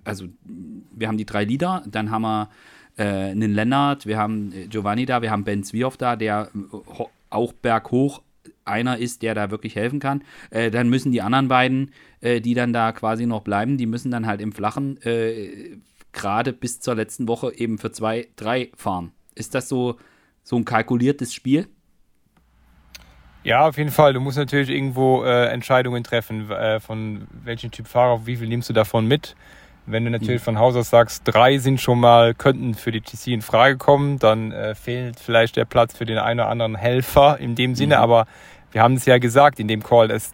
also 0.03 0.25
wir 0.91 1.07
haben 1.07 1.17
die 1.17 1.25
drei 1.25 1.43
Leader, 1.43 1.83
dann 1.85 2.09
haben 2.09 2.23
wir 2.23 2.49
äh, 2.97 3.03
einen 3.03 3.53
Lennart, 3.53 4.05
wir 4.05 4.17
haben 4.17 4.53
Giovanni 4.69 5.05
da, 5.05 5.21
wir 5.21 5.29
haben 5.29 5.43
Ben 5.43 5.63
Zwioff 5.63 5.97
da, 5.97 6.15
der 6.15 6.49
auch 7.29 7.53
berghoch 7.53 8.21
einer 8.65 8.97
ist, 8.97 9.21
der 9.21 9.35
da 9.35 9.51
wirklich 9.51 9.75
helfen 9.75 9.99
kann. 9.99 10.23
Äh, 10.49 10.71
dann 10.71 10.89
müssen 10.89 11.11
die 11.11 11.21
anderen 11.21 11.47
beiden, 11.47 11.91
äh, 12.21 12.41
die 12.41 12.53
dann 12.53 12.73
da 12.73 12.91
quasi 12.91 13.25
noch 13.25 13.41
bleiben, 13.41 13.77
die 13.77 13.85
müssen 13.85 14.11
dann 14.11 14.25
halt 14.25 14.41
im 14.41 14.51
Flachen 14.51 15.01
äh, 15.03 15.77
gerade 16.11 16.53
bis 16.53 16.79
zur 16.79 16.95
letzten 16.95 17.27
Woche 17.27 17.53
eben 17.55 17.77
für 17.77 17.91
zwei, 17.91 18.27
drei 18.35 18.69
fahren. 18.75 19.11
Ist 19.35 19.55
das 19.55 19.67
so, 19.67 19.97
so 20.43 20.55
ein 20.55 20.65
kalkuliertes 20.65 21.33
Spiel? 21.33 21.67
Ja, 23.43 23.67
auf 23.67 23.77
jeden 23.77 23.91
Fall. 23.91 24.13
Du 24.13 24.21
musst 24.21 24.37
natürlich 24.37 24.69
irgendwo 24.69 25.23
äh, 25.23 25.47
Entscheidungen 25.47 26.03
treffen, 26.03 26.49
äh, 26.49 26.79
von 26.79 27.27
welchem 27.43 27.71
Typ 27.71 27.87
Fahrer, 27.87 28.25
wie 28.25 28.37
viel 28.37 28.47
nimmst 28.47 28.69
du 28.69 28.73
davon 28.73 29.05
mit. 29.05 29.35
Wenn 29.85 30.05
du 30.05 30.11
natürlich 30.11 30.41
mhm. 30.41 30.45
von 30.45 30.59
Haus 30.59 30.77
aus 30.77 30.89
sagst, 30.89 31.23
drei 31.25 31.57
sind 31.57 31.81
schon 31.81 31.99
mal, 31.99 32.33
könnten 32.33 32.73
für 32.73 32.93
die 32.93 33.01
TC 33.01 33.27
in 33.27 33.41
Frage 33.41 33.77
kommen, 33.77 34.17
dann 34.17 34.53
äh, 34.53 34.75
fehlt 34.75 35.19
vielleicht 35.19 35.57
der 35.57 35.65
Platz 35.65 35.97
für 35.97 36.05
den 36.05 36.17
einen 36.17 36.39
oder 36.39 36.47
anderen 36.47 36.75
Helfer 36.75 37.37
in 37.37 37.55
dem 37.55 37.75
Sinne, 37.75 37.97
mhm. 37.97 38.01
aber 38.01 38.27
wir 38.73 38.81
haben 38.81 38.95
es 38.95 39.05
ja 39.05 39.19
gesagt 39.19 39.59
in 39.59 39.67
dem 39.67 39.83
Call, 39.83 40.11
es, 40.11 40.33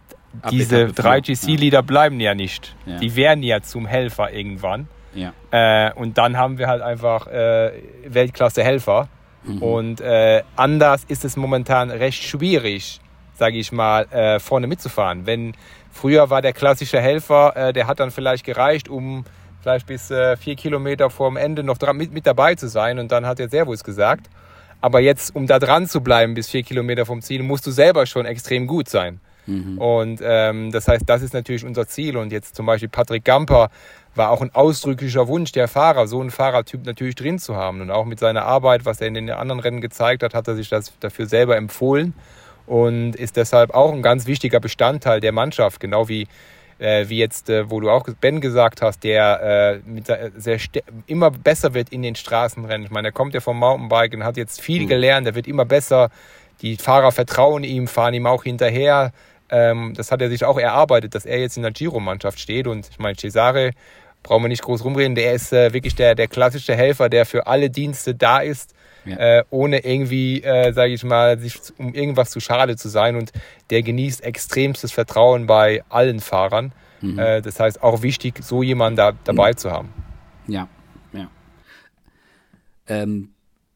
diese 0.50 0.88
drei 0.88 1.20
GC-Leader 1.20 1.78
ja. 1.78 1.82
bleiben 1.82 2.18
ja 2.20 2.34
nicht. 2.34 2.74
Ja. 2.86 2.98
Die 2.98 3.14
werden 3.14 3.42
ja 3.42 3.60
zum 3.60 3.86
Helfer 3.86 4.32
irgendwann. 4.32 4.88
Ja. 5.14 5.32
Äh, 5.50 5.92
und 5.94 6.18
dann 6.18 6.36
haben 6.36 6.58
wir 6.58 6.66
halt 6.66 6.82
einfach 6.82 7.26
äh, 7.26 7.72
Weltklasse-Helfer. 8.06 9.08
Mhm. 9.44 9.62
Und 9.62 10.00
äh, 10.00 10.42
anders 10.56 11.04
ist 11.04 11.24
es 11.24 11.36
momentan 11.36 11.90
recht 11.90 12.22
schwierig, 12.22 13.00
sage 13.34 13.58
ich 13.58 13.72
mal, 13.72 14.04
äh, 14.10 14.38
vorne 14.38 14.66
mitzufahren. 14.66 15.26
Wenn 15.26 15.54
früher 15.90 16.30
war 16.30 16.40
der 16.40 16.52
klassische 16.52 17.00
Helfer, 17.00 17.56
äh, 17.56 17.72
der 17.72 17.86
hat 17.86 18.00
dann 18.00 18.10
vielleicht 18.10 18.44
gereicht, 18.44 18.88
um 18.88 19.24
vielleicht 19.60 19.86
bis 19.86 20.10
äh, 20.10 20.36
vier 20.36 20.56
Kilometer 20.56 21.10
vor 21.10 21.28
dem 21.28 21.36
Ende 21.36 21.62
noch 21.62 21.76
dran, 21.76 21.96
mit, 21.96 22.12
mit 22.12 22.26
dabei 22.26 22.54
zu 22.54 22.68
sein. 22.68 22.98
Und 22.98 23.12
dann 23.12 23.26
hat 23.26 23.38
der 23.38 23.50
Servus 23.50 23.84
gesagt. 23.84 24.30
Aber 24.80 25.00
jetzt, 25.00 25.34
um 25.34 25.46
da 25.46 25.58
dran 25.58 25.86
zu 25.86 26.00
bleiben 26.00 26.34
bis 26.34 26.48
vier 26.48 26.62
Kilometer 26.62 27.06
vom 27.06 27.22
Ziel, 27.22 27.42
musst 27.42 27.66
du 27.66 27.70
selber 27.70 28.06
schon 28.06 28.26
extrem 28.26 28.66
gut 28.66 28.88
sein. 28.88 29.20
Mhm. 29.46 29.78
Und 29.78 30.20
ähm, 30.22 30.70
das 30.72 30.88
heißt, 30.88 31.04
das 31.06 31.22
ist 31.22 31.34
natürlich 31.34 31.64
unser 31.64 31.86
Ziel. 31.86 32.16
Und 32.16 32.32
jetzt 32.32 32.54
zum 32.54 32.66
Beispiel 32.66 32.88
Patrick 32.88 33.24
Gamper 33.24 33.70
war 34.14 34.30
auch 34.30 34.42
ein 34.42 34.54
ausdrücklicher 34.54 35.28
Wunsch 35.28 35.52
der 35.52 35.68
Fahrer, 35.68 36.06
so 36.06 36.20
einen 36.20 36.30
Fahrertyp 36.30 36.84
natürlich 36.84 37.14
drin 37.14 37.38
zu 37.38 37.56
haben. 37.56 37.80
Und 37.80 37.90
auch 37.90 38.04
mit 38.04 38.18
seiner 38.18 38.44
Arbeit, 38.44 38.84
was 38.84 39.00
er 39.00 39.08
in 39.08 39.14
den 39.14 39.30
anderen 39.30 39.60
Rennen 39.60 39.80
gezeigt 39.80 40.22
hat, 40.22 40.34
hat 40.34 40.48
er 40.48 40.56
sich 40.56 40.68
das 40.68 40.92
dafür 41.00 41.26
selber 41.26 41.56
empfohlen 41.56 42.14
und 42.66 43.16
ist 43.16 43.36
deshalb 43.36 43.74
auch 43.74 43.92
ein 43.92 44.02
ganz 44.02 44.26
wichtiger 44.26 44.60
Bestandteil 44.60 45.20
der 45.20 45.32
Mannschaft, 45.32 45.80
genau 45.80 46.08
wie 46.08 46.28
äh, 46.80 47.08
wie 47.08 47.18
jetzt, 47.18 47.50
äh, 47.50 47.70
wo 47.70 47.78
du 47.80 47.90
auch 47.90 48.06
Ben 48.20 48.40
gesagt 48.40 48.82
hast, 48.82 49.04
der 49.04 49.82
äh, 49.84 49.88
mit, 49.88 50.06
sehr 50.36 50.58
immer 51.06 51.30
besser 51.30 51.74
wird 51.74 51.90
in 51.90 52.02
den 52.02 52.14
Straßenrennen. 52.14 52.86
Ich 52.86 52.90
meine, 52.90 53.08
er 53.08 53.12
kommt 53.12 53.34
ja 53.34 53.40
vom 53.40 53.58
Mountainbike 53.58 54.14
und 54.14 54.24
hat 54.24 54.36
jetzt 54.36 54.60
viel 54.60 54.82
mhm. 54.82 54.88
gelernt, 54.88 55.26
er 55.26 55.34
wird 55.34 55.46
immer 55.46 55.64
besser. 55.64 56.10
Die 56.62 56.76
Fahrer 56.76 57.12
vertrauen 57.12 57.64
ihm, 57.64 57.86
fahren 57.86 58.14
ihm 58.14 58.26
auch 58.26 58.44
hinterher. 58.44 59.12
Ähm, 59.50 59.94
das 59.96 60.10
hat 60.10 60.22
er 60.22 60.28
sich 60.28 60.44
auch 60.44 60.58
erarbeitet, 60.58 61.14
dass 61.14 61.26
er 61.26 61.38
jetzt 61.38 61.56
in 61.56 61.62
der 61.62 61.72
Giro-Mannschaft 61.72 62.38
steht. 62.38 62.66
Und 62.66 62.88
ich 62.90 62.98
meine, 62.98 63.16
Cesare, 63.16 63.72
brauchen 64.22 64.44
wir 64.44 64.48
nicht 64.48 64.62
groß 64.62 64.84
rumreden, 64.84 65.14
der 65.14 65.32
ist 65.32 65.52
äh, 65.52 65.72
wirklich 65.72 65.94
der, 65.94 66.14
der 66.14 66.28
klassische 66.28 66.74
Helfer, 66.74 67.08
der 67.08 67.24
für 67.24 67.46
alle 67.46 67.70
Dienste 67.70 68.14
da 68.14 68.40
ist 68.40 68.74
ja. 69.04 69.16
äh, 69.16 69.44
ohne 69.50 69.84
irgendwie, 69.84 70.42
äh, 70.42 70.72
sage 70.72 70.92
ich 70.92 71.04
mal, 71.04 71.38
sich 71.38 71.58
um 71.78 71.94
irgendwas 71.94 72.30
zu 72.30 72.40
schade 72.40 72.76
zu 72.76 72.88
sein. 72.88 73.16
Und 73.16 73.32
der 73.70 73.82
genießt 73.82 74.22
extremstes 74.22 74.92
Vertrauen 74.92 75.46
bei 75.46 75.82
allen 75.88 76.20
Fahrern. 76.20 76.72
Mhm. 77.00 77.18
Äh, 77.18 77.42
das 77.42 77.58
heißt, 77.60 77.82
auch 77.82 78.02
wichtig, 78.02 78.42
so 78.42 78.62
jemanden 78.62 78.96
da, 78.96 79.12
dabei 79.24 79.52
mhm. 79.52 79.56
zu 79.56 79.70
haben. 79.70 79.88
Ja, 80.46 80.68
ja. 81.12 81.30
Ähm, 82.86 83.30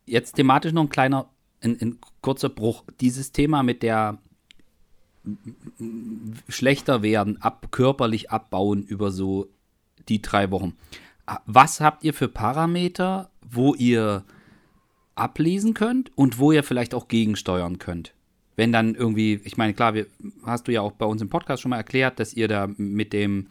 jetzt 0.06 0.36
thematisch 0.36 0.72
noch 0.72 0.82
ein 0.82 0.88
kleiner, 0.88 1.26
ein, 1.62 1.78
ein 1.80 1.98
kurzer 2.20 2.48
Bruch. 2.48 2.84
Dieses 3.00 3.32
Thema 3.32 3.62
mit 3.62 3.82
der 3.82 4.18
schlechter 6.48 7.02
werden, 7.02 7.40
ab, 7.40 7.68
körperlich 7.70 8.30
abbauen 8.30 8.82
über 8.82 9.10
so 9.10 9.48
die 10.08 10.20
drei 10.20 10.50
Wochen. 10.50 10.76
Was 11.46 11.80
habt 11.80 12.04
ihr 12.04 12.12
für 12.12 12.28
Parameter, 12.28 13.30
wo 13.40 13.74
ihr 13.74 14.24
ablesen 15.14 15.74
könnt 15.74 16.10
und 16.16 16.38
wo 16.38 16.52
ihr 16.52 16.62
vielleicht 16.62 16.94
auch 16.94 17.08
gegensteuern 17.08 17.78
könnt. 17.78 18.14
Wenn 18.56 18.72
dann 18.72 18.94
irgendwie, 18.94 19.40
ich 19.44 19.56
meine, 19.56 19.74
klar, 19.74 19.94
wir, 19.94 20.06
hast 20.44 20.68
du 20.68 20.72
ja 20.72 20.80
auch 20.80 20.92
bei 20.92 21.06
uns 21.06 21.22
im 21.22 21.28
Podcast 21.28 21.62
schon 21.62 21.70
mal 21.70 21.76
erklärt, 21.76 22.20
dass 22.20 22.34
ihr 22.34 22.46
da 22.46 22.68
mit 22.76 23.12
dem, 23.12 23.48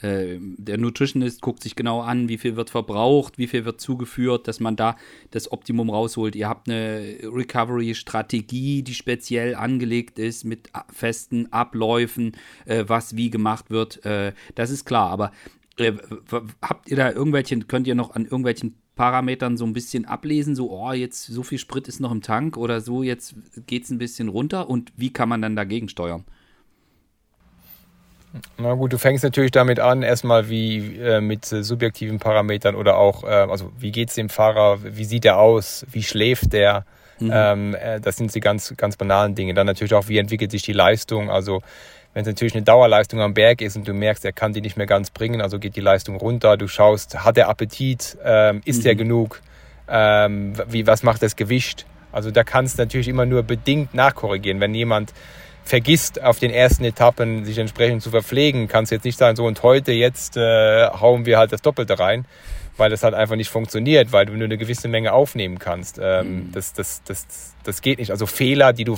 äh, 0.00 0.38
der 0.40 0.78
Nutritionist 0.78 1.42
guckt 1.42 1.62
sich 1.62 1.76
genau 1.76 2.00
an, 2.00 2.28
wie 2.30 2.38
viel 2.38 2.56
wird 2.56 2.70
verbraucht, 2.70 3.36
wie 3.36 3.46
viel 3.46 3.66
wird 3.66 3.80
zugeführt, 3.80 4.48
dass 4.48 4.58
man 4.58 4.76
da 4.76 4.96
das 5.32 5.52
Optimum 5.52 5.90
rausholt. 5.90 6.34
Ihr 6.34 6.48
habt 6.48 6.68
eine 6.68 7.18
Recovery-Strategie, 7.22 8.82
die 8.82 8.94
speziell 8.94 9.54
angelegt 9.54 10.18
ist 10.18 10.44
mit 10.44 10.70
festen 10.90 11.52
Abläufen, 11.52 12.32
äh, 12.64 12.84
was 12.86 13.16
wie 13.16 13.28
gemacht 13.28 13.70
wird. 13.70 14.04
Äh, 14.06 14.32
das 14.54 14.70
ist 14.70 14.86
klar, 14.86 15.10
aber 15.10 15.32
äh, 15.76 15.92
habt 16.62 16.90
ihr 16.90 16.96
da 16.96 17.12
irgendwelche, 17.12 17.58
könnt 17.60 17.86
ihr 17.86 17.94
noch 17.94 18.14
an 18.14 18.24
irgendwelchen 18.24 18.76
Parametern 18.98 19.56
so 19.56 19.64
ein 19.64 19.72
bisschen 19.72 20.04
ablesen, 20.04 20.56
so, 20.56 20.70
oh, 20.70 20.92
jetzt 20.92 21.26
so 21.26 21.44
viel 21.44 21.58
Sprit 21.58 21.86
ist 21.86 22.00
noch 22.00 22.10
im 22.10 22.20
Tank 22.20 22.56
oder 22.56 22.80
so, 22.80 23.04
jetzt 23.04 23.36
geht 23.66 23.84
es 23.84 23.90
ein 23.90 23.98
bisschen 23.98 24.28
runter 24.28 24.68
und 24.68 24.92
wie 24.96 25.12
kann 25.12 25.28
man 25.28 25.40
dann 25.40 25.54
dagegen 25.54 25.88
steuern? 25.88 26.24
Na 28.58 28.74
gut, 28.74 28.92
du 28.92 28.98
fängst 28.98 29.22
natürlich 29.22 29.52
damit 29.52 29.78
an, 29.78 30.02
erstmal 30.02 30.50
wie 30.50 30.96
äh, 30.96 31.20
mit 31.20 31.50
äh, 31.52 31.62
subjektiven 31.62 32.18
Parametern 32.18 32.74
oder 32.74 32.98
auch, 32.98 33.22
äh, 33.22 33.28
also 33.28 33.70
wie 33.78 33.92
geht 33.92 34.08
es 34.08 34.16
dem 34.16 34.28
Fahrer, 34.28 34.80
wie 34.82 35.04
sieht 35.04 35.24
er 35.24 35.38
aus, 35.38 35.86
wie 35.92 36.02
schläft 36.02 36.52
der, 36.52 36.84
mhm. 37.20 37.30
ähm, 37.32 37.74
äh, 37.74 38.00
das 38.00 38.16
sind 38.16 38.34
die 38.34 38.40
ganz, 38.40 38.74
ganz 38.76 38.96
banalen 38.96 39.36
Dinge. 39.36 39.54
Dann 39.54 39.66
natürlich 39.66 39.94
auch, 39.94 40.08
wie 40.08 40.18
entwickelt 40.18 40.50
sich 40.50 40.62
die 40.62 40.72
Leistung, 40.72 41.30
also 41.30 41.62
wenn 42.18 42.22
es 42.22 42.26
natürlich 42.26 42.56
eine 42.56 42.64
Dauerleistung 42.64 43.20
am 43.20 43.32
Berg 43.32 43.60
ist 43.60 43.76
und 43.76 43.86
du 43.86 43.94
merkst, 43.94 44.24
er 44.24 44.32
kann 44.32 44.52
die 44.52 44.60
nicht 44.60 44.76
mehr 44.76 44.86
ganz 44.86 45.10
bringen, 45.10 45.40
also 45.40 45.60
geht 45.60 45.76
die 45.76 45.80
Leistung 45.80 46.16
runter, 46.16 46.56
du 46.56 46.66
schaust, 46.66 47.22
hat 47.22 47.38
er 47.38 47.48
Appetit, 47.48 48.18
ähm, 48.24 48.60
isst 48.64 48.82
mhm. 48.82 48.88
er 48.88 48.94
genug, 48.96 49.40
ähm, 49.88 50.54
wie, 50.68 50.84
was 50.88 51.04
macht 51.04 51.22
das 51.22 51.36
Gewicht? 51.36 51.86
Also 52.10 52.32
da 52.32 52.42
kannst 52.42 52.76
du 52.76 52.82
natürlich 52.82 53.06
immer 53.06 53.24
nur 53.24 53.44
bedingt 53.44 53.94
nachkorrigieren. 53.94 54.58
Wenn 54.58 54.74
jemand 54.74 55.14
vergisst, 55.62 56.20
auf 56.20 56.40
den 56.40 56.50
ersten 56.50 56.82
Etappen 56.82 57.44
sich 57.44 57.56
entsprechend 57.56 58.02
zu 58.02 58.10
verpflegen, 58.10 58.66
kannst 58.66 58.90
du 58.90 58.96
jetzt 58.96 59.04
nicht 59.04 59.16
sagen, 59.16 59.36
so 59.36 59.46
und 59.46 59.62
heute, 59.62 59.92
jetzt 59.92 60.36
äh, 60.36 60.88
hauen 60.88 61.24
wir 61.24 61.38
halt 61.38 61.52
das 61.52 61.62
Doppelte 61.62 62.00
rein, 62.00 62.24
weil 62.76 62.90
das 62.90 63.04
halt 63.04 63.14
einfach 63.14 63.36
nicht 63.36 63.48
funktioniert, 63.48 64.10
weil 64.10 64.26
du 64.26 64.32
nur 64.32 64.46
eine 64.46 64.58
gewisse 64.58 64.88
Menge 64.88 65.12
aufnehmen 65.12 65.60
kannst. 65.60 66.00
Ähm, 66.02 66.46
mhm. 66.46 66.52
das, 66.52 66.72
das, 66.72 67.00
das, 67.04 67.54
das 67.62 67.80
geht 67.80 68.00
nicht. 68.00 68.10
Also 68.10 68.26
Fehler, 68.26 68.72
die 68.72 68.82
du 68.82 68.96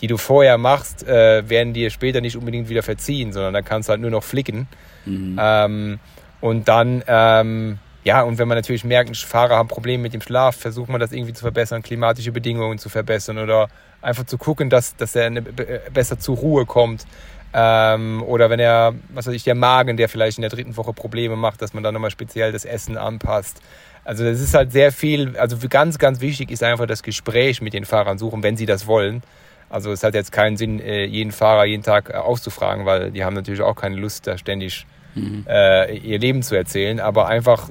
die 0.00 0.06
du 0.06 0.16
vorher 0.16 0.58
machst, 0.58 1.06
äh, 1.06 1.48
werden 1.48 1.72
dir 1.72 1.90
später 1.90 2.20
nicht 2.20 2.36
unbedingt 2.36 2.68
wieder 2.68 2.82
verziehen, 2.82 3.32
sondern 3.32 3.54
dann 3.54 3.64
kannst 3.64 3.88
du 3.88 3.90
halt 3.90 4.00
nur 4.00 4.10
noch 4.10 4.24
flicken. 4.24 4.66
Mhm. 5.04 5.38
Ähm, 5.40 5.98
und 6.40 6.68
dann, 6.68 7.02
ähm, 7.06 7.78
ja, 8.04 8.22
und 8.22 8.38
wenn 8.38 8.48
man 8.48 8.56
natürlich 8.56 8.84
merkt, 8.84 9.14
Fahrer 9.16 9.56
haben 9.56 9.68
Probleme 9.68 10.02
mit 10.02 10.14
dem 10.14 10.22
Schlaf, 10.22 10.56
versucht 10.56 10.88
man 10.88 11.00
das 11.00 11.12
irgendwie 11.12 11.34
zu 11.34 11.42
verbessern, 11.42 11.82
klimatische 11.82 12.32
Bedingungen 12.32 12.78
zu 12.78 12.88
verbessern 12.88 13.38
oder 13.38 13.68
einfach 14.00 14.24
zu 14.24 14.38
gucken, 14.38 14.70
dass, 14.70 14.96
dass 14.96 15.14
er 15.14 15.26
eine, 15.26 15.42
besser 15.42 16.18
zur 16.18 16.36
Ruhe 16.36 16.64
kommt. 16.64 17.06
Ähm, 17.52 18.22
oder 18.22 18.48
wenn 18.48 18.60
er, 18.60 18.94
was 19.08 19.26
weiß 19.26 19.34
ich, 19.34 19.44
der 19.44 19.56
Magen, 19.56 19.96
der 19.96 20.08
vielleicht 20.08 20.38
in 20.38 20.42
der 20.42 20.50
dritten 20.50 20.76
Woche 20.76 20.92
Probleme 20.92 21.36
macht, 21.36 21.60
dass 21.60 21.74
man 21.74 21.82
dann 21.82 21.92
nochmal 21.94 22.10
speziell 22.10 22.52
das 22.52 22.64
Essen 22.64 22.96
anpasst. 22.96 23.60
Also 24.04 24.24
das 24.24 24.40
ist 24.40 24.54
halt 24.54 24.72
sehr 24.72 24.92
viel, 24.92 25.36
also 25.36 25.56
ganz, 25.68 25.98
ganz 25.98 26.20
wichtig 26.20 26.50
ist 26.50 26.62
einfach 26.62 26.86
das 26.86 27.02
Gespräch 27.02 27.60
mit 27.60 27.74
den 27.74 27.84
Fahrern 27.84 28.18
suchen, 28.18 28.42
wenn 28.42 28.56
sie 28.56 28.66
das 28.66 28.86
wollen. 28.86 29.22
Also 29.70 29.92
es 29.92 30.02
hat 30.02 30.14
jetzt 30.14 30.32
keinen 30.32 30.56
Sinn, 30.56 30.80
äh, 30.80 31.04
jeden 31.04 31.30
Fahrer 31.30 31.64
jeden 31.64 31.84
Tag 31.84 32.10
äh, 32.10 32.14
auszufragen, 32.14 32.84
weil 32.84 33.12
die 33.12 33.24
haben 33.24 33.34
natürlich 33.34 33.62
auch 33.62 33.76
keine 33.76 33.96
Lust, 33.96 34.26
da 34.26 34.36
ständig 34.36 34.84
mhm. 35.14 35.46
äh, 35.48 35.96
ihr 35.96 36.18
Leben 36.18 36.42
zu 36.42 36.56
erzählen. 36.56 36.98
Aber 36.98 37.28
einfach, 37.28 37.70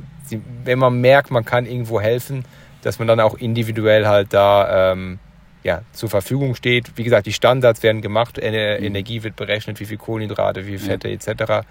wenn 0.63 0.79
man 0.79 1.01
merkt, 1.01 1.29
man 1.29 1.43
kann 1.43 1.65
irgendwo 1.65 1.99
helfen, 1.99 2.45
dass 2.81 2.99
man 2.99 3.07
dann 3.07 3.19
auch 3.19 3.35
individuell 3.35 4.07
halt 4.07 4.33
da 4.33 4.93
ähm, 4.93 5.19
ja, 5.61 5.81
zur 5.91 6.09
Verfügung 6.09 6.55
steht. 6.55 6.93
Wie 6.95 7.03
gesagt, 7.03 7.25
die 7.27 7.33
Standards 7.33 7.83
werden 7.83 8.01
gemacht, 8.01 8.37
mhm. 8.37 8.43
Energie 8.43 9.23
wird 9.23 9.35
berechnet, 9.35 9.81
wie 9.81 9.85
viel 9.85 9.97
Kohlenhydrate, 9.97 10.65
wie 10.65 10.77
viel 10.77 10.79
Fette 10.79 11.09
etc. 11.09 11.67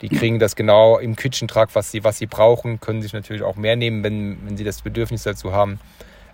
Die 0.00 0.08
kriegen 0.08 0.38
das 0.38 0.56
genau 0.56 0.98
im 0.98 1.14
Kitchen 1.14 1.46
Truck, 1.46 1.68
was 1.74 1.90
sie, 1.90 2.04
was 2.04 2.16
sie 2.16 2.26
brauchen, 2.26 2.80
können 2.80 3.02
sich 3.02 3.12
natürlich 3.12 3.42
auch 3.42 3.56
mehr 3.56 3.76
nehmen, 3.76 4.02
wenn, 4.02 4.38
wenn 4.46 4.56
sie 4.56 4.64
das 4.64 4.80
Bedürfnis 4.80 5.24
dazu 5.24 5.52
haben. 5.52 5.78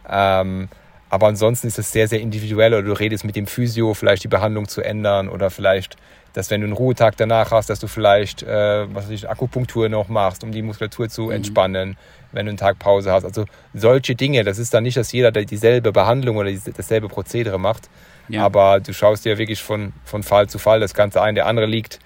Ähm, 0.08 0.68
Aber 1.14 1.28
ansonsten 1.28 1.68
ist 1.68 1.78
es 1.78 1.92
sehr, 1.92 2.08
sehr 2.08 2.20
individuell 2.20 2.74
oder 2.74 2.82
du 2.82 2.92
redest 2.92 3.24
mit 3.24 3.36
dem 3.36 3.46
Physio, 3.46 3.94
vielleicht 3.94 4.24
die 4.24 4.28
Behandlung 4.28 4.66
zu 4.66 4.82
ändern 4.82 5.28
oder 5.28 5.48
vielleicht, 5.48 5.94
dass 6.32 6.50
wenn 6.50 6.60
du 6.60 6.64
einen 6.64 6.72
Ruhetag 6.72 7.16
danach 7.16 7.52
hast, 7.52 7.70
dass 7.70 7.78
du 7.78 7.86
vielleicht, 7.86 8.42
äh, 8.42 8.92
was 8.92 9.04
weiß 9.04 9.12
ich, 9.12 9.30
Akupunktur 9.30 9.88
noch 9.88 10.08
machst, 10.08 10.42
um 10.42 10.50
die 10.50 10.60
Muskulatur 10.60 11.08
zu 11.08 11.26
mhm. 11.26 11.30
entspannen, 11.30 11.96
wenn 12.32 12.46
du 12.46 12.50
einen 12.50 12.58
Tag 12.58 12.80
Pause 12.80 13.12
hast. 13.12 13.24
Also 13.24 13.44
solche 13.74 14.16
Dinge, 14.16 14.42
das 14.42 14.58
ist 14.58 14.74
dann 14.74 14.82
nicht, 14.82 14.96
dass 14.96 15.12
jeder 15.12 15.30
dieselbe 15.30 15.92
Behandlung 15.92 16.36
oder 16.36 16.50
dasselbe 16.76 17.06
Prozedere 17.06 17.60
macht, 17.60 17.88
ja. 18.28 18.44
aber 18.44 18.80
du 18.80 18.92
schaust 18.92 19.24
dir 19.24 19.38
wirklich 19.38 19.62
von, 19.62 19.92
von 20.04 20.24
Fall 20.24 20.48
zu 20.48 20.58
Fall 20.58 20.80
das 20.80 20.94
Ganze 20.94 21.22
ein. 21.22 21.36
Der 21.36 21.46
andere 21.46 21.66
liegt 21.66 22.00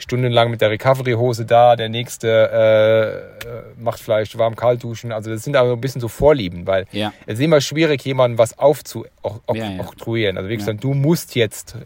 stundenlang 0.00 0.50
mit 0.50 0.60
der 0.60 0.70
Recovery-Hose 0.70 1.44
da, 1.44 1.76
der 1.76 1.88
nächste 1.88 3.30
äh, 3.44 3.80
macht 3.80 4.00
vielleicht 4.00 4.36
warm-kalt 4.38 4.82
duschen. 4.82 5.12
Also 5.12 5.30
das 5.30 5.44
sind 5.44 5.56
aber 5.56 5.72
ein 5.72 5.80
bisschen 5.80 6.00
so 6.00 6.08
Vorlieben, 6.08 6.66
weil 6.66 6.86
ja. 6.92 7.12
es 7.26 7.34
ist 7.34 7.44
immer 7.44 7.60
schwierig, 7.60 8.04
jemandem 8.04 8.38
was 8.38 8.58
aufzuoktroyieren. 8.58 9.56
Ja, 9.56 9.80
ja. 9.80 10.36
Also 10.36 10.48
wirklich 10.48 10.64
sagen, 10.64 10.80
du 10.80 10.94
musst 10.94 11.34
jetzt, 11.34 11.76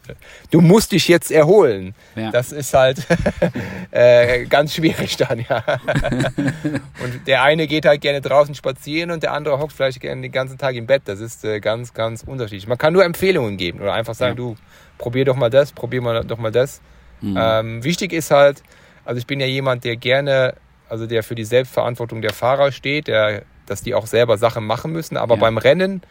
du 0.50 0.60
musst 0.60 0.92
dich 0.92 1.08
jetzt 1.08 1.30
erholen. 1.30 1.94
Das 2.32 2.52
ist 2.52 2.72
halt 2.72 3.06
äh, 3.90 4.44
ganz 4.46 4.74
schwierig 4.74 5.16
dann, 5.16 5.44
ja. 5.48 5.64
und 7.02 7.26
der 7.26 7.42
eine 7.42 7.66
geht 7.66 7.84
halt 7.84 8.00
gerne 8.00 8.20
draußen 8.20 8.54
spazieren 8.54 9.10
und 9.10 9.22
der 9.22 9.32
andere 9.32 9.58
hockt 9.58 9.72
vielleicht 9.72 10.00
gerne 10.00 10.22
den 10.22 10.32
ganzen 10.32 10.56
Tag 10.56 10.74
im 10.76 10.86
Bett. 10.86 11.02
Das 11.06 11.20
ist 11.20 11.44
äh, 11.44 11.60
ganz, 11.60 11.92
ganz 11.92 12.22
unterschiedlich. 12.22 12.68
Man 12.68 12.78
kann 12.78 12.92
nur 12.92 13.04
Empfehlungen 13.04 13.56
geben 13.56 13.80
oder 13.80 13.92
einfach 13.92 14.14
sagen, 14.14 14.36
du, 14.36 14.56
probier 14.98 15.24
doch 15.24 15.36
mal 15.36 15.50
das, 15.50 15.72
probier 15.72 16.00
mal 16.00 16.24
doch 16.24 16.38
mal 16.38 16.52
das. 16.52 16.80
Mhm. 17.20 17.36
Ähm, 17.38 17.84
wichtig 17.84 18.12
ist 18.12 18.30
halt, 18.30 18.62
also 19.04 19.18
ich 19.18 19.26
bin 19.26 19.40
ja 19.40 19.46
jemand, 19.46 19.84
der 19.84 19.96
gerne, 19.96 20.54
also 20.88 21.06
der 21.06 21.22
für 21.22 21.34
die 21.34 21.44
Selbstverantwortung 21.44 22.22
der 22.22 22.32
Fahrer 22.32 22.72
steht, 22.72 23.08
der, 23.08 23.42
dass 23.66 23.82
die 23.82 23.94
auch 23.94 24.06
selber 24.06 24.38
Sachen 24.38 24.66
machen 24.66 24.92
müssen. 24.92 25.16
Aber 25.16 25.34
ja. 25.34 25.40
beim 25.40 25.58
Rennen 25.58 26.02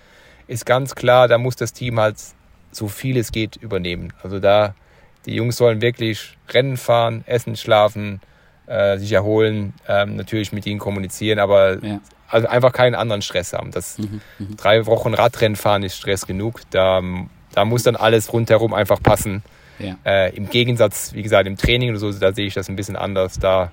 ist 0.47 0.65
ganz 0.65 0.95
klar, 0.95 1.27
da 1.27 1.37
muss 1.37 1.55
das 1.55 1.73
Team 1.73 1.99
halt 1.99 2.17
so 2.71 2.87
viel 2.87 3.17
es 3.17 3.31
geht 3.31 3.55
übernehmen. 3.55 4.13
Also 4.21 4.39
da, 4.39 4.75
die 5.25 5.35
Jungs 5.35 5.57
sollen 5.57 5.81
wirklich 5.81 6.37
Rennen 6.49 6.77
fahren, 6.77 7.23
essen, 7.27 7.55
schlafen, 7.55 8.19
äh, 8.67 8.97
sich 8.97 9.11
erholen, 9.11 9.73
ähm, 9.87 10.15
natürlich 10.15 10.51
mit 10.51 10.65
ihnen 10.65 10.79
kommunizieren, 10.79 11.39
aber 11.39 11.83
ja. 11.83 11.99
also 12.27 12.47
einfach 12.47 12.73
keinen 12.73 12.95
anderen 12.95 13.21
Stress 13.21 13.53
haben. 13.53 13.71
Das 13.71 13.97
mhm, 13.97 14.21
mhm. 14.39 14.57
drei 14.57 14.85
Wochen 14.85 15.13
Radrennen 15.13 15.55
fahren 15.55 15.83
ist 15.83 15.97
Stress 15.97 16.25
genug. 16.25 16.61
Da, 16.71 17.01
da 17.53 17.65
muss 17.65 17.83
dann 17.83 17.95
alles 17.95 18.33
rundherum 18.33 18.73
einfach 18.73 19.01
passen. 19.01 19.43
Ja. 19.79 19.97
Äh, 20.05 20.35
Im 20.35 20.49
Gegensatz, 20.49 21.13
wie 21.13 21.23
gesagt, 21.23 21.47
im 21.47 21.57
Training 21.57 21.89
oder 21.89 21.99
so, 21.99 22.11
da 22.11 22.33
sehe 22.33 22.45
ich 22.45 22.53
das 22.53 22.69
ein 22.69 22.75
bisschen 22.75 22.95
anders. 22.95 23.39
Da 23.39 23.71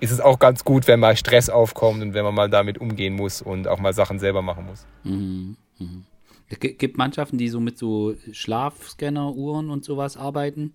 ist 0.00 0.10
es 0.10 0.20
auch 0.20 0.38
ganz 0.38 0.64
gut, 0.64 0.86
wenn 0.86 1.00
mal 1.00 1.16
Stress 1.16 1.50
aufkommt 1.50 2.02
und 2.02 2.14
wenn 2.14 2.24
man 2.24 2.34
mal 2.34 2.48
damit 2.48 2.78
umgehen 2.78 3.14
muss 3.14 3.42
und 3.42 3.66
auch 3.68 3.78
mal 3.78 3.92
Sachen 3.92 4.18
selber 4.18 4.42
machen 4.42 4.66
muss. 4.66 4.86
Mhm. 5.04 5.56
Mhm. 5.78 6.04
Es 6.48 6.60
gibt 6.60 6.96
Mannschaften, 6.96 7.36
die 7.36 7.48
so 7.48 7.60
mit 7.60 7.76
so 7.76 8.14
Schlafscanner-Uhren 8.32 9.70
und 9.70 9.84
sowas 9.84 10.16
arbeiten. 10.16 10.72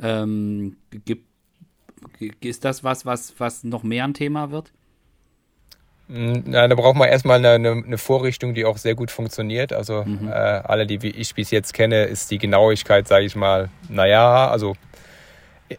Ähm, 0.00 0.76
gibt, 1.04 1.26
ist 2.40 2.64
das 2.64 2.84
was, 2.84 3.06
was, 3.06 3.34
was 3.38 3.64
noch 3.64 3.82
mehr 3.82 4.04
ein 4.04 4.14
Thema 4.14 4.50
wird? 4.50 4.72
Na, 6.08 6.68
da 6.68 6.74
braucht 6.76 6.96
man 6.96 7.08
erstmal 7.08 7.44
eine, 7.44 7.70
eine, 7.70 7.98
Vorrichtung, 7.98 8.54
die 8.54 8.64
auch 8.64 8.78
sehr 8.78 8.94
gut 8.94 9.10
funktioniert. 9.10 9.72
Also 9.72 10.04
mhm. 10.04 10.28
äh, 10.28 10.32
alle, 10.32 10.86
die 10.86 11.02
wie 11.02 11.10
ich 11.10 11.34
bis 11.34 11.50
jetzt 11.50 11.74
kenne, 11.74 12.04
ist 12.04 12.30
die 12.30 12.38
Genauigkeit, 12.38 13.08
sage 13.08 13.24
ich 13.24 13.34
mal, 13.34 13.70
naja, 13.88 14.48
also 14.48 14.76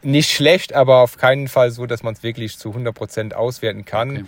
nicht 0.02 0.32
schlecht, 0.32 0.74
aber 0.74 0.98
auf 0.98 1.18
keinen 1.18 1.48
Fall 1.48 1.72
so, 1.72 1.86
dass 1.86 2.04
man 2.04 2.14
es 2.14 2.24
wirklich 2.24 2.58
zu 2.58 2.72
100% 2.72 3.34
auswerten 3.34 3.86
kann. 3.86 4.12
Okay. 4.12 4.26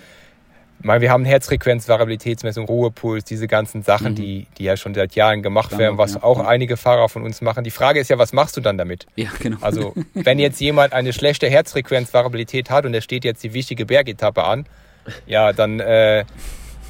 Ich 0.79 0.85
meine, 0.85 1.01
wir 1.01 1.11
haben 1.11 1.25
Herzfrequenz, 1.25 1.89
Variabilitätsmessung, 1.89 2.65
Ruhepuls, 2.65 3.25
diese 3.25 3.47
ganzen 3.47 3.83
Sachen, 3.83 4.13
mhm. 4.13 4.15
die, 4.15 4.47
die 4.57 4.63
ja 4.63 4.77
schon 4.77 4.93
seit 4.93 5.13
Jahren 5.15 5.43
gemacht 5.43 5.77
werden, 5.77 5.97
was 5.97 6.13
ja. 6.13 6.23
auch 6.23 6.39
einige 6.39 6.77
Fahrer 6.77 7.09
von 7.09 7.23
uns 7.23 7.41
machen. 7.41 7.65
Die 7.65 7.71
Frage 7.71 7.99
ist 7.99 8.09
ja, 8.09 8.17
was 8.17 8.31
machst 8.31 8.55
du 8.55 8.61
dann 8.61 8.77
damit? 8.77 9.05
Ja, 9.17 9.29
genau. 9.41 9.57
Also, 9.59 9.93
wenn 10.13 10.39
jetzt 10.39 10.61
jemand 10.61 10.93
eine 10.93 11.11
schlechte 11.11 11.49
Herzfrequenz-Variabilität 11.49 12.69
hat 12.69 12.85
und 12.85 12.93
er 12.93 13.01
steht 13.01 13.25
jetzt 13.25 13.43
die 13.43 13.53
wichtige 13.53 13.85
Bergetappe 13.85 14.45
an, 14.45 14.65
ja, 15.28 15.53
dann, 15.53 15.80
äh, 15.80 16.26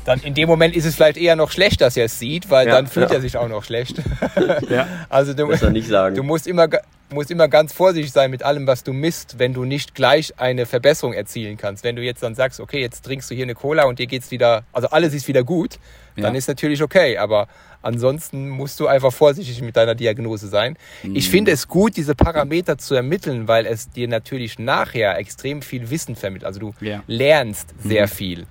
dann 0.05 0.19
in 0.21 0.33
dem 0.33 0.47
Moment 0.47 0.75
ist 0.75 0.85
es 0.85 0.95
vielleicht 0.95 1.17
eher 1.17 1.35
noch 1.35 1.51
schlecht, 1.51 1.81
dass 1.81 1.97
er 1.97 2.05
es 2.05 2.19
sieht, 2.19 2.49
weil 2.49 2.67
ja, 2.67 2.75
dann 2.75 2.87
fühlt 2.87 3.09
ja. 3.09 3.17
er 3.17 3.21
sich 3.21 3.37
auch 3.37 3.49
noch 3.49 3.63
schlecht. 3.63 4.01
ja. 4.69 4.87
Also 5.09 5.33
du, 5.33 5.47
nicht 5.69 5.87
sagen. 5.87 6.15
du 6.15 6.23
musst 6.23 6.47
immer, 6.47 6.67
musst 7.11 7.31
immer 7.31 7.47
ganz 7.47 7.73
vorsichtig 7.73 8.11
sein 8.11 8.31
mit 8.31 8.43
allem, 8.43 8.67
was 8.67 8.83
du 8.83 8.93
misst, 8.93 9.39
wenn 9.39 9.53
du 9.53 9.65
nicht 9.65 9.95
gleich 9.95 10.33
eine 10.37 10.65
Verbesserung 10.65 11.13
erzielen 11.13 11.57
kannst. 11.57 11.83
Wenn 11.83 11.95
du 11.95 12.03
jetzt 12.03 12.21
dann 12.23 12.35
sagst, 12.35 12.59
okay, 12.59 12.79
jetzt 12.81 13.03
trinkst 13.05 13.29
du 13.29 13.35
hier 13.35 13.45
eine 13.45 13.55
Cola 13.55 13.85
und 13.85 13.99
dir 13.99 14.07
geht's 14.07 14.31
wieder, 14.31 14.63
also 14.71 14.89
alles 14.89 15.13
ist 15.13 15.27
wieder 15.27 15.43
gut, 15.43 15.79
dann 16.21 16.35
ist 16.35 16.47
natürlich 16.47 16.83
okay, 16.83 17.17
aber 17.17 17.47
ansonsten 17.81 18.49
musst 18.49 18.79
du 18.79 18.87
einfach 18.87 19.13
vorsichtig 19.13 19.61
mit 19.61 19.75
deiner 19.77 19.95
Diagnose 19.95 20.47
sein. 20.47 20.77
Mhm. 21.03 21.15
Ich 21.15 21.29
finde 21.29 21.51
es 21.51 21.67
gut, 21.67 21.97
diese 21.97 22.15
Parameter 22.15 22.77
zu 22.77 22.95
ermitteln, 22.95 23.47
weil 23.47 23.65
es 23.65 23.89
dir 23.89 24.07
natürlich 24.07 24.59
nachher 24.59 25.17
extrem 25.17 25.61
viel 25.61 25.89
Wissen 25.89 26.15
vermittelt. 26.15 26.45
Also 26.45 26.59
du 26.59 26.73
ja. 26.81 27.03
lernst 27.07 27.73
sehr 27.81 28.07
mhm. 28.07 28.11
viel. 28.11 28.47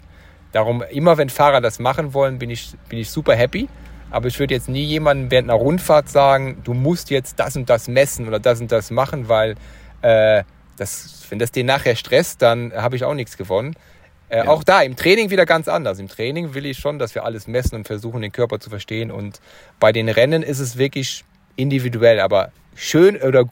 Darum, 0.52 0.82
immer 0.90 1.18
wenn 1.18 1.28
Fahrer 1.28 1.60
das 1.60 1.78
machen 1.78 2.14
wollen, 2.14 2.38
bin 2.38 2.50
ich, 2.50 2.72
bin 2.88 2.98
ich 2.98 3.10
super 3.10 3.34
happy. 3.34 3.68
Aber 4.10 4.28
ich 4.28 4.38
würde 4.38 4.54
jetzt 4.54 4.68
nie 4.68 4.84
jemandem 4.84 5.30
während 5.30 5.50
einer 5.50 5.58
Rundfahrt 5.58 6.08
sagen, 6.08 6.58
du 6.64 6.74
musst 6.74 7.10
jetzt 7.10 7.38
das 7.38 7.56
und 7.56 7.68
das 7.68 7.88
messen 7.88 8.26
oder 8.26 8.38
das 8.38 8.60
und 8.60 8.72
das 8.72 8.90
machen, 8.90 9.28
weil 9.28 9.54
äh, 10.02 10.44
das, 10.76 11.26
wenn 11.28 11.38
das 11.38 11.52
dir 11.52 11.64
nachher 11.64 11.96
stresst, 11.96 12.40
dann 12.42 12.72
habe 12.72 12.96
ich 12.96 13.04
auch 13.04 13.14
nichts 13.14 13.36
gewonnen. 13.36 13.74
Äh, 14.28 14.38
ja. 14.38 14.48
Auch 14.48 14.64
da 14.64 14.82
im 14.82 14.96
Training 14.96 15.30
wieder 15.30 15.46
ganz 15.46 15.68
anders. 15.68 15.98
Im 15.98 16.08
Training 16.08 16.54
will 16.54 16.66
ich 16.66 16.78
schon, 16.78 16.98
dass 16.98 17.14
wir 17.14 17.24
alles 17.24 17.46
messen 17.46 17.76
und 17.76 17.86
versuchen, 17.86 18.22
den 18.22 18.32
Körper 18.32 18.60
zu 18.60 18.70
verstehen. 18.70 19.10
Und 19.10 19.40
bei 19.80 19.92
den 19.92 20.08
Rennen 20.08 20.42
ist 20.42 20.58
es 20.58 20.76
wirklich 20.76 21.24
individuell. 21.56 22.20
Aber 22.20 22.52
schön 22.74 23.16
oder 23.16 23.44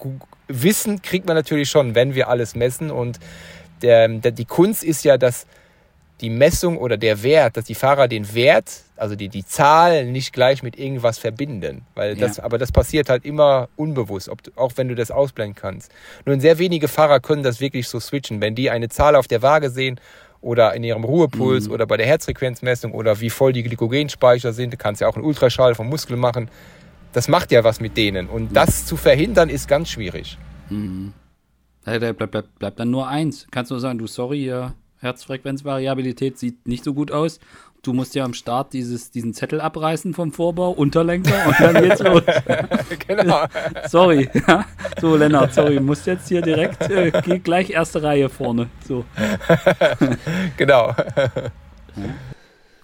Wissen 0.49 1.03
kriegt 1.03 1.27
man 1.27 1.37
natürlich 1.37 1.71
schon, 1.71 1.95
wenn 1.95 2.15
wir 2.15 2.29
alles 2.29 2.55
messen. 2.55 2.91
Und 2.91 3.19
der, 3.83 4.09
der, 4.09 4.33
die 4.33 4.45
Kunst 4.45 4.85
ist 4.85 5.05
ja, 5.05 5.19
dass 5.19 5.47
die 6.21 6.31
Messung 6.31 6.79
oder 6.79 6.97
der 6.97 7.23
Wert, 7.23 7.57
dass 7.57 7.67
die 7.67 7.75
Fahrer 7.75 8.09
den 8.09 8.35
Wert, 8.35 8.85
also 8.97 9.17
die, 9.17 9.29
die 9.29 9.45
Zahl 9.45 10.07
nicht 10.07 10.33
gleich 10.33 10.63
mit 10.63 10.79
irgendwas 10.79 11.19
verbinden. 11.19 11.83
Weil 11.95 12.17
das, 12.17 12.39
ja. 12.39 12.45
aber 12.45 12.57
das 12.57 12.73
passiert 12.73 13.11
halt 13.11 13.25
immer 13.25 13.69
unbewusst, 13.77 14.29
ob 14.31 14.41
auch 14.57 14.73
wenn 14.77 14.89
du 14.89 14.95
das 14.95 15.11
ausblenden 15.11 15.55
kannst. 15.55 15.93
Nur 16.25 16.41
sehr 16.41 16.59
wenige 16.59 16.89
Fahrer 16.89 17.21
können 17.21 17.43
das 17.43 17.61
wirklich 17.61 17.89
so 17.89 18.01
switchen. 18.01 18.41
Wenn 18.41 18.55
die 18.55 18.71
eine 18.71 18.89
Zahl 18.89 19.15
auf 19.15 19.27
der 19.27 19.43
Waage 19.43 19.69
sehen 19.69 20.01
oder 20.41 20.73
in 20.75 20.85
ihrem 20.85 21.05
Ruhepuls 21.05 21.67
mhm. 21.69 21.75
oder 21.75 21.87
bei 21.87 21.99
der 21.99 22.07
Herzfrequenzmessung 22.07 22.93
oder 22.93 23.21
wie 23.21 23.31
voll 23.31 23.53
die 23.53 23.63
Glykogenspeicher 23.63 24.55
sind, 24.55 24.73
du 24.73 24.79
kannst 24.79 25.03
ja 25.03 25.09
auch 25.09 25.17
einen 25.17 25.25
Ultraschall 25.25 25.75
vom 25.75 25.89
Muskel 25.89 26.17
machen. 26.17 26.49
Das 27.13 27.29
macht 27.29 27.53
ja 27.53 27.63
was 27.63 27.79
mit 27.79 27.97
denen. 27.97 28.27
Und 28.29 28.51
mhm. 28.51 28.55
das 28.55 28.87
zu 28.87 28.97
verhindern 28.97 29.51
ist 29.51 29.69
ganz 29.69 29.91
schwierig. 29.91 30.39
Mhm. 30.71 31.13
Da 31.85 31.99
bleibt, 31.99 32.31
bleibt, 32.31 32.59
bleibt 32.59 32.81
dann 32.81 32.91
nur 32.91 33.07
eins. 33.07 33.47
Kannst 33.51 33.71
du 33.71 33.79
sagen, 33.79 33.99
du 33.99 34.07
sorry, 34.07 34.47
ja 34.47 34.75
Herzfrequenzvariabilität 35.07 36.39
sieht 36.39 36.67
nicht 36.67 36.85
so 36.85 36.95
gut 36.95 37.11
aus. 37.11 37.41
Du 37.83 37.93
musst 37.93 38.15
ja 38.17 38.25
am 38.25 38.35
Start 38.35 38.73
dieses, 38.73 39.13
diesen 39.13 39.33
Zettel 39.33 39.61
abreißen 39.61 40.13
vom 40.13 40.33
Vorbau, 40.33 40.73
Unterlenker 40.73 41.47
und 41.47 41.55
dann 41.61 41.83
geht's 41.83 42.03
los. 42.03 42.23
genau. 43.07 43.47
sorry. 43.89 44.29
So, 44.99 45.15
Lennart, 45.15 45.53
sorry, 45.53 45.75
du 45.77 45.83
musst 45.83 46.07
jetzt 46.07 46.27
hier 46.29 46.41
direkt, 46.41 46.81
äh, 46.91 47.13
geh 47.23 47.39
gleich 47.39 47.69
erste 47.69 48.03
Reihe 48.03 48.31
vorne. 48.31 48.71
So. 48.89 49.05
genau. 50.57 50.95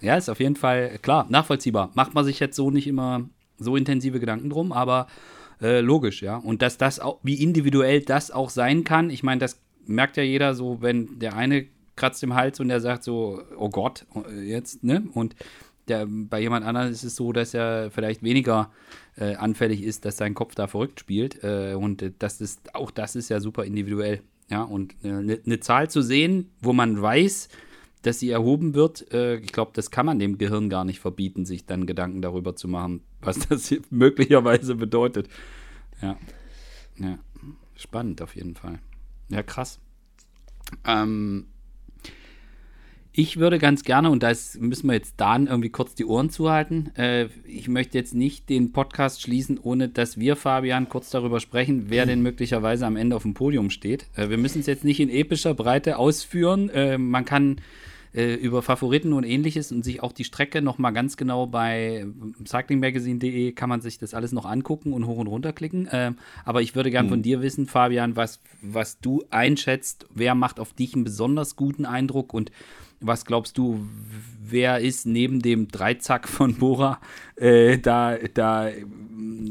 Ja, 0.03 0.17
ist 0.17 0.29
auf 0.29 0.41
jeden 0.41 0.57
Fall 0.57 0.99
klar, 1.01 1.27
nachvollziehbar. 1.31 1.91
Macht 1.95 2.13
man 2.13 2.25
sich 2.25 2.39
jetzt 2.39 2.55
so 2.55 2.71
nicht 2.71 2.87
immer 2.87 3.23
so 3.57 3.77
intensive 3.77 4.21
Gedanken 4.21 4.51
drum, 4.51 4.73
aber 4.73 5.07
äh, 5.63 5.81
logisch, 5.81 6.23
ja. 6.23 6.37
Und 6.37 6.61
dass 6.61 6.77
das 6.77 7.01
auch, 7.01 7.19
wie 7.23 7.43
individuell 7.43 8.03
das 8.03 8.31
auch 8.31 8.51
sein 8.51 8.85
kann, 8.85 9.11
ich 9.11 9.23
meine, 9.23 9.39
das 9.39 9.61
merkt 9.87 10.17
ja 10.17 10.23
jeder 10.23 10.55
so, 10.55 10.83
wenn 10.83 11.19
der 11.19 11.35
eine 11.35 11.67
kratzt 11.97 12.23
im 12.23 12.35
Hals 12.35 12.61
und 12.61 12.71
er 12.71 12.81
sagt 12.81 13.05
so, 13.05 13.43
oh 13.57 13.69
Gott, 13.69 14.07
jetzt, 14.43 14.83
ne? 14.85 15.05
Und 15.15 15.35
der, 15.89 16.07
bei 16.07 16.41
jemand 16.41 16.65
anderem 16.65 16.91
ist 16.91 17.03
es 17.03 17.17
so, 17.17 17.33
dass 17.33 17.55
er 17.55 17.91
vielleicht 17.91 18.23
weniger 18.23 18.71
äh, 19.17 19.35
anfällig 19.35 19.83
ist, 19.83 20.05
dass 20.05 20.17
sein 20.17 20.35
Kopf 20.35 20.55
da 20.55 20.67
verrückt 20.67 21.01
spielt. 21.01 21.43
Äh, 21.43 21.75
und 21.75 22.05
das 22.21 22.41
ist, 22.41 22.75
auch 22.75 22.91
das 22.91 23.17
ist 23.17 23.29
ja 23.29 23.41
super 23.41 23.65
individuell. 23.65 24.23
Ja, 24.49 24.63
und 24.63 24.95
eine 25.03 25.35
äh, 25.35 25.41
ne 25.45 25.61
Zahl 25.61 25.91
zu 25.91 26.03
sehen, 26.03 26.51
wo 26.61 26.73
man 26.73 27.01
weiß, 27.01 27.49
dass 28.03 28.19
sie 28.19 28.31
erhoben 28.31 28.75
wird, 28.75 29.13
äh, 29.13 29.37
ich 29.37 29.53
glaube, 29.53 29.73
das 29.75 29.91
kann 29.91 30.07
man 30.07 30.19
dem 30.19 30.39
Gehirn 30.39 30.69
gar 30.69 30.85
nicht 30.85 31.01
verbieten, 31.01 31.45
sich 31.45 31.67
dann 31.67 31.87
Gedanken 31.87 32.21
darüber 32.21 32.55
zu 32.55 32.69
machen, 32.69 33.03
was 33.21 33.39
das 33.49 33.75
möglicherweise 33.91 34.75
bedeutet. 34.75 35.29
Ja. 36.01 36.17
Ja. 36.99 37.19
Spannend 37.77 38.23
auf 38.23 38.37
jeden 38.37 38.55
Fall. 38.55 38.79
Ja, 39.29 39.43
krass. 39.43 39.81
Ähm, 40.87 41.47
ich 43.15 43.37
würde 43.37 43.59
ganz 43.59 43.85
gerne, 43.85 44.11
und 44.11 44.23
da 44.23 44.33
müssen 44.59 44.87
wir 44.87 44.95
jetzt 44.95 45.15
Dan 45.19 45.47
irgendwie 45.47 45.69
kurz 45.69 45.95
die 45.95 46.07
Ohren 46.07 46.31
zuhalten, 46.31 46.91
äh, 46.97 47.29
ich 47.45 47.69
möchte 47.69 47.99
jetzt 47.99 48.15
nicht 48.15 48.49
den 48.49 48.73
Podcast 48.73 49.21
schließen, 49.21 49.59
ohne 49.63 49.89
dass 49.89 50.19
wir, 50.19 50.35
Fabian, 50.35 50.89
kurz 50.89 51.11
darüber 51.11 51.39
sprechen, 51.39 51.87
wer 51.89 52.07
denn 52.07 52.23
möglicherweise 52.23 52.87
am 52.87 52.97
Ende 52.97 53.15
auf 53.15 53.23
dem 53.23 53.35
Podium 53.35 53.69
steht. 53.71 54.07
Äh, 54.17 54.31
wir 54.31 54.39
müssen 54.39 54.61
es 54.61 54.67
jetzt 54.67 54.85
nicht 54.85 54.99
in 54.99 55.11
epischer 55.11 55.53
Breite 55.53 55.99
ausführen. 55.99 56.71
Äh, 56.71 56.97
man 56.97 57.27
kann 57.27 57.61
äh, 58.15 58.35
über 58.35 58.63
Favoriten 58.63 59.13
und 59.13 59.25
ähnliches 59.25 59.73
und 59.73 59.85
sich 59.85 60.03
auch 60.03 60.13
die 60.13 60.25
Strecke 60.25 60.63
nochmal 60.63 60.93
ganz 60.93 61.17
genau 61.17 61.47
bei 61.47 62.07
cyclingmagazine.de 62.47 63.53
kann 63.53 63.69
man 63.69 63.81
sich 63.81 63.99
das 63.99 64.15
alles 64.15 64.33
noch 64.33 64.47
angucken 64.47 64.93
und 64.93 65.07
hoch 65.07 65.19
und 65.19 65.27
runter 65.27 65.53
klicken. 65.53 65.89
Ähm, 65.93 66.17
aber 66.45 66.63
ich 66.63 66.75
würde 66.75 66.91
gern 66.91 67.07
mhm. 67.07 67.11
von 67.11 67.23
dir 67.23 67.43
wissen, 67.43 67.67
Fabian, 67.67 68.17
was, 68.17 68.41
was 68.63 69.01
du 69.01 69.23
einschätzt, 69.31 70.07
wer 70.15 70.35
macht 70.35 70.61
auf 70.61 70.73
dich 70.73 70.95
einen 70.95 71.05
besonders 71.05 71.57
guten 71.57 71.85
Eindruck 71.85 72.33
und 72.35 72.51
was 73.03 73.25
glaubst 73.25 73.59
du, 73.59 73.87
wer 74.43 74.81
ist 74.81 75.07
neben 75.07 75.41
dem 75.41 75.69
Dreizack 75.69 76.29
von 76.29 76.55
Bora 76.55 77.01
äh, 77.37 77.79
da, 77.79 78.17
da 78.35 78.71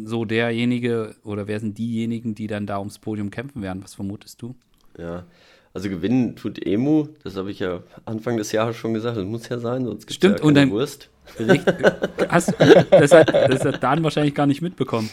so 0.04 0.26
derjenige 0.26 1.16
oder 1.24 1.47
wer 1.47 1.60
sind 1.60 1.78
diejenigen, 1.78 2.36
die 2.36 2.47
dann 2.47 2.66
da 2.66 2.80
ums 2.80 2.99
Podium 2.99 3.32
kämpfen 3.32 3.62
werden? 3.62 3.84
Was 3.84 3.95
vermutest 3.95 4.41
du? 4.41 4.56
Ja, 4.97 5.26
also 5.74 5.89
gewinnen 5.89 6.36
tut 6.36 6.66
Emu, 6.66 7.08
das 7.24 7.38
habe 7.38 7.52
ich 7.52 7.60
ja 7.60 7.82
Anfang 8.06 8.38
des 8.38 8.52
Jahres 8.52 8.76
schon 8.76 8.93
gesagt, 8.93 9.18
das 9.18 9.26
muss 9.26 9.47
ja 9.47 9.58
sein, 9.58 9.86
sonst 9.86 10.06
gibt 10.06 10.24
es 10.24 10.30
ja 10.30 10.36
keine 10.36 10.47
und 10.47 10.56
dann, 10.56 10.72
Wurst. 10.72 11.10
Richtig, 11.39 11.62
hast, 12.30 12.54
das, 12.89 13.12
hat, 13.14 13.34
das 13.34 13.64
hat 13.64 13.82
Dan 13.82 14.04
wahrscheinlich 14.04 14.36
gar 14.36 14.47
nicht 14.47 14.62
mitbekommen. 14.62 15.10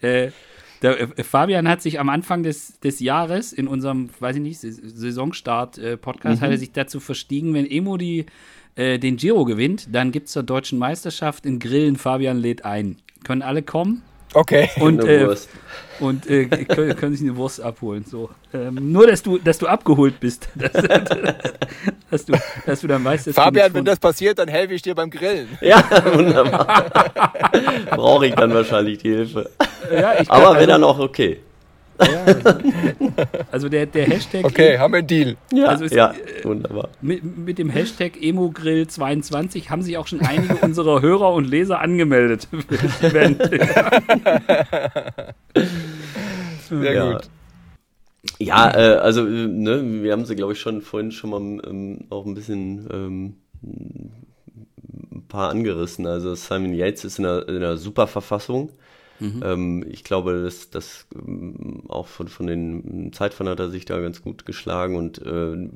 Äh, 0.00 0.30
der, 0.82 1.18
äh, 1.18 1.22
Fabian 1.22 1.68
hat 1.68 1.82
sich 1.82 2.00
am 2.00 2.08
Anfang 2.08 2.42
des, 2.42 2.80
des 2.80 3.00
Jahres 3.00 3.52
in 3.52 3.68
unserem, 3.68 4.10
weiß 4.18 4.36
ich 4.36 4.42
nicht, 4.42 4.60
Saisonstart-Podcast, 4.60 6.40
mhm. 6.40 6.44
hat 6.44 6.50
er 6.50 6.58
sich 6.58 6.72
dazu 6.72 7.00
verstiegen, 7.00 7.54
wenn 7.54 7.70
Emo 7.70 7.96
die, 7.96 8.26
äh, 8.76 8.98
den 8.98 9.16
Giro 9.16 9.44
gewinnt, 9.44 9.88
dann 9.92 10.12
gibt 10.12 10.26
es 10.26 10.32
zur 10.32 10.42
deutschen 10.42 10.78
Meisterschaft 10.78 11.46
in 11.46 11.58
Grillen 11.58 11.96
Fabian 11.96 12.38
lädt 12.38 12.64
ein. 12.64 12.96
Können 13.24 13.42
alle 13.42 13.62
kommen? 13.62 14.02
Okay. 14.34 14.70
Und, 14.80 15.04
äh, 15.04 15.26
und 16.00 16.26
äh, 16.30 16.46
können, 16.46 16.96
können, 16.96 17.14
sich 17.14 17.26
eine 17.26 17.36
Wurst 17.36 17.60
abholen. 17.60 18.04
So. 18.06 18.30
Ähm, 18.54 18.90
nur, 18.90 19.06
dass 19.06 19.22
du, 19.22 19.38
dass 19.38 19.58
du 19.58 19.66
abgeholt 19.66 20.18
bist. 20.18 20.48
Dass, 20.54 20.72
dass, 22.10 22.24
du, 22.24 22.32
dass 22.66 22.80
du 22.80 22.86
dann 22.86 23.04
weißt, 23.04 23.28
dass 23.28 23.34
Fabian, 23.34 23.72
wenn 23.72 23.84
das 23.84 23.98
passiert, 23.98 24.38
dann 24.38 24.48
helfe 24.48 24.74
ich 24.74 24.82
dir 24.82 24.94
beim 24.94 25.10
Grillen. 25.10 25.46
Ja, 25.60 25.84
wunderbar. 26.12 26.90
Brauche 27.90 28.26
ich 28.26 28.34
dann 28.34 28.52
wahrscheinlich 28.52 28.98
die 28.98 29.10
Hilfe. 29.10 29.50
Ja, 29.92 30.14
Aber 30.28 30.54
wäre 30.56 30.66
dann 30.66 30.84
auch 30.84 30.98
okay. 30.98 31.40
Ja, 32.00 32.24
also, 32.24 32.58
also, 33.50 33.68
der, 33.68 33.86
der 33.86 34.06
Hashtag. 34.06 34.44
Okay, 34.44 34.78
haben 34.78 34.92
wir 34.92 34.98
einen 34.98 35.06
Deal. 35.06 35.36
Ja, 35.52 35.66
also 35.66 35.84
es, 35.84 35.92
ja 35.92 36.12
äh, 36.12 36.44
wunderbar. 36.44 36.88
Mit, 37.00 37.36
mit 37.36 37.58
dem 37.58 37.70
Hashtag 37.70 38.16
EmoGrill22 38.16 39.68
haben 39.68 39.82
sich 39.82 39.98
auch 39.98 40.06
schon 40.06 40.20
einige 40.20 40.56
unserer 40.62 41.02
Hörer 41.02 41.34
und 41.34 41.44
Leser 41.44 41.80
angemeldet 41.80 42.48
Sehr 46.68 46.92
ja. 46.92 47.12
gut. 47.12 47.28
Ja, 48.38 48.74
äh, 48.74 48.96
also, 48.96 49.24
ne, 49.24 50.02
wir 50.02 50.12
haben 50.12 50.24
sie, 50.24 50.36
glaube 50.36 50.52
ich, 50.52 50.60
schon 50.60 50.82
vorhin 50.82 51.10
schon 51.10 51.30
mal 51.30 51.40
ähm, 51.68 52.04
auch 52.10 52.26
ein 52.26 52.34
bisschen 52.34 52.86
ähm, 52.92 53.36
ein 53.62 55.24
paar 55.28 55.50
angerissen. 55.50 56.06
Also, 56.06 56.34
Simon 56.34 56.74
Yates 56.74 57.04
ist 57.04 57.18
in 57.18 57.26
einer, 57.26 57.48
in 57.48 57.56
einer 57.56 57.76
super 57.76 58.06
Verfassung. 58.06 58.70
Mhm. 59.20 59.40
Ähm, 59.44 59.84
ich 59.88 60.04
glaube, 60.04 60.42
dass 60.42 60.70
das 60.70 61.06
ähm, 61.14 61.84
auch 61.88 62.06
von, 62.06 62.28
von 62.28 62.46
den 62.46 63.12
Zeitfahren 63.12 63.50
hat 63.50 63.60
er 63.60 63.70
sich 63.70 63.84
da 63.84 64.00
ganz 64.00 64.22
gut 64.22 64.46
geschlagen 64.46 64.96
und 64.96 65.18
äh, 65.24 65.68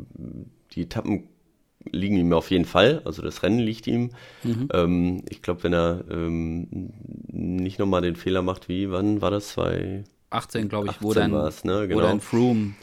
die 0.72 0.82
Etappen 0.82 1.28
liegen 1.90 2.16
ihm 2.16 2.32
auf 2.32 2.50
jeden 2.50 2.64
Fall, 2.64 3.02
also 3.04 3.22
das 3.22 3.42
Rennen 3.42 3.58
liegt 3.58 3.86
ihm. 3.86 4.10
Mhm. 4.42 4.68
Ähm, 4.72 5.22
ich 5.28 5.42
glaube, 5.42 5.62
wenn 5.64 5.74
er 5.74 6.04
ähm, 6.10 6.92
nicht 7.28 7.78
nochmal 7.78 8.02
den 8.02 8.16
Fehler 8.16 8.42
macht, 8.42 8.68
wie, 8.68 8.90
wann 8.90 9.20
war 9.20 9.30
das? 9.30 9.48
2018, 9.50 10.68
glaube 10.68 10.88
ich, 10.90 11.02
wo 11.02 11.12
dann, 11.12 11.30
ne? 11.30 11.86
genau. 11.86 11.96
wo 11.96 12.00
dann 12.00 12.20
Froome 12.20 12.74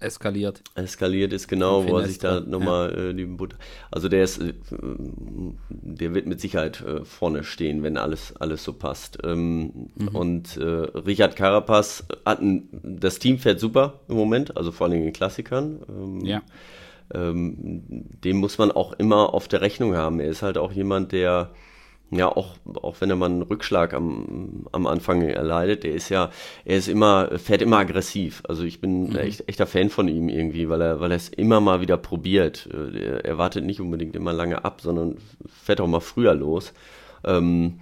eskaliert. 0.00 0.62
Eskaliert 0.74 1.32
ist 1.32 1.48
genau, 1.48 1.88
wo 1.88 1.98
er 1.98 2.06
sich 2.06 2.18
da 2.18 2.40
nochmal 2.40 2.90
ja. 2.90 3.04
äh, 3.10 3.14
die 3.14 3.24
Butter. 3.24 3.56
Also 3.90 4.08
der 4.08 4.24
ist, 4.24 4.38
äh, 4.38 4.54
der 5.70 6.14
wird 6.14 6.26
mit 6.26 6.40
Sicherheit 6.40 6.80
äh, 6.82 7.04
vorne 7.04 7.44
stehen, 7.44 7.82
wenn 7.82 7.96
alles, 7.96 8.34
alles 8.36 8.64
so 8.64 8.72
passt. 8.72 9.18
Ähm, 9.24 9.90
mhm. 9.94 10.08
Und 10.08 10.56
äh, 10.56 10.64
Richard 10.64 11.36
Carapaz 11.36 12.04
hat 12.24 12.40
ein, 12.40 12.68
das 12.82 13.18
Team 13.18 13.38
fährt 13.38 13.60
super 13.60 14.00
im 14.08 14.16
Moment, 14.16 14.56
also 14.56 14.72
vor 14.72 14.86
allem 14.86 14.98
in 14.98 15.04
den 15.04 15.12
Klassikern. 15.12 15.80
Ähm, 15.88 16.24
ja. 16.24 16.42
Ähm, 17.14 17.84
den 18.24 18.36
muss 18.36 18.58
man 18.58 18.72
auch 18.72 18.92
immer 18.94 19.32
auf 19.32 19.48
der 19.48 19.60
Rechnung 19.60 19.94
haben. 19.94 20.20
Er 20.20 20.28
ist 20.28 20.42
halt 20.42 20.58
auch 20.58 20.72
jemand, 20.72 21.12
der 21.12 21.50
ja, 22.10 22.28
auch, 22.28 22.56
auch 22.82 23.00
wenn 23.00 23.10
er 23.10 23.16
mal 23.16 23.26
einen 23.26 23.42
Rückschlag 23.42 23.92
am, 23.92 24.66
am 24.70 24.86
Anfang 24.86 25.22
erleidet, 25.22 25.82
der 25.82 25.92
ist 25.92 26.08
ja, 26.08 26.30
er 26.64 26.76
ist 26.76 26.88
immer, 26.88 27.36
fährt 27.38 27.62
immer 27.62 27.78
aggressiv. 27.78 28.42
Also 28.48 28.62
ich 28.62 28.80
bin 28.80 29.10
mhm. 29.10 29.16
echt, 29.16 29.48
echter 29.48 29.66
Fan 29.66 29.90
von 29.90 30.06
ihm 30.06 30.28
irgendwie, 30.28 30.68
weil 30.68 30.80
er, 30.80 31.00
weil 31.00 31.10
er 31.10 31.16
es 31.16 31.28
immer 31.28 31.60
mal 31.60 31.80
wieder 31.80 31.96
probiert. 31.96 32.68
Er, 32.72 33.24
er 33.24 33.38
wartet 33.38 33.64
nicht 33.64 33.80
unbedingt 33.80 34.14
immer 34.14 34.32
lange 34.32 34.64
ab, 34.64 34.80
sondern 34.82 35.16
fährt 35.46 35.80
auch 35.80 35.88
mal 35.88 36.00
früher 36.00 36.34
los. 36.34 36.72
Ähm, 37.24 37.80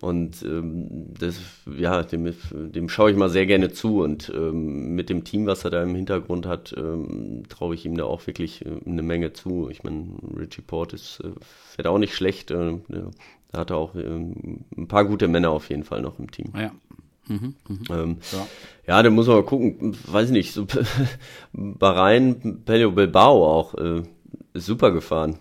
und 0.00 0.42
ähm, 0.42 1.12
das, 1.18 1.38
ja, 1.78 2.02
dem, 2.02 2.32
dem 2.52 2.88
schaue 2.88 3.10
ich 3.10 3.16
mal 3.16 3.28
sehr 3.28 3.44
gerne 3.44 3.70
zu. 3.70 4.02
Und 4.02 4.32
ähm, 4.34 4.94
mit 4.94 5.10
dem 5.10 5.24
Team, 5.24 5.46
was 5.46 5.64
er 5.64 5.70
da 5.70 5.82
im 5.82 5.94
Hintergrund 5.94 6.46
hat, 6.46 6.74
ähm, 6.76 7.42
traue 7.50 7.74
ich 7.74 7.84
ihm 7.84 7.96
da 7.96 8.04
auch 8.04 8.26
wirklich 8.26 8.64
äh, 8.64 8.70
eine 8.86 9.02
Menge 9.02 9.34
zu. 9.34 9.68
Ich 9.70 9.84
meine, 9.84 10.06
Richie 10.38 10.62
Port 10.62 10.94
ist, 10.94 11.20
äh, 11.20 11.28
fährt 11.74 11.86
auch 11.86 11.98
nicht 11.98 12.14
schlecht. 12.14 12.50
Äh, 12.50 12.78
da 13.52 13.60
hat 13.60 13.70
er 13.70 13.76
auch 13.76 13.94
ähm, 13.94 14.64
ein 14.76 14.88
paar 14.88 15.04
gute 15.04 15.28
Männer 15.28 15.50
auf 15.50 15.68
jeden 15.68 15.84
Fall 15.84 16.02
noch 16.02 16.18
im 16.18 16.30
Team. 16.30 16.52
Ja. 16.56 16.72
Mhm, 17.28 17.54
mh. 17.68 18.02
ähm, 18.02 18.16
ja. 18.32 18.46
ja, 18.86 19.02
da 19.02 19.10
muss 19.10 19.26
man 19.26 19.36
mal 19.36 19.44
gucken, 19.44 19.96
weiß 20.06 20.26
ich 20.26 20.32
nicht, 20.32 20.52
so 20.52 20.66
Bahrain, 21.52 22.62
Pelio 22.64 22.90
Bilbao 22.90 23.46
auch 23.46 23.74
äh, 23.74 24.02
super 24.54 24.90
gefahren. 24.90 25.38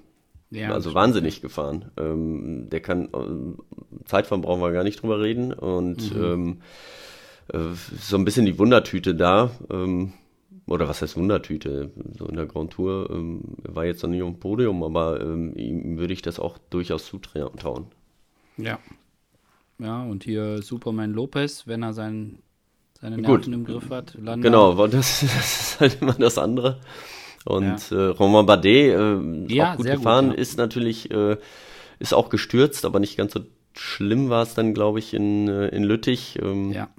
Ja, 0.52 0.74
also 0.74 0.96
wahnsinnig 0.96 1.42
gefahren. 1.42 1.92
Ähm, 1.98 2.70
der 2.72 2.80
kann, 2.80 3.06
äh, 3.06 4.06
Zeitfahren 4.06 4.42
brauchen 4.42 4.62
wir 4.62 4.72
gar 4.72 4.84
nicht 4.84 5.02
drüber 5.02 5.22
reden. 5.22 5.54
Und 5.54 6.16
mhm. 6.16 6.24
ähm, 6.24 6.58
äh, 7.54 7.76
so 8.00 8.18
ein 8.18 8.26
bisschen 8.26 8.48
die 8.48 8.58
Wundertüte 8.58 9.14
da. 9.14 9.52
Ähm, 9.70 10.14
oder 10.66 10.88
was 10.88 11.02
heißt 11.02 11.18
Wundertüte? 11.18 11.92
So 12.18 12.26
in 12.26 12.36
der 12.36 12.48
Grand 12.48 12.72
Tour 12.74 13.10
ähm, 13.12 13.42
war 13.64 13.86
jetzt 13.86 14.02
noch 14.02 14.10
nicht 14.10 14.24
auf 14.24 14.30
dem 14.32 14.40
Podium, 14.40 14.84
aber 14.84 15.22
ähm, 15.22 15.56
ihm 15.56 15.98
würde 16.00 16.14
ich 16.14 16.22
das 16.22 16.40
auch 16.40 16.58
durchaus 16.70 17.06
zutrauen. 17.06 17.88
Ja. 18.62 18.80
Ja, 19.80 20.04
und 20.04 20.24
hier 20.24 20.62
Superman 20.62 21.14
Lopez, 21.14 21.66
wenn 21.66 21.84
er 21.84 21.94
sein, 21.94 22.40
seine 23.00 23.18
Nerven 23.18 23.36
Gut. 23.36 23.48
im 23.48 23.66
Griff 23.66 23.90
hat. 23.90 24.14
Landa. 24.16 24.48
Genau, 24.48 24.88
das, 24.88 25.22
das, 25.22 25.22
ist 25.72 25.80
halt 25.80 26.02
immer 26.02 26.14
das 26.14 26.38
andere. 26.38 26.82
Und 27.46 27.90
ja. 27.90 27.98
äh, 27.98 28.06
Romain 28.10 28.46
Bardet, 28.46 28.66
äh, 28.66 29.54
ja, 29.54 29.74
auch 29.74 29.78
gut 29.78 29.86
gefahren, 29.86 30.30
gut, 30.30 30.36
ja. 30.36 30.42
ist 30.42 30.58
natürlich, 30.58 31.10
äh, 31.12 31.38
ist 32.00 32.14
auch 32.14 32.30
gestürzt, 32.30 32.84
aber 32.84 33.00
nicht 33.00 33.18
ganz 33.18 33.34
so 33.34 33.42
schlimm 33.74 34.30
war 34.30 34.44
es 34.44 34.54
dann, 34.54 34.74
glaube 34.74 35.00
ich, 35.00 35.14
in, 35.14 35.48
äh, 35.48 35.68
in 35.70 35.84
Lüttich. 35.84 36.38
Ähm, 36.42 36.72
ja. 36.72 36.90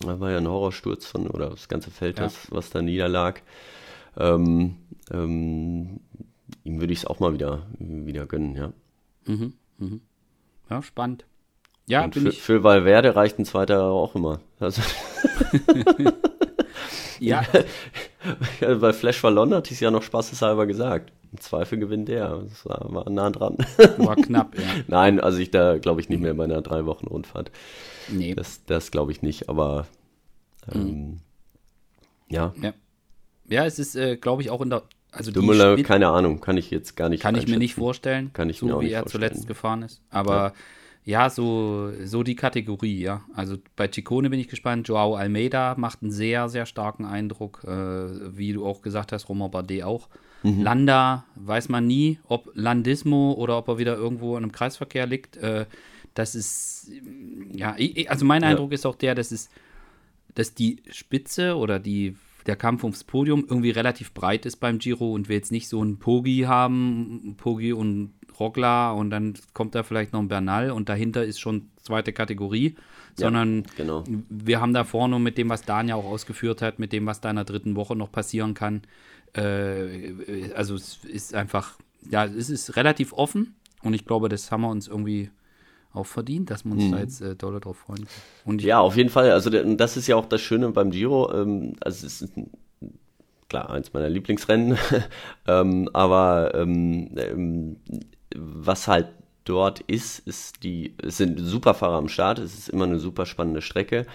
Da 0.00 0.20
war 0.20 0.30
ja 0.30 0.38
ein 0.38 0.48
Horrorsturz 0.48 1.06
von, 1.06 1.26
oder 1.26 1.50
das 1.50 1.68
ganze 1.68 1.90
Feld, 1.90 2.18
das, 2.18 2.50
was 2.50 2.70
da 2.70 2.82
niederlag. 2.82 3.42
Ähm, 4.16 4.76
ähm, 5.10 6.00
ihm 6.64 6.80
würde 6.80 6.92
ich 6.92 7.00
es 7.00 7.06
auch 7.06 7.20
mal 7.20 7.32
wieder, 7.32 7.66
wieder 7.78 8.26
gönnen, 8.26 8.56
ja. 8.56 8.72
Mhm, 9.26 9.54
mhm. 9.78 10.00
Ja, 10.70 10.82
spannend. 10.82 11.24
Ja, 11.86 12.04
Und 12.04 12.14
für, 12.14 12.32
für 12.32 12.64
Valverde 12.64 13.14
reicht 13.14 13.38
ein 13.38 13.44
zweiter 13.44 13.84
auch 13.84 14.14
immer. 14.16 14.40
Also 14.58 14.82
ja. 17.20 17.44
ja. 18.60 18.74
Bei 18.74 18.92
Flash 18.92 19.22
Wallon 19.22 19.54
hatte 19.54 19.68
ich 19.68 19.76
es 19.76 19.80
ja 19.80 19.92
noch 19.92 20.02
spaßeshalber 20.02 20.66
gesagt. 20.66 21.12
Im 21.30 21.40
Zweifel 21.40 21.78
gewinnt 21.78 22.08
der. 22.08 22.42
Das 22.48 22.66
war, 22.66 22.92
war 22.92 23.10
nah 23.10 23.30
dran. 23.30 23.56
War 23.98 24.16
knapp, 24.16 24.58
ja. 24.58 24.64
Nein, 24.88 25.20
also 25.20 25.38
ich 25.38 25.52
da 25.52 25.78
glaube 25.78 26.00
ich 26.00 26.08
nicht 26.08 26.20
mehr 26.20 26.34
bei 26.34 26.44
einer 26.44 26.62
drei 26.62 26.86
Wochen 26.86 27.06
Rundfahrt. 27.06 27.52
Nee. 28.08 28.34
Das, 28.34 28.64
das 28.64 28.90
glaube 28.90 29.12
ich 29.12 29.22
nicht, 29.22 29.48
aber 29.48 29.86
ähm, 30.72 30.82
mhm. 30.82 31.20
ja. 32.28 32.52
ja. 32.60 32.72
Ja, 33.48 33.64
es 33.64 33.78
ist, 33.78 33.94
äh, 33.94 34.16
glaube 34.16 34.42
ich, 34.42 34.50
auch 34.50 34.60
in 34.60 34.70
der. 34.70 34.82
Also 35.12 35.30
Dummler, 35.30 35.82
keine 35.82 36.08
Ahnung, 36.08 36.40
kann 36.40 36.56
ich 36.56 36.70
jetzt 36.70 36.96
gar 36.96 37.08
nicht. 37.08 37.22
Kann 37.22 37.36
ich 37.36 37.48
mir 37.48 37.58
nicht 37.58 37.74
vorstellen, 37.74 38.32
kann 38.32 38.50
ich 38.50 38.58
so 38.58 38.66
mir 38.66 38.76
auch 38.76 38.80
wie 38.80 38.86
nicht 38.86 38.94
er 38.94 39.02
vorstellen. 39.02 39.30
zuletzt 39.30 39.48
gefahren 39.48 39.82
ist. 39.82 40.02
Aber 40.10 40.34
ja. 40.36 40.52
Ja, 41.06 41.30
so, 41.30 41.92
so 42.04 42.24
die 42.24 42.34
Kategorie, 42.34 43.00
ja. 43.00 43.22
Also 43.32 43.58
bei 43.76 43.86
Ciccone 43.86 44.28
bin 44.28 44.40
ich 44.40 44.48
gespannt. 44.48 44.88
Joao 44.88 45.14
Almeida 45.14 45.76
macht 45.78 46.02
einen 46.02 46.10
sehr, 46.10 46.48
sehr 46.48 46.66
starken 46.66 47.04
Eindruck. 47.04 47.62
Äh, 47.62 48.36
wie 48.36 48.52
du 48.52 48.66
auch 48.66 48.82
gesagt 48.82 49.12
hast, 49.12 49.28
Romain 49.28 49.52
Bardet 49.52 49.84
auch. 49.84 50.08
Mhm. 50.42 50.62
Landa 50.62 51.24
weiß 51.36 51.68
man 51.68 51.86
nie, 51.86 52.18
ob 52.26 52.50
Landismo 52.54 53.34
oder 53.34 53.56
ob 53.56 53.68
er 53.68 53.78
wieder 53.78 53.96
irgendwo 53.96 54.36
in 54.36 54.42
einem 54.42 54.50
Kreisverkehr 54.50 55.06
liegt. 55.06 55.36
Äh, 55.36 55.66
das 56.14 56.34
ist, 56.34 56.90
ja, 57.52 57.76
also 58.08 58.24
mein 58.24 58.42
ja. 58.42 58.48
Eindruck 58.48 58.72
ist 58.72 58.84
auch 58.84 58.96
der, 58.96 59.14
dass 59.14 59.30
es, 59.30 59.48
dass 60.34 60.54
die 60.54 60.82
Spitze 60.90 61.56
oder 61.56 61.78
die 61.78 62.16
der 62.46 62.56
Kampf 62.56 62.84
ums 62.84 63.04
Podium 63.04 63.44
irgendwie 63.48 63.70
relativ 63.70 64.12
breit 64.12 64.46
ist 64.46 64.56
beim 64.56 64.78
Giro 64.78 65.12
und 65.12 65.28
wir 65.28 65.36
jetzt 65.36 65.52
nicht 65.52 65.68
so 65.68 65.80
einen 65.80 65.98
Pogi 65.98 66.44
haben, 66.46 67.34
Pogi 67.36 67.72
und 67.72 68.12
Rogla 68.38 68.92
und 68.92 69.10
dann 69.10 69.34
kommt 69.54 69.74
da 69.74 69.82
vielleicht 69.82 70.12
noch 70.12 70.20
ein 70.20 70.28
Bernal 70.28 70.70
und 70.70 70.88
dahinter 70.88 71.24
ist 71.24 71.40
schon 71.40 71.70
zweite 71.82 72.12
Kategorie, 72.12 72.76
sondern 73.14 73.64
ja, 73.64 73.70
genau. 73.76 74.04
wir 74.28 74.60
haben 74.60 74.74
da 74.74 74.84
vorne 74.84 75.18
mit 75.18 75.38
dem, 75.38 75.48
was 75.48 75.62
Dan 75.62 75.88
ja 75.88 75.94
auch 75.94 76.04
ausgeführt 76.04 76.60
hat, 76.62 76.78
mit 76.78 76.92
dem, 76.92 77.06
was 77.06 77.20
da 77.20 77.30
in 77.30 77.36
der 77.36 77.44
dritten 77.44 77.76
Woche 77.76 77.96
noch 77.96 78.12
passieren 78.12 78.54
kann. 78.54 78.82
Äh, 79.34 80.52
also 80.54 80.74
es 80.74 80.98
ist 81.04 81.34
einfach 81.34 81.78
ja, 82.10 82.24
es 82.24 82.50
ist 82.50 82.76
relativ 82.76 83.12
offen 83.12 83.54
und 83.82 83.94
ich 83.94 84.04
glaube, 84.04 84.28
das 84.28 84.50
haben 84.50 84.62
wir 84.62 84.70
uns 84.70 84.88
irgendwie 84.88 85.30
auch 85.96 86.06
verdient, 86.06 86.50
dass 86.50 86.64
wir 86.64 86.72
uns 86.72 86.84
Mhm. 86.84 86.92
da 86.92 86.98
jetzt 87.00 87.20
äh, 87.20 87.34
doll 87.34 87.58
drauf 87.60 87.78
freuen. 87.78 88.06
Und 88.44 88.60
ich, 88.60 88.66
Ja, 88.66 88.80
auf 88.80 88.96
jeden 88.96 89.10
Fall. 89.10 89.30
Also 89.30 89.50
das 89.50 89.96
ist 89.96 90.06
ja 90.06 90.16
auch 90.16 90.26
das 90.26 90.40
Schöne 90.40 90.70
beim 90.70 90.90
Giro. 90.90 91.32
Ähm, 91.32 91.74
also 91.80 92.06
es 92.06 92.22
ist 92.22 92.32
klar 93.48 93.70
eins 93.70 93.92
meiner 93.92 94.08
Lieblingsrennen, 94.08 94.76
ähm, 95.46 95.88
aber 95.92 96.52
ähm, 96.54 97.10
ähm, 97.16 97.76
was 98.34 98.88
halt 98.88 99.08
dort 99.44 99.80
ist, 99.82 100.18
ist 100.20 100.64
die, 100.64 100.94
es 101.02 101.16
sind 101.18 101.38
Superfahrer 101.38 101.96
am 101.96 102.08
Start. 102.08 102.38
Es 102.40 102.54
ist 102.58 102.68
immer 102.68 102.84
eine 102.84 102.98
super 102.98 103.26
spannende 103.26 103.62
Strecke. 103.62 104.06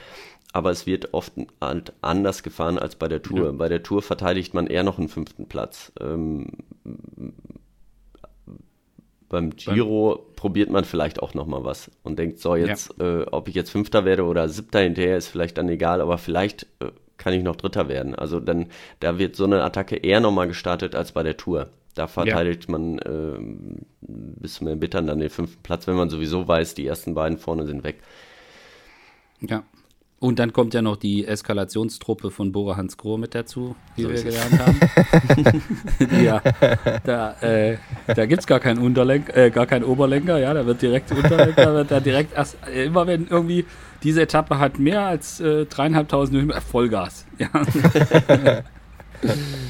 Aber 0.53 0.69
es 0.69 0.85
wird 0.85 1.13
oft 1.13 1.31
halt 1.61 1.93
anders 2.01 2.43
gefahren 2.43 2.77
als 2.77 2.97
bei 2.97 3.07
der 3.07 3.21
Tour. 3.21 3.53
Bei 3.53 3.69
der 3.69 3.83
Tour 3.83 4.01
verteidigt 4.01 4.53
man 4.53 4.67
eher 4.67 4.83
noch 4.83 4.99
einen 4.99 5.07
fünften 5.07 5.47
Platz. 5.47 5.93
Ähm, 6.01 6.49
beim 9.31 9.55
Giro 9.55 10.27
probiert 10.35 10.69
man 10.69 10.83
vielleicht 10.83 11.23
auch 11.23 11.33
noch 11.33 11.47
mal 11.47 11.63
was 11.63 11.89
und 12.03 12.19
denkt, 12.19 12.39
so 12.39 12.55
jetzt, 12.55 12.99
äh, 12.99 13.23
ob 13.31 13.47
ich 13.47 13.55
jetzt 13.55 13.71
Fünfter 13.71 14.03
werde 14.03 14.25
oder 14.25 14.49
Siebter 14.49 14.81
hinterher, 14.81 15.15
ist 15.15 15.29
vielleicht 15.29 15.57
dann 15.57 15.69
egal, 15.69 16.01
aber 16.01 16.17
vielleicht 16.17 16.63
äh, 16.79 16.91
kann 17.17 17.33
ich 17.33 17.41
noch 17.41 17.55
Dritter 17.55 17.87
werden. 17.87 18.13
Also 18.13 18.41
dann, 18.41 18.67
da 18.99 19.17
wird 19.19 19.37
so 19.37 19.45
eine 19.45 19.63
Attacke 19.63 19.95
eher 19.95 20.19
noch 20.19 20.31
mal 20.31 20.47
gestartet 20.47 20.95
als 20.95 21.13
bei 21.13 21.23
der 21.23 21.37
Tour. 21.37 21.69
Da 21.95 22.07
verteidigt 22.07 22.67
man 22.69 22.99
ähm, 23.05 23.85
bis 24.01 24.55
zum 24.55 24.67
Erbittern 24.67 25.07
dann 25.07 25.19
den 25.19 25.29
fünften 25.29 25.63
Platz, 25.63 25.87
wenn 25.87 25.95
man 25.95 26.09
sowieso 26.09 26.47
weiß, 26.47 26.75
die 26.75 26.85
ersten 26.85 27.13
beiden 27.13 27.37
vorne 27.37 27.65
sind 27.65 27.83
weg. 27.83 28.01
ja. 29.39 29.63
Und 30.21 30.37
dann 30.37 30.53
kommt 30.53 30.75
ja 30.75 30.83
noch 30.83 30.97
die 30.97 31.25
Eskalationstruppe 31.25 32.29
von 32.29 32.51
Bora 32.51 32.77
Hans 32.77 32.95
Grohe 32.95 33.17
mit 33.17 33.33
dazu, 33.33 33.75
wie 33.95 34.03
So 34.03 34.09
wir 34.11 34.21
gelernt 34.21 34.59
haben. 34.59 34.79
ja, 36.23 36.41
da, 37.03 37.33
äh, 37.41 37.77
da 38.05 38.27
gibt 38.27 38.41
es 38.41 38.45
gar 38.45 38.59
keinen 38.59 38.77
Unterlenk, 38.77 39.35
äh, 39.35 39.49
gar 39.49 39.65
keinen 39.65 39.83
Oberlenker, 39.83 40.37
ja, 40.37 40.53
da 40.53 40.63
wird 40.67 40.79
direkt 40.83 41.11
Unterlenker, 41.11 41.73
wird 41.73 41.89
da 41.89 41.99
direkt 41.99 42.33
erst, 42.37 42.55
äh, 42.71 42.85
immer 42.85 43.07
wenn 43.07 43.25
irgendwie 43.27 43.65
diese 44.03 44.21
Etappe 44.21 44.59
hat 44.59 44.77
mehr 44.77 45.01
als 45.07 45.39
äh, 45.39 45.65
dreieinhalbtausend 45.65 46.37
Höhenmeter, 46.37 46.61
Vollgas. 46.61 47.25
Ja. 47.39 47.49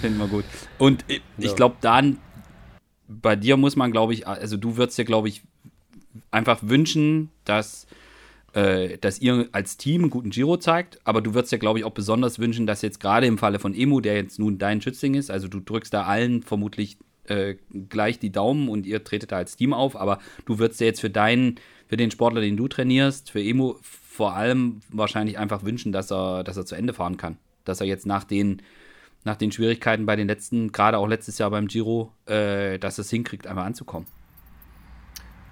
Finden 0.01 0.17
wir 0.17 0.27
gut. 0.27 0.43
Und 0.77 1.05
ich, 1.07 1.21
ich 1.37 1.45
Ja. 1.45 1.53
glaube, 1.55 1.75
dann 1.79 2.17
bei 3.07 3.37
dir 3.37 3.55
muss 3.55 3.77
man, 3.77 3.91
glaube 3.93 4.13
ich, 4.13 4.27
also 4.27 4.57
du 4.57 4.75
würdest 4.75 4.97
dir, 4.97 5.05
glaube 5.05 5.29
ich, 5.29 5.43
einfach 6.29 6.59
wünschen, 6.61 7.29
dass, 7.45 7.87
äh, 8.53 8.97
dass 8.97 9.19
ihr 9.19 9.47
als 9.51 9.77
Team 9.77 10.01
einen 10.01 10.09
guten 10.09 10.29
Giro 10.29 10.57
zeigt, 10.57 10.99
aber 11.03 11.21
du 11.21 11.33
würdest 11.33 11.51
dir, 11.51 11.59
glaube 11.59 11.79
ich, 11.79 11.85
auch 11.85 11.91
besonders 11.91 12.39
wünschen, 12.39 12.67
dass 12.67 12.81
jetzt 12.81 12.99
gerade 12.99 13.27
im 13.27 13.37
Falle 13.37 13.59
von 13.59 13.73
Emu, 13.73 14.01
der 14.01 14.15
jetzt 14.15 14.39
nun 14.39 14.57
dein 14.57 14.81
Schützling 14.81 15.13
ist, 15.13 15.31
also 15.31 15.47
du 15.47 15.59
drückst 15.59 15.93
da 15.93 16.03
allen 16.03 16.43
vermutlich 16.43 16.97
äh, 17.25 17.55
gleich 17.89 18.19
die 18.19 18.31
Daumen 18.31 18.67
und 18.67 18.85
ihr 18.85 19.03
tretet 19.03 19.31
da 19.31 19.37
als 19.37 19.55
Team 19.55 19.73
auf, 19.73 19.95
aber 19.95 20.19
du 20.45 20.59
würdest 20.59 20.81
dir 20.81 20.85
jetzt 20.85 21.01
für 21.01 21.09
deinen, 21.09 21.55
für 21.87 21.97
den 21.97 22.11
Sportler, 22.11 22.41
den 22.41 22.57
du 22.57 22.67
trainierst, 22.67 23.31
für 23.31 23.41
Emu 23.41 23.75
vor 23.81 24.35
allem 24.35 24.81
wahrscheinlich 24.89 25.37
einfach 25.37 25.63
wünschen, 25.63 25.91
dass 25.91 26.11
er, 26.11 26.43
dass 26.43 26.57
er 26.57 26.65
zu 26.65 26.75
Ende 26.75 26.93
fahren 26.93 27.17
kann. 27.17 27.37
Dass 27.63 27.79
er 27.79 27.87
jetzt 27.87 28.05
nach 28.05 28.23
den, 28.23 28.61
nach 29.23 29.37
den 29.37 29.51
Schwierigkeiten 29.51 30.05
bei 30.05 30.15
den 30.15 30.27
letzten, 30.27 30.71
gerade 30.71 30.97
auch 30.97 31.07
letztes 31.07 31.37
Jahr 31.37 31.51
beim 31.51 31.67
Giro, 31.67 32.11
äh, 32.25 32.77
dass 32.79 32.97
er 32.97 33.03
es 33.03 33.09
hinkriegt, 33.09 33.47
einfach 33.47 33.63
anzukommen. 33.63 34.07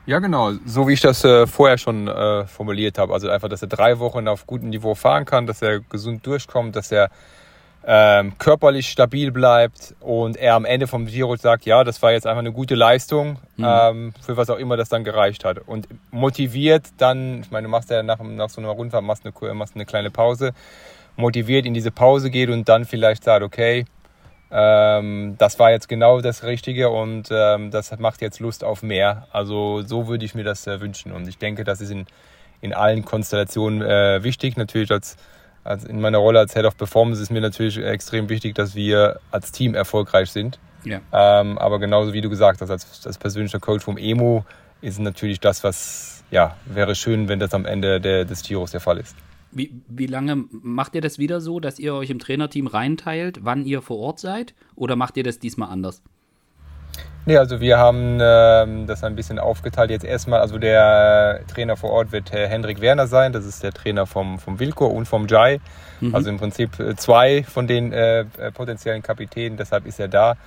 Ja, 0.10 0.18
genau. 0.18 0.53
So 0.65 0.88
wie 0.88 0.94
ich 0.94 1.02
das 1.02 1.23
äh, 1.23 1.45
vorher 1.45 1.77
schon 1.77 2.07
äh, 2.07 2.48
formuliert 2.48 2.98
habe. 2.98 3.14
Also 3.14 3.30
einfach, 3.30 3.48
dass 3.48 3.61
er 3.61 3.68
drei 3.68 3.99
Wochen 3.99 4.27
auf 4.27 4.48
gutem 4.48 4.69
Niveau 4.69 4.95
fahren 4.95 5.23
kann, 5.23 5.45
dass 5.45 5.61
er 5.61 5.81
gesund 5.81 6.26
durchkommt, 6.26 6.76
dass 6.76 6.91
er 6.91 7.11
ähm, 7.86 8.34
körperlich 8.40 8.90
stabil 8.90 9.31
bleibt 9.31 9.94
und 9.99 10.36
er 10.36 10.56
am 10.56 10.65
Ende 10.65 10.88
vom 10.88 11.06
Giro 11.06 11.36
sagt, 11.36 11.65
ja, 11.68 11.84
das 11.84 12.02
war 12.02 12.11
jetzt 12.11 12.26
einfach 12.26 12.40
eine 12.40 12.52
gute 12.52 12.73
Leistung, 12.73 13.38
ähm, 13.60 14.15
für 14.19 14.36
was 14.36 14.49
auch 14.49 14.57
immer 14.57 14.77
das 14.77 14.90
dann 14.90 15.03
gereicht 15.03 15.45
hat. 15.45 15.60
Und 15.68 15.88
motiviert 16.10 16.88
dann, 16.98 17.41
ich 17.41 17.52
meine, 17.52 17.68
du 17.68 17.69
machst 17.69 17.91
ja 17.91 18.02
nach, 18.02 18.19
nach 18.19 18.49
so 18.49 18.61
einer 18.61 18.72
Rundfahrt, 18.72 19.03
machst 19.03 19.27
eine, 19.27 19.53
machst 19.53 19.76
eine 19.76 19.86
kleine 19.86 20.10
Pause, 20.10 20.53
motiviert 21.18 21.68
in 21.68 21.76
diese 21.76 21.91
Pause 21.91 22.31
geht 22.31 22.49
und 22.49 22.68
dann 22.68 22.86
vielleicht 22.86 23.26
sagt, 23.26 23.44
okay, 23.44 23.86
ähm, 24.51 25.35
das 25.38 25.59
war 25.59 25.71
jetzt 25.71 25.88
genau 25.88 26.21
das 26.21 26.43
Richtige 26.43 26.89
und 26.89 27.30
ähm, 27.31 27.69
das 27.69 27.97
macht 27.99 28.21
jetzt 28.21 28.39
Lust 28.39 28.63
auf 28.63 28.81
mehr. 28.81 29.27
Also 29.31 29.81
so 29.84 30.07
würde 30.07 30.26
ich 30.26 30.34
mir 30.34 30.43
das 30.43 30.65
äh, 30.65 30.81
wünschen 30.81 31.11
und 31.11 31.27
ich 31.27 31.38
denke, 31.38 31.63
das 31.63 31.81
ist 31.81 31.91
in, 31.91 32.07
in 32.61 32.73
allen 32.73 33.05
Konstellationen 33.05 33.81
äh, 33.81 34.23
wichtig. 34.23 34.57
Natürlich 34.57 34.91
als, 34.91 35.17
als 35.63 35.84
in 35.84 36.01
meiner 36.01 36.17
Rolle 36.17 36.39
als 36.39 36.53
Head 36.53 36.65
of 36.65 36.77
Performance 36.77 37.21
ist 37.21 37.30
mir 37.30 37.41
natürlich 37.41 37.77
extrem 37.77 38.30
wichtig, 38.30 38.55
dass 38.55 38.73
wir 38.73 39.19
als 39.30 39.51
Team 39.51 39.76
erfolgreich 39.76 40.31
sind. 40.31 40.57
Ja. 40.84 41.01
Ähm, 41.11 41.57
aber 41.57 41.77
genauso 41.80 42.13
wie 42.13 42.21
du 42.21 42.30
gesagt 42.30 42.61
hast, 42.61 42.71
als, 42.71 43.05
als 43.05 43.17
persönlicher 43.17 43.59
Coach 43.59 43.84
vom 43.84 43.97
Emo 43.97 44.45
ist 44.81 44.97
natürlich 44.99 45.39
das, 45.39 45.63
was 45.63 46.23
ja 46.31 46.55
wäre 46.65 46.95
schön, 46.95 47.27
wenn 47.27 47.39
das 47.39 47.53
am 47.53 47.65
Ende 47.65 48.01
der, 48.01 48.26
des 48.26 48.41
Giros 48.41 48.71
der 48.71 48.80
Fall 48.80 48.97
ist. 48.97 49.15
Wie, 49.51 49.71
wie 49.88 50.05
lange 50.05 50.45
macht 50.51 50.95
ihr 50.95 51.01
das 51.01 51.17
wieder 51.17 51.41
so, 51.41 51.59
dass 51.59 51.80
ihr 51.80 51.93
euch 51.95 52.09
im 52.09 52.19
Trainerteam 52.19 52.67
reinteilt, 52.67 53.39
wann 53.43 53.65
ihr 53.65 53.81
vor 53.81 53.97
Ort 53.97 54.19
seid? 54.19 54.53
Oder 54.76 54.95
macht 54.95 55.17
ihr 55.17 55.23
das 55.23 55.39
diesmal 55.39 55.69
anders? 55.69 56.03
Nee, 57.26 57.38
also 57.38 57.59
wir 57.59 57.77
haben 57.77 58.19
ähm, 58.21 58.88
das 58.88 59.03
ein 59.03 59.15
bisschen 59.15 59.39
aufgeteilt. 59.39 59.91
Jetzt 59.91 60.05
erstmal, 60.05 60.39
also 60.39 60.57
der 60.57 61.41
Trainer 61.47 61.77
vor 61.77 61.91
Ort 61.91 62.11
wird 62.11 62.31
Herr 62.31 62.47
Hendrik 62.47 62.81
Werner 62.81 63.07
sein. 63.07 63.34
Das 63.34 63.45
ist 63.45 63.61
der 63.61 63.71
Trainer 63.71 64.05
vom, 64.05 64.39
vom 64.39 64.59
Wilco 64.59 64.88
und 64.88 65.05
vom 65.05 65.27
Jai. 65.27 65.59
Also 66.13 66.30
im 66.30 66.38
Prinzip 66.38 66.80
äh, 66.80 66.95
zwei 66.95 67.43
von 67.43 67.67
den 67.67 67.91
äh, 67.91 68.21
äh, 68.21 68.51
potenziellen 68.53 69.01
Kapitänen. 69.01 69.57
Deshalb 69.57 69.85
ist 69.85 69.99
er 69.99 70.07
da. 70.07 70.38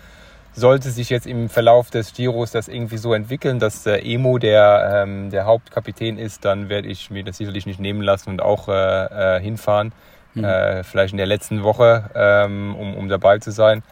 Sollte 0.55 0.91
sich 0.91 1.09
jetzt 1.09 1.27
im 1.27 1.49
Verlauf 1.49 1.91
des 1.91 2.13
Giros 2.13 2.51
das 2.51 2.69
irgendwie 2.69 2.99
so 2.99 3.15
entwickeln, 3.15 3.59
dass 3.59 3.85
der 3.85 4.05
Emo 4.05 4.39
der, 4.39 5.03
ähm, 5.05 5.31
der 5.31 5.47
Hauptkapitän 5.47 6.19
ist, 6.19 6.45
dann 6.45 6.69
werde 6.69 6.89
ich 6.89 7.11
mir 7.11 7.25
das 7.25 7.39
sicherlich 7.39 7.65
nicht 7.65 7.81
nehmen 7.81 8.03
lassen 8.03 8.31
und 8.31 8.43
auch 8.43 8.69
äh, 8.69 9.37
äh, 9.37 9.41
hinfahren. 9.41 9.93
Äh, 10.35 10.83
vielleicht 10.83 11.13
in 11.13 11.19
der 11.19 11.27
letzten 11.27 11.63
Woche, 11.63 12.11
ähm, 12.15 12.75
um, 12.75 12.95
um 12.95 13.09
dabei 13.09 13.39
zu 13.39 13.51
sein. 13.51 13.83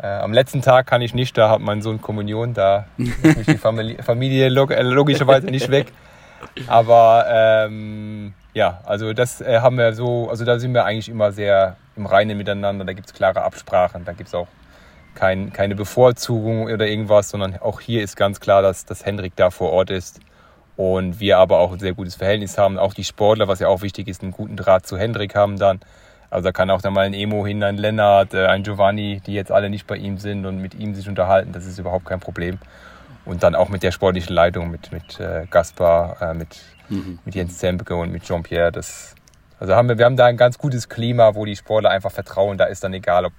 Äh, 0.00 0.06
am 0.06 0.32
letzten 0.32 0.62
Tag 0.62 0.86
kann 0.86 1.02
ich 1.02 1.14
nicht, 1.14 1.36
da 1.36 1.50
hat 1.50 1.60
mein 1.60 1.82
Sohn 1.82 2.00
Kommunion, 2.00 2.54
da 2.54 2.86
ist 2.96 3.36
mich 3.36 3.46
die 3.46 3.58
Familie, 3.58 4.02
Familie 4.02 4.48
log 4.48 4.70
äh, 4.70 4.82
logischerweise 4.82 5.48
nicht 5.48 5.70
weg. 5.70 5.88
Aber 6.68 7.26
ähm, 7.28 8.34
ja, 8.54 8.80
also 8.84 9.12
das 9.12 9.40
äh, 9.40 9.60
haben 9.60 9.76
wir 9.76 9.92
so, 9.92 10.30
also 10.30 10.44
da 10.44 10.58
sind 10.58 10.72
wir 10.72 10.84
eigentlich 10.84 11.08
immer 11.08 11.32
sehr 11.32 11.76
im 11.96 12.06
Reinen 12.06 12.38
miteinander, 12.38 12.84
da 12.84 12.92
gibt 12.92 13.08
es 13.08 13.12
klare 13.12 13.42
Absprachen, 13.42 14.04
da 14.04 14.12
gibt 14.12 14.28
es 14.28 14.34
auch 14.34 14.46
kein, 15.20 15.52
keine 15.52 15.74
Bevorzugung 15.74 16.64
oder 16.64 16.86
irgendwas, 16.86 17.28
sondern 17.28 17.58
auch 17.58 17.80
hier 17.80 18.02
ist 18.02 18.16
ganz 18.16 18.40
klar, 18.40 18.62
dass, 18.62 18.86
dass 18.86 19.04
Hendrik 19.04 19.36
da 19.36 19.50
vor 19.50 19.70
Ort 19.70 19.90
ist 19.90 20.18
und 20.76 21.20
wir 21.20 21.36
aber 21.36 21.58
auch 21.58 21.72
ein 21.72 21.78
sehr 21.78 21.92
gutes 21.92 22.14
Verhältnis 22.14 22.56
haben. 22.56 22.78
Auch 22.78 22.94
die 22.94 23.04
Sportler, 23.04 23.46
was 23.46 23.60
ja 23.60 23.68
auch 23.68 23.82
wichtig 23.82 24.08
ist, 24.08 24.22
einen 24.22 24.32
guten 24.32 24.56
Draht 24.56 24.86
zu 24.86 24.96
Hendrik 24.96 25.34
haben 25.34 25.58
dann. 25.58 25.80
Also 26.30 26.44
da 26.44 26.52
kann 26.52 26.70
auch 26.70 26.80
dann 26.80 26.94
mal 26.94 27.04
ein 27.04 27.12
Emo 27.12 27.46
hin, 27.46 27.62
ein 27.62 27.76
Lennart, 27.76 28.32
äh, 28.32 28.46
ein 28.46 28.62
Giovanni, 28.62 29.20
die 29.26 29.34
jetzt 29.34 29.52
alle 29.52 29.68
nicht 29.68 29.86
bei 29.86 29.96
ihm 29.96 30.16
sind 30.16 30.46
und 30.46 30.56
mit 30.56 30.74
ihm 30.74 30.94
sich 30.94 31.06
unterhalten. 31.06 31.52
Das 31.52 31.66
ist 31.66 31.78
überhaupt 31.78 32.06
kein 32.06 32.20
Problem. 32.20 32.58
Und 33.26 33.42
dann 33.42 33.54
auch 33.54 33.68
mit 33.68 33.82
der 33.82 33.90
sportlichen 33.90 34.34
Leitung, 34.34 34.70
mit, 34.70 34.90
mit 34.90 35.20
äh, 35.20 35.44
Gaspar, 35.50 36.16
äh, 36.22 36.32
mit, 36.32 36.62
mit 37.26 37.34
Jens 37.34 37.58
Zempke 37.58 37.94
und 37.94 38.10
mit 38.10 38.22
Jean-Pierre. 38.22 38.72
Das, 38.72 39.14
also 39.58 39.74
haben 39.74 39.88
wir, 39.90 39.98
wir 39.98 40.06
haben 40.06 40.16
da 40.16 40.24
ein 40.24 40.38
ganz 40.38 40.56
gutes 40.56 40.88
Klima, 40.88 41.34
wo 41.34 41.44
die 41.44 41.56
Sportler 41.56 41.90
einfach 41.90 42.10
vertrauen. 42.10 42.56
Da 42.56 42.64
ist 42.64 42.82
dann 42.82 42.94
egal, 42.94 43.26
ob, 43.26 43.34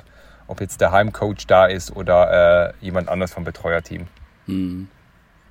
ob 0.51 0.59
jetzt 0.59 0.81
der 0.81 0.91
Heimcoach 0.91 1.47
da 1.47 1.65
ist 1.65 1.95
oder 1.95 2.73
äh, 2.81 2.85
jemand 2.85 3.07
anders 3.07 3.31
vom 3.31 3.45
Betreuerteam. 3.45 4.07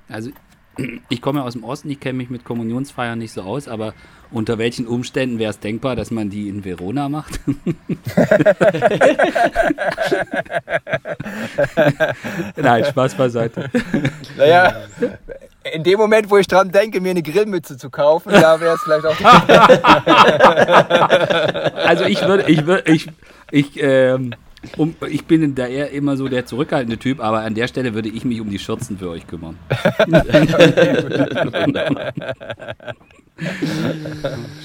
Also, 0.09 0.31
ich 1.09 1.23
komme 1.23 1.39
ja 1.41 1.47
aus 1.47 1.55
dem 1.55 1.65
Osten, 1.65 1.89
ich 1.91 2.01
kenne 2.01 2.19
mich 2.19 2.29
mit 2.29 2.45
Kommunionsfeiern 2.45 3.19
nicht 3.19 3.33
so 3.33 3.41
aus, 3.43 3.67
aber 3.67 3.95
unter 4.31 4.59
welchen 4.59 4.87
Umständen 4.87 5.39
wäre 5.39 5.49
es 5.51 5.59
denkbar, 5.59 5.97
dass 5.97 6.11
man 6.11 6.29
die 6.29 6.51
in 6.51 6.65
Verona 6.65 7.09
macht? 7.09 7.41
Nein, 12.57 12.85
Spaß 12.85 13.15
beiseite. 13.15 13.71
Naja, 14.37 14.83
in 15.73 15.83
dem 15.83 15.99
Moment, 15.99 16.31
wo 16.31 16.37
ich 16.37 16.47
dran 16.47 16.71
denke, 16.71 17.01
mir 17.01 17.11
eine 17.11 17.23
Grillmütze 17.23 17.77
zu 17.77 17.91
kaufen, 17.91 18.31
da 18.33 18.61
wäre 18.61 18.75
es 18.75 18.81
vielleicht 18.83 19.07
auch. 19.07 19.17
Also 21.91 22.05
ich 22.05 22.23
würde, 22.23 22.49
ich 22.49 22.67
würde, 22.67 22.93
ich, 22.93 23.09
ich, 23.51 23.83
ähm, 23.83 24.33
um, 24.77 24.95
ich 25.09 25.25
bin 25.25 25.55
da 25.55 25.67
eher 25.67 25.91
immer 25.91 26.17
so 26.17 26.29
der 26.29 26.45
zurückhaltende 26.47 26.99
Typ, 26.99 27.21
aber 27.21 27.41
an 27.41 27.55
der 27.55 27.67
Stelle 27.69 27.95
würde 27.95 28.09
ich 28.09 28.25
mich 28.25 28.41
um 28.41 28.51
die 28.51 28.59
Schürzen 28.59 28.99
für 28.99 29.09
euch 29.11 29.27
kümmern. 29.27 29.57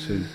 Schön. 0.06 0.26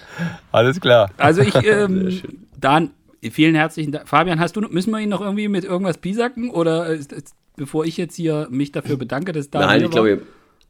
Alles 0.53 0.81
klar. 0.81 1.11
Also 1.17 1.43
ich, 1.43 1.55
ähm, 1.67 2.21
Dan, 2.59 2.91
vielen 3.31 3.55
herzlichen 3.55 3.93
Dank. 3.93 4.09
Fabian, 4.09 4.41
hast 4.41 4.57
du, 4.57 4.61
noch- 4.61 4.71
müssen 4.71 4.91
wir 4.91 4.99
ihn 5.01 5.09
noch 5.09 5.21
irgendwie 5.21 5.49
mit 5.49 5.65
irgendwas 5.65 5.99
piesacken 5.99 6.51
oder 6.51 6.87
ist, 6.87 7.13
ist, 7.13 7.35
bevor 7.57 7.85
ich 7.85 7.97
jetzt 7.97 8.17
hier 8.17 8.49
mich 8.51 8.73
dafür 8.73 8.97
bedanke, 8.97 9.33
dass 9.33 9.51
Dan 9.51 9.63
Nein, 9.63 9.85
ich 9.85 9.91
glaube, 9.91 10.23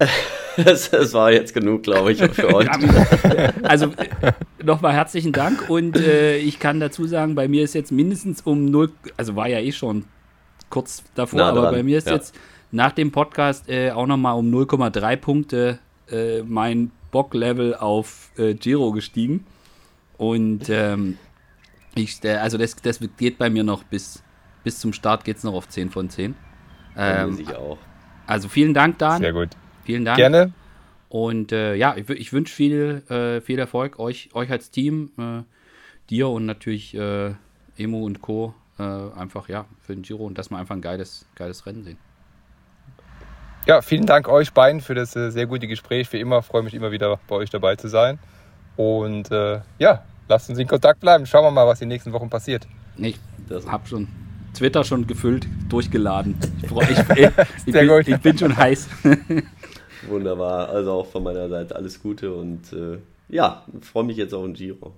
das, 0.56 0.90
das 0.90 1.12
war 1.12 1.32
jetzt 1.32 1.55
genug, 1.55 1.82
glaube 1.82 2.12
ich, 2.12 2.18
für 2.18 2.55
euch. 2.55 2.66
war? 2.82 3.52
Also 3.62 3.86
äh, 3.86 4.32
nochmal 4.62 4.93
herzlichen 4.93 5.32
Dank 5.32 5.68
und 5.68 5.97
äh, 5.97 6.39
ich 6.39 6.59
kann 6.59 6.81
dazu 6.81 7.06
sagen, 7.06 7.35
bei 7.35 7.48
mir 7.48 7.64
ist 7.64 7.74
jetzt 7.74 7.93
mindestens 7.93 8.43
um 8.43 8.66
null, 8.66 8.90
also 9.16 9.36
war 9.36 9.48
ja 9.48 9.59
eh 9.59 9.72
schon 9.72 10.05
kurz 10.70 11.02
davor, 11.14 11.39
Nah 11.39 11.48
aber 11.51 11.70
bei 11.70 11.82
mir 11.82 11.98
ist 11.98 12.06
ja. 12.06 12.14
jetzt 12.14 12.35
nach 12.72 12.93
dem 12.93 13.12
Podcast 13.12 13.68
äh, 13.68 13.90
auch 13.90 14.06
nochmal 14.06 14.36
um 14.36 14.52
0,3 14.52 15.16
Punkte 15.16 15.78
äh, 16.10 16.43
mein 16.43 16.90
Bock-Level 17.10 17.74
auf 17.74 18.31
äh, 18.36 18.55
Giro 18.55 18.93
gestiegen. 18.93 19.44
Und 20.16 20.68
ähm, 20.68 21.18
ich, 21.94 22.20
also 22.24 22.59
das, 22.59 22.77
das 22.77 23.01
geht 23.16 23.39
bei 23.39 23.51
mir 23.51 23.64
noch 23.64 23.82
bis, 23.82 24.22
bis 24.62 24.78
zum 24.78 24.93
Start 24.93 25.24
geht 25.24 25.39
es 25.39 25.44
noch 25.44 25.55
auf 25.55 25.68
10 25.68 25.90
von 25.90 26.09
10. 26.09 26.35
Ähm, 26.97 27.39
ich 27.40 27.55
auch. 27.56 27.78
Also 28.27 28.48
vielen 28.48 28.74
Dank, 28.74 28.98
Dan. 28.98 29.20
Sehr 29.20 29.32
gut. 29.32 29.48
Vielen 29.90 30.04
Dank. 30.04 30.18
Gerne. 30.18 30.52
Und 31.08 31.50
äh, 31.50 31.74
ja, 31.74 31.96
ich, 31.96 32.08
ich 32.08 32.32
wünsche 32.32 32.54
viel, 32.54 33.02
äh, 33.08 33.40
viel 33.40 33.58
Erfolg 33.58 33.98
euch, 33.98 34.28
euch 34.34 34.48
als 34.52 34.70
Team, 34.70 35.10
äh, 35.18 35.42
dir 36.08 36.28
und 36.28 36.46
natürlich 36.46 36.94
äh, 36.94 37.34
Emo 37.76 38.04
und 38.04 38.22
Co. 38.22 38.54
Äh, 38.78 38.84
einfach 38.84 39.48
ja 39.48 39.64
für 39.80 39.94
den 39.94 40.02
Giro 40.02 40.24
und 40.24 40.38
dass 40.38 40.48
wir 40.48 40.58
einfach 40.58 40.76
ein 40.76 40.80
geiles, 40.80 41.26
geiles 41.34 41.66
Rennen 41.66 41.82
sehen. 41.82 41.98
Ja, 43.66 43.82
vielen 43.82 44.06
Dank 44.06 44.28
euch 44.28 44.52
beiden 44.52 44.80
für 44.80 44.94
das 44.94 45.16
äh, 45.16 45.30
sehr 45.30 45.46
gute 45.46 45.66
Gespräch. 45.66 46.12
Wie 46.12 46.20
immer 46.20 46.40
freue 46.42 46.62
mich 46.62 46.74
immer 46.74 46.92
wieder 46.92 47.18
bei 47.26 47.34
euch 47.34 47.50
dabei 47.50 47.74
zu 47.74 47.88
sein. 47.88 48.20
Und 48.76 49.28
ja, 49.78 50.04
lasst 50.28 50.48
uns 50.48 50.58
in 50.58 50.68
Kontakt 50.68 51.00
bleiben. 51.00 51.26
Schauen 51.26 51.44
wir 51.44 51.50
mal, 51.50 51.66
was 51.66 51.82
in 51.82 51.88
den 51.88 51.94
nächsten 51.96 52.12
Wochen 52.12 52.30
passiert. 52.30 52.68
Ich 52.96 53.18
habe 53.66 53.86
schon 53.88 54.06
Twitter 54.54 54.84
schon 54.84 55.06
gefüllt, 55.06 55.46
durchgeladen. 55.68 56.36
Ich, 56.62 56.70
ich, 56.70 56.98
ich, 56.98 57.30
ich, 57.66 57.72
bin, 57.72 58.02
ich 58.06 58.20
bin, 58.20 58.38
schon 58.38 58.56
heiß. 58.56 58.88
Wunderbar. 60.09 60.68
Also 60.68 60.93
auch 60.93 61.06
von 61.06 61.22
meiner 61.22 61.48
Seite 61.48 61.77
alles 61.77 62.02
Gute 62.02 62.32
und 62.32 62.72
äh, 62.72 62.98
ja, 63.28 63.64
freue 63.81 64.05
mich 64.05 64.16
jetzt 64.16 64.35
auf 64.35 64.44
den 64.44 64.55
Giro. 64.55 64.93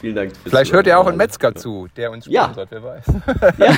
Vielen 0.00 0.14
Dank. 0.14 0.32
Vielleicht 0.44 0.72
hört 0.72 0.86
ihr 0.86 0.98
auch 0.98 1.06
einen 1.06 1.18
Metzger 1.18 1.54
zu, 1.54 1.88
der 1.96 2.10
uns 2.10 2.24
sponsert, 2.24 2.70
ja. 2.72 2.78
wer 2.78 2.82
weiß. 2.82 3.04
Ja. 3.58 3.74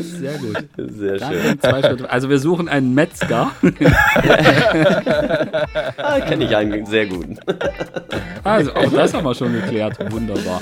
sehr 0.00 0.38
gut. 0.38 0.68
Sehr 0.76 1.18
schön. 1.18 2.06
Also 2.06 2.28
wir 2.30 2.38
suchen 2.38 2.68
einen 2.68 2.94
Metzger. 2.94 3.50
ah, 5.96 6.20
Kenne 6.20 6.44
ich 6.44 6.54
einen 6.56 6.86
sehr 6.86 7.06
guten. 7.06 7.38
Also 8.44 8.72
auch 8.74 8.92
das 8.92 9.14
haben 9.14 9.24
wir 9.24 9.34
schon 9.34 9.52
geklärt. 9.52 9.98
Wunderbar. 10.12 10.60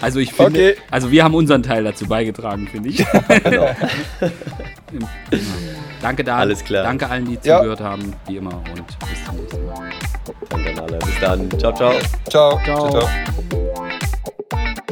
Also 0.00 0.20
ich 0.20 0.32
finde, 0.32 0.70
okay. 0.70 0.80
also 0.90 1.10
wir 1.10 1.24
haben 1.24 1.34
unseren 1.34 1.62
Teil 1.62 1.84
dazu 1.84 2.06
beigetragen, 2.06 2.68
finde 2.68 2.88
ich. 2.88 3.04
Genau. 3.44 5.06
Danke, 6.04 6.22
Dan. 6.22 6.38
Alles 6.38 6.62
klar. 6.62 6.82
Danke 6.82 7.08
allen, 7.08 7.24
die 7.24 7.38
ja. 7.44 7.56
zugehört 7.56 7.80
haben, 7.80 8.12
wie 8.26 8.36
immer. 8.36 8.52
Und 8.52 8.86
bis 9.08 9.24
zum 9.24 9.36
nächsten 9.36 9.64
Mal. 9.64 9.90
Danke 10.50 10.70
an 10.72 10.78
alle. 10.80 10.98
Bis 10.98 11.18
dann. 11.18 11.50
ciao. 11.58 11.72
Ciao. 11.72 11.94
Ciao. 12.28 12.60
ciao, 12.62 12.90
ciao. 12.90 13.08
ciao. 14.50 14.84